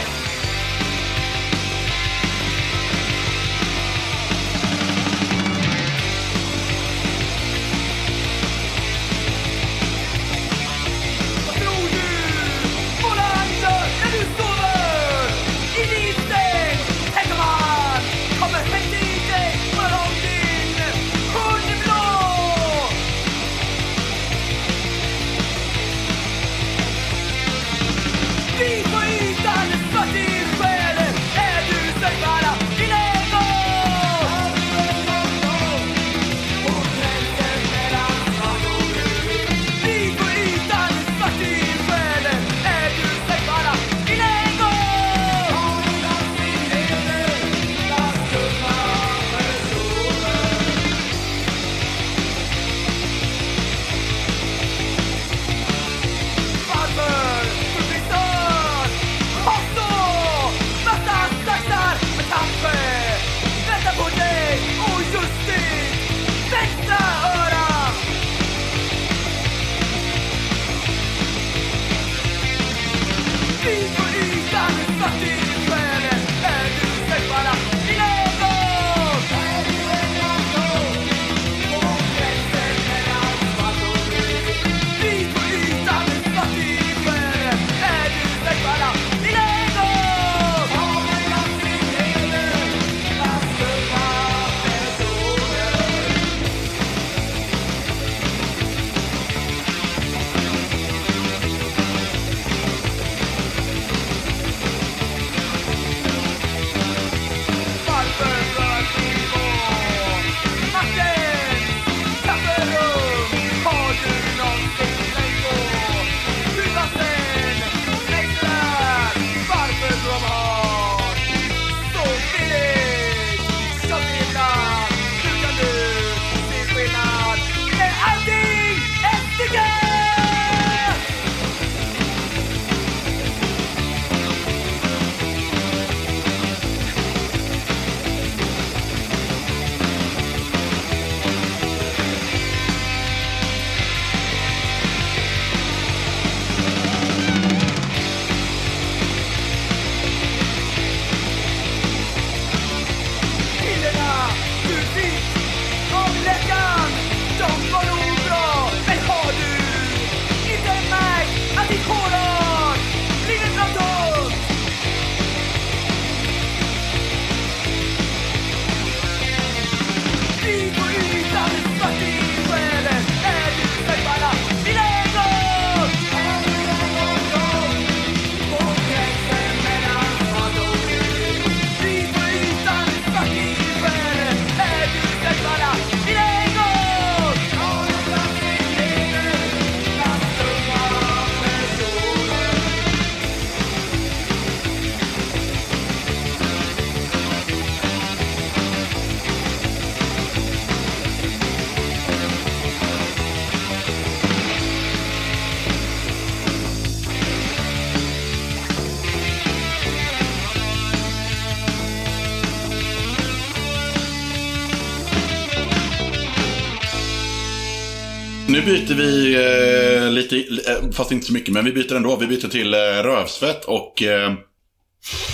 Byter 218.65 218.95
vi 218.95 219.35
eh, 219.35 220.11
lite, 220.11 220.37
eh, 220.37 220.91
fast 220.93 221.13
inte 221.13 221.27
så 221.27 221.33
mycket, 221.33 221.55
men 221.55 221.65
vi 221.65 221.73
byter 221.73 221.95
ändå. 221.95 222.17
Vi 222.17 222.27
byter 222.27 222.49
till 222.49 222.75
eh, 222.75 222.79
rövsvett 222.79 223.65
och 223.65 224.03
eh, 224.03 224.33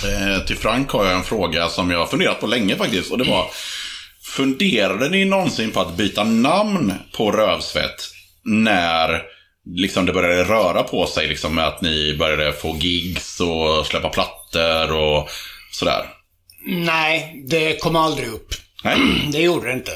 eh, 0.05 0.45
till 0.45 0.57
Frank 0.57 0.89
har 0.89 1.05
jag 1.05 1.15
en 1.15 1.23
fråga 1.23 1.69
som 1.69 1.91
jag 1.91 1.99
har 1.99 2.05
funderat 2.05 2.39
på 2.39 2.47
länge 2.47 2.75
faktiskt. 2.75 3.11
Och 3.11 3.17
det 3.17 3.23
var, 3.23 3.45
funderade 4.35 5.09
ni 5.09 5.25
någonsin 5.25 5.71
på 5.71 5.79
att 5.79 5.97
byta 5.97 6.23
namn 6.23 6.93
på 7.17 7.31
rövsvett 7.31 8.01
när 8.43 9.21
liksom 9.65 10.05
det 10.05 10.13
började 10.13 10.43
röra 10.43 10.83
på 10.83 11.05
sig 11.05 11.27
liksom 11.27 11.55
med 11.55 11.67
att 11.67 11.81
ni 11.81 12.15
började 12.19 12.53
få 12.53 12.77
gigs 12.77 13.39
och 13.39 13.85
släppa 13.85 14.09
plattor 14.09 14.93
och 14.93 15.29
sådär? 15.71 16.05
Nej, 16.67 17.43
det 17.47 17.81
kom 17.81 17.95
aldrig 17.95 18.29
upp. 18.29 18.53
Nej. 18.83 18.97
Det 19.31 19.41
gjorde 19.41 19.67
det 19.67 19.73
inte. 19.73 19.91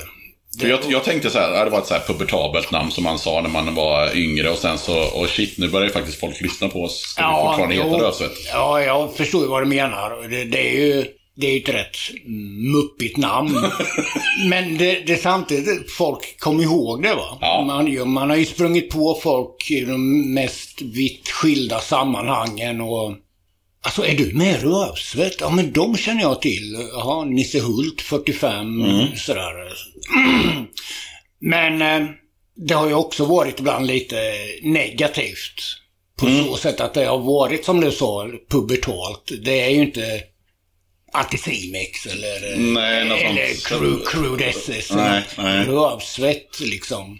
För 0.60 0.68
jag, 0.68 0.80
jag 0.88 1.04
tänkte 1.04 1.30
så 1.30 1.40
här, 1.40 1.66
det 1.66 1.72
var 1.72 1.80
ett 1.80 1.88
så 1.88 1.94
här 1.94 2.02
pubertabelt 2.08 2.72
namn 2.72 2.92
som 2.92 3.04
man 3.04 3.20
sa 3.20 3.42
när 3.42 3.50
man 3.50 3.76
var 3.76 4.18
yngre 4.18 4.50
och 4.50 4.58
sen 4.58 4.78
så, 4.78 4.98
och 4.98 5.30
shit, 5.30 5.58
nu 5.58 5.70
börjar 5.70 5.88
ju 5.88 5.94
faktiskt 5.94 6.20
folk 6.20 6.42
lyssna 6.42 6.70
på 6.70 6.84
oss. 6.84 7.00
Ska 7.00 7.28
vi 7.28 7.48
fortfarande 7.48 7.76
heta. 7.76 8.06
Rövsvett? 8.06 8.38
Ja, 8.54 8.82
jag 8.82 9.16
förstår 9.16 9.42
ju 9.42 9.48
vad 9.48 9.62
du 9.62 9.66
menar. 9.66 10.30
Det, 10.30 10.44
det 10.44 10.70
är 10.70 10.86
ju 10.86 11.06
det 11.38 11.48
är 11.48 11.52
ju 11.52 11.60
ett 11.60 11.70
rätt 11.70 11.98
muppigt 12.74 13.18
namn. 13.18 13.72
Men 14.50 14.78
det, 14.78 15.04
det 15.08 15.18
samtidigt, 15.18 15.92
folk 15.92 16.40
kommer 16.40 16.64
ihåg 16.64 17.04
det 17.04 17.16
va. 17.16 17.38
Ja. 17.42 17.64
Man, 17.68 18.10
man 18.10 18.30
har 18.30 18.38
ju 18.38 18.46
sprungit 18.46 18.90
på 18.90 19.20
folk 19.24 19.72
i 19.72 19.82
de 19.82 20.34
mest 20.34 20.82
vitt 20.82 21.30
skilda 21.30 21.80
sammanhangen 21.80 22.82
och 22.82 23.16
Alltså 23.86 24.06
är 24.06 24.18
du 24.18 24.34
med 24.34 24.62
Rövsvett? 24.62 25.36
Ja 25.40 25.50
men 25.50 25.72
de 25.72 25.98
känner 25.98 26.22
jag 26.22 26.42
till. 26.42 26.88
Jaha, 26.94 27.26
Nisse 27.26 27.60
Hult, 27.60 28.02
45, 28.02 28.84
sådär. 29.16 29.52
Men 31.40 31.82
eh, 31.82 32.10
det 32.56 32.74
har 32.74 32.88
ju 32.88 32.94
också 32.94 33.26
varit 33.26 33.60
ibland 33.60 33.88
lite 33.88 34.16
negativt. 34.62 35.82
På 36.18 36.26
så 36.28 36.58
sätt 36.58 36.82
att 36.82 36.94
det 36.94 37.06
har 37.06 37.18
varit, 37.18 37.66
som 37.66 37.82
du 37.82 37.92
sa, 37.92 38.30
pubertalt. 38.50 39.32
Det 39.44 39.62
är 39.62 39.70
ju 39.70 39.82
inte 39.82 40.24
Anticimex 41.14 42.06
eller, 42.06 42.58
Nej, 42.58 43.02
eller 43.02 43.16
sånt. 43.56 44.42
SS. 44.42 44.92
Nej, 44.92 45.24
nej. 45.38 45.66
Rövsvett 45.66 46.60
liksom. 46.60 47.20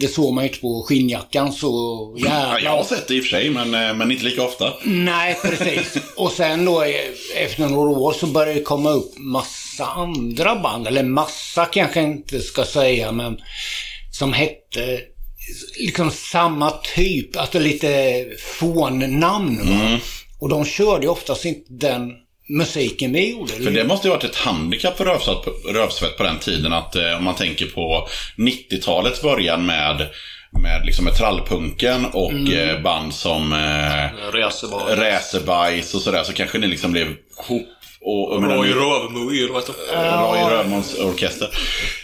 Det 0.00 0.08
såg 0.08 0.34
man 0.34 0.44
ju 0.44 0.48
inte 0.48 0.60
på 0.60 0.82
skinnjackan 0.88 1.52
så 1.52 2.14
jävla 2.18 2.34
Ja, 2.38 2.58
jag 2.60 2.70
har 2.70 2.84
sett 2.84 3.08
det 3.08 3.14
i 3.14 3.20
och 3.20 3.24
för 3.24 3.30
sig, 3.30 3.50
men, 3.50 3.74
eh, 3.74 3.94
men 3.94 4.10
inte 4.10 4.24
lika 4.24 4.42
ofta. 4.42 4.72
Nej, 4.84 5.38
precis. 5.42 5.96
Och 6.16 6.32
sen 6.32 6.64
då 6.64 6.82
eh, 6.82 6.90
efter 7.36 7.68
några 7.68 7.90
år 7.90 8.12
så 8.12 8.26
började 8.26 8.54
det 8.54 8.62
komma 8.62 8.90
upp 8.90 9.18
massa 9.18 9.86
andra 9.86 10.56
band. 10.56 10.86
Eller 10.86 11.02
massa 11.02 11.66
kanske 11.66 12.00
inte 12.00 12.40
ska 12.40 12.64
säga, 12.64 13.12
men 13.12 13.38
som 14.18 14.32
hette 14.32 15.00
liksom 15.78 16.10
samma 16.10 16.70
typ, 16.70 17.36
alltså 17.36 17.58
lite 17.58 18.24
fånnamn. 18.58 19.56
va? 19.56 19.98
Och 20.40 20.48
de 20.48 20.64
körde 20.64 21.02
ju 21.02 21.10
oftast 21.10 21.44
inte 21.44 21.72
den 21.72 22.10
musiken 22.48 23.12
vi 23.12 23.30
gjorde. 23.30 23.52
För 23.52 23.70
det 23.70 23.84
måste 23.84 24.08
ju 24.08 24.14
varit 24.14 24.24
ett 24.24 24.36
handikapp 24.36 24.96
för 24.96 25.04
rövsvett, 25.04 25.38
rövsvett 25.74 26.16
på 26.16 26.22
den 26.22 26.38
tiden. 26.38 26.72
Att 26.72 26.96
eh, 26.96 27.16
om 27.18 27.24
man 27.24 27.34
tänker 27.34 27.66
på 27.66 28.08
90-talets 28.36 29.22
början 29.22 29.66
med, 29.66 30.06
med, 30.62 30.86
liksom 30.86 31.04
med 31.04 31.14
trallpunken 31.14 32.04
och 32.04 32.32
eh, 32.32 32.82
band 32.82 33.14
som 33.14 33.52
eh. 33.52 34.32
Räsebajs 34.96 35.94
och 35.94 36.00
sådär. 36.00 36.22
Så 36.24 36.32
kanske 36.32 36.58
ni 36.58 36.66
liksom 36.66 36.92
blev 36.92 37.06
ihop. 37.48 37.77
Och, 38.00 38.32
och, 38.32 38.42
Roy 38.42 38.68
eller 38.70 39.52
vad 39.52 39.62
heter 39.62 39.74
det? 39.92 40.10
Roy 40.10 40.56
Rödmons 40.56 40.94
orkester. 40.98 41.48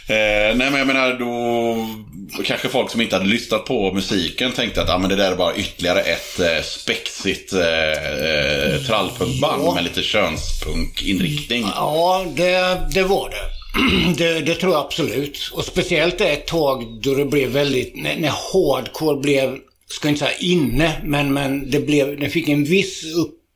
Eh, 0.07 0.57
nej 0.57 0.71
men 0.71 0.73
jag 0.75 0.87
menar 0.87 1.13
då, 1.19 2.43
kanske 2.43 2.69
folk 2.69 2.91
som 2.91 3.01
inte 3.01 3.15
hade 3.15 3.27
lyssnat 3.29 3.65
på 3.65 3.93
musiken 3.93 4.51
tänkte 4.51 4.81
att 4.81 4.89
ah, 4.89 4.97
men 4.97 5.09
det 5.09 5.15
där 5.15 5.31
är 5.31 5.35
bara 5.35 5.55
ytterligare 5.55 6.01
ett 6.01 6.39
eh, 6.39 6.63
spexigt 6.63 7.53
eh, 7.53 7.59
eh, 7.61 8.81
trallpunkband 8.87 9.63
Ja. 9.65 9.73
med 9.73 9.83
lite 9.83 10.01
könspunkinriktning. 10.01 11.65
Ja, 11.75 12.25
det, 12.35 12.77
det 12.93 13.03
var 13.03 13.29
det. 13.29 14.15
det. 14.17 14.41
Det 14.41 14.55
tror 14.55 14.73
jag 14.73 14.85
absolut. 14.85 15.51
Och 15.53 15.65
speciellt 15.65 16.21
ett 16.21 16.47
tag 16.47 17.01
då 17.01 17.15
det 17.15 17.25
blev 17.25 17.49
väldigt, 17.49 17.95
när, 17.95 18.15
när 18.17 18.29
hardcore 18.53 19.21
blev, 19.21 19.57
ska 19.89 20.09
inte 20.09 20.19
säga 20.19 20.37
inne, 20.39 21.01
men, 21.03 21.33
men 21.33 21.71
det 21.71 21.79
blev, 21.79 22.19
det 22.19 22.29
fick 22.29 22.49
en 22.49 22.63
viss 22.63 23.03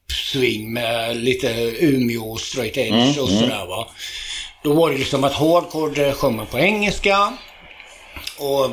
uppsving 0.10 0.74
med 0.74 1.18
lite 1.18 1.74
Umeå 1.80 2.32
och 2.32 2.40
straight 2.40 2.78
edge 2.78 3.18
och 3.18 3.30
sådär 3.30 3.66
va. 3.68 3.88
Då 4.64 4.74
var 4.74 4.92
det 4.92 4.98
liksom 4.98 5.24
att 5.24 5.34
hardcore 5.34 6.14
sjöng 6.14 6.36
man 6.36 6.46
på 6.46 6.60
engelska. 6.60 7.34
Och 8.38 8.70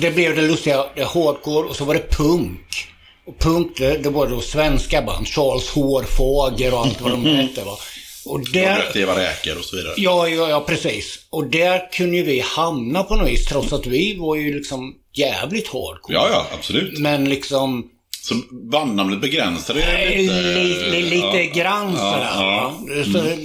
det 0.00 0.10
blev 0.10 0.36
det 0.36 0.42
lustiga, 0.42 0.86
det 0.96 1.04
hardcore 1.04 1.68
och 1.68 1.76
så 1.76 1.84
var 1.84 1.94
det 1.94 2.10
punk. 2.10 2.88
Och 3.26 3.38
punk, 3.38 3.78
det, 3.78 3.98
det 3.98 4.10
var 4.10 4.26
då 4.26 4.40
svenska 4.40 5.02
band. 5.02 5.28
Charles 5.28 5.70
Hårfager 5.70 6.74
och 6.74 6.80
allt 6.80 7.00
vad 7.00 7.10
de 7.10 7.26
hette 7.26 7.64
va. 7.64 7.78
Och 8.24 8.50
där... 8.50 8.70
Radioaktiva 8.70 9.18
räkor 9.18 9.58
och 9.58 9.64
så 9.64 9.76
vidare. 9.76 9.94
Ja, 9.96 10.28
ja, 10.28 10.48
ja, 10.48 10.60
precis. 10.60 11.18
Och 11.30 11.46
där 11.46 11.92
kunde 11.92 12.16
ju 12.16 12.22
vi 12.22 12.40
hamna 12.40 13.02
på 13.02 13.16
något 13.16 13.28
vis, 13.28 13.46
trots 13.46 13.72
att 13.72 13.86
vi 13.86 14.16
var 14.18 14.36
ju 14.36 14.54
liksom 14.54 14.94
jävligt 15.14 15.66
hardcore. 15.66 16.14
Ja, 16.14 16.28
ja, 16.30 16.46
absolut. 16.58 16.98
Men 16.98 17.24
liksom, 17.24 17.90
Så 18.28 18.34
bandnamnet 18.70 19.20
begränsade 19.20 19.80
det 19.80 20.08
lite. 20.08 20.32
li, 20.32 20.90
li, 20.90 21.02
lite 21.02 21.42
ja. 21.42 21.62
grann 21.62 21.92
ja, 21.92 21.98
sådär. 21.98 22.30
ja. 22.34 22.74
va. 22.88 23.04
Så, 23.04 23.36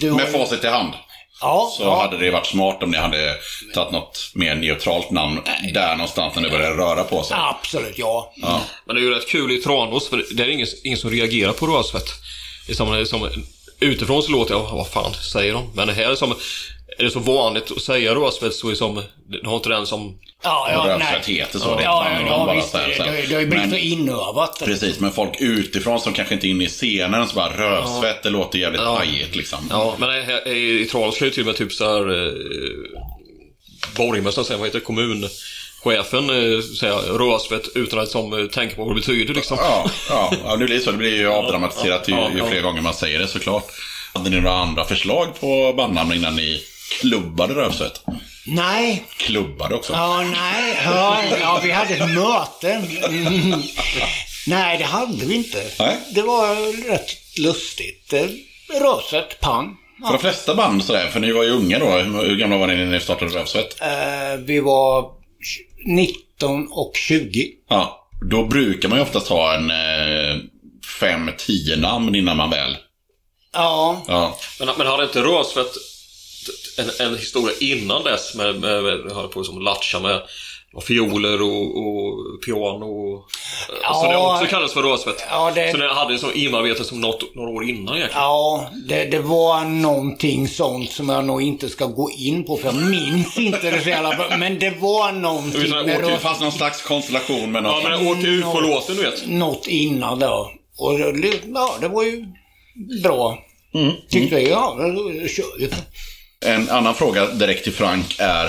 du 0.00 0.10
har 0.10 0.16
Med 0.16 0.32
facit 0.32 0.64
i 0.64 0.66
hand. 0.66 0.92
Ja, 1.40 1.72
Så 1.76 1.82
ja. 1.82 2.02
hade 2.02 2.18
det 2.18 2.30
varit 2.30 2.46
smart 2.46 2.82
om 2.82 2.90
ni 2.90 2.96
hade 2.96 3.36
tagit 3.74 3.92
något 3.92 4.30
mer 4.34 4.54
neutralt 4.54 5.10
namn 5.10 5.40
där 5.74 5.96
någonstans 5.96 6.34
när 6.34 6.42
det 6.42 6.50
började 6.50 6.76
röra 6.76 7.04
på 7.04 7.22
sig. 7.22 7.36
Absolut, 7.40 7.98
ja. 7.98 8.32
Men 8.86 8.96
det 8.96 9.02
är 9.02 9.04
ju 9.04 9.14
rätt 9.14 9.28
kul 9.28 9.52
i 9.52 9.58
Tranås, 9.58 10.08
för 10.08 10.24
det 10.34 10.42
är 10.42 10.48
ingen, 10.48 10.66
ingen 10.84 10.98
som 10.98 11.10
reagerar 11.10 11.52
på 11.52 11.66
rödsvett. 11.66 12.08
Det 12.66 12.72
är 12.72 13.04
som, 13.04 13.22
det 13.22 13.86
utifrån 13.86 14.22
så 14.22 14.32
låter 14.32 14.54
jag, 14.54 14.60
vad 14.60 14.88
fan 14.88 15.14
säger 15.14 15.52
de? 15.52 15.70
Men 15.74 15.86
det 15.86 15.92
här 15.92 16.10
är 16.10 16.14
som, 16.14 16.30
är 16.98 17.04
det 17.04 17.10
så 17.10 17.20
vanligt 17.20 17.70
att 17.70 17.82
säga 17.82 18.14
rödsvett 18.14 18.54
så 18.54 18.66
är 18.66 18.70
det 18.70 18.76
som, 18.76 19.02
det 19.28 19.46
har 19.48 19.56
inte 19.56 19.68
den 19.68 19.86
som... 19.86 20.18
Ja, 20.44 20.68
ja, 20.72 20.94
Rövsvett 20.94 21.26
heter 21.26 21.58
så. 21.58 21.76
Det 21.76 21.82
är 21.82 21.84
Ja, 21.84 22.06
ja, 22.08 22.14
namn 22.14 22.26
ja, 22.26 22.44
bara 22.46 22.56
visst. 22.56 22.70
så 22.70 22.78
här, 22.78 22.88
Det, 22.88 23.26
det, 23.28 23.34
har 23.34 23.40
ju 23.40 23.46
blivit 23.46 23.70
så 23.70 23.76
inövat. 23.76 24.62
Precis, 24.64 25.00
men 25.00 25.12
folk 25.12 25.40
utifrån 25.40 26.00
som 26.00 26.12
kanske 26.12 26.34
inte 26.34 26.46
är 26.46 26.48
inne 26.48 26.64
i 26.64 26.68
scenen 26.68 27.28
så 27.28 27.34
bara 27.34 27.48
rövsvett, 27.56 28.22
det 28.22 28.30
låter 28.30 28.58
jävligt 28.58 28.80
Ja. 28.82 28.96
pajigt 28.96 29.36
liksom. 29.36 29.58
Ja, 29.70 29.94
men 29.98 30.08
här, 30.10 30.48
i, 30.48 30.80
i 30.80 30.84
Tranås 30.84 31.18
kan 31.18 31.28
ju 31.28 31.34
till 31.34 31.42
och 31.42 31.46
med 31.46 31.56
typ 31.56 31.72
så 31.72 31.84
här... 31.84 32.26
Eh, 32.26 32.32
borgmästaren 33.96 34.44
säger, 34.44 34.58
vad 34.58 34.68
heter 34.68 34.78
det, 34.78 34.84
kommunchefen 34.84 36.30
eh, 36.54 36.60
säga 36.60 36.94
rödsvett 36.94 37.68
utan 37.74 37.98
att 37.98 38.08
som, 38.08 38.32
eh, 38.40 38.46
tänka 38.46 38.76
på 38.76 38.84
vad 38.84 38.90
det 38.96 39.00
betyder 39.00 39.34
liksom. 39.34 39.56
Ja, 39.60 39.90
ja, 40.08 40.32
ja, 40.44 40.56
det 40.56 40.64
blir 40.64 40.78
så. 40.80 40.90
Det 40.90 40.96
blir 40.96 41.16
ju 41.16 41.28
avdramatiserat 41.28 42.08
ju, 42.08 42.12
Ja, 42.12 42.30
ju 42.32 42.38
ja. 42.38 42.46
fler 42.46 42.62
gånger 42.62 42.82
man 42.82 42.94
säger 42.94 43.18
det 43.18 43.28
såklart. 43.28 43.64
Hade 44.14 44.30
ni 44.30 44.40
några 44.40 44.56
andra 44.56 44.84
förslag 44.84 45.40
på 45.40 45.74
bandnamn 45.76 46.12
innan 46.12 46.36
ni 46.36 46.62
klubbade 47.00 47.54
Rövsvett? 47.54 48.00
Nej, 48.46 49.04
Klubbade 49.16 49.74
också. 49.74 49.92
ja, 49.92 50.22
nej. 50.22 50.78
Ja, 50.84 51.22
ja, 51.40 51.60
vi 51.64 51.70
hade 51.70 51.94
ett 51.94 52.10
möte. 52.14 52.72
Mm. 53.08 53.62
Nej, 54.46 54.78
det 54.78 54.84
hade 54.84 55.26
vi 55.26 55.34
inte. 55.34 55.64
Nej. 55.78 55.96
Det 56.14 56.22
var 56.22 56.54
rätt 56.90 57.10
lustigt. 57.38 58.12
Eh, 58.12 58.26
Röset, 58.80 59.40
pang. 59.40 59.76
För 60.06 60.12
de 60.12 60.18
flesta 60.18 60.54
band 60.54 60.84
sådär, 60.84 61.06
för 61.08 61.20
ni 61.20 61.32
var 61.32 61.42
ju 61.42 61.50
unga 61.50 61.78
då. 61.78 61.90
Hur 62.20 62.36
gamla 62.36 62.56
var 62.56 62.66
ni 62.66 62.76
när 62.76 62.86
ni 62.86 63.00
startade 63.00 63.34
Rövsvett? 63.34 63.80
Eh, 63.80 64.36
vi 64.38 64.60
var 64.60 65.10
19 65.86 66.68
och 66.70 66.92
20. 66.94 67.50
Ja, 67.68 68.08
då 68.30 68.44
brukar 68.44 68.88
man 68.88 68.98
ju 68.98 69.02
oftast 69.02 69.28
ha 69.28 69.54
en 69.54 69.70
eh, 69.70 70.36
fem, 71.00 71.30
tio 71.38 71.76
namn 71.76 72.14
innan 72.14 72.36
man 72.36 72.50
väl... 72.50 72.76
Ja, 73.52 74.02
Ja, 74.08 74.38
Men, 74.60 74.68
men 74.78 74.86
hade 74.86 75.04
inte 75.04 75.20
Rödsvett 75.22 75.72
en, 76.78 77.06
en 77.06 77.18
historia 77.18 77.54
innan 77.60 78.04
dess 78.04 78.34
med, 78.34 78.60
med, 78.60 78.82
med 78.82 79.12
höll 79.12 79.28
på 79.28 79.44
som 79.44 79.60
latcha 79.62 80.00
med 80.00 80.20
och 80.76 80.84
fioler 80.84 81.42
och, 81.42 81.78
och 81.78 82.42
piano 82.46 82.84
och... 82.86 83.24
Ja. 83.82 84.00
Så 84.04 84.10
det 84.10 84.16
också 84.16 84.46
kallades 84.46 84.72
för 84.72 84.82
Rödsvett. 84.82 85.24
Ja, 85.30 85.52
det- 85.54 85.70
Så 85.70 85.76
det 85.76 85.94
hade 85.94 86.12
det 86.12 86.18
som 86.18 86.30
inarbetat 86.34 86.86
som 86.86 87.00
något, 87.00 87.34
några 87.34 87.50
år 87.50 87.64
innan 87.64 87.96
egentligen. 87.96 88.22
ja 88.22 88.70
det, 88.88 89.04
det 89.04 89.18
var 89.18 89.64
någonting 89.64 90.48
sånt 90.48 90.90
som 90.92 91.08
jag 91.08 91.24
nog 91.24 91.42
inte 91.42 91.68
ska 91.68 91.86
gå 91.86 92.10
in 92.10 92.44
på 92.44 92.56
för 92.56 92.66
jag 92.66 92.76
minns 92.90 93.38
inte 93.38 93.70
det 93.70 93.80
så 93.82 93.88
jävla 93.88 94.16
bra. 94.16 94.36
Men 94.38 94.58
det 94.58 94.70
var 94.80 95.12
Det 95.12 95.18
någonting 95.18 95.60
säga, 95.60 95.82
med 95.82 95.96
åker 95.98 96.10
det 96.10 96.18
fanns 96.18 96.40
någon 96.40 96.52
slags 96.52 96.82
konstellation 96.82 97.52
med 97.52 97.62
något... 97.62 97.82
Ja, 97.84 97.88
men 97.98 98.06
åk 98.08 98.24
ut 98.24 98.44
på 98.44 98.60
låten 98.60 98.96
du 98.96 99.02
vet. 99.02 99.26
något 99.26 99.66
innan 99.66 100.18
då. 100.18 100.50
Och 100.78 100.98
det, 100.98 101.32
ja, 101.54 101.74
det 101.80 101.88
var 101.88 102.02
ju 102.02 102.26
bra. 103.02 103.38
Mm. 103.74 103.92
Tyckte 104.08 104.34
jag. 104.40 104.50
Ja, 104.50 104.76
då 104.78 105.28
kör 105.28 105.58
vi. 105.58 105.70
En 106.44 106.70
annan 106.70 106.94
fråga 106.94 107.26
direkt 107.26 107.64
till 107.64 107.72
Frank 107.72 108.16
är 108.18 108.48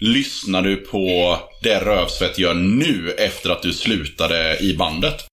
Lyssnar 0.00 0.62
du 0.62 0.76
på 0.76 1.38
det 1.62 1.78
Rövsvett 1.78 2.38
gör 2.38 2.54
nu 2.54 3.10
efter 3.18 3.50
att 3.50 3.62
du 3.62 3.72
slutade 3.72 4.58
i 4.60 4.76
bandet? 4.76 5.24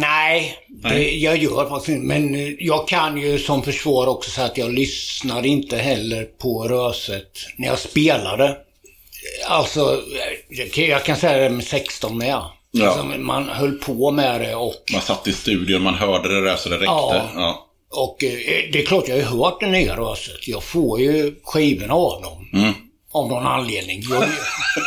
Nej, 0.00 0.58
det, 0.82 1.10
jag 1.10 1.36
gör 1.36 1.68
faktiskt 1.68 1.88
inte. 1.88 2.06
Men 2.06 2.34
eh, 2.34 2.48
jag 2.58 2.88
kan 2.88 3.20
ju 3.20 3.38
som 3.38 3.62
försvar 3.62 4.06
också 4.06 4.30
säga 4.30 4.46
att 4.46 4.58
jag 4.58 4.72
lyssnar 4.72 5.46
inte 5.46 5.76
heller 5.76 6.24
på 6.24 6.68
Röset 6.68 7.32
när 7.56 7.68
jag 7.68 7.78
spelade. 7.78 8.56
Alltså, 9.48 10.00
kan- 10.74 10.84
jag 10.84 11.04
kan 11.04 11.16
säga 11.16 11.38
det 11.38 11.50
med 11.50 11.64
16 11.64 12.18
med. 12.18 12.28
Ja. 12.70 12.86
Alltså, 12.88 13.04
man 13.04 13.48
höll 13.48 13.72
på 13.72 14.10
med 14.10 14.40
det 14.40 14.54
och, 14.54 14.74
Man 14.92 15.02
satt 15.02 15.26
i 15.26 15.32
studion, 15.32 15.82
man 15.82 15.94
hörde 15.94 16.34
det 16.40 16.44
där 16.50 16.56
så 16.56 16.68
det 16.68 16.74
räckte. 16.74 16.86
Ja. 16.86 17.30
Ja. 17.34 17.65
Och 17.90 18.24
eh, 18.24 18.38
det 18.72 18.82
är 18.82 18.86
klart 18.86 19.08
jag 19.08 19.16
har 19.22 19.44
hört 19.44 19.60
det 19.60 19.66
nya 19.66 19.96
röset. 19.96 20.48
Jag 20.48 20.62
får 20.62 21.00
ju 21.00 21.34
skivorna 21.44 21.94
av 21.94 22.22
dem. 22.22 22.48
Mm. 22.52 22.74
Av 23.12 23.28
någon 23.28 23.46
anledning. 23.46 24.02
Jag, 24.10 24.24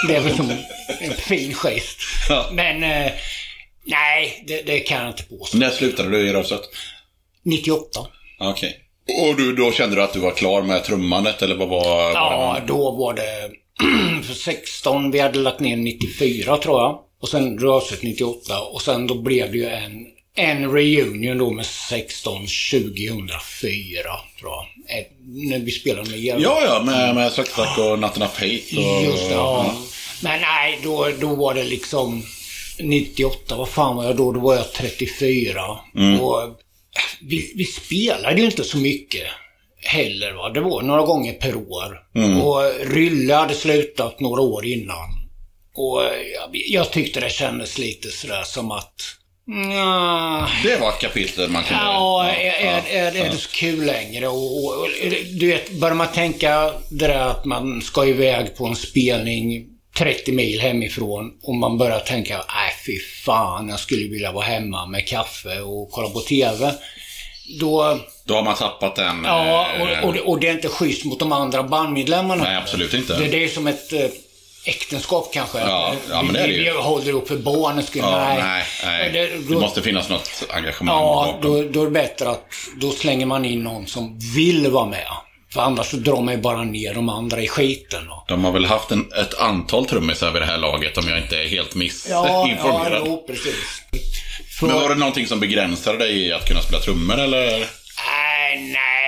det 0.07 0.15
är 0.15 0.21
väl 0.21 0.35
som 0.35 0.51
en 0.99 1.13
fin 1.13 1.53
gest. 1.53 1.97
Ja. 2.29 2.49
Men, 2.51 2.83
eh, 2.83 3.11
nej, 3.85 4.43
det, 4.47 4.61
det 4.61 4.79
kan 4.79 4.97
jag 4.97 5.07
inte 5.07 5.23
påstå. 5.23 5.57
När 5.57 5.69
slutade 5.69 6.09
du 6.09 6.29
i 6.29 6.33
rövset? 6.33 6.61
98. 7.43 8.07
Okej. 8.39 8.77
Och 9.21 9.35
du, 9.35 9.55
då 9.55 9.71
kände 9.71 9.95
du 9.95 10.03
att 10.03 10.13
du 10.13 10.19
var 10.19 10.31
klar 10.31 10.61
med 10.61 10.83
trummandet 10.83 11.41
eller 11.41 11.55
vad 11.55 11.69
var... 11.69 12.11
Ja, 12.11 12.57
då 12.67 12.91
var 12.91 13.13
det 13.13 13.51
för 14.23 14.33
16, 14.33 15.11
vi 15.11 15.19
hade 15.19 15.39
lagt 15.39 15.59
ner 15.59 15.77
94 15.77 16.57
tror 16.57 16.81
jag. 16.81 16.99
Och 17.21 17.29
sen 17.29 17.59
Röset 17.59 18.03
98 18.03 18.59
och 18.59 18.81
sen 18.81 19.07
då 19.07 19.21
blev 19.21 19.51
det 19.51 19.57
ju 19.57 19.65
en, 19.65 20.05
en 20.35 20.71
reunion 20.71 21.37
då 21.37 21.51
med 21.51 21.65
16 21.65 22.35
2004 22.37 24.01
tror 24.39 24.51
jag. 24.51 24.97
Eh, 24.99 25.05
När 25.25 25.59
vi 25.59 25.71
spelade 25.71 26.09
med 26.09 26.19
er. 26.19 26.37
Ja, 26.39 26.61
ja, 26.65 26.83
med, 26.85 27.15
med 27.15 27.31
Slaktack 27.31 27.77
och 27.77 27.99
Natten 27.99 28.23
of 28.23 28.33
Hate. 28.39 28.77
Och, 28.77 29.03
Just 29.03 29.29
det, 29.29 29.33
ja. 29.33 29.75
Men 30.23 30.41
nej, 30.41 30.79
då, 30.83 31.09
då 31.19 31.35
var 31.35 31.53
det 31.53 31.63
liksom 31.63 32.23
98, 32.79 33.55
vad 33.55 33.69
fan 33.69 33.95
var 33.95 34.03
jag 34.03 34.15
då? 34.17 34.31
Då 34.31 34.39
var 34.39 34.55
jag 34.55 34.73
34. 34.73 35.61
Och 36.21 36.41
eh, 36.43 36.49
vi, 37.21 37.53
vi 37.55 37.65
spelade 37.65 38.39
ju 38.39 38.45
inte 38.45 38.63
så 38.63 38.77
mycket 38.77 39.23
heller. 39.81 40.31
Va? 40.31 40.49
Det 40.49 40.61
var 40.61 40.81
några 40.81 41.01
gånger 41.01 41.33
per 41.33 41.55
år. 41.55 41.99
Och 42.43 42.61
Rylle 42.93 43.33
hade 43.33 43.53
slutat 43.53 44.19
några 44.19 44.41
år 44.41 44.65
innan. 44.65 45.09
Och 45.75 46.03
eh, 46.03 46.21
jag, 46.33 46.49
jag 46.53 46.91
tyckte 46.91 47.19
det 47.19 47.29
kändes 47.31 47.77
lite 47.77 48.09
sådär 48.11 48.43
som 48.43 48.71
att... 48.71 49.01
Nja, 49.49 50.49
Det 50.63 50.75
var 50.79 50.89
ett 50.89 50.99
kapitel 50.99 51.49
man 51.49 51.63
kunde... 51.63 51.83
Ja, 51.83 52.29
är, 52.29 52.65
är, 52.65 52.81
är, 52.91 53.15
är 53.25 53.29
det 53.29 53.37
så 53.37 53.49
kul 53.49 53.85
längre? 53.85 54.27
Och, 54.27 54.65
och, 54.65 54.87
du 55.39 55.47
vet, 55.47 55.71
börjar 55.71 55.95
man 55.95 56.07
tänka 56.07 56.71
det 56.89 57.07
där 57.07 57.19
att 57.27 57.45
man 57.45 57.81
ska 57.81 58.05
iväg 58.05 58.55
på 58.57 58.65
en 58.65 58.75
spelning 58.75 59.65
30 59.97 60.31
mil 60.31 60.59
hemifrån 60.61 61.31
och 61.43 61.55
man 61.55 61.77
börjar 61.77 61.99
tänka, 61.99 62.37
nej 62.37 62.73
fy 62.85 62.99
fan, 63.25 63.69
jag 63.69 63.79
skulle 63.79 64.07
vilja 64.07 64.31
vara 64.31 64.45
hemma 64.45 64.85
med 64.85 65.07
kaffe 65.07 65.61
och 65.61 65.91
kolla 65.91 66.09
på 66.09 66.19
TV. 66.19 66.71
Då, 67.59 67.99
Då 68.25 68.33
har 68.35 68.43
man 68.43 68.55
tappat 68.55 68.95
den... 68.95 69.21
ja, 69.25 69.67
eh, 69.75 69.81
och, 69.99 70.07
och, 70.07 70.13
det- 70.13 70.21
och 70.21 70.39
det 70.39 70.47
är 70.47 70.51
inte 70.53 70.67
schysst 70.69 71.05
mot 71.05 71.19
de 71.19 71.31
andra 71.31 71.63
bandmedlemmarna. 71.63 72.43
Nej, 72.43 72.55
absolut 72.55 72.93
inte. 72.93 73.17
Det, 73.17 73.27
det 73.27 73.43
är 73.43 73.47
som 73.47 73.67
ett 73.67 73.93
eh, 73.93 73.99
äktenskap 74.69 75.29
kanske. 75.33 75.59
Ja, 75.59 75.93
ja, 76.09 76.21
men 76.21 76.33
det 76.33 76.39
är 76.39 76.47
det 76.47 76.53
vi, 76.53 76.57
ju. 76.57 76.63
vi 76.63 76.69
håller 76.81 77.13
upp 77.13 77.27
för 77.27 77.37
barnens 77.37 77.87
skull. 77.87 78.01
Ja, 78.05 78.17
nej. 78.17 78.37
nej, 78.43 78.63
nej. 78.85 79.09
Det- 79.13 79.27
Det, 79.37 79.53
då- 79.53 79.59
måste 79.59 79.81
finnas 79.81 80.09
något 80.09 80.43
engagemang 80.49 80.95
Ja, 80.95 81.39
då, 81.41 81.63
då 81.63 81.81
är 81.81 81.85
det 81.85 81.91
bättre 81.91 82.29
att 82.29 82.45
då 82.81 82.91
slänger 82.91 83.25
man 83.25 83.45
in 83.45 83.63
någon 83.63 83.87
som 83.87 84.19
vill 84.35 84.67
vara 84.71 84.85
med. 84.85 85.05
För 85.53 85.61
annars 85.61 85.87
så 85.91 85.97
drar 85.97 86.21
man 86.21 86.33
ju 86.33 86.41
bara 86.41 86.63
ner 86.63 86.93
de 86.93 87.09
andra 87.09 87.41
i 87.41 87.47
skiten. 87.47 88.05
Då. 88.07 88.25
De 88.27 88.45
har 88.45 88.51
väl 88.51 88.65
haft 88.65 88.91
en, 88.91 89.11
ett 89.21 89.39
antal 89.39 89.85
trummisar 89.85 90.31
vid 90.31 90.41
det 90.41 90.45
här 90.45 90.57
laget 90.57 90.97
om 90.97 91.07
jag 91.09 91.17
inte 91.17 91.37
är 91.37 91.47
helt 91.47 91.69
Ja, 91.73 91.77
missinformerad. 91.79 92.91
ja, 92.93 93.03
jo, 93.05 93.23
precis. 93.27 93.55
För, 94.59 94.67
Men 94.67 94.75
var 94.75 94.89
det 94.89 94.95
någonting 94.95 95.27
som 95.27 95.39
begränsade 95.39 95.97
dig 95.97 96.17
i 96.27 96.33
att 96.33 96.47
kunna 96.47 96.61
spela 96.61 96.81
trummor 96.81 97.19
eller? 97.19 97.47
Nej, 97.49 98.59
nej. 98.73 98.98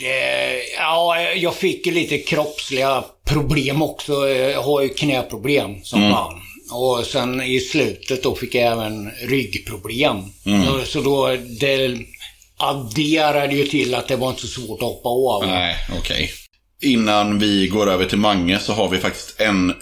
Det, 0.00 0.62
ja, 0.78 1.20
jag 1.36 1.54
fick 1.54 1.86
lite 1.86 2.18
kroppsliga 2.18 3.04
problem 3.26 3.82
också. 3.82 4.28
Jag 4.28 4.62
har 4.62 4.82
ju 4.82 4.88
knäproblem 4.88 5.84
som 5.84 6.00
Mm. 6.02 6.12
fan. 6.12 6.40
Och 6.72 7.06
sen 7.06 7.42
i 7.42 7.60
slutet 7.60 8.22
då 8.22 8.34
fick 8.34 8.54
jag 8.54 8.72
även 8.72 9.10
ryggproblem. 9.10 10.16
Mm. 10.46 10.66
Så- 10.66 10.84
Så 10.84 11.00
då, 11.00 11.36
det 11.60 11.96
adderade 12.56 13.54
ju 13.54 13.64
till 13.66 13.94
att 13.94 14.08
det 14.08 14.16
var 14.16 14.28
inte 14.30 14.40
så 14.46 14.60
svårt 14.60 14.78
att 14.82 14.88
hoppa 14.88 15.08
av. 15.08 15.46
Nej, 15.46 15.76
okej. 16.00 16.30
Innan 16.82 17.38
vi 17.38 17.66
går 17.66 17.90
över 17.90 18.04
till 18.04 18.18
Mange 18.18 18.58
så 18.58 18.72
har 18.72 18.88
vi 18.88 18.98
faktiskt 18.98 19.40
en 19.40 19.74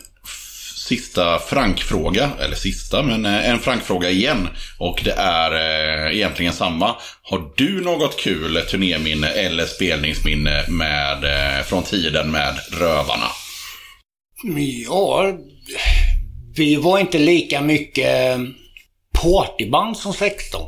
sista 0.89 1.39
Frank-fråga. 1.39 2.31
Eller 2.41 2.57
sista, 2.57 3.03
men 3.03 3.27
eh, 3.27 3.51
en 3.51 3.59
Frank-fråga 3.59 4.11
igen. 4.11 4.49
Och 4.79 5.01
det 5.05 5.13
är 5.13 5.53
eh, 5.53 6.17
egentligen 6.17 6.53
samma. 6.53 6.97
Har 7.23 7.53
du 7.57 7.81
något 7.81 8.21
kul 8.21 8.63
turnéminne 8.71 9.29
eller 9.29 9.67
spelningsminne 9.67 10.65
med, 10.69 11.25
eh, 11.25 11.65
från 11.65 11.83
tiden 11.83 12.31
med 12.31 12.55
Rövarna? 12.73 13.29
Ja, 14.87 15.33
vi 16.57 16.77
var 16.77 16.99
inte 16.99 17.19
lika 17.19 17.61
mycket 17.61 18.39
partyband 19.23 19.97
som 19.97 20.13
16. 20.13 20.63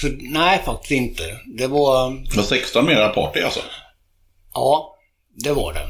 Så 0.00 0.08
nej, 0.20 0.62
faktiskt 0.64 0.90
inte. 0.92 1.22
Det 1.58 1.66
var... 1.66 2.10
Var 2.36 2.42
16 2.42 2.86
mera 2.86 3.08
party 3.08 3.40
alltså? 3.40 3.60
Ja, 4.54 4.96
det 5.44 5.52
var 5.52 5.72
det. 5.72 5.86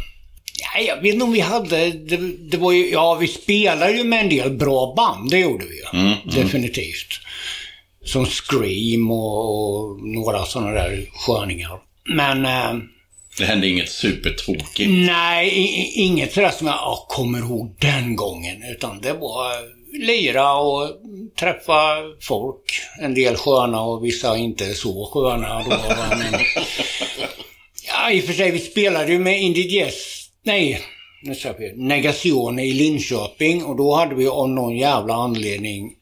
Ja, 0.76 0.82
jag 0.82 1.02
vet 1.02 1.12
inte 1.12 1.24
om 1.24 1.32
vi 1.32 1.40
hade... 1.40 1.90
Det, 1.90 2.16
det 2.50 2.56
var 2.56 2.72
ju... 2.72 2.90
Ja, 2.90 3.14
vi 3.14 3.26
spelade 3.28 3.92
ju 3.92 4.04
med 4.04 4.20
en 4.20 4.28
del 4.28 4.50
bra 4.50 4.94
band. 4.96 5.30
Det 5.30 5.38
gjorde 5.38 5.64
vi 5.64 5.76
ju. 5.76 5.82
Definitivt. 6.42 7.08
Som 8.04 8.26
Scream 8.26 9.10
och, 9.10 9.50
och 9.50 10.00
några 10.02 10.44
sådana 10.44 10.70
där 10.70 11.06
sköningar. 11.14 11.78
Men... 12.14 12.46
Eh, 12.46 12.82
Det 13.38 13.44
hände 13.44 13.68
inget 13.68 13.90
supertokigt. 13.90 14.90
Nej, 14.90 15.48
i- 15.48 16.02
inget 16.02 16.32
sådär 16.34 16.50
som 16.50 16.66
jag 16.66 16.76
ja, 16.76 17.06
kommer 17.08 17.38
ihåg 17.38 17.76
den 17.80 18.16
gången. 18.16 18.62
Utan 18.76 19.00
det 19.00 19.12
var 19.12 19.52
lira 20.06 20.54
och 20.56 20.90
träffa 21.40 21.96
folk. 22.20 22.80
En 23.00 23.14
del 23.14 23.36
sköna 23.36 23.80
och 23.80 24.04
vissa 24.04 24.36
inte 24.36 24.74
så 24.74 25.10
sköna. 25.12 25.62
Då, 25.62 25.76
men, 26.10 26.40
ja, 27.88 28.10
i 28.10 28.20
och 28.20 28.24
för 28.24 28.32
sig, 28.32 28.50
vi 28.50 28.58
spelade 28.58 29.12
ju 29.12 29.18
med 29.18 29.42
Indiges... 29.42 30.15
Nej, 30.46 30.80
nu 31.22 31.34
sa 31.34 31.48
jag 31.48 31.56
fel. 31.56 32.60
I 32.60 32.72
Linköping. 32.72 33.64
Och 33.64 33.76
då 33.76 33.94
hade 33.94 34.14
vi 34.14 34.28
av 34.28 34.48
någon 34.48 34.76
jävla 34.76 35.14
anledning 35.14 35.92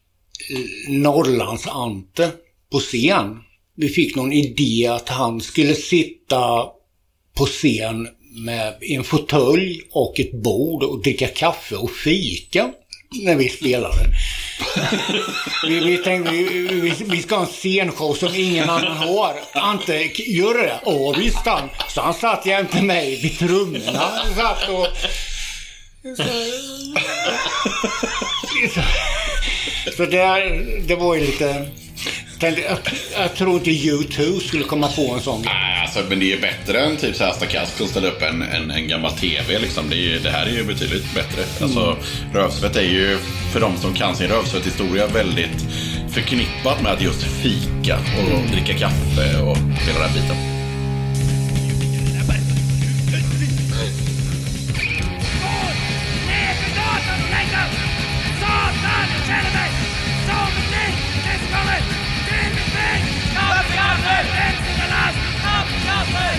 eh, 0.50 0.92
Norrlands 0.92 1.66
Ante 1.66 2.30
på 2.70 2.78
scen. 2.78 3.38
Vi 3.76 3.88
fick 3.88 4.16
någon 4.16 4.32
idé 4.32 4.86
att 4.86 5.08
han 5.08 5.40
skulle 5.40 5.74
sitta 5.74 6.66
på 7.36 7.44
scen 7.44 8.08
med 8.44 8.74
i 8.82 8.94
en 8.94 9.04
fåtölj 9.04 9.82
och 9.90 10.20
ett 10.20 10.32
bord 10.32 10.82
och 10.82 11.02
dricka 11.02 11.28
kaffe 11.28 11.76
och 11.76 11.90
fika 11.90 12.72
när 13.22 13.36
vi 13.36 13.48
spelade. 13.48 14.04
vi, 15.68 15.80
vi 15.80 15.98
tänkte 15.98 16.32
vi, 16.32 16.68
vi, 16.68 16.94
vi 17.06 17.22
ska 17.22 17.34
ha 17.34 17.42
en 17.42 17.48
scenshow 17.48 18.14
som 18.14 18.34
ingen 18.34 18.70
annan 18.70 18.96
har. 18.96 19.34
Ante, 19.52 20.10
gör 20.16 20.54
det? 20.54 20.80
Ja 20.84 21.14
visst 21.18 21.46
han. 21.46 21.68
Så 21.88 22.00
han 22.00 22.14
satt 22.14 22.46
jämte 22.46 22.82
mig 22.82 23.20
vid 23.22 23.38
trummorna. 23.38 24.10
Satt 24.36 24.68
och... 24.68 24.86
Så, 26.16 26.24
så 29.96 30.04
det, 30.04 30.50
det 30.86 30.96
var 30.96 31.14
ju 31.14 31.20
lite... 31.20 31.70
Jag, 32.40 32.78
jag 33.18 33.34
tror 33.34 33.54
inte 33.54 33.70
U2 33.70 34.40
skulle 34.40 34.64
komma 34.64 34.88
på 34.88 35.14
en 35.14 35.20
sån. 35.20 35.42
Nej, 35.44 35.82
alltså, 35.82 36.00
men 36.08 36.18
det 36.18 36.24
är 36.24 36.36
ju 36.36 36.40
bättre 36.40 36.80
än 36.80 36.96
typ 36.96 37.16
så 37.16 37.24
här 37.24 37.32
Stakask 37.32 37.76
som 37.76 37.86
ställer 37.86 38.08
upp 38.08 38.22
en, 38.22 38.42
en, 38.42 38.70
en 38.70 38.88
gammal 38.88 39.12
TV. 39.12 39.58
Liksom. 39.58 39.90
Det, 39.90 39.96
är 39.96 40.20
det 40.20 40.30
här 40.30 40.46
är 40.46 40.50
ju 40.50 40.64
betydligt 40.64 41.14
bättre. 41.14 41.42
Alltså, 41.62 41.96
rövsvett 42.34 42.76
är 42.76 42.82
ju, 42.82 43.18
för 43.52 43.60
de 43.60 43.76
som 43.76 43.94
kan 43.94 44.16
sin 44.16 44.28
rövsvetthistoria, 44.28 45.06
väldigt 45.06 45.66
förknippat 46.10 46.82
med 46.82 46.92
att 46.92 47.02
just 47.02 47.22
fika 47.22 47.98
och 47.98 48.50
dricka 48.50 48.78
kaffe 48.78 49.42
och 49.42 49.56
hela 49.56 49.98
den 49.98 50.08
här 50.08 50.14
biten. 50.14 50.53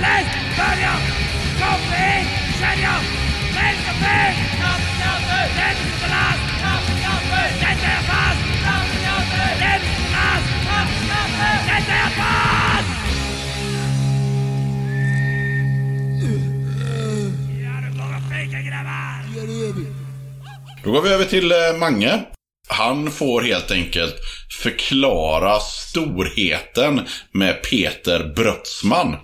Läs, 0.00 0.26
börja! 0.56 0.94
Kom 1.60 1.82
in, 1.94 2.26
känn 2.60 2.80
jag! 2.82 3.00
Läs 3.54 3.88
och 3.90 3.98
ben! 4.00 4.34
Läs 5.56 5.78
och 5.80 6.00
balans! 6.02 6.54
Då 20.84 20.90
går 20.92 21.02
vi 21.02 21.08
över 21.08 21.24
till 21.24 21.52
eh, 21.52 21.56
Mange. 21.80 22.20
Han 22.68 23.10
får 23.10 23.42
helt 23.42 23.70
enkelt 23.70 24.14
förklara 24.62 25.60
storheten 25.60 27.00
med 27.32 27.62
Peter 27.62 28.32
Brötsman. 28.36 29.16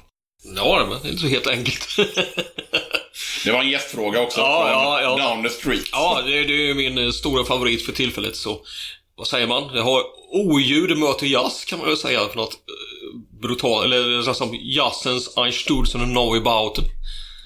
Ja, 0.57 0.87
men 0.91 0.99
det 1.03 1.09
är 1.09 1.11
inte 1.11 1.23
så 1.23 1.29
helt 1.29 1.47
enkelt. 1.47 1.89
Det 3.45 3.53
var 3.53 3.61
en 3.61 3.71
gästfråga 3.71 4.21
också 4.21 4.41
Ja, 4.41 4.63
från 4.63 4.73
ja, 4.73 5.19
ja. 5.19 5.29
Down 5.29 5.43
the 5.43 5.51
Street. 5.51 5.85
ja, 5.93 6.23
det, 6.27 6.31
det 6.31 6.53
är 6.55 6.67
ju 6.67 6.75
min 6.75 6.99
eh, 6.99 7.11
stora 7.11 7.45
favorit 7.45 7.83
för 7.87 7.93
tillfället. 7.93 8.37
Så 8.37 8.61
vad 9.17 9.27
säger 9.27 9.47
man? 9.47 9.73
Det 9.75 9.81
har 9.81 10.03
oljud 10.33 10.99
möter 10.99 11.27
jazz 11.27 11.65
kan 11.65 11.79
man 11.79 11.89
väl 11.89 11.97
säga. 11.97 12.29
För 12.29 12.37
något 12.37 12.53
eh, 12.53 13.41
brutalt, 13.43 13.85
eller 13.85 14.23
så 14.23 14.35
som 14.35 14.55
jazzens 14.63 15.37
Einstürzen 15.37 16.03
och 16.03 16.09
Neubauten. 16.09 16.85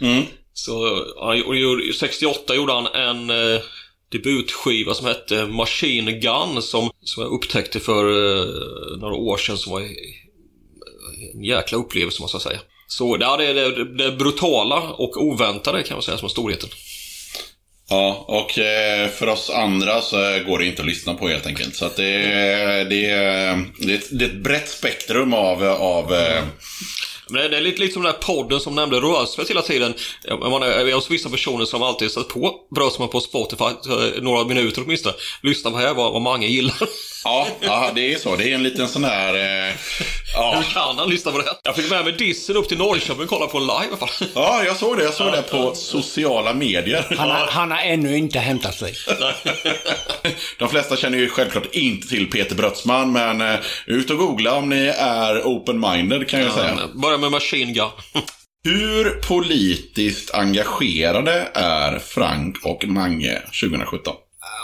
Mm. 0.01 0.23
Så 0.53 1.05
han 1.21 1.39
gjorde- 1.39 1.93
68 1.93 2.55
gjorde 2.55 2.73
han 2.73 2.87
en 2.87 3.31
eh, 3.31 3.61
debutskiva 4.12 4.95
som 4.95 5.07
hette 5.07 5.47
Machine 5.47 6.12
Gun 6.21 6.62
som, 6.62 6.91
som 7.03 7.23
jag 7.23 7.33
upptäckte 7.33 7.81
för 7.81 8.05
eh, 8.05 8.47
några 8.99 9.15
år 9.15 9.37
sedan 9.37 9.59
som 9.59 9.73
var 9.73 9.81
en 9.81 11.45
jäkla 11.45 11.79
upplevelse 11.79 12.23
måste 12.23 12.35
jag 12.35 12.43
säga. 12.43 12.61
Så 12.86 13.16
ja, 13.20 13.36
det 13.36 13.47
är 13.47 13.55
det, 13.55 13.85
det 13.97 14.12
brutala 14.12 14.77
och 14.81 15.23
oväntade 15.23 15.82
kan 15.82 15.97
man 15.97 16.02
säga 16.02 16.19
som 16.19 16.27
är 16.27 16.31
storheten. 16.31 16.69
Ja, 17.90 18.24
och 18.28 18.59
eh, 18.59 19.09
för 19.11 19.27
oss 19.28 19.51
andra 19.51 20.01
så 20.01 20.16
går 20.47 20.59
det 20.59 20.66
inte 20.66 20.82
att 20.82 20.89
lyssna 20.89 21.15
på 21.15 21.28
helt 21.28 21.47
enkelt. 21.47 21.77
Så 21.77 21.85
att 21.85 21.97
det, 21.97 22.12
det, 22.12 22.85
det, 22.85 23.11
är 23.11 23.94
ett- 23.94 24.19
det 24.19 24.24
är 24.24 24.28
ett 24.28 24.43
brett 24.43 24.69
spektrum 24.69 25.35
av, 25.35 25.65
av 25.65 26.15
eh, 26.15 26.43
Men 27.28 27.51
det, 27.51 27.56
är 27.56 27.61
lite, 27.61 27.81
lite 27.81 27.93
som 27.93 28.02
den 28.02 28.12
här 28.12 28.20
podden 28.20 28.61
som 28.61 28.74
nämnde 28.74 28.97
Rösvet 28.97 29.51
hela 29.51 29.62
tiden. 29.62 29.94
Jag, 30.24 30.51
man 30.51 30.62
är 30.62 30.93
hos 30.94 31.11
vissa 31.11 31.28
personer 31.31 31.65
som 31.65 31.82
alltid 31.82 32.11
satt 32.11 32.28
på 32.28 32.55
Brösman 32.74 33.09
på 33.09 33.20
Spotify 33.20 33.65
eh, 33.65 34.23
några 34.23 34.44
minuter 34.44 34.82
åtminstone. 34.85 35.15
Lyssna 35.43 35.70
på 35.70 35.77
här 35.77 35.94
vad, 35.94 36.12
vad 36.12 36.23
många 36.23 36.47
gillar. 36.47 36.89
Ja, 37.25 37.49
ja, 37.61 37.91
det 37.95 38.15
är 38.15 38.19
så. 38.19 38.37
Det 38.37 38.51
är 38.51 38.55
en 38.55 38.63
liten 38.63 38.89
sån 38.89 39.05
här... 39.05 39.35
Eh, 39.35 39.75
ja. 40.35 40.55
Hur 40.57 40.75
kan 40.75 40.99
han 40.99 41.11
lyssna 41.11 41.33
på 41.33 41.39
det? 41.39 41.45
Jag 41.63 41.77
fick 41.77 41.91
med 41.91 42.05
mig 42.05 42.13
Dissen 42.13 42.57
upp 42.57 42.69
till 42.69 42.79
Norrköping 42.79 43.23
och 43.23 43.29
kolla 43.29 43.47
på 43.47 43.59
live 43.59 43.97
i 44.21 44.31
ja, 44.35 44.65
jag 44.65 44.77
såg 44.77 44.97
det. 44.97 45.05
Jag 45.05 45.15
såg 45.15 45.33
det 45.33 45.43
på 45.43 45.75
sociala 45.75 46.55
medier. 46.55 47.07
Han 47.19 47.31
har, 47.31 47.47
han 47.47 47.71
har 47.71 47.79
ännu 47.79 48.17
inte 48.17 48.39
hämtat 48.39 48.75
sig. 48.75 48.95
De 50.59 50.69
flesta 50.69 50.97
känner 50.97 51.19
ju 51.19 51.29
självklart 51.29 51.75
inte 51.75 52.09
till 52.09 52.31
Peter 52.31 52.57
Brötsman, 52.57 53.13
men 53.13 53.41
eh, 53.41 53.61
ut 53.87 54.11
och 54.11 54.19
googla 54.19 54.55
om 54.55 54.69
ni 54.69 54.87
är 54.99 55.41
open-minded 55.43 56.29
kan 56.29 56.41
jag 56.41 56.53
säga. 56.53 56.79
Börja 56.95 57.19
med 57.19 57.31
Machine 57.31 57.73
Gun. 57.73 57.91
Hur 58.65 59.11
politiskt 59.29 60.35
engagerade 60.35 61.49
är 61.55 61.99
Frank 61.99 62.57
och 62.65 62.85
Mange 62.89 63.43
2017? 63.63 64.15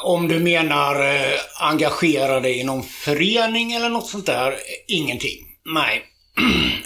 Om 0.05 0.29
du 0.29 0.39
menar 0.39 1.15
eh, 1.15 1.39
engagerade 1.55 2.55
i 2.55 2.65
någon 2.65 2.83
förening 2.83 3.73
eller 3.73 3.89
något 3.89 4.09
sånt 4.09 4.27
där? 4.27 4.55
Ingenting. 4.89 5.47
Nej. 5.75 6.03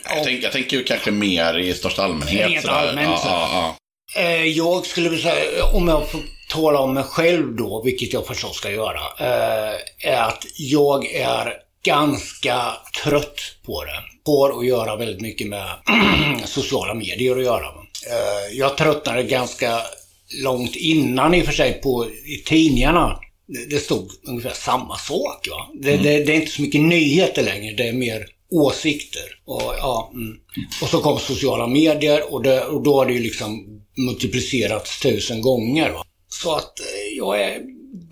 Jag, 0.14 0.24
tänker, 0.24 0.42
jag 0.42 0.52
tänker 0.52 0.76
ju 0.76 0.84
kanske 0.84 1.10
mer 1.10 1.58
i 1.58 1.74
största 1.74 2.02
allmänhet. 2.04 2.50
Rent 2.50 2.68
allmänt, 2.68 3.20
ja, 3.24 3.48
ja, 3.52 3.76
ja. 4.14 4.22
Eh, 4.22 4.44
jag 4.44 4.86
skulle 4.86 5.08
vilja 5.08 5.30
säga, 5.30 5.64
om 5.72 5.88
jag 5.88 6.10
får 6.10 6.20
tala 6.48 6.78
om 6.78 6.94
mig 6.94 7.04
själv 7.04 7.56
då, 7.56 7.82
vilket 7.84 8.12
jag 8.12 8.26
förstås 8.26 8.56
ska 8.56 8.70
göra, 8.70 9.00
eh, 9.18 9.74
är 10.10 10.22
att 10.22 10.46
jag 10.56 11.06
är 11.06 11.54
ganska 11.84 12.72
trött 13.02 13.40
på 13.66 13.84
det. 13.84 14.02
Har 14.26 14.58
att 14.58 14.66
göra 14.66 14.96
väldigt 14.96 15.20
mycket 15.20 15.48
med 15.48 15.68
sociala 16.44 16.94
medier 16.94 17.36
att 17.36 17.44
göra. 17.44 17.66
Eh, 18.10 18.56
jag 18.58 18.76
tröttnade 18.76 19.22
ganska 19.22 19.80
långt 20.42 20.76
innan 20.76 21.34
i 21.34 21.42
och 21.42 21.46
för 21.46 21.52
sig 21.52 21.72
på 21.72 22.06
i 22.26 22.42
tidningarna. 22.46 23.20
Det, 23.46 23.70
det 23.70 23.78
stod 23.78 24.10
ungefär 24.22 24.54
samma 24.54 24.96
sak. 24.96 25.48
Va? 25.50 25.68
Det, 25.74 25.96
det, 25.96 26.24
det 26.24 26.32
är 26.32 26.36
inte 26.36 26.52
så 26.52 26.62
mycket 26.62 26.80
nyheter 26.80 27.42
längre, 27.42 27.74
det 27.74 27.88
är 27.88 27.92
mer 27.92 28.26
åsikter. 28.50 29.38
Och, 29.44 29.62
ja, 29.62 30.12
mm. 30.14 30.36
och 30.82 30.88
så 30.88 31.00
kom 31.00 31.18
sociala 31.18 31.66
medier 31.66 32.32
och, 32.32 32.42
det, 32.42 32.64
och 32.64 32.82
då 32.82 32.94
har 32.94 33.06
det 33.06 33.12
ju 33.12 33.20
liksom 33.20 33.80
multiplicerats 33.96 35.00
tusen 35.00 35.42
gånger. 35.42 35.90
Va? 35.90 36.04
Så 36.28 36.54
att 36.54 36.80
eh, 36.80 37.16
jag 37.16 37.40
är 37.40 37.60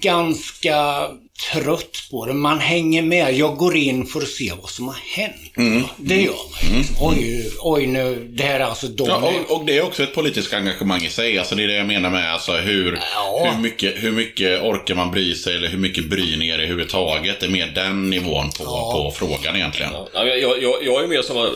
ganska 0.00 1.08
trött 1.52 2.08
på 2.10 2.26
det. 2.26 2.32
Man 2.32 2.58
hänger 2.58 3.02
med. 3.02 3.34
Jag 3.34 3.56
går 3.56 3.76
in 3.76 4.06
för 4.06 4.20
att 4.20 4.28
se 4.28 4.52
vad 4.62 4.70
som 4.70 4.88
har 4.88 4.96
hänt. 5.16 5.52
va? 5.82 5.88
Det 5.96 6.22
gör 6.22 6.32
man. 6.32 6.78
Liksom. 6.78 6.96
Oj, 7.00 7.50
oj 7.60 7.86
nu, 7.86 8.28
det 8.30 8.42
här 8.44 8.60
är 8.60 8.64
alltså 8.64 8.86
de... 8.86 9.08
Ja, 9.08 9.32
och, 9.48 9.56
och 9.60 9.64
det 9.66 9.78
är 9.78 9.82
också 9.84 10.02
ett 10.02 10.14
politiskt 10.14 10.52
engagemang 10.52 11.02
i 11.02 11.08
sig. 11.08 11.38
Alltså 11.38 11.54
det 11.54 11.62
är 11.64 11.68
det 11.68 11.74
jag 11.74 11.86
menar 11.86 12.10
med 12.10 12.32
alltså 12.32 12.52
hur, 12.52 12.98
Ja. 13.14 13.50
hur, 13.54 13.62
mycket, 13.62 13.94
hur 13.96 14.12
mycket 14.12 14.62
orkar 14.62 14.94
man 14.94 15.10
bry 15.10 15.34
sig 15.34 15.54
eller 15.56 15.68
hur 15.68 15.78
mycket 15.78 16.10
bryr 16.10 16.36
ni 16.36 16.48
er 16.48 16.54
överhuvudtaget. 16.58 17.40
Det 17.40 17.46
är 17.46 17.50
mer 17.50 17.66
den 17.74 18.10
nivån 18.10 18.50
på, 18.58 18.64
på 18.64 19.12
frågan 19.16 19.56
egentligen. 19.56 19.92
Ja, 19.92 20.08
jag, 20.26 20.40
jag, 20.40 20.62
jag, 20.62 20.74
jag 20.82 21.04
är 21.04 21.08
mer 21.08 21.22
som 21.22 21.36
att 21.38 21.50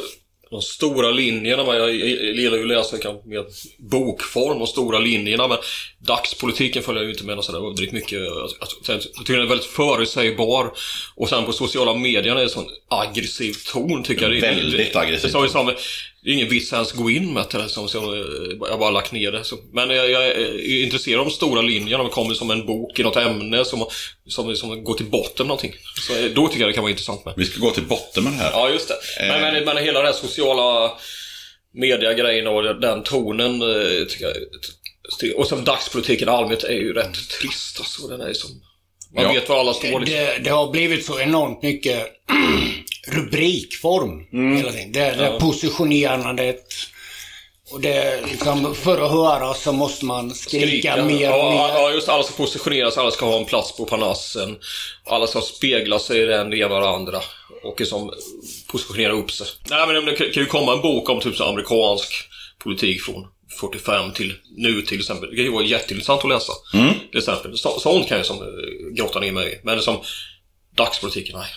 de 0.50 0.62
stora 0.62 1.10
linjerna, 1.10 1.64
men 1.64 1.76
jag, 1.76 1.94
gillar 1.94 2.56
ju 2.56 2.62
att 2.62 2.68
läsa 2.68 2.98
kanske 2.98 3.28
mer 3.28 3.44
bokform 3.78 4.62
och 4.62 4.68
stora 4.68 4.98
linjerna, 4.98 5.48
men 5.48 5.58
dagspolitiken 5.98 6.82
följer 6.82 7.02
jag 7.02 7.06
ju 7.08 7.12
inte 7.12 7.24
med 7.24 7.44
sådär 7.44 7.58
överdrivet 7.58 7.92
mycket. 7.94 8.12
Jag, 8.12 8.22
jag, 8.22 8.50
jag 8.88 9.02
tycker 9.02 9.32
den 9.32 9.42
är 9.42 9.46
väldigt 9.48 9.66
förutsägbar. 9.66 10.72
Och 11.14 11.28
sen 11.28 11.44
på 11.44 11.52
sociala 11.52 11.94
medier 11.94 12.32
är 12.32 12.34
det 12.36 12.42
en 12.42 12.48
sån 12.48 12.66
aggressiv 12.88 13.54
ton, 13.72 14.02
tycker 14.02 14.22
jag. 14.22 14.32
Det- 14.32 14.40
Väldigt 14.40 14.96
aggressiv 14.96 15.30
Det, 15.32 15.38
det, 15.66 15.72
det, 15.72 15.78
det 16.26 16.32
är 16.32 16.34
ingen 16.34 16.48
vits 16.48 16.72
ens 16.72 16.92
gå 16.92 17.10
in 17.10 17.32
med 17.32 17.46
det, 17.52 17.68
som, 17.68 17.88
som, 17.88 18.04
eh, 18.14 18.68
jag 18.68 18.78
bara 18.78 18.90
lagt 18.90 19.12
ner 19.12 19.32
det. 19.32 19.44
Så, 19.44 19.56
men 19.72 19.90
jag, 19.90 20.10
jag 20.10 20.26
är 20.26 20.84
intresserad 20.84 21.20
av 21.20 21.26
de 21.26 21.32
stora 21.32 21.62
linjerna, 21.62 22.02
de 22.04 22.10
kommer 22.12 22.34
som 22.34 22.50
en 22.50 22.66
bok 22.66 22.98
i 22.98 23.02
något 23.02 23.16
ämne 23.16 23.64
som, 23.64 23.86
som, 24.28 24.56
som 24.56 24.84
går 24.84 24.94
till 24.94 25.06
botten 25.06 25.32
med 25.38 25.46
någonting. 25.46 25.72
Så, 26.06 26.16
eh, 26.16 26.24
då 26.34 26.48
tycker 26.48 26.60
jag 26.60 26.68
det 26.68 26.72
kan 26.74 26.82
vara 26.82 26.90
intressant 26.90 27.24
med. 27.24 27.34
Vi 27.36 27.44
ska 27.44 27.60
gå 27.60 27.70
till 27.70 27.82
botten 27.82 28.24
med 28.24 28.32
det 28.32 28.36
här. 28.36 28.50
Ja, 28.50 28.70
just 28.70 28.88
det. 28.88 28.94
Men, 29.20 29.40
men, 29.40 29.64
men 29.64 29.76
hela 29.76 29.98
den 29.98 30.06
här 30.06 30.12
sociala 30.12 30.92
mediegrejen 31.74 32.46
och 32.46 32.80
den 32.80 33.02
tonen 33.02 33.62
eh, 33.62 34.06
tycker 34.08 34.24
jag... 34.24 34.34
Och 35.36 35.46
som 35.46 35.64
dagspolitiken 35.64 36.28
i 36.28 36.30
allmänhet 36.30 36.64
är 36.64 36.72
ju 36.74 36.92
rätt 36.92 37.28
trist 37.40 37.78
alltså. 37.78 38.06
Den 38.08 38.20
är 38.20 38.32
som... 38.32 38.50
Man 39.14 39.24
Ja. 39.24 39.32
vet 39.32 39.48
var 39.48 39.60
alla 39.60 39.74
står 39.74 40.00
liksom. 40.00 40.04
Det, 40.04 40.38
det 40.44 40.50
har 40.50 40.70
blivit 40.70 41.06
så 41.06 41.20
enormt 41.20 41.62
mycket 41.62 42.06
rubrikform 43.06 44.26
hela 44.56 44.72
tiden. 44.72 44.92
Det, 44.92 45.00
det 45.00 45.38
positionerandet. 45.40 46.64
Och 47.70 47.80
det 47.80 48.20
liksom, 48.30 48.74
för 48.74 49.04
att 49.04 49.10
höra 49.10 49.54
så 49.54 49.72
måste 49.72 50.04
man 50.04 50.34
skrika, 50.34 50.96
mer 50.96 51.04
och 51.04 51.38
ja, 51.38 51.50
mer. 51.50 51.56
ja, 51.56 51.90
just. 51.90 52.08
Alla 52.08 52.22
ska 52.22 52.34
positioneras, 52.34 52.98
alla 52.98 53.10
ska 53.10 53.26
ha 53.26 53.38
en 53.38 53.44
plats 53.44 53.76
på 53.76 53.84
Parnassen. 53.84 54.56
Alla 55.04 55.26
ska 55.26 55.40
spegla 55.40 55.98
sig 55.98 56.22
i 56.22 56.24
den, 56.24 56.54
ena 56.54 56.74
och 56.74 56.80
det 56.80 56.88
andra. 56.88 57.20
Och 57.62 57.80
liksom 57.80 58.12
positionera 58.66 59.12
upp 59.12 59.32
sig. 59.32 59.46
Nej, 59.70 59.86
men 59.86 60.04
det 60.04 60.16
kan 60.16 60.42
ju 60.42 60.46
komma 60.46 60.72
en 60.72 60.80
bok 60.80 61.10
om 61.10 61.20
typ 61.20 61.36
så 61.36 61.44
amerikansk 61.44 62.12
politik 62.58 63.02
från 63.02 63.26
45 63.60 64.12
till 64.12 64.34
nu 64.56 64.82
till 64.82 64.98
exempel. 64.98 65.30
Det 65.30 65.36
kan 65.36 65.44
ju 65.44 65.52
vara 65.52 65.64
jätteintressant 65.64 66.24
att 66.24 66.30
läsa. 66.30 66.52
Till 67.10 67.18
exempel. 67.18 67.56
Så, 67.56 67.80
sånt 67.80 68.08
kan 68.08 68.16
jag 68.16 68.26
som 68.26 68.36
eh, 68.36 68.94
grotta 68.96 69.20
ner 69.20 69.32
mig 69.32 69.52
i. 69.52 69.60
Men 69.64 69.80
som 69.80 69.96
dagspolitiken, 70.76 71.38
nej. 71.38 71.48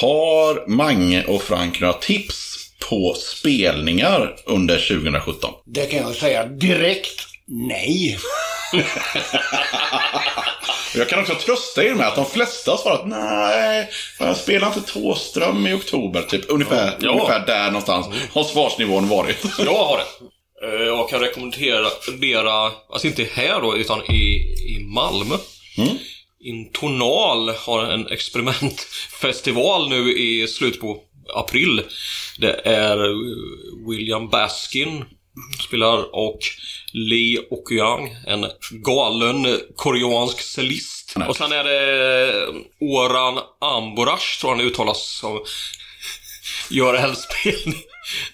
Har 0.00 0.68
Mange 0.68 1.24
och 1.24 1.42
Frank 1.42 1.80
några 1.80 1.92
tips 1.94 2.56
på 2.88 3.14
spelningar 3.14 4.36
under 4.46 4.76
2017? 4.88 5.50
Det 5.66 5.86
kan 5.86 5.98
jag 6.00 6.14
säga 6.14 6.46
direkt. 6.46 7.26
Nej. 7.46 8.18
Jag 10.94 11.08
kan 11.08 11.18
också 11.20 11.34
trösta 11.34 11.84
er 11.84 11.94
med 11.94 12.06
att 12.06 12.14
de 12.16 12.26
flesta 12.26 12.70
har 12.70 12.78
svarat 12.78 13.06
nej, 13.06 13.88
jag 14.18 14.36
spelar 14.36 14.66
inte 14.66 14.92
Tåström 14.92 15.66
i 15.66 15.74
oktober. 15.74 16.22
Typ 16.22 16.44
ungefär, 16.48 16.96
Ja. 17.00 17.10
ungefär 17.10 17.46
där 17.46 17.66
någonstans 17.66 18.06
har 18.32 18.44
svarsnivån 18.44 19.08
varit. 19.08 19.36
Jag 19.58 19.74
har 19.74 19.98
det. 19.98 20.04
Eh, 20.66 20.82
Jag 20.86 21.08
kan 21.08 21.20
rekommendera, 21.20 22.70
alltså 22.92 23.06
inte 23.06 23.24
här 23.34 23.60
då, 23.60 23.76
utan 23.76 24.04
i, 24.10 24.34
i 24.76 24.84
Malmö. 24.94 25.34
Intonal 26.40 27.48
har 27.48 27.84
en 27.84 28.06
experimentfestival 28.08 29.88
nu 29.88 30.18
i 30.18 30.48
slutet 30.48 30.80
på 30.80 31.02
april. 31.34 31.82
Det 32.38 32.60
är 32.64 33.04
eh, 33.04 33.16
William 33.88 34.28
Baskin 34.28 35.04
spelar 35.68 36.14
och 36.16 36.38
Lee 36.92 37.40
Okyang, 37.50 38.16
en 38.26 38.46
galen 38.70 39.60
koreansk 39.76 40.40
cellist. 40.40 41.14
Och 41.28 41.36
sen 41.36 41.52
är 41.52 41.64
det 41.64 42.46
Oran 42.80 43.38
Amborash, 43.60 44.40
tror 44.40 44.50
han 44.50 44.60
uttalas 44.60 45.18
som 45.20 45.40
gör 46.70 46.94
en 46.94 47.16
spelning. 47.16 47.82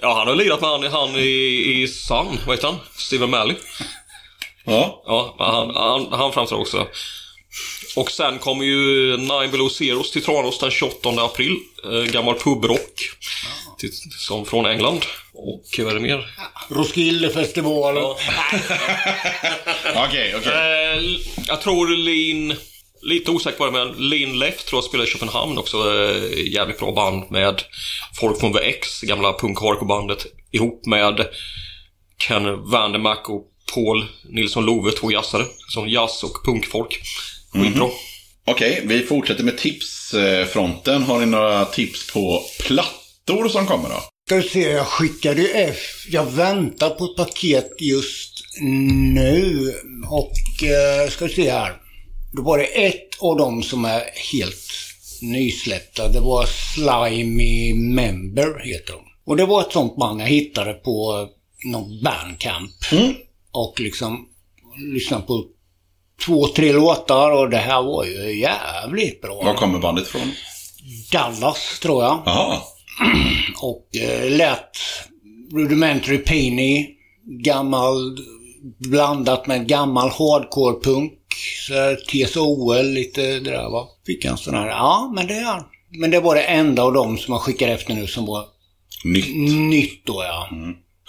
Ja, 0.01 0.15
han 0.15 0.27
har 0.27 0.35
lirat 0.35 0.61
med 0.61 0.70
han, 0.70 0.85
han 0.85 1.16
i, 1.16 1.83
i 1.83 1.89
Sun, 1.89 2.39
vad 2.47 2.57
heter 2.57 2.69
han? 2.69 2.79
Steven 2.97 3.31
Malley. 3.31 3.57
Ja. 4.65 5.03
Ja, 5.07 5.37
han, 5.39 5.77
han, 5.77 6.20
han 6.20 6.33
framträder 6.33 6.61
också. 6.61 6.87
Och 7.97 8.11
sen 8.11 8.39
kommer 8.39 8.65
ju 8.65 9.16
Nine 9.16 9.51
Below 9.51 9.69
Zeros 9.69 10.11
till 10.11 10.23
Tranås 10.23 10.59
den 10.59 10.70
28 10.70 11.09
april. 11.09 11.57
Eh, 11.85 12.03
gammal 12.12 12.39
pubrock. 12.39 12.95
Till, 13.79 13.91
som 14.19 14.47
från 14.47 14.66
England. 14.66 15.05
Och 15.35 15.65
vad 15.79 15.89
är 15.89 15.95
det 15.95 16.01
mer? 16.01 16.27
Roskildefestivalen. 16.69 18.05
Okej, 19.97 20.35
okej. 20.37 20.53
Eh, 20.53 21.03
jag 21.47 21.61
tror 21.61 21.97
Lean... 21.97 22.59
Lite 23.05 23.31
osäker 23.31 23.59
på 23.59 23.66
det, 23.66 23.73
men 23.73 24.09
Lean 24.09 24.39
Left 24.39 24.66
tror 24.66 24.77
jag 24.77 24.85
spelar 24.85 25.05
i 25.05 25.07
Köpenhamn 25.07 25.59
också. 25.59 25.77
Eh, 25.77 26.53
jävligt 26.53 26.79
bra 26.79 26.93
band 26.93 27.31
med 27.31 27.62
folk 28.20 28.41
från 28.41 28.53
VX, 28.53 29.01
gamla 29.01 29.33
punk 29.33 29.87
bandet 29.89 30.27
ihop 30.51 30.87
med 30.87 31.27
Ken 32.29 32.70
Vandermack 32.70 33.29
och 33.29 33.45
Paul 33.74 34.07
Nilsson 34.24 34.65
Love, 34.65 34.93
två 34.93 35.12
jazzare. 35.12 35.45
Som 35.69 35.89
jazz 35.89 36.23
och 36.24 36.45
punkfolk. 36.45 37.01
Skitbra. 37.53 37.89
Okej, 38.45 38.83
vi 38.87 39.03
fortsätter 39.03 39.45
med 39.45 39.59
tipsfronten. 39.59 41.03
Har 41.03 41.20
ni 41.20 41.27
några 41.27 41.65
tips 41.65 42.12
på 42.12 42.43
plattor 42.61 43.49
som 43.49 43.66
kommer 43.66 43.89
då? 43.89 44.03
Ska 44.27 44.37
vi 44.37 44.43
se, 44.43 44.70
jag 44.70 44.87
skickade 44.87 45.43
ju 45.43 45.49
F. 45.49 46.07
Jag 46.09 46.24
väntar 46.31 46.91
på 46.91 47.05
ett 47.05 47.16
paket 47.16 47.70
just 47.79 48.45
nu. 48.61 49.73
Och 50.11 50.62
eh, 50.65 51.11
ska 51.11 51.27
vi 51.27 51.35
se 51.35 51.51
här. 51.51 51.77
Då 52.33 52.43
var 52.43 52.59
det 52.59 52.65
ett 52.65 53.09
av 53.20 53.37
dem 53.37 53.62
som 53.62 53.85
är 53.85 54.03
helt 54.33 54.70
nysläppta. 55.23 56.09
Det 56.09 56.20
var 56.20 56.47
Slimy 56.47 57.74
Member 57.74 58.65
heter 58.65 58.93
de. 58.93 59.03
Och 59.24 59.37
det 59.37 59.47
var 59.47 59.61
ett 59.61 59.73
sånt 59.73 59.97
band 59.97 60.20
jag 60.20 60.27
hittade 60.27 60.73
på 60.73 61.29
någon 61.65 62.03
bandcamp. 62.03 62.73
Och 63.53 63.81
liksom 63.81 64.29
lyssnade 64.95 65.23
på 65.23 65.45
två, 66.27 66.49
tre 66.49 66.73
låtar 66.73 67.31
och 67.31 67.51
det 67.51 67.57
här 67.57 67.82
var 67.82 68.05
ju 68.05 68.40
jävligt 68.40 69.20
bra. 69.20 69.43
Var 69.44 69.55
kommer 69.55 69.78
bandet 69.78 70.07
ifrån? 70.07 70.32
Dallas 71.12 71.78
tror 71.82 72.03
jag. 72.05 72.23
Jaha. 72.27 72.59
Och 73.62 73.97
eh, 73.97 74.31
lät 74.31 74.77
Rudimentary 75.53 76.19
Penny, 76.19 76.89
gammal, 77.44 78.19
blandat 78.78 79.47
med 79.47 79.66
gammal 79.69 80.09
hardcore-punk. 80.09 81.12
TSOL, 82.09 82.86
lite 82.86 83.23
det 83.23 83.51
där 83.51 83.70
va. 83.70 83.89
Fick 84.07 84.24
en 84.24 84.36
sån 84.36 84.55
här, 84.55 84.66
ja 84.69 85.12
men 85.15 85.27
det 85.27 85.35
är 85.35 85.62
Men 85.90 86.11
det 86.11 86.20
var 86.20 86.35
det 86.35 86.43
enda 86.43 86.82
av 86.82 86.93
dem 86.93 87.19
som 87.19 87.32
jag 87.32 87.40
skickar 87.40 87.69
efter 87.69 87.94
nu 87.94 88.07
som 88.07 88.27
var 88.27 88.44
Nytt. 89.05 89.36
nytt 89.70 90.07
då 90.07 90.23
ja. 90.23 90.49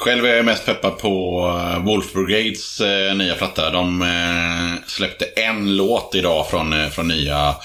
Själv 0.04 0.26
är 0.26 0.36
jag 0.36 0.46
mest 0.46 0.66
peppad 0.66 0.98
på 0.98 1.40
eh, 1.60 1.86
Wolf 1.86 2.14
Brigades 2.14 2.82
eh, 2.82 3.16
nya 3.16 3.36
platta. 3.36 3.70
De 3.70 4.02
eh, 4.02 4.88
släppte 4.88 5.26
en 5.26 5.76
låt 5.76 6.16
idag 6.16 6.50
från, 6.50 6.74
eh, 6.74 6.90
från, 6.90 7.08
nya, 7.08 7.56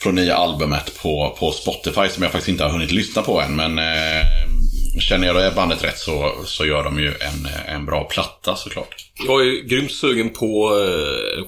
från 0.00 0.14
nya 0.14 0.36
albumet 0.36 0.98
på, 1.02 1.36
på 1.38 1.50
Spotify 1.50 2.08
som 2.08 2.22
jag 2.22 2.32
faktiskt 2.32 2.48
inte 2.48 2.64
har 2.64 2.70
hunnit 2.70 2.90
lyssna 2.90 3.22
på 3.22 3.40
än. 3.40 3.56
Men 3.56 3.78
eh, 3.78 4.24
känner 5.00 5.26
jag 5.26 5.36
det 5.36 5.52
bandet 5.56 5.84
rätt 5.84 5.98
så, 5.98 6.34
så 6.44 6.66
gör 6.66 6.84
de 6.84 7.00
ju 7.00 7.08
en, 7.08 7.48
en 7.74 7.86
bra 7.86 8.04
platta 8.04 8.56
såklart. 8.56 8.96
Jag 9.26 9.40
är 9.40 9.68
grymt 9.68 9.92
sugen 9.92 10.30
på 10.30 10.78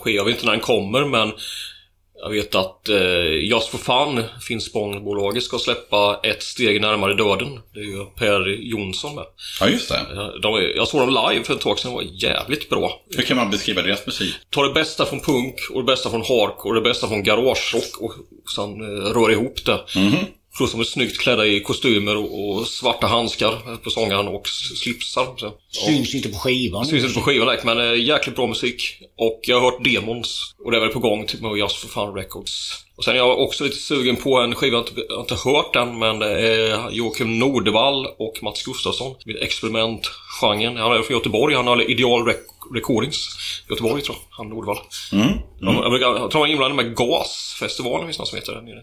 eh. 0.07 0.13
Jag 0.15 0.25
vet 0.25 0.35
inte 0.35 0.47
när 0.47 0.53
den 0.53 0.61
kommer, 0.61 1.05
men 1.05 1.33
jag 2.27 2.31
vet 2.31 2.55
att 2.55 2.89
eh, 2.89 3.49
Just 3.51 3.69
for 3.69 3.79
Fun, 3.79 4.25
Finspångbolaget, 4.49 5.43
ska 5.43 5.59
släppa 5.59 6.21
Ett 6.23 6.43
steg 6.43 6.81
närmare 6.81 7.15
döden. 7.15 7.61
Det 7.75 7.81
är 7.81 7.85
ju 7.85 8.05
Per 8.05 8.47
Jonsson 8.49 9.15
med. 9.15 9.25
Ja, 9.61 9.69
just 9.69 9.89
det. 9.89 10.01
Ja, 10.15 10.33
De, 10.43 10.73
jag 10.77 10.89
såg 10.89 11.01
dem 11.01 11.29
live 11.31 11.45
för 11.45 11.55
ett 11.55 11.61
tag 11.61 11.79
sedan, 11.79 11.91
det 11.91 11.97
var 11.97 12.05
jävligt 12.05 12.69
bra. 12.69 13.01
Hur 13.17 13.23
kan 13.23 13.37
man 13.37 13.51
beskriva 13.51 13.83
deras 13.83 14.07
musik? 14.07 14.35
Ta 14.51 14.63
det 14.63 14.75
bästa 14.75 15.07
från 15.07 15.21
punk 15.21 15.55
och 15.73 15.81
det 15.81 15.87
bästa 15.93 16.11
från 16.11 16.21
hardcore 16.21 16.69
och 16.69 16.75
det 16.75 16.89
bästa 16.89 17.09
från 17.09 17.23
garagerock 17.23 18.01
och 18.01 18.15
sen 18.55 18.71
eh, 18.81 19.05
rör 19.13 19.31
ihop 19.31 19.65
det. 19.65 19.81
Plus 19.85 19.95
de 19.95 20.19
är 20.65 20.85
snyggt 20.85 21.19
klädda 21.19 21.47
i 21.47 21.61
kostymer 21.61 22.17
och, 22.17 22.49
och 22.49 22.67
svarta 22.67 23.07
handskar 23.07 23.77
på 23.77 23.91
sångaren 23.91 24.29
och 24.29 24.49
slipsar. 24.49 25.35
Så. 25.37 25.55
Syns 25.69 26.15
inte 26.15 26.29
på 26.29 26.39
skivan. 26.39 26.87
Syns 26.87 27.05
inte 27.05 27.15
på 27.15 27.21
skivan 27.21 27.47
direkt, 27.47 27.65
men 27.65 27.79
eh, 27.79 28.05
jäkligt 28.05 28.37
bra 28.37 28.47
musik. 28.47 29.03
Och 29.19 29.41
jag 29.43 29.61
har 29.61 29.71
hört 29.71 29.85
demons. 29.85 30.55
Och 30.65 30.71
det 30.71 30.77
är 30.77 30.81
väl 30.81 30.89
på 30.89 30.99
gång 30.99 31.27
typ 31.27 31.41
med 31.41 31.57
Just 31.57 31.77
for 31.77 31.89
Fun 31.89 32.15
Records. 32.15 32.86
Och 32.97 33.05
sen 33.05 33.15
är 33.15 33.19
jag 33.19 33.39
också 33.39 33.65
lite 33.65 33.77
sugen 33.77 34.17
på 34.17 34.41
en 34.41 34.55
skiva, 34.55 34.77
jag 34.77 34.83
har 34.83 34.89
inte, 34.89 35.01
jag 35.09 35.15
har 35.17 35.21
inte 35.23 35.35
hört 35.35 35.73
den, 35.73 35.99
men 35.99 36.19
det 36.19 36.41
är 36.41 36.91
Joakim 36.91 37.39
Nordevall 37.39 38.07
och 38.07 38.43
Mats 38.43 38.63
Gustafsson. 38.63 39.15
Med 39.25 39.37
experimentgenren. 39.43 40.77
Han 40.77 40.93
är 40.93 41.03
från 41.03 41.17
Göteborg, 41.17 41.55
han 41.55 41.67
har 41.67 41.91
Ideal 41.91 42.27
Rec- 42.29 42.75
Recordings. 42.75 43.29
Göteborg 43.71 44.03
tror 44.03 44.17
jag, 44.17 44.37
han 44.37 44.49
Nordevall. 44.49 44.79
De, 45.61 45.77
jag, 45.83 45.91
brukar, 45.91 46.07
jag 46.07 46.31
tror 46.31 46.41
han 46.41 46.49
är 46.51 46.53
inblandad 46.53 46.87
med 46.87 46.97
Gasfestivalen, 46.97 48.07
finns 48.07 48.17
det 48.17 48.21
någon 48.21 48.27
som 48.27 48.39
heter 48.39 48.53
det. 48.53 48.83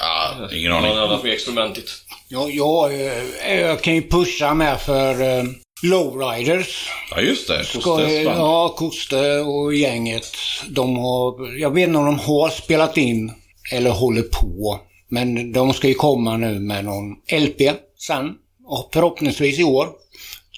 Ja, 0.00 0.48
ingen 0.56 0.72
Han 0.72 0.84
aning. 0.84 0.96
har 0.98 1.06
haft 1.08 1.24
med 1.24 1.32
experimentigt. 1.32 1.90
Jag, 2.28 2.50
jag, 2.50 2.94
eh, 2.94 3.60
jag 3.60 3.82
kan 3.82 3.94
ju 3.94 4.02
pusha 4.08 4.54
med 4.54 4.80
för 4.80 5.38
eh, 5.38 5.44
Lowriders. 5.82 6.88
Ja, 7.10 7.20
just 7.20 7.48
det. 7.48 7.64
Kostes 7.82 8.24
ja, 8.24 8.74
Koste 8.76 9.40
och 9.40 9.74
gänget. 9.74 10.36
De 10.68 10.96
har, 10.96 11.58
jag 11.58 11.74
vet 11.74 11.86
inte 11.88 11.98
om 11.98 12.06
de 12.06 12.18
har 12.18 12.48
spelat 12.50 12.96
in 12.96 13.32
eller 13.72 13.90
håller 13.90 14.22
på. 14.22 14.80
Men 15.08 15.52
de 15.52 15.72
ska 15.74 15.88
ju 15.88 15.94
komma 15.94 16.36
nu 16.36 16.58
med 16.60 16.84
någon 16.84 17.12
LP 17.40 17.60
sen. 17.98 18.32
Och 18.66 18.90
förhoppningsvis 18.92 19.58
i 19.58 19.64
år. 19.64 19.88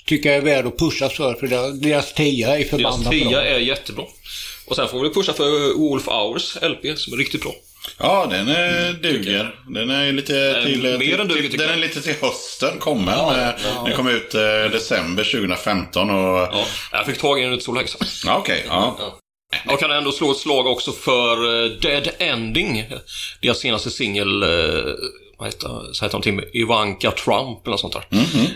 Tycker 0.06 0.28
jag 0.28 0.38
är 0.38 0.42
värd 0.42 0.66
att 0.66 0.78
pushas 0.78 1.12
för, 1.12 1.34
för 1.34 1.46
deras- 1.46 1.80
deras 1.80 2.14
tia 2.14 2.48
är 2.48 2.56
Deras 2.58 2.70
förbannat 2.70 3.10
tia 3.10 3.30
bra. 3.30 3.40
är 3.42 3.58
jättebra. 3.58 4.04
Och 4.66 4.76
sen 4.76 4.88
får 4.88 5.02
vi 5.02 5.10
pusha 5.14 5.32
för 5.32 5.78
Wolf 5.78 6.06
Hours 6.06 6.56
LP 6.62 6.98
som 6.98 7.12
är 7.12 7.16
riktigt 7.16 7.42
bra. 7.42 7.52
Ja, 7.98 8.26
den 8.30 8.48
är 8.48 8.92
duger. 8.92 9.54
Den 9.74 9.90
är 9.90 10.12
lite 10.12 10.62
till... 10.66 10.82
mer 10.82 10.98
till, 10.98 11.20
än 11.20 11.28
duger, 11.28 11.48
till 11.48 11.58
den 11.58 11.70
är 11.70 11.76
lite 11.76 12.00
till 12.02 12.14
hösten 12.20 12.78
kommer. 12.78 13.16
med- 13.36 13.54
Den 13.84 13.96
kom 13.96 14.08
ut 14.08 14.34
eh, 14.34 14.40
december 14.72 15.24
2015 15.24 16.10
och... 16.10 16.16
Ja, 16.16 16.48
Ja, 16.52 16.64
jag 16.92 17.06
fick 17.06 17.18
tag 17.18 17.40
i 17.40 17.42
den 17.42 17.52
inte 17.52 17.64
så 17.64 17.72
länge 17.74 17.88
sedan. 17.88 18.36
okej. 18.36 18.64
ja. 18.68 19.18
Jag 19.66 19.80
kan 19.80 19.90
ändå 19.90 20.12
slå 20.12 20.30
ett 20.30 20.36
slag 20.36 20.66
också 20.66 20.92
för 20.92 21.64
eh, 21.64 21.70
Dead 21.70 22.08
Ending. 22.18 22.86
Deras 23.42 23.58
senaste 23.58 23.90
singel, 23.90 24.42
eh, 24.42 24.48
vad 25.38 25.48
heter, 25.48 25.92
så 25.92 26.04
heter 26.04 26.18
någonting 26.18 26.40
Ivanka 26.52 27.10
Trump 27.10 27.66
eller 27.66 27.70
något 27.70 27.80
sånt 27.80 27.92
där. 27.92 28.04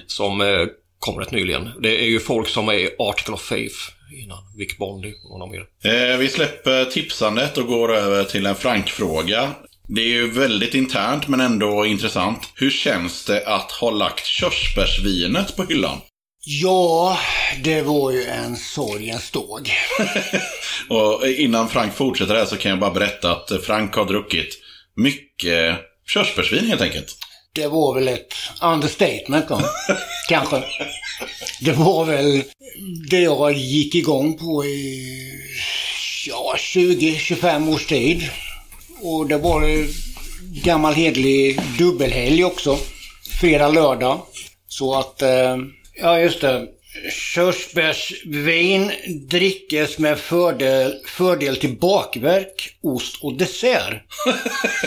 Som 0.06 0.40
eh, 0.40 0.66
kom 0.98 1.18
rätt 1.18 1.30
nyligen. 1.30 1.70
Det 1.82 2.02
är 2.04 2.06
ju 2.06 2.20
folk 2.20 2.48
som 2.48 2.68
är 2.68 2.90
Article 2.98 3.34
of 3.34 3.42
Faith 3.42 3.76
innan. 4.24 4.38
Vic 4.56 4.78
Bondi 4.78 5.14
och 5.30 5.38
någon 5.38 5.50
mer. 5.50 5.66
Eh, 5.84 6.18
vi 6.18 6.28
släpper 6.28 6.84
tipsandet 6.84 7.58
och 7.58 7.66
går 7.66 7.94
över 7.94 8.24
till 8.24 8.46
en 8.46 8.54
Frank-fråga. 8.54 9.50
Det 9.88 10.00
är 10.00 10.08
ju 10.08 10.30
väldigt 10.30 10.74
internt 10.74 11.28
men 11.28 11.40
ändå 11.40 11.86
intressant. 11.86 12.52
Hur 12.54 12.70
känns 12.70 13.24
det 13.24 13.46
att 13.46 13.72
ha 13.72 13.90
lagt 13.90 14.26
körsbärsvinet 14.26 15.56
på 15.56 15.64
hyllan? 15.64 16.00
Ja, 16.46 17.18
det 17.62 17.82
var 17.82 18.10
ju 18.10 18.24
en 18.24 18.56
sorgens 18.56 19.30
dag. 19.30 19.70
Och 20.88 21.28
innan 21.28 21.68
Frank 21.68 21.94
fortsätter 21.94 22.34
här 22.34 22.44
så 22.44 22.56
kan 22.56 22.70
jag 22.70 22.80
bara 22.80 22.90
berätta 22.90 23.32
att 23.32 23.64
Frank 23.64 23.94
har 23.94 24.04
druckit 24.04 24.58
mycket 24.96 25.76
körsbärsvin 26.06 26.66
helt 26.66 26.80
enkelt. 26.80 27.16
Det 27.52 27.66
var 27.66 27.94
väl 27.94 28.08
ett 28.08 28.34
understatement 28.62 29.48
då. 29.48 29.60
Kanske. 30.28 30.62
Det 31.60 31.72
var 31.72 32.04
väl 32.04 32.42
det 33.10 33.20
jag 33.20 33.52
gick 33.52 33.94
igång 33.94 34.38
på 34.38 34.64
i 34.64 35.32
ja, 36.26 36.54
20-25 36.58 37.74
års 37.74 37.86
tid. 37.86 38.30
Och 39.00 39.28
det 39.28 39.38
var 39.38 39.68
ju 39.68 39.88
gammal 40.64 40.94
hedlig 40.94 41.60
dubbelhelg 41.78 42.44
också. 42.44 42.78
Fredag, 43.40 43.68
lördag. 43.68 44.20
Så 44.68 44.94
att, 44.94 45.22
eh, 45.22 45.56
ja 46.00 46.20
just 46.20 46.40
det. 46.40 46.66
Körsbärsvin 47.34 48.92
drickes 49.28 49.98
med 49.98 50.18
fördel, 50.18 50.94
fördel 51.06 51.56
till 51.56 51.76
bakverk, 51.78 52.76
ost 52.82 53.16
och 53.22 53.34
dessert. 53.38 54.02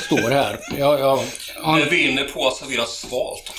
Står 0.05 0.31
här. 0.31 0.59
Ja, 0.77 0.99
ja, 0.99 1.23
ja. 1.63 1.79
vinner 1.89 2.23
på 2.23 2.47
att 2.47 2.55
serveras 2.57 2.97
svalt. 2.97 3.51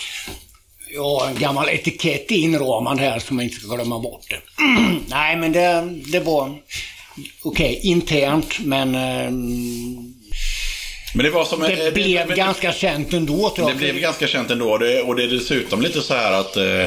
Ja, 0.94 1.28
en 1.28 1.38
gammal 1.38 1.68
etikett 1.68 2.30
inramad 2.30 3.00
här 3.00 3.18
som 3.18 3.36
man 3.36 3.44
inte 3.44 3.56
ska 3.60 3.74
glömma 3.74 3.98
bort 3.98 4.26
det. 4.30 4.40
Nej, 5.08 5.36
men 5.36 5.52
det, 5.52 5.88
det 6.12 6.20
var 6.20 6.54
okej, 7.42 7.80
internt, 7.82 8.58
men 8.60 8.94
eh, 8.94 9.30
Men 11.14 11.24
det 11.24 11.30
var 11.30 11.44
som... 11.44 11.60
det 11.60 11.86
eh, 11.86 11.92
blev 11.94 12.26
men- 12.28 12.36
ganska 12.36 12.72
känt 12.72 13.12
ändå 13.12 13.50
tror 13.50 13.64
Det 13.66 13.70
jag. 13.72 13.78
blev 13.78 13.98
ganska 13.98 14.26
känt 14.26 14.50
ändå. 14.50 14.70
och 14.70 14.78
Det, 14.78 15.02
och 15.02 15.16
det 15.16 15.22
är 15.24 15.28
dessutom 15.28 15.82
lite 15.82 16.00
så 16.02 16.14
här 16.14 16.32
att 16.32 16.56
eh, 16.56 16.84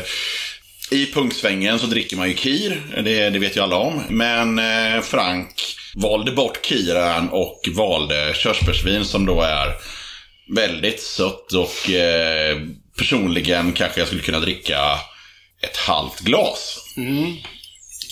i 0.92 1.12
punksvängen 1.14 1.80
så 1.80 1.86
dricker 1.86 2.18
man 2.18 2.28
ju 2.28 2.34
kir. 2.34 2.82
Det, 3.04 3.30
det 3.30 3.40
vet 3.40 3.58
ju 3.58 3.62
alla 3.62 3.76
om. 3.76 4.02
Men 4.10 4.60
eh, 4.60 5.02
Frank 5.02 5.76
valde 5.96 6.32
bort 6.32 6.66
kiren 6.66 7.30
och 7.30 7.70
valde 7.76 8.34
körsbärsvin 8.36 9.06
som 9.06 9.26
då 9.26 9.42
är 9.42 9.76
väldigt 10.56 11.02
sött 11.02 11.54
och 11.54 11.90
eh, 11.90 12.58
personligen 12.98 13.72
kanske 13.72 14.02
jag 14.02 14.08
skulle 14.08 14.22
kunna 14.22 14.40
dricka 14.40 14.80
ett 15.62 15.78
halvt 15.78 16.20
glas. 16.20 16.78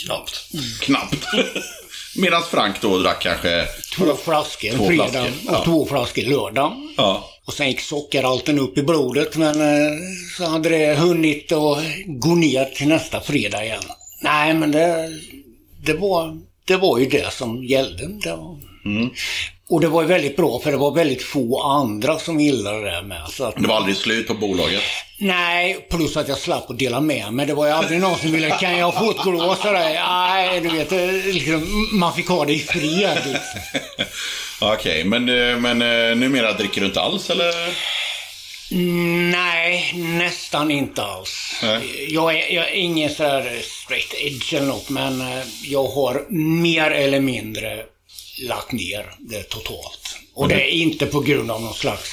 Knappt. 0.05 0.49
Knappt. 0.81 1.25
Medan 2.15 2.43
Frank 2.51 2.81
då 2.81 2.97
drack 2.97 3.21
kanske... 3.21 3.67
Två 3.95 4.15
flaskor 4.15 4.71
Två 4.71 4.87
fredag 4.87 5.09
flaskor, 5.09 5.49
och 5.49 5.53
ja. 5.53 5.63
två 5.65 5.85
flaskor 5.85 6.21
lördag. 6.21 6.93
Ja. 6.97 7.29
Och 7.49 7.55
sen 7.55 7.67
gick 7.67 7.81
sockerhalten 7.81 8.59
upp 8.59 8.77
i 8.77 8.83
blodet, 8.83 9.37
men 9.37 9.61
eh, 9.61 9.97
så 10.37 10.45
hade 10.45 10.69
det 10.69 10.95
hunnit 10.95 11.51
att 11.51 11.83
gå 12.07 12.35
ner 12.35 12.65
till 12.65 12.87
nästa 12.87 13.21
fredag 13.21 13.65
igen. 13.65 13.81
Nej, 14.21 14.53
men 14.53 14.71
det, 14.71 15.09
det 15.85 15.93
var 15.93 16.37
det 16.65 16.77
var 16.77 16.99
ju 16.99 17.05
det 17.05 17.33
som 17.33 17.63
gällde. 17.63 18.07
Det 18.07 18.31
var... 18.31 18.57
Mm. 18.85 19.09
Och 19.69 19.81
det 19.81 19.87
var 19.87 20.01
ju 20.01 20.07
väldigt 20.07 20.37
bra 20.37 20.59
för 20.59 20.71
det 20.71 20.77
var 20.77 20.91
väldigt 20.91 21.23
få 21.23 21.61
andra 21.61 22.19
som 22.19 22.39
gillade 22.39 22.91
det 22.91 23.01
med. 23.01 23.21
Så 23.29 23.43
att, 23.43 23.55
Det 23.55 23.67
var 23.67 23.75
aldrig 23.75 23.95
slut 23.97 24.27
på 24.27 24.33
bolaget. 24.33 24.81
nej, 25.17 25.87
plus 25.89 26.17
att 26.17 26.27
jag 26.27 26.37
slapp 26.37 26.69
att 26.69 26.79
dela 26.79 27.01
med 27.01 27.33
mig. 27.33 27.45
Det 27.45 27.53
var 27.53 27.65
ju 27.65 27.71
aldrig 27.71 27.99
någon 27.99 28.17
som 28.17 28.31
ville, 28.31 28.49
kan 28.49 28.77
jag 28.77 28.93
få 28.95 29.11
ett 29.11 29.23
glas 29.23 29.65
av 29.65 29.73
dig? 29.73 29.93
Nej, 30.07 30.59
du 30.61 30.69
vet, 30.69 30.91
liksom, 31.35 31.87
man 31.99 32.13
fick 32.13 32.27
ha 32.27 32.45
det 32.45 32.53
i 32.53 32.59
fred. 32.59 33.17
Liksom. 33.25 33.79
Okej, 34.61 35.03
men, 35.03 35.29
eh, 35.29 35.57
men 35.57 35.81
eh, 35.81 36.15
numera 36.17 36.53
dricker 36.53 36.81
du 36.81 36.87
inte 36.87 37.01
alls 37.01 37.29
eller? 37.29 37.53
Nej, 39.31 39.93
nästan 39.95 40.71
inte 40.71 41.03
alls. 41.03 41.59
Nej. 41.63 42.07
Jag 42.13 42.35
är, 42.35 42.55
jag 42.55 42.69
är 42.69 42.73
ingen 42.75 43.09
sådär 43.09 43.61
straight 43.63 44.13
edge 44.13 44.53
eller 44.53 44.67
något, 44.67 44.89
men 44.89 45.21
eh, 45.21 45.43
jag 45.63 45.83
har 45.87 46.25
mer 46.61 46.91
eller 46.91 47.19
mindre 47.19 47.83
lagt 48.47 48.71
ner 48.71 49.15
det 49.19 49.43
totalt. 49.43 50.17
Och 50.33 50.47
det 50.47 50.55
är 50.55 50.71
inte 50.71 51.05
på 51.05 51.19
grund 51.19 51.51
av 51.51 51.61
någon 51.61 51.73
slags 51.73 52.09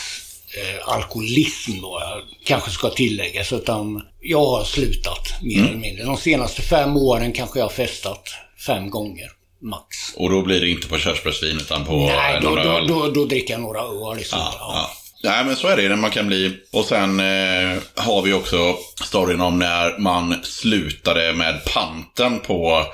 eh, 0.56 0.88
alkoholism 0.88 1.80
då, 1.80 2.00
jag 2.00 2.22
kanske 2.44 2.70
ska 2.70 2.90
tilläggas, 2.90 3.52
utan 3.52 4.02
jag 4.20 4.46
har 4.46 4.64
slutat 4.64 5.42
mer 5.42 5.58
eller 5.58 5.76
mindre. 5.76 6.04
De 6.04 6.16
senaste 6.16 6.62
fem 6.62 6.96
åren 6.96 7.32
kanske 7.32 7.58
jag 7.58 7.64
har 7.64 7.72
festat 7.72 8.28
fem 8.66 8.90
gånger, 8.90 9.30
max. 9.62 9.96
Och 10.16 10.30
då 10.30 10.42
blir 10.42 10.60
det 10.60 10.68
inte 10.68 10.88
på 10.88 10.98
körsbärsvin 10.98 11.56
utan 11.56 11.84
på 11.84 11.96
Nej, 11.96 12.38
då, 12.42 12.48
några 12.48 12.64
då, 12.64 12.70
öl? 12.70 12.86
då, 12.86 13.10
då 13.10 13.24
dricker 13.24 13.54
jag 13.54 13.60
några 13.60 13.80
öl 13.80 14.16
där. 14.16 14.26
Ja. 14.30 14.54
Ja. 14.58 14.90
Nej, 15.22 15.44
men 15.44 15.56
så 15.56 15.68
är 15.68 15.76
det 15.76 15.96
man 15.96 16.10
kan 16.10 16.26
bli. 16.26 16.56
Och 16.72 16.84
sen 16.84 17.20
eh, 17.20 17.78
har 17.94 18.22
vi 18.22 18.32
också 18.32 18.76
storyn 19.04 19.40
om 19.40 19.58
när 19.58 19.98
man 19.98 20.34
slutade 20.42 21.32
med 21.32 21.64
panten 21.64 22.40
på, 22.40 22.84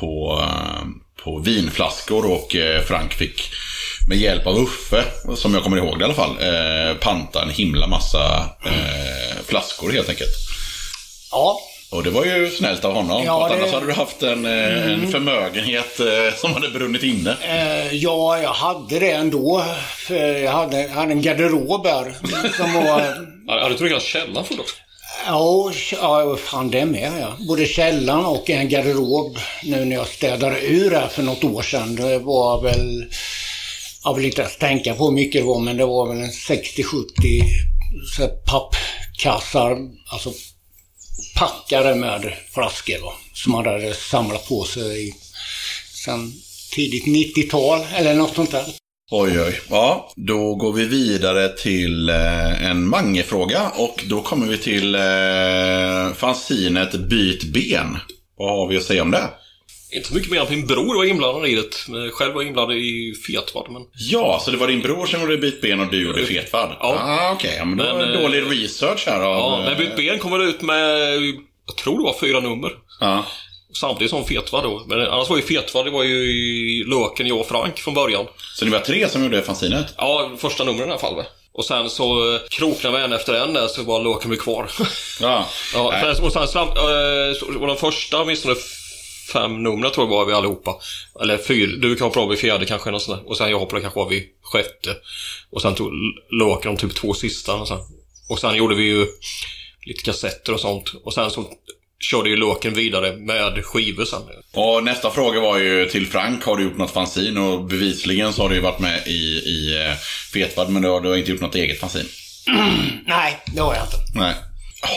på, 0.00 0.40
eh, 0.42 0.86
på 1.24 1.38
vinflaskor 1.38 2.32
och 2.32 2.56
eh, 2.56 2.82
Frank 2.82 3.14
fick 3.14 3.50
med 4.08 4.18
hjälp 4.18 4.46
av 4.46 4.58
Uffe, 4.58 5.04
som 5.36 5.54
jag 5.54 5.62
kommer 5.62 5.76
ihåg 5.76 5.98
det 5.98 6.02
i 6.02 6.04
alla 6.04 6.14
fall, 6.14 6.30
eh, 6.40 6.94
panta 7.00 7.42
en 7.42 7.50
himla 7.50 7.86
massa 7.86 8.48
eh, 8.66 9.36
flaskor 9.46 9.92
helt 9.92 10.08
enkelt. 10.08 10.30
ja. 11.30 11.60
Och 11.90 12.02
det 12.02 12.10
var 12.10 12.24
ju 12.24 12.50
snällt 12.50 12.84
av 12.84 12.94
honom. 12.94 13.22
Ja, 13.24 13.48
för 13.48 13.56
det- 13.56 13.62
Mm. 13.62 13.62
Annars 13.64 13.74
hade 13.74 13.86
du 13.86 13.92
haft 13.92 14.22
en, 14.22 14.44
eh, 14.46 14.92
en 14.92 15.10
förmögenhet 15.12 16.00
eh, 16.00 16.34
som 16.36 16.52
hade 16.54 16.68
brunnit 16.68 17.02
inne. 17.02 17.36
Eh, 17.42 17.94
ja, 17.94 18.38
jag 18.38 18.52
hade 18.52 18.98
det 18.98 19.10
ändå. 19.10 19.64
För 19.96 20.14
jag 20.38 20.52
hade, 20.52 20.80
jag 20.82 20.88
hade 20.88 21.12
en 21.12 21.22
garderob 21.22 21.84
där. 21.84 22.14
Som 22.56 22.72
var... 22.74 23.26
Ja, 23.46 23.68
du 23.68 23.74
tryckat 23.76 24.02
källan 24.02 24.44
full 24.44 24.60
också? 24.60 24.74
Ja, 25.26 25.72
ja, 25.92 26.36
fan 26.36 26.70
det 26.70 26.86
med 26.86 27.12
ja. 27.20 27.36
Både 27.48 27.66
källaren 27.66 28.24
och 28.24 28.50
en 28.50 28.68
garderob 28.68 29.38
nu 29.62 29.84
när 29.84 29.96
jag 29.96 30.08
städade 30.08 30.60
ur 30.60 30.90
här 30.90 31.08
för 31.08 31.22
något 31.22 31.44
år 31.44 31.62
sedan. 31.62 31.96
Det 31.96 32.18
var 32.18 32.62
väl... 32.62 33.06
Jag 34.04 34.14
vill 34.14 34.24
inte 34.24 34.42
ens 34.42 34.56
tänka 34.56 34.94
på 34.94 35.04
hur 35.04 35.12
mycket 35.12 35.40
det 35.40 35.46
var, 35.46 35.60
men 35.60 35.76
det 35.76 35.86
var 35.86 36.08
väl 36.08 36.22
en 36.22 36.30
60-70 36.30 37.44
pappkassar. 38.46 39.78
Alltså 40.06 40.32
packade 41.36 41.94
med 41.94 42.32
flaskor 42.54 43.02
va, 43.02 43.12
som 43.34 43.52
man 43.52 43.66
hade 43.66 43.94
samlat 43.94 44.48
på 44.48 44.64
sig 44.64 45.08
i 45.08 45.14
sen 46.04 46.32
tidigt 46.74 47.06
90-tal 47.06 47.80
eller 47.94 48.14
något 48.14 48.34
sånt 48.34 48.50
där. 48.50 48.64
Oj, 49.10 49.40
oj. 49.40 49.60
Ja, 49.70 50.12
då 50.16 50.54
går 50.54 50.72
vi 50.72 50.84
vidare 50.84 51.48
till 51.48 52.08
eh, 52.08 52.70
en 52.70 52.88
Mange-fråga. 52.88 53.70
Och 53.76 54.04
då 54.08 54.20
kommer 54.22 54.46
vi 54.46 54.58
till 54.58 54.94
eh, 54.94 56.14
fanzinet 56.16 56.92
Byt 56.94 57.44
ben. 57.44 57.96
Vad 58.38 58.50
har 58.50 58.68
vi 58.68 58.76
att 58.76 58.82
säga 58.82 59.02
om 59.02 59.10
det? 59.10 59.30
Inte 59.92 60.14
mycket 60.14 60.30
mer 60.30 60.36
än 60.38 60.42
att 60.42 60.50
min 60.50 60.66
bror 60.66 60.96
var 60.96 61.04
inblandad 61.04 61.48
i 61.48 61.54
det. 61.54 62.10
Själv 62.10 62.34
var 62.34 62.42
jag 62.42 62.48
inblandad 62.48 62.76
i 62.76 63.14
Fetvad, 63.26 63.66
men... 63.70 63.82
Ja, 64.10 64.40
så 64.44 64.50
det 64.50 64.56
var 64.56 64.66
din 64.68 64.80
bror 64.80 65.06
som 65.06 65.20
gjorde 65.20 65.36
Byt 65.36 65.60
ben 65.60 65.80
och 65.80 65.90
du 65.90 66.02
gjorde 66.06 66.26
Fetvad? 66.26 66.76
Ja. 66.80 66.96
Ah, 67.00 67.32
Okej, 67.32 67.54
ja, 67.58 67.64
men 67.64 67.78
det 67.78 67.84
Men, 67.84 67.96
var 67.96 68.16
eh, 68.16 68.22
dålig 68.22 68.42
research 68.62 69.06
här 69.06 69.20
av... 69.20 69.36
Ja, 69.36 69.58
men 69.64 69.72
eh, 69.72 69.78
Bytt 69.78 69.96
ben 69.96 70.18
kommer 70.18 70.48
ut 70.48 70.62
med, 70.62 71.16
jag 71.66 71.76
tror 71.76 71.98
det 71.98 72.04
var 72.04 72.16
fyra 72.20 72.40
nummer. 72.40 72.70
ja. 73.00 73.24
Samtidigt 73.80 74.10
som 74.10 74.24
Fetvad 74.26 74.64
då. 74.64 74.84
Men 74.86 75.00
annars 75.00 75.28
var 75.28 75.36
ju 75.36 75.42
Fetvad, 75.42 75.84
det 75.84 75.90
var 75.90 76.02
ju 76.04 76.16
i 76.16 76.84
Löken, 76.84 77.26
jag 77.26 77.40
och 77.40 77.46
Frank 77.48 77.78
från 77.78 77.94
början. 77.94 78.26
Så 78.54 78.64
det 78.64 78.70
var 78.70 78.78
tre 78.80 79.08
som 79.08 79.22
gjorde 79.24 79.42
fanzinet? 79.42 79.94
Ja, 79.96 80.30
första 80.38 80.64
numren 80.64 80.88
i 80.88 80.90
alla 80.90 81.00
fall. 81.00 81.16
va. 81.16 81.24
Och 81.52 81.64
sen 81.64 81.90
så 81.90 82.34
eh, 82.34 82.40
kroknade 82.50 82.98
vi 82.98 83.04
en 83.04 83.12
efter 83.12 83.34
en 83.34 83.52
där 83.52 83.68
så 83.68 83.82
var 83.82 84.02
Löken 84.02 84.28
blev 84.30 84.38
kvar. 84.40 84.70
Ja. 85.20 85.46
ja, 85.74 85.90
Nej. 85.90 86.14
sen, 86.16 86.24
och 86.24 86.32
sen 86.32 86.48
slam, 86.48 86.68
så 87.38 87.58
var 87.58 87.66
de 87.66 87.76
första 87.76 88.22
åtminstone 88.22 88.54
fem 89.32 89.62
numren 89.62 89.92
tror 89.92 90.06
jag 90.06 90.10
var 90.10 90.24
vi 90.24 90.32
allihopa. 90.32 90.76
Eller 91.20 91.38
fyra, 91.38 91.76
du 91.76 91.96
kan 91.96 92.06
hoppa 92.06 92.20
av 92.20 92.28
vid 92.28 92.38
fjärde 92.38 92.66
kanske 92.66 92.90
något 92.90 93.02
sånt 93.02 93.20
där. 93.20 93.28
Och 93.30 93.36
sen 93.36 93.50
jag 93.50 93.58
hoppade 93.58 93.82
kanske 93.82 94.00
av 94.00 94.08
vid 94.08 94.22
sjätte. 94.42 94.96
Och 95.50 95.62
sen 95.62 95.74
tog 95.74 95.92
Löken 96.40 96.74
de 96.74 96.80
typ 96.80 96.96
två 96.96 97.14
sista. 97.14 97.54
Och 97.54 97.68
sen, 97.68 97.78
och 98.28 98.38
sen 98.38 98.54
gjorde 98.54 98.74
vi 98.74 98.82
ju 98.84 99.06
lite 99.86 100.02
kassetter 100.02 100.52
och 100.52 100.60
sånt. 100.60 100.92
Och 101.04 101.14
sen 101.14 101.30
så 101.30 101.44
körde 102.00 102.30
ju 102.30 102.36
Löken 102.36 102.74
vidare 102.74 103.12
med 103.16 103.64
skivor 103.64 104.04
sen. 104.04 104.22
Och 104.54 104.84
nästa 104.84 105.10
fråga 105.10 105.40
var 105.40 105.58
ju 105.58 105.86
till 105.88 106.06
Frank. 106.06 106.44
Har 106.44 106.56
du 106.56 106.64
gjort 106.64 106.76
något 106.76 106.90
fanzin? 106.90 107.38
Och 107.38 107.64
bevisligen 107.64 108.32
så 108.32 108.42
har 108.42 108.48
du 108.48 108.54
ju 108.54 108.60
varit 108.60 108.78
med 108.80 109.06
i, 109.06 109.12
i 109.46 109.86
eh, 109.86 109.94
Fetvad, 110.32 110.70
men 110.70 110.82
du 110.82 110.88
har, 110.88 111.00
du 111.00 111.08
har 111.08 111.16
inte 111.16 111.30
gjort 111.30 111.40
något 111.40 111.54
eget 111.54 111.80
fanzin. 111.80 112.08
Nej, 113.06 113.38
det 113.54 113.60
har 113.60 113.74
jag 113.74 113.84
inte. 113.84 113.96
Nej. 114.14 114.34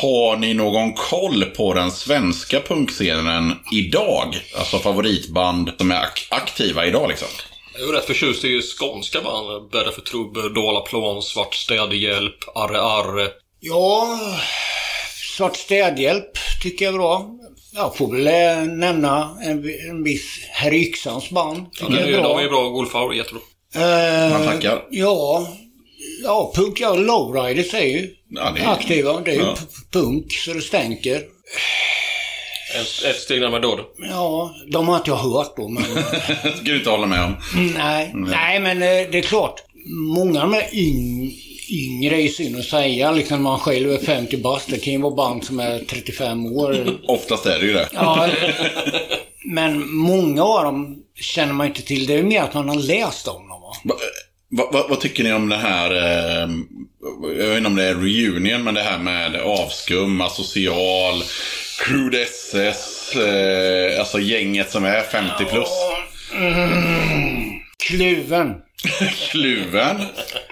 Har 0.01 0.37
ni 0.37 0.53
någon 0.53 0.93
koll 0.93 1.43
på 1.45 1.73
den 1.73 1.91
svenska 1.91 2.59
punkscenen 2.59 3.55
idag? 3.71 4.39
Alltså 4.57 4.79
favoritband 4.79 5.71
som 5.77 5.91
är 5.91 5.95
ak- 5.95 6.27
aktiva 6.29 6.85
idag 6.85 7.09
liksom? 7.09 7.27
Jag 7.79 7.89
är 7.89 7.93
rätt 7.93 8.05
förtjust 8.05 8.43
i 8.43 8.61
skånska 8.61 9.21
band. 9.21 9.71
Bädda 9.71 9.91
för 9.91 10.01
trubbel, 10.01 10.53
Dala 10.53 10.79
plan, 10.79 11.21
Svart 11.21 11.55
städhjälp, 11.55 12.35
Arre 12.55 12.81
Arre. 12.81 13.27
Ja, 13.59 14.19
Svart 15.37 15.55
städhjälp 15.57 16.31
tycker 16.61 16.85
jag 16.85 16.93
är 16.93 16.97
bra. 16.97 17.29
Jag 17.73 17.95
får 17.97 18.11
väl 18.15 18.27
eh, 18.27 18.73
nämna 18.73 19.37
en, 19.43 19.69
en 19.89 20.03
viss 20.03 20.39
Herr 20.49 20.73
Yxans 20.73 21.29
band. 21.29 21.65
Ja, 21.79 21.87
Tycker 21.87 22.03
de, 22.05 22.11
jag 22.11 22.11
är, 22.11 22.17
är 22.17 22.21
bra. 22.21 22.37
de 22.37 22.43
är 22.45 22.49
bra. 22.49 22.69
Wolfhour 22.69 23.11
är 23.13 23.17
jättebra. 23.17 23.41
Eh, 23.75 24.29
Man 24.31 24.45
tackar. 24.47 24.83
Ja, 24.91 25.47
ja 26.23 26.51
punk, 26.55 26.79
ja, 26.81 26.95
Lowriders 26.95 27.73
är 27.73 27.85
ju 27.85 28.09
Ja, 28.29 28.51
det 28.55 28.61
är- 28.61 28.67
aktiva. 28.71 29.19
Det 29.21 29.31
är 29.31 29.35
ju 29.35 29.41
Ja. 29.41 29.55
punk 29.91 30.31
så 30.33 30.53
det 30.53 30.61
stänker. 30.61 31.15
Ett, 32.75 33.03
ett 33.09 33.19
steg 33.21 33.41
närmare 33.41 33.61
döden. 33.61 33.85
Ja, 34.09 34.55
de 34.71 34.87
har 34.87 34.97
inte 34.97 35.09
jag 35.09 35.17
hört 35.17 35.53
då, 35.57 35.67
men... 35.67 35.83
Ska 36.41 36.63
du 36.63 36.77
inte 36.77 36.89
hålla 36.89 37.07
med 37.07 37.23
om. 37.23 37.35
nej, 37.77 38.11
nej, 38.13 38.59
men 38.59 38.77
eh, 38.81 38.87
det 39.11 39.17
är 39.17 39.21
klart. 39.21 39.63
Många 40.15 40.45
med 40.45 40.69
yng, 40.73 41.31
yngre 41.71 42.21
är 42.21 42.27
synd 42.27 42.57
att 42.57 42.65
säga. 42.65 43.11
Liksom 43.11 43.37
när 43.37 43.43
man 43.43 43.59
själv 43.59 43.91
är 43.91 43.97
50 43.97 44.37
bast. 44.37 44.69
Det 44.69 44.77
kan 44.77 44.93
ju 44.93 45.01
vara 45.01 45.15
band 45.15 45.43
som 45.43 45.59
är 45.59 45.79
35 45.79 46.45
år. 46.45 46.99
Oftast 47.07 47.45
är 47.45 47.59
det 47.59 47.65
ju 47.65 47.73
det. 47.73 47.89
Ja, 47.93 48.29
men 49.45 49.95
många 49.95 50.43
av 50.43 50.63
dem 50.63 51.03
känner 51.15 51.53
man 51.53 51.67
inte 51.67 51.81
till. 51.81 52.05
Det 52.05 52.13
är 52.13 52.23
mer 52.23 52.41
att 52.41 52.53
man 52.53 52.69
har 52.69 52.75
läst 52.75 53.27
om 53.27 53.47
dem. 53.49 53.61
Va? 53.61 53.73
Va, 53.83 53.95
va, 54.49 54.69
va, 54.71 54.85
vad 54.89 54.99
tycker 54.99 55.23
ni 55.23 55.33
om 55.33 55.49
det 55.49 55.57
här, 55.57 55.91
eh, 55.91 56.49
jag 57.37 57.47
vet 57.47 57.57
inte 57.57 57.69
om 57.69 57.75
det 57.75 57.83
är 57.83 57.95
reunion, 57.95 58.63
men 58.63 58.73
det 58.73 58.81
här 58.81 58.97
med 58.97 59.35
avskum, 59.35 60.21
asocial, 60.21 61.23
Crude 61.79 62.21
SS, 62.21 63.15
eh, 63.15 63.99
alltså 63.99 64.19
gänget 64.19 64.71
som 64.71 64.85
är 64.85 65.01
50 65.01 65.45
plus. 65.45 65.69
Kluven. 67.87 68.55
Kluven. 69.31 70.01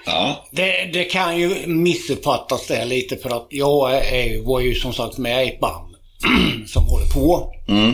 Ja. 0.06 0.48
Det, 0.52 0.90
det 0.94 1.04
kan 1.04 1.38
ju 1.40 1.68
missuppfattas 1.68 2.68
det 2.68 2.86
lite 2.86 3.18
för 3.18 3.30
att 3.30 3.48
jag 3.50 3.96
är, 3.96 4.46
var 4.46 4.60
ju 4.60 4.76
som 4.76 4.94
sagt 4.94 5.18
med 5.18 5.46
i 5.46 5.50
ett 5.50 5.60
band 5.60 5.96
som 6.68 6.84
håller 6.84 7.06
på. 7.06 7.54
Mm. 7.68 7.90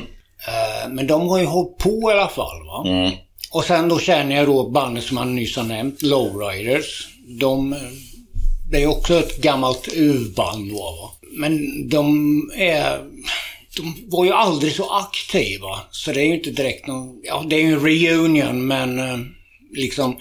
Eh, 0.48 0.90
Men 0.90 1.07
de 1.07 1.30
har 1.30 1.40
ju 1.40 1.45
hållit 1.45 1.78
på 1.78 2.12
i 2.12 2.14
alla 2.14 2.28
fall. 2.28 2.66
Va? 2.66 2.84
Mm. 2.90 3.12
Och 3.52 3.64
sen 3.64 3.90
då 3.90 3.99
känner 3.99 4.36
jag 4.36 4.48
då 4.48 4.70
bandet 4.70 5.03
som 5.03 5.16
man 5.16 5.36
nyss 5.36 5.56
har 5.56 5.64
nämnt, 5.64 6.02
Lowriders. 6.02 7.07
De, 7.40 7.76
det 8.72 8.84
är 8.84 8.88
också 8.88 9.20
ett 9.20 9.41
gammalt 9.41 9.88
urband 9.95 10.72
då. 10.72 10.78
Va? 10.78 11.12
Men 11.32 11.90
de 11.90 12.52
är... 12.56 12.99
De 13.78 13.95
var 14.07 14.26
ju 14.26 14.32
aldrig 14.32 14.74
så 14.74 14.90
aktiva. 14.90 15.80
Så 15.91 16.12
det 16.12 16.22
är 16.22 16.26
ju 16.26 16.36
inte 16.36 16.52
direkt 16.52 16.88
någon... 16.88 17.20
Ja, 17.24 17.44
det 17.49 17.56
är 17.56 17.60
ju 17.60 17.74
en 17.74 17.86
reunion 17.86 18.68
men 18.68 18.99
eh, 18.99 19.18
liksom... 19.76 20.18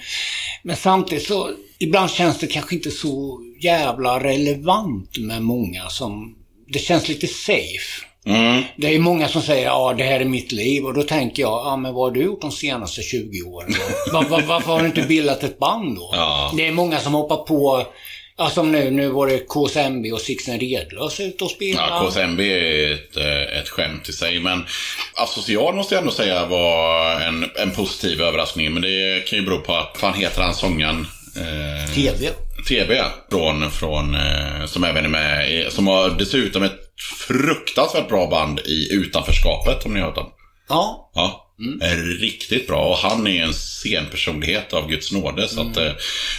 Men 0.63 0.77
samtidigt 0.77 1.27
så... 1.27 1.51
Ibland 1.79 2.11
känns 2.11 2.39
det 2.39 2.47
kanske 2.47 2.75
inte 2.75 2.91
så 2.91 3.41
jävla 3.63 4.25
relevant 4.25 5.19
med 5.19 5.43
många 5.43 5.89
som... 5.89 6.37
Det 6.69 6.79
känns 6.79 7.09
lite 7.09 7.27
safe. 7.27 8.05
Mm. 8.27 8.63
Det 8.77 8.95
är 8.95 8.99
många 8.99 9.29
som 9.29 9.43
säger 9.43 9.65
ja 9.65 9.95
det 9.99 10.05
här 10.05 10.21
är 10.21 10.25
mitt 10.25 10.53
liv 10.53 10.85
och 10.85 10.95
då 10.95 11.03
tänker 11.03 11.43
jag, 11.43 11.67
ja 11.67 11.77
men 11.77 11.95
vad 11.95 12.05
har 12.05 12.11
du 12.11 12.23
gjort 12.23 12.41
de 12.41 12.53
senaste 12.53 13.03
20 13.03 13.43
åren? 13.43 13.75
var, 14.13 14.25
var, 14.25 14.43
varför 14.43 14.73
har 14.73 14.81
du 14.81 14.87
inte 14.87 15.03
bildat 15.03 15.43
ett 15.43 15.59
band 15.59 15.97
då? 15.97 16.11
Ja. 16.13 16.53
Det 16.57 16.67
är 16.67 16.73
många 16.73 16.99
som 16.99 17.15
hoppar 17.15 17.37
på 17.37 17.87
Ja, 18.39 18.51
som 18.51 18.73
nu. 18.73 18.91
Nu 18.91 19.09
var 19.09 19.27
det 19.27 19.39
KSMB 19.39 20.13
och 20.13 20.21
Sixten 20.21 20.61
Redlös 20.61 21.21
ute 21.21 21.45
och 21.45 21.51
spelade. 21.51 21.89
Ja, 21.89 22.07
KSMB 22.07 22.41
är 22.41 22.93
ett, 22.93 23.17
eh, 23.17 23.59
ett 23.59 23.69
skämt 23.69 24.09
i 24.09 24.13
sig. 24.13 24.41
Men 24.41 24.65
Asocial 25.15 25.75
måste 25.75 25.95
jag 25.95 26.01
ändå 26.01 26.13
säga 26.13 26.47
var 26.47 27.21
en, 27.21 27.51
en 27.55 27.71
positiv 27.71 28.23
överraskning. 28.23 28.73
Men 28.73 28.83
det 28.83 29.29
kan 29.29 29.39
ju 29.39 29.45
bero 29.45 29.61
på 29.61 29.75
att, 29.75 29.97
fan 29.97 30.15
heter 30.15 30.43
han 30.43 30.55
sångaren? 30.55 31.07
Eh, 31.37 31.95
TV. 31.95 32.31
TV 32.69 33.05
från, 33.31 33.71
från 33.71 34.15
eh, 34.15 34.67
som 34.67 34.85
även 34.85 35.05
är 35.05 35.09
med 35.09 35.53
i, 35.53 35.71
som 35.71 35.87
har 35.87 36.11
dessutom 36.11 36.63
ett 36.63 36.81
fruktansvärt 37.29 38.09
bra 38.09 38.27
band 38.27 38.61
i 38.61 38.93
Utanförskapet 38.93 39.87
om 39.87 39.95
ni 39.95 40.01
har 40.01 40.07
hört 40.07 40.17
dem. 40.17 40.31
Ja. 40.69 41.11
Ja, 41.15 41.44
är 41.81 41.97
riktigt 42.21 42.67
bra 42.67 42.85
och 42.85 42.97
han 42.97 43.27
är 43.27 43.43
en 43.43 43.53
scenpersonlighet 43.53 44.73
av 44.73 44.89
Guds 44.91 45.13
nåde. 45.13 45.49
Så 45.49 45.61
att, 45.61 45.77
eh, 45.77 45.93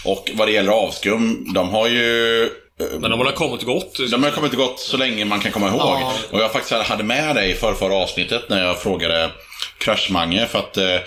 och 0.04 0.32
vad 0.34 0.48
det 0.48 0.52
gäller 0.52 0.72
Avskum, 0.72 1.54
de 1.54 1.70
har 1.70 1.88
ju 1.88 2.42
eh, 2.44 2.50
Men 2.92 3.12
de 3.12 3.20
har 3.20 3.26
väl 3.26 3.34
kommit 3.34 3.62
och 3.62 3.68
gått? 3.68 4.12
de 4.12 4.24
har 4.24 4.32
kommit 4.32 4.52
och 4.52 4.58
gått 4.58 4.80
så 4.80 4.98
länge 4.98 5.26
man 5.26 5.40
kan 5.40 5.52
komma 5.52 5.68
ihåg. 5.68 5.80
Ja. 5.80 6.14
Och 6.32 6.40
jag 6.40 6.52
faktiskt 6.52 6.74
hade 6.74 7.04
med 7.04 7.36
dig 7.36 7.52
i 7.52 7.54
förrförra 7.54 7.96
avsnittet 7.96 8.50
när 8.50 8.66
jag 8.66 8.82
frågade 8.82 9.32
Crash-Mange. 9.80 10.48
För 10.48 10.60
att 10.60 10.78
eh, 10.78 10.98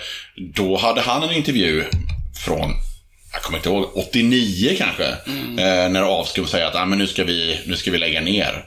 då 0.55 0.77
hade 0.77 1.01
han 1.01 1.23
en 1.23 1.35
intervju 1.35 1.83
från, 2.45 2.71
jag 3.33 3.41
kommer 3.41 3.57
inte 3.57 3.69
ihåg, 3.69 3.97
89 3.97 4.75
kanske. 4.77 5.05
Eh, 5.63 5.89
när 5.89 6.01
Avskum 6.01 6.47
säger 6.47 6.65
att 6.65 6.75
ah, 6.75 6.85
men 6.85 6.97
nu, 6.97 7.07
ska 7.07 7.23
vi, 7.23 7.59
nu 7.65 7.75
ska 7.75 7.91
vi 7.91 7.97
lägga 7.97 8.21
ner. 8.21 8.65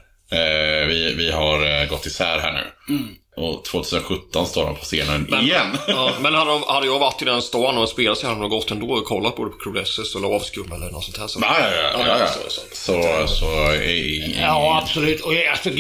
Vi, 0.89 1.15
vi 1.17 1.31
har 1.31 1.87
gått 1.87 2.07
isär 2.07 2.39
här 2.39 2.53
nu. 2.53 2.95
Och 3.37 3.65
2017 3.65 4.47
står 4.47 4.65
de 4.67 4.75
på 4.77 4.85
scenen 4.85 5.27
Men, 5.31 5.41
igen. 5.45 5.79
Ja, 5.89 6.11
men 6.21 6.35
hade, 6.35 6.51
de, 6.51 6.63
hade 6.63 6.87
jag 6.87 6.99
varit 6.99 7.23
i 7.23 7.25
den 7.25 7.43
stan 7.43 7.79
och 7.79 7.89
spelat 7.89 8.19
så 8.19 8.27
hade 8.27 8.41
de 8.41 8.49
gått 8.51 8.71
ändå 8.71 8.87
och 8.93 9.05
kollat 9.05 9.37
både 9.37 9.51
på 9.51 9.59
Crudesses 9.59 10.15
eller 10.15 10.29
Avskum 10.29 10.73
eller 10.73 10.91
något 10.91 11.05
sånt 11.05 11.19
här. 11.19 11.27
Så. 11.27 11.39
Ja, 11.43 11.57
ja, 11.61 11.67
ja. 11.73 12.07
ja, 12.07 12.19
ja. 12.19 12.27
så- 12.27 12.51
så- 12.51 12.63
Så, 12.73 13.27
så, 13.35 13.75
i- 13.75 14.37
Ja, 14.41 14.79
absolut. 14.83 15.21
Och 15.21 15.33
alltså, 15.51 15.71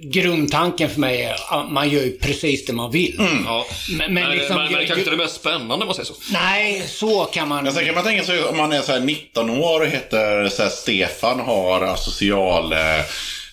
grundtanken 0.00 0.90
för 0.90 1.00
mig 1.00 1.22
är 1.22 1.36
att 1.48 1.72
man 1.72 1.88
gör 1.90 2.02
ju 2.02 2.18
precis 2.18 2.66
det 2.66 2.72
man 2.72 2.90
vill. 2.90 3.14
Ja. 3.46 3.66
Men- 3.88 3.98
Men, 3.98 4.14
men 4.14 4.22
men, 4.28 4.38
liksom- 4.38 4.56
men, 4.56 4.66
det 4.72 4.78
kanske 4.86 4.98
inte 4.98 5.10
är 5.10 5.16
det 5.16 5.16
mest 5.22 5.36
spännande 5.36 5.74
om 5.74 5.86
man 5.86 5.94
säger 5.94 6.06
så. 6.06 6.14
Nej, 6.32 6.84
så 6.88 7.24
kan 7.24 7.48
man... 7.48 7.64
Men 7.64 7.72
sen 7.72 7.84
kan 7.86 7.94
man 7.94 8.04
tänka 8.04 8.24
sig 8.24 8.44
om 8.44 8.56
man 8.56 8.72
är 8.72 8.80
så 8.82 8.92
här 8.92 9.00
19 9.00 9.50
år 9.50 9.80
och 9.80 9.86
heter 9.86 10.48
så 10.48 10.62
här 10.62 10.70
Stefan 10.70 11.40
har 11.40 11.80
asocial 11.82 12.72
eh, 12.72 12.78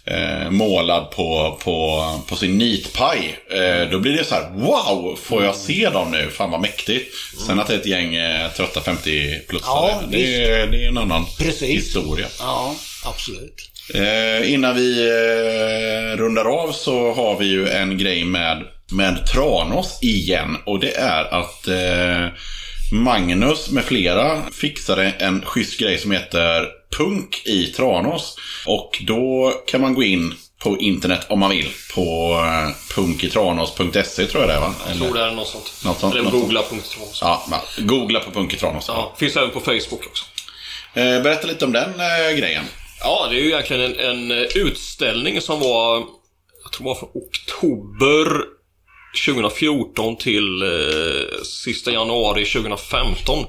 eh, 0.07 0.49
målad 0.49 1.11
på, 1.11 1.59
på, 1.63 2.03
på 2.27 2.35
sin 2.35 2.57
nitpaj. 2.57 3.39
Eh, 3.51 3.89
då 3.91 3.99
blir 3.99 4.17
det 4.17 4.23
så 4.23 4.35
här: 4.35 4.49
wow, 4.53 5.19
får 5.23 5.43
jag 5.43 5.55
se 5.55 5.89
dem 5.89 6.11
nu? 6.11 6.29
Fan 6.29 6.51
vad 6.51 6.61
mäktigt. 6.61 7.15
Sen 7.47 7.59
att 7.59 7.67
det 7.67 7.73
är 7.73 7.77
ett 7.79 7.85
gäng 7.85 8.15
eh, 8.15 8.51
trötta 8.51 8.79
50-plussare, 8.79 9.89
Ja, 9.89 10.01
det, 10.11 10.43
är- 10.43 10.67
det 10.67 10.83
är 10.83 10.87
en 10.87 10.97
annan 10.97 11.25
Precis. 11.39 11.69
historia. 11.69 12.27
Ja, 12.39 12.75
absolut. 13.05 13.69
Eh, 13.93 14.53
innan 14.53 14.75
vi 14.75 15.07
eh, 15.07 16.17
rundar 16.17 16.45
av 16.63 16.71
så 16.71 17.13
har 17.13 17.39
vi 17.39 17.45
ju 17.45 17.67
en 17.69 17.97
grej 17.97 18.23
med, 18.23 18.63
med 18.91 19.25
Tranås 19.27 19.99
igen. 20.01 20.57
Och 20.65 20.79
det 20.79 20.95
är 20.97 21.23
att 21.33 21.67
eh, 21.67 22.27
Magnus 22.91 23.69
med 23.71 23.83
flera 23.83 24.41
fixade 24.61 25.13
en 25.19 25.41
schysst 25.45 25.79
grej 25.79 25.97
som 25.97 26.11
heter 26.11 26.67
Punk 26.97 27.41
i 27.45 27.67
Tranås. 27.67 28.37
Och 28.65 29.01
då 29.07 29.53
kan 29.67 29.81
man 29.81 29.93
gå 29.93 30.03
in 30.03 30.33
på 30.59 30.77
internet 30.77 31.25
om 31.29 31.39
man 31.39 31.49
vill 31.49 31.69
på 31.95 32.35
eh, 32.45 32.95
punkitranos.se 32.95 34.25
tror 34.25 34.43
jag 34.43 34.49
det 34.49 34.53
är 34.53 34.59
va? 34.59 34.75
Jag 34.87 34.97
tror 34.97 35.13
det 35.13 35.21
är 35.21 35.31
något 35.31 35.47
sånt. 35.47 35.73
Något 35.85 35.99
sånt, 35.99 36.15
eller 36.15 36.23
något 36.23 36.33
googla.trås. 36.33 37.19
Ja, 37.21 37.63
googla 37.77 38.19
på 38.19 38.31
Punk 38.31 38.53
i 38.53 38.57
Tranås. 38.57 38.85
Ja, 38.87 39.15
finns 39.17 39.35
även 39.35 39.49
på 39.49 39.59
Facebook 39.59 40.07
också. 40.07 40.25
Eh, 40.93 41.21
berätta 41.21 41.47
lite 41.47 41.65
om 41.65 41.71
den 41.71 41.89
eh, 41.89 42.37
grejen. 42.37 42.63
Ja, 42.99 43.27
det 43.29 43.35
är 43.35 43.41
ju 43.41 43.47
egentligen 43.47 43.81
en, 43.81 44.31
en 44.31 44.47
utställning 44.55 45.41
som 45.41 45.59
var, 45.59 45.95
jag 46.63 46.71
tror 46.71 46.83
det 46.83 46.89
var 46.89 46.95
från 46.95 47.09
oktober 47.13 48.43
2014 49.25 50.17
till 50.17 50.61
eh, 50.61 51.43
sista 51.43 51.91
januari 51.91 52.45
2015. 52.45 53.45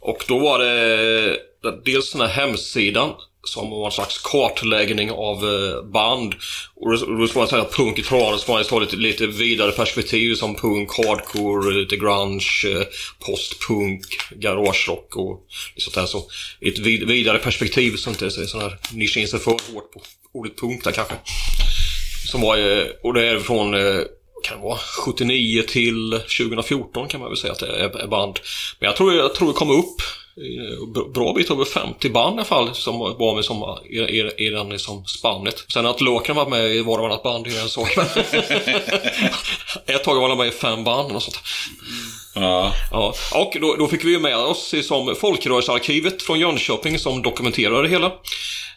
Och 0.00 0.24
då 0.28 0.38
var 0.38 0.58
det 0.58 1.38
dels 1.84 2.12
den 2.12 2.20
här 2.20 2.28
hemsidan 2.28 3.14
som 3.44 3.70
var 3.70 3.86
en 3.86 3.92
slags 3.92 4.18
kartläggning 4.18 5.10
av 5.10 5.36
eh, 5.36 5.82
band. 5.82 6.34
Och 6.74 6.90
då 7.18 7.28
ska 7.28 7.38
man 7.38 7.48
säga 7.48 7.62
att 7.62 7.76
punk 7.76 7.98
i 7.98 8.02
Toronto 8.02 8.38
ska 8.38 8.52
man 8.52 8.64
ta 8.64 8.78
lite, 8.78 8.96
lite 8.96 9.26
vidare 9.26 9.72
perspektiv 9.72 10.34
som 10.34 10.54
punk, 10.54 10.90
hardcore, 10.96 11.74
lite 11.74 11.96
grunge, 11.96 12.64
eh, 12.66 12.82
postpunk, 13.26 14.04
garagerock 14.30 15.16
och 15.16 15.46
sånt 15.76 15.94
där. 15.94 16.06
Så 16.06 16.18
ett 16.60 16.78
vid, 16.78 17.08
vidare 17.08 17.38
perspektiv 17.38 17.96
så 17.96 18.10
inte 18.10 18.30
så 18.30 18.46
sån 18.46 18.60
här 18.60 18.78
nischa 18.92 19.20
in 19.20 19.28
sig 19.28 19.40
för 19.40 19.50
hårt 19.50 19.92
på 19.92 20.02
ordet 20.32 20.56
punk 20.56 20.84
där 20.84 20.92
kanske. 20.92 21.14
Som 22.26 22.40
var, 22.40 22.56
eh, 22.56 22.86
och 23.02 23.14
det 23.14 23.28
är 23.28 23.38
från 23.38 23.74
kan 24.42 24.58
det 24.58 24.64
vara 24.64 24.78
79 24.78 25.62
till 25.62 26.10
2014 26.38 27.08
kan 27.08 27.20
man 27.20 27.30
väl 27.30 27.36
säga 27.36 27.52
att 27.52 27.58
det 27.58 27.66
är 28.02 28.06
band. 28.06 28.40
Men 28.78 28.86
jag 28.86 28.96
tror, 28.96 29.14
jag 29.14 29.34
tror 29.34 29.48
det 29.48 29.54
kom 29.54 29.70
upp 29.70 30.02
bra- 30.94 31.08
bra 31.14 31.32
bit 31.32 31.50
över 31.50 31.64
50 31.64 32.10
band 32.10 32.34
i 32.34 32.36
alla 32.38 32.44
fall 32.44 32.74
som 32.74 32.98
var 32.98 33.34
med 33.34 33.44
som, 33.44 33.78
i, 33.90 33.98
i, 33.98 34.30
i 34.46 34.50
den 34.50 34.68
liksom 34.68 35.04
spannet. 35.04 35.64
Sen 35.72 35.86
att 35.86 36.00
Låken 36.00 36.36
var 36.36 36.46
med 36.46 36.74
i 36.76 36.82
var 36.82 36.98
och 36.98 37.06
annat 37.06 37.22
band 37.22 37.46
är 37.46 37.62
en 37.62 37.68
sak. 37.68 37.96
Ett 39.86 40.04
tag 40.04 40.20
var 40.20 40.28
han 40.28 40.38
med 40.38 40.46
i 40.46 40.50
fem 40.50 40.84
band 40.84 41.12
och 41.12 41.22
sånt. 41.22 41.40
Ja. 42.34 42.72
Ja, 42.90 43.14
och 43.34 43.56
då, 43.60 43.74
då 43.74 43.86
fick 43.88 44.04
vi 44.04 44.10
ju 44.10 44.18
med 44.18 44.36
oss 44.36 44.74
som 44.82 45.14
Folkrörelsearkivet 45.14 46.22
från 46.22 46.38
Jönköping 46.40 46.98
som 46.98 47.22
dokumenterade 47.22 47.82
det 47.82 47.88
hela. 47.88 48.12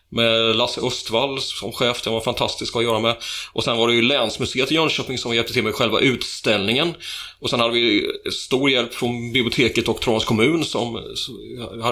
Med 0.10 0.56
Lasse 0.56 0.82
Östvall 0.82 1.42
som 1.42 1.72
chef, 1.72 2.02
det 2.04 2.10
var 2.10 2.22
fantastiskt 2.22 2.76
att 2.76 2.84
göra 2.84 3.00
med. 3.00 3.16
Och 3.54 3.64
sen 3.64 3.78
var 3.78 3.88
det 3.88 3.94
ju 3.94 4.02
Länsmuseet 4.02 4.72
i 4.72 4.76
Jönköping 4.76 5.18
som 5.18 5.36
hjälpte 5.36 5.54
till 5.54 5.64
med 5.64 5.76
själva 5.76 6.00
utställningen. 6.00 6.94
Och 7.40 7.50
sen 7.50 7.60
hade 7.60 7.74
vi 7.74 8.12
stor 8.32 8.70
hjälp 8.70 8.94
från 8.94 9.32
biblioteket 9.32 9.88
och 9.88 10.02
Tranås 10.02 10.26
kommun 10.26 10.64
som 10.66 11.00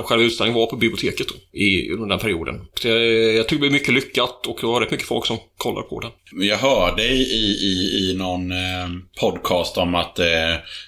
själva 0.05 0.23
utställningen 0.23 0.59
var 0.59 0.67
på 0.67 0.75
biblioteket 0.75 1.27
då, 1.27 1.59
i, 1.59 1.87
den 2.09 2.19
perioden. 2.19 2.61
Så 2.81 2.87
jag, 2.87 3.01
jag 3.35 3.47
tycker 3.47 3.55
det 3.55 3.59
blev 3.59 3.71
mycket 3.71 3.93
lyckat 3.93 4.47
och 4.47 4.57
det 4.61 4.67
var 4.67 4.81
rätt 4.81 4.91
mycket 4.91 5.07
folk 5.07 5.25
som 5.25 5.37
kollar 5.57 5.81
på 5.81 5.99
den. 5.99 6.11
Jag 6.47 6.57
hörde 6.57 7.03
i, 7.03 7.21
i, 7.21 8.09
i 8.09 8.15
någon 8.17 8.51
eh, 8.51 8.89
podcast 9.19 9.77
om 9.77 9.95
att 9.95 10.19
eh, 10.19 10.25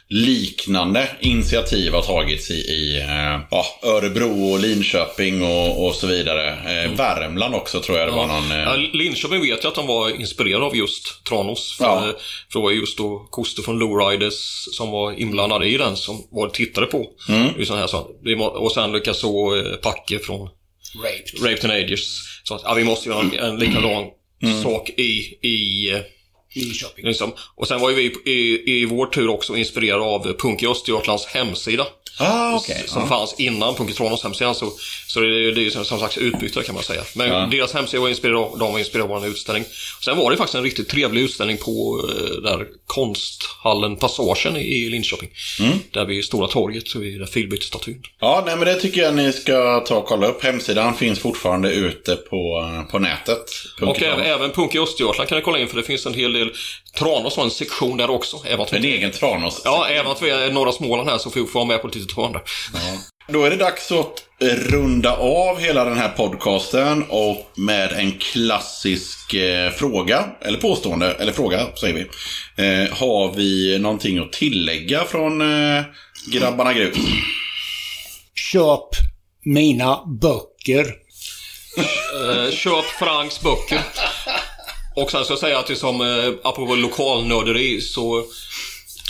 liknande 0.10 1.10
initiativ 1.20 1.94
har 1.94 2.02
tagits 2.02 2.52
i, 2.52 2.54
i 2.54 3.02
eh, 3.02 3.90
Örebro 3.90 4.52
och 4.52 4.60
Linköping 4.60 5.44
och, 5.44 5.88
och 5.88 5.96
så 5.96 6.08
vidare. 6.08 6.50
Eh, 6.50 6.92
Värmland 7.20 7.56
också 7.56 7.82
tror 7.82 7.98
jag 7.98 8.08
det 8.08 8.12
var 8.12 8.28
någon... 8.28 8.52
Eh, 8.52 8.58
Ja, 8.58 8.76
Linköping 8.94 9.42
vet 9.42 9.64
jag 9.64 9.70
att 9.70 9.76
de 9.76 9.88
var 9.88 10.10
inspirerade 10.10 10.66
av 10.66 10.76
just 10.76 11.24
Tranås. 11.26 11.76
För, 11.78 11.86
Ja. 11.86 12.02
för 12.52 12.60
det 12.60 12.64
var 12.64 12.72
just 12.72 12.98
då 12.98 13.28
Koster 13.32 13.62
från 13.62 13.80
Lowriders 13.80 14.66
som 14.72 14.92
var 14.92 15.12
inblandade 15.20 15.68
i 15.68 15.78
den 15.78 15.98
som 15.98 16.28
var 16.32 16.50
tittade 16.50 16.88
på. 16.88 17.06
Mm. 17.30 17.62
I 17.62 17.66
sån 17.66 17.78
här, 17.78 17.88
så, 17.88 17.98
och 18.54 18.72
sen 18.72 18.92
likaså 18.92 19.28
eh, 19.58 19.76
Packe 19.76 20.20
från 20.20 20.50
Raped. 21.04 21.44
Rape 21.52 21.62
Teenagers. 21.62 22.08
Så 22.44 22.56
att, 22.56 22.62
ja, 22.66 22.74
vi 22.74 22.84
måste 22.84 23.10
göra 23.10 23.20
en, 23.22 23.34
en 23.40 23.60
likadan 23.60 24.06
Mm. 24.44 24.64
sak 24.64 24.90
i, 24.90 25.38
i 25.48 25.90
eh, 25.94 26.00
Linköping. 26.56 27.06
liksom. 27.06 27.32
Och 27.56 27.68
sen 27.68 27.80
var 27.82 27.90
ju 27.90 27.96
vi 27.96 28.32
i, 28.32 28.64
i 28.82 28.86
vår 28.86 29.06
tur 29.06 29.28
också 29.30 29.56
inspirerade 29.58 30.04
av 30.04 30.34
Punk 30.34 30.64
i 30.64 30.68
Östergötlands 30.68 31.26
hemsida 31.26 31.86
ah, 32.18 32.56
okay. 32.56 32.88
som 32.88 33.04
ah. 33.04 33.08
fanns 33.08 33.36
innan 33.38 33.76
Punkitronos 33.76 34.24
hemsida. 34.24 34.54
Så, 34.54 34.72
så 35.08 35.20
det, 35.20 35.28
är, 35.28 35.52
det 35.52 35.66
är 35.66 35.84
som 35.84 36.00
sagt 36.00 36.18
utbyte 36.18 36.64
kan 36.64 36.76
man 36.76 36.84
säga. 36.84 37.02
Men 37.14 37.28
ja. 37.28 37.48
deras 37.52 37.74
hemsida 37.74 38.02
var 38.02 38.10
inspirerad, 38.10 38.60
de 38.60 38.72
var 38.72 38.80
inspirerade 38.80 39.14
av 39.14 39.26
en 39.26 39.32
utställning. 39.32 39.66
Sen 40.06 40.18
var 40.18 40.32
det 40.32 40.38
faktiskt 40.38 40.56
en 40.56 40.64
riktigt 40.64 40.90
trevlig 40.90 41.22
utställning 41.22 41.58
på 41.58 42.06
eh, 42.10 42.42
där 42.42 42.68
konsthallen 42.88 43.96
Passagen 43.96 44.58
i 44.58 44.90
Linköping. 44.90 45.30
Mm. 45.60 45.80
Där 45.92 46.06
vid 46.06 46.26
Stora 46.26 46.48
torget, 46.48 46.96
vid 46.96 47.30
filbytesstatyn. 47.30 48.04
Ja, 48.20 48.44
nej, 48.46 48.56
men 48.56 48.66
det 48.66 48.76
tycker 48.76 49.02
jag 49.02 49.16
ni 49.16 49.34
ska 49.34 49.80
ta 49.80 49.96
och 49.96 50.06
kolla 50.06 50.28
upp. 50.28 50.44
Hemsidan 50.44 50.96
finns 50.96 51.20
fortfarande 51.20 51.74
ute 51.74 52.16
på, 52.16 52.70
eh, 52.74 52.92
på 52.92 53.00
nätet. 53.00 53.52
Och 53.82 54.02
även, 54.02 54.26
även 54.26 54.52
Punk 54.52 54.76
i 54.76 54.80
Östergötland 54.80 55.30
kan 55.30 55.38
ni 55.38 55.42
kolla 55.42 55.60
in 55.60 55.68
för 55.68 55.78
det 55.78 55.84
finns 55.84 56.06
en 56.06 56.14
hel 56.14 56.34
del 56.34 56.52
Tranås 56.98 57.38
har 57.38 57.44
en 57.44 57.52
sektion 57.52 57.98
där 57.98 58.10
också. 58.10 58.42
Även 58.46 58.66
en 58.72 58.84
egen 58.84 59.12
Tranås? 59.12 59.62
Ja, 59.66 59.88
även 59.88 60.12
att 60.12 60.22
vi 60.22 60.30
är 60.30 60.48
i 60.48 60.52
norra 60.52 60.72
Småland 60.72 61.10
här 61.10 61.18
så 61.18 61.30
får 61.30 61.40
vi 61.40 61.48
vara 61.54 61.66
med 61.66 61.82
på 61.82 61.88
lite 61.88 62.05
1200. 62.06 62.42
Ja. 62.74 62.80
Då 63.28 63.44
är 63.44 63.50
det 63.50 63.56
dags 63.56 63.92
att 63.92 64.24
runda 64.40 65.16
av 65.16 65.60
hela 65.60 65.86
den 65.86 65.98
här 65.98 66.10
podcasten 66.10 67.04
och 67.10 67.52
med 67.56 67.92
en 67.92 68.12
klassisk 68.12 69.34
eh, 69.34 69.72
fråga, 69.72 70.26
eller 70.42 70.60
påstående, 70.60 71.12
eller 71.12 71.32
fråga 71.32 71.68
säger 71.80 71.94
vi. 71.94 72.02
Eh, 72.64 72.94
har 72.94 73.34
vi 73.36 73.80
någonting 73.80 74.20
att 74.20 74.34
tillägga 74.34 75.04
från 75.04 75.42
eh, 75.42 75.84
grabbarna 76.32 76.74
grus? 76.74 76.98
Köp 78.52 78.90
mina 79.46 80.06
böcker. 80.22 80.86
Eh, 81.78 82.52
köp 82.52 82.86
Franks 82.86 83.42
böcker. 83.42 83.82
Och 84.96 85.12
sen 85.12 85.24
ska 85.24 85.32
jag 85.32 85.40
säga 85.40 85.60
att 85.60 85.68
det 85.68 85.76
som, 85.76 86.02
eh, 86.02 86.34
apropå 86.44 86.76
lokalnörderi, 86.76 87.82
så 87.82 88.26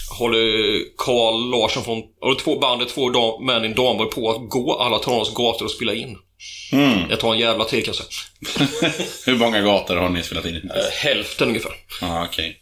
håller 0.09 0.81
Carl 0.97 1.49
Larsson 1.51 1.83
från, 1.83 2.03
och 2.21 2.39
två 2.39 2.59
bandet 2.59 2.89
Två 2.89 3.09
dam, 3.09 3.45
män 3.45 3.63
i 3.63 3.67
en 3.67 3.75
damborg 3.75 4.09
på 4.09 4.31
att 4.31 4.49
gå 4.49 4.79
alla 4.79 4.99
Tranås 4.99 5.33
gator 5.33 5.65
och 5.65 5.71
spela 5.71 5.93
in. 5.93 6.17
Det 7.09 7.17
tar 7.17 7.33
en 7.33 7.39
jävla 7.39 7.65
tid 7.65 7.85
kanske. 7.85 8.03
Hur 9.25 9.35
många 9.37 9.61
gator 9.61 9.95
har 9.95 10.09
ni 10.09 10.23
spelat 10.23 10.45
in? 10.45 10.55
Eh, 10.55 10.91
Hälften 11.03 11.47
ungefär. 11.47 11.71
Ja, 12.01 12.25
okej. 12.29 12.57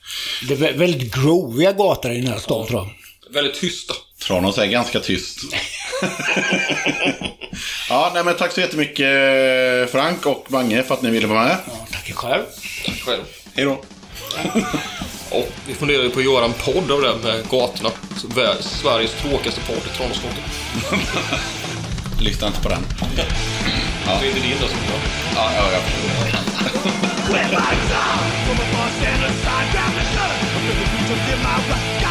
Det 0.48 0.54
är 0.54 0.58
vä- 0.58 0.78
väldigt 0.78 1.16
groviga 1.16 1.72
gator 1.72 2.12
i 2.12 2.16
den 2.22 2.28
här 2.28 2.40
stan 2.40 2.68
tror 2.68 2.80
jag. 2.80 2.90
Väldigt 3.34 3.62
tysta. 3.62 3.94
Tranås 4.28 4.58
är 4.58 4.66
ganska 4.66 5.00
tyst. 5.00 5.40
ja, 7.90 8.12
nej 8.14 8.24
men 8.24 8.36
tack 8.36 8.52
så 8.52 8.62
jättemycket 8.62 9.08
Frank 9.92 10.26
och 10.26 10.46
Mange 10.52 10.84
för 10.84 10.94
att 10.94 11.02
ni 11.02 11.10
ville 11.10 11.28
vara 11.28 11.44
med. 11.44 11.58
Ja, 11.68 11.88
tack 11.92 12.14
själv. 12.14 12.44
Tack 12.86 13.02
själv. 13.02 13.24
Hej 13.56 13.66
då. 13.66 13.82
Och 15.34 15.50
vi 15.68 15.74
funderar 15.74 16.04
ju 16.04 16.10
på 16.10 16.20
att 16.20 16.26
göra 16.26 16.46
en 16.46 16.54
podd 16.54 16.92
av 16.92 17.02
det 17.02 17.16
med 17.24 17.50
gatorna. 17.50 17.90
Sveriges 18.60 19.14
tråkigaste 19.14 19.62
podd, 19.62 19.84
Tranåsgator. 19.98 20.44
Lyssna 22.20 22.48
inte 22.48 22.62
på 22.62 22.70
den. 22.70 22.84
Det 24.06 24.26
är 24.26 24.30
inte 24.30 24.40
din 24.40 24.58
då 24.62 24.68
som 24.68 24.78
gör. 24.78 25.00
Ja, 25.36 25.52
ja, 25.58 25.72
jag 25.72 25.82
förstår. 25.82 26.04
Just 31.84 32.03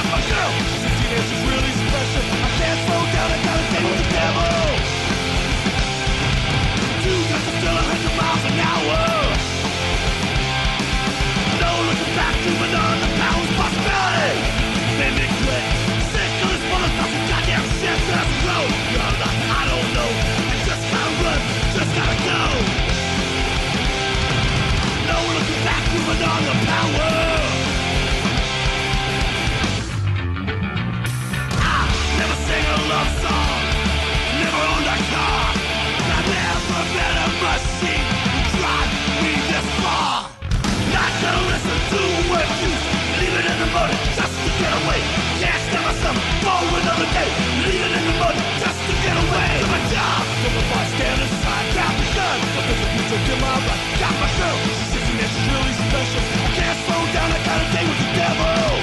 bigger 53.33 53.57
picture 53.65 53.81
to 53.81 53.99
got 53.99 54.15
my 54.21 54.29
girl. 54.37 54.57
She's 54.67 54.93
sitting 54.93 55.17
really 55.17 55.73
special. 55.73 56.21
I 56.21 56.51
can't 56.53 56.79
slow 56.85 57.03
down, 57.13 57.29
I 57.33 57.41
got 57.45 57.59
a 57.63 57.67
date 57.73 57.89
with 57.89 58.01
the 58.03 58.11
devil. 58.13 58.77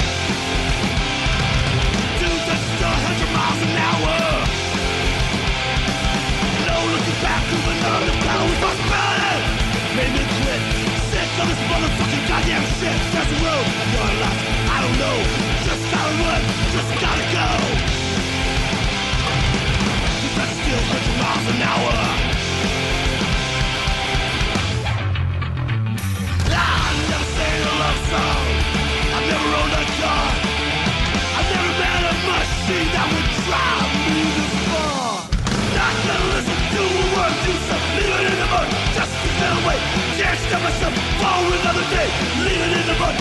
Dude, 2.17 2.43
that's 2.49 2.65
still 2.73 2.89
100 2.89 3.29
miles 3.35 3.61
an 3.61 3.73
hour. 3.77 4.15
No 6.65 6.77
looking 6.93 7.19
back, 7.21 7.41
moving 7.51 7.81
on 7.85 8.01
the 8.09 8.15
power 8.25 8.45
responsibility. 8.49 9.37
Made 9.97 10.13
me 10.17 10.23
quit. 10.25 10.61
Sick 11.09 11.29
of 11.41 11.45
this 11.49 11.61
motherfucking 11.69 12.23
goddamn 12.29 12.65
shit. 12.79 12.97
There's 13.13 13.29
a 13.29 13.37
road, 13.45 13.67
you're 13.93 14.13
lost. 14.17 14.41
I 14.69 14.77
don't 14.81 14.97
know. 14.97 15.17
Just 15.65 15.83
gotta 15.93 16.13
run, 16.25 16.41
just 16.73 16.91
gotta 16.97 17.25
go. 17.37 17.49
Cause 20.19 20.35
that's 20.37 20.55
still 20.57 20.81
100 20.89 21.21
miles 21.21 21.45
an 21.53 21.61
hour. 21.61 22.08
Just 38.99 39.13
to 39.21 39.29
get 39.39 39.51
away. 39.61 39.77
Can't 40.17 40.39
stop 40.39 40.61
myself 40.63 40.93
for 41.21 41.45
another 41.59 41.85
day. 41.93 42.09
Leave 42.43 42.63
it 42.65 42.73
in 42.79 42.85
the 42.87 42.95
mud, 42.99 43.15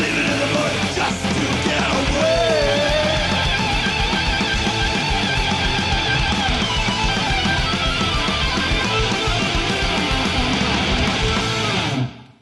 living 0.00 0.26
in 0.32 0.38
the 0.38 0.48
mud 0.54 0.72
just 0.94 1.18
to 1.36 1.67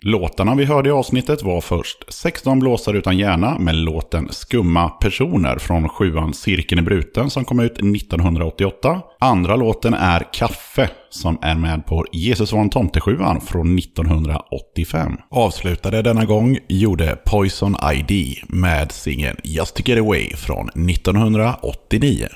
Låtarna 0.06 0.54
vi 0.54 0.64
hörde 0.64 0.88
i 0.88 0.92
avsnittet 0.92 1.42
var 1.42 1.60
först 1.60 2.04
16 2.08 2.60
blåsare 2.60 2.98
utan 2.98 3.18
hjärna 3.18 3.58
med 3.58 3.74
låten 3.74 4.28
Skumma 4.30 4.88
personer 4.88 5.58
från 5.58 5.88
sjuan 5.88 6.34
Cirkeln 6.34 6.78
är 6.78 6.82
bruten 6.82 7.30
som 7.30 7.44
kom 7.44 7.60
ut 7.60 7.72
1988. 7.72 9.00
Andra 9.20 9.56
låten 9.56 9.94
är 9.94 10.32
Kaffe 10.32 10.90
som 11.10 11.38
är 11.42 11.54
med 11.54 11.86
på 11.86 12.04
Jesus 12.12 12.52
var 12.52 12.60
en 12.60 12.70
tomtesjuan 12.70 13.40
från 13.40 13.78
1985. 13.78 15.16
Avslutade 15.30 16.02
denna 16.02 16.24
gång 16.24 16.58
gjorde 16.68 17.18
Poison 17.24 17.76
ID 17.92 18.38
med 18.48 18.92
singeln 18.92 19.36
Just 19.44 19.74
to 19.76 19.82
get 19.86 19.98
away 19.98 20.30
från 20.36 20.68
1989. 20.68 22.28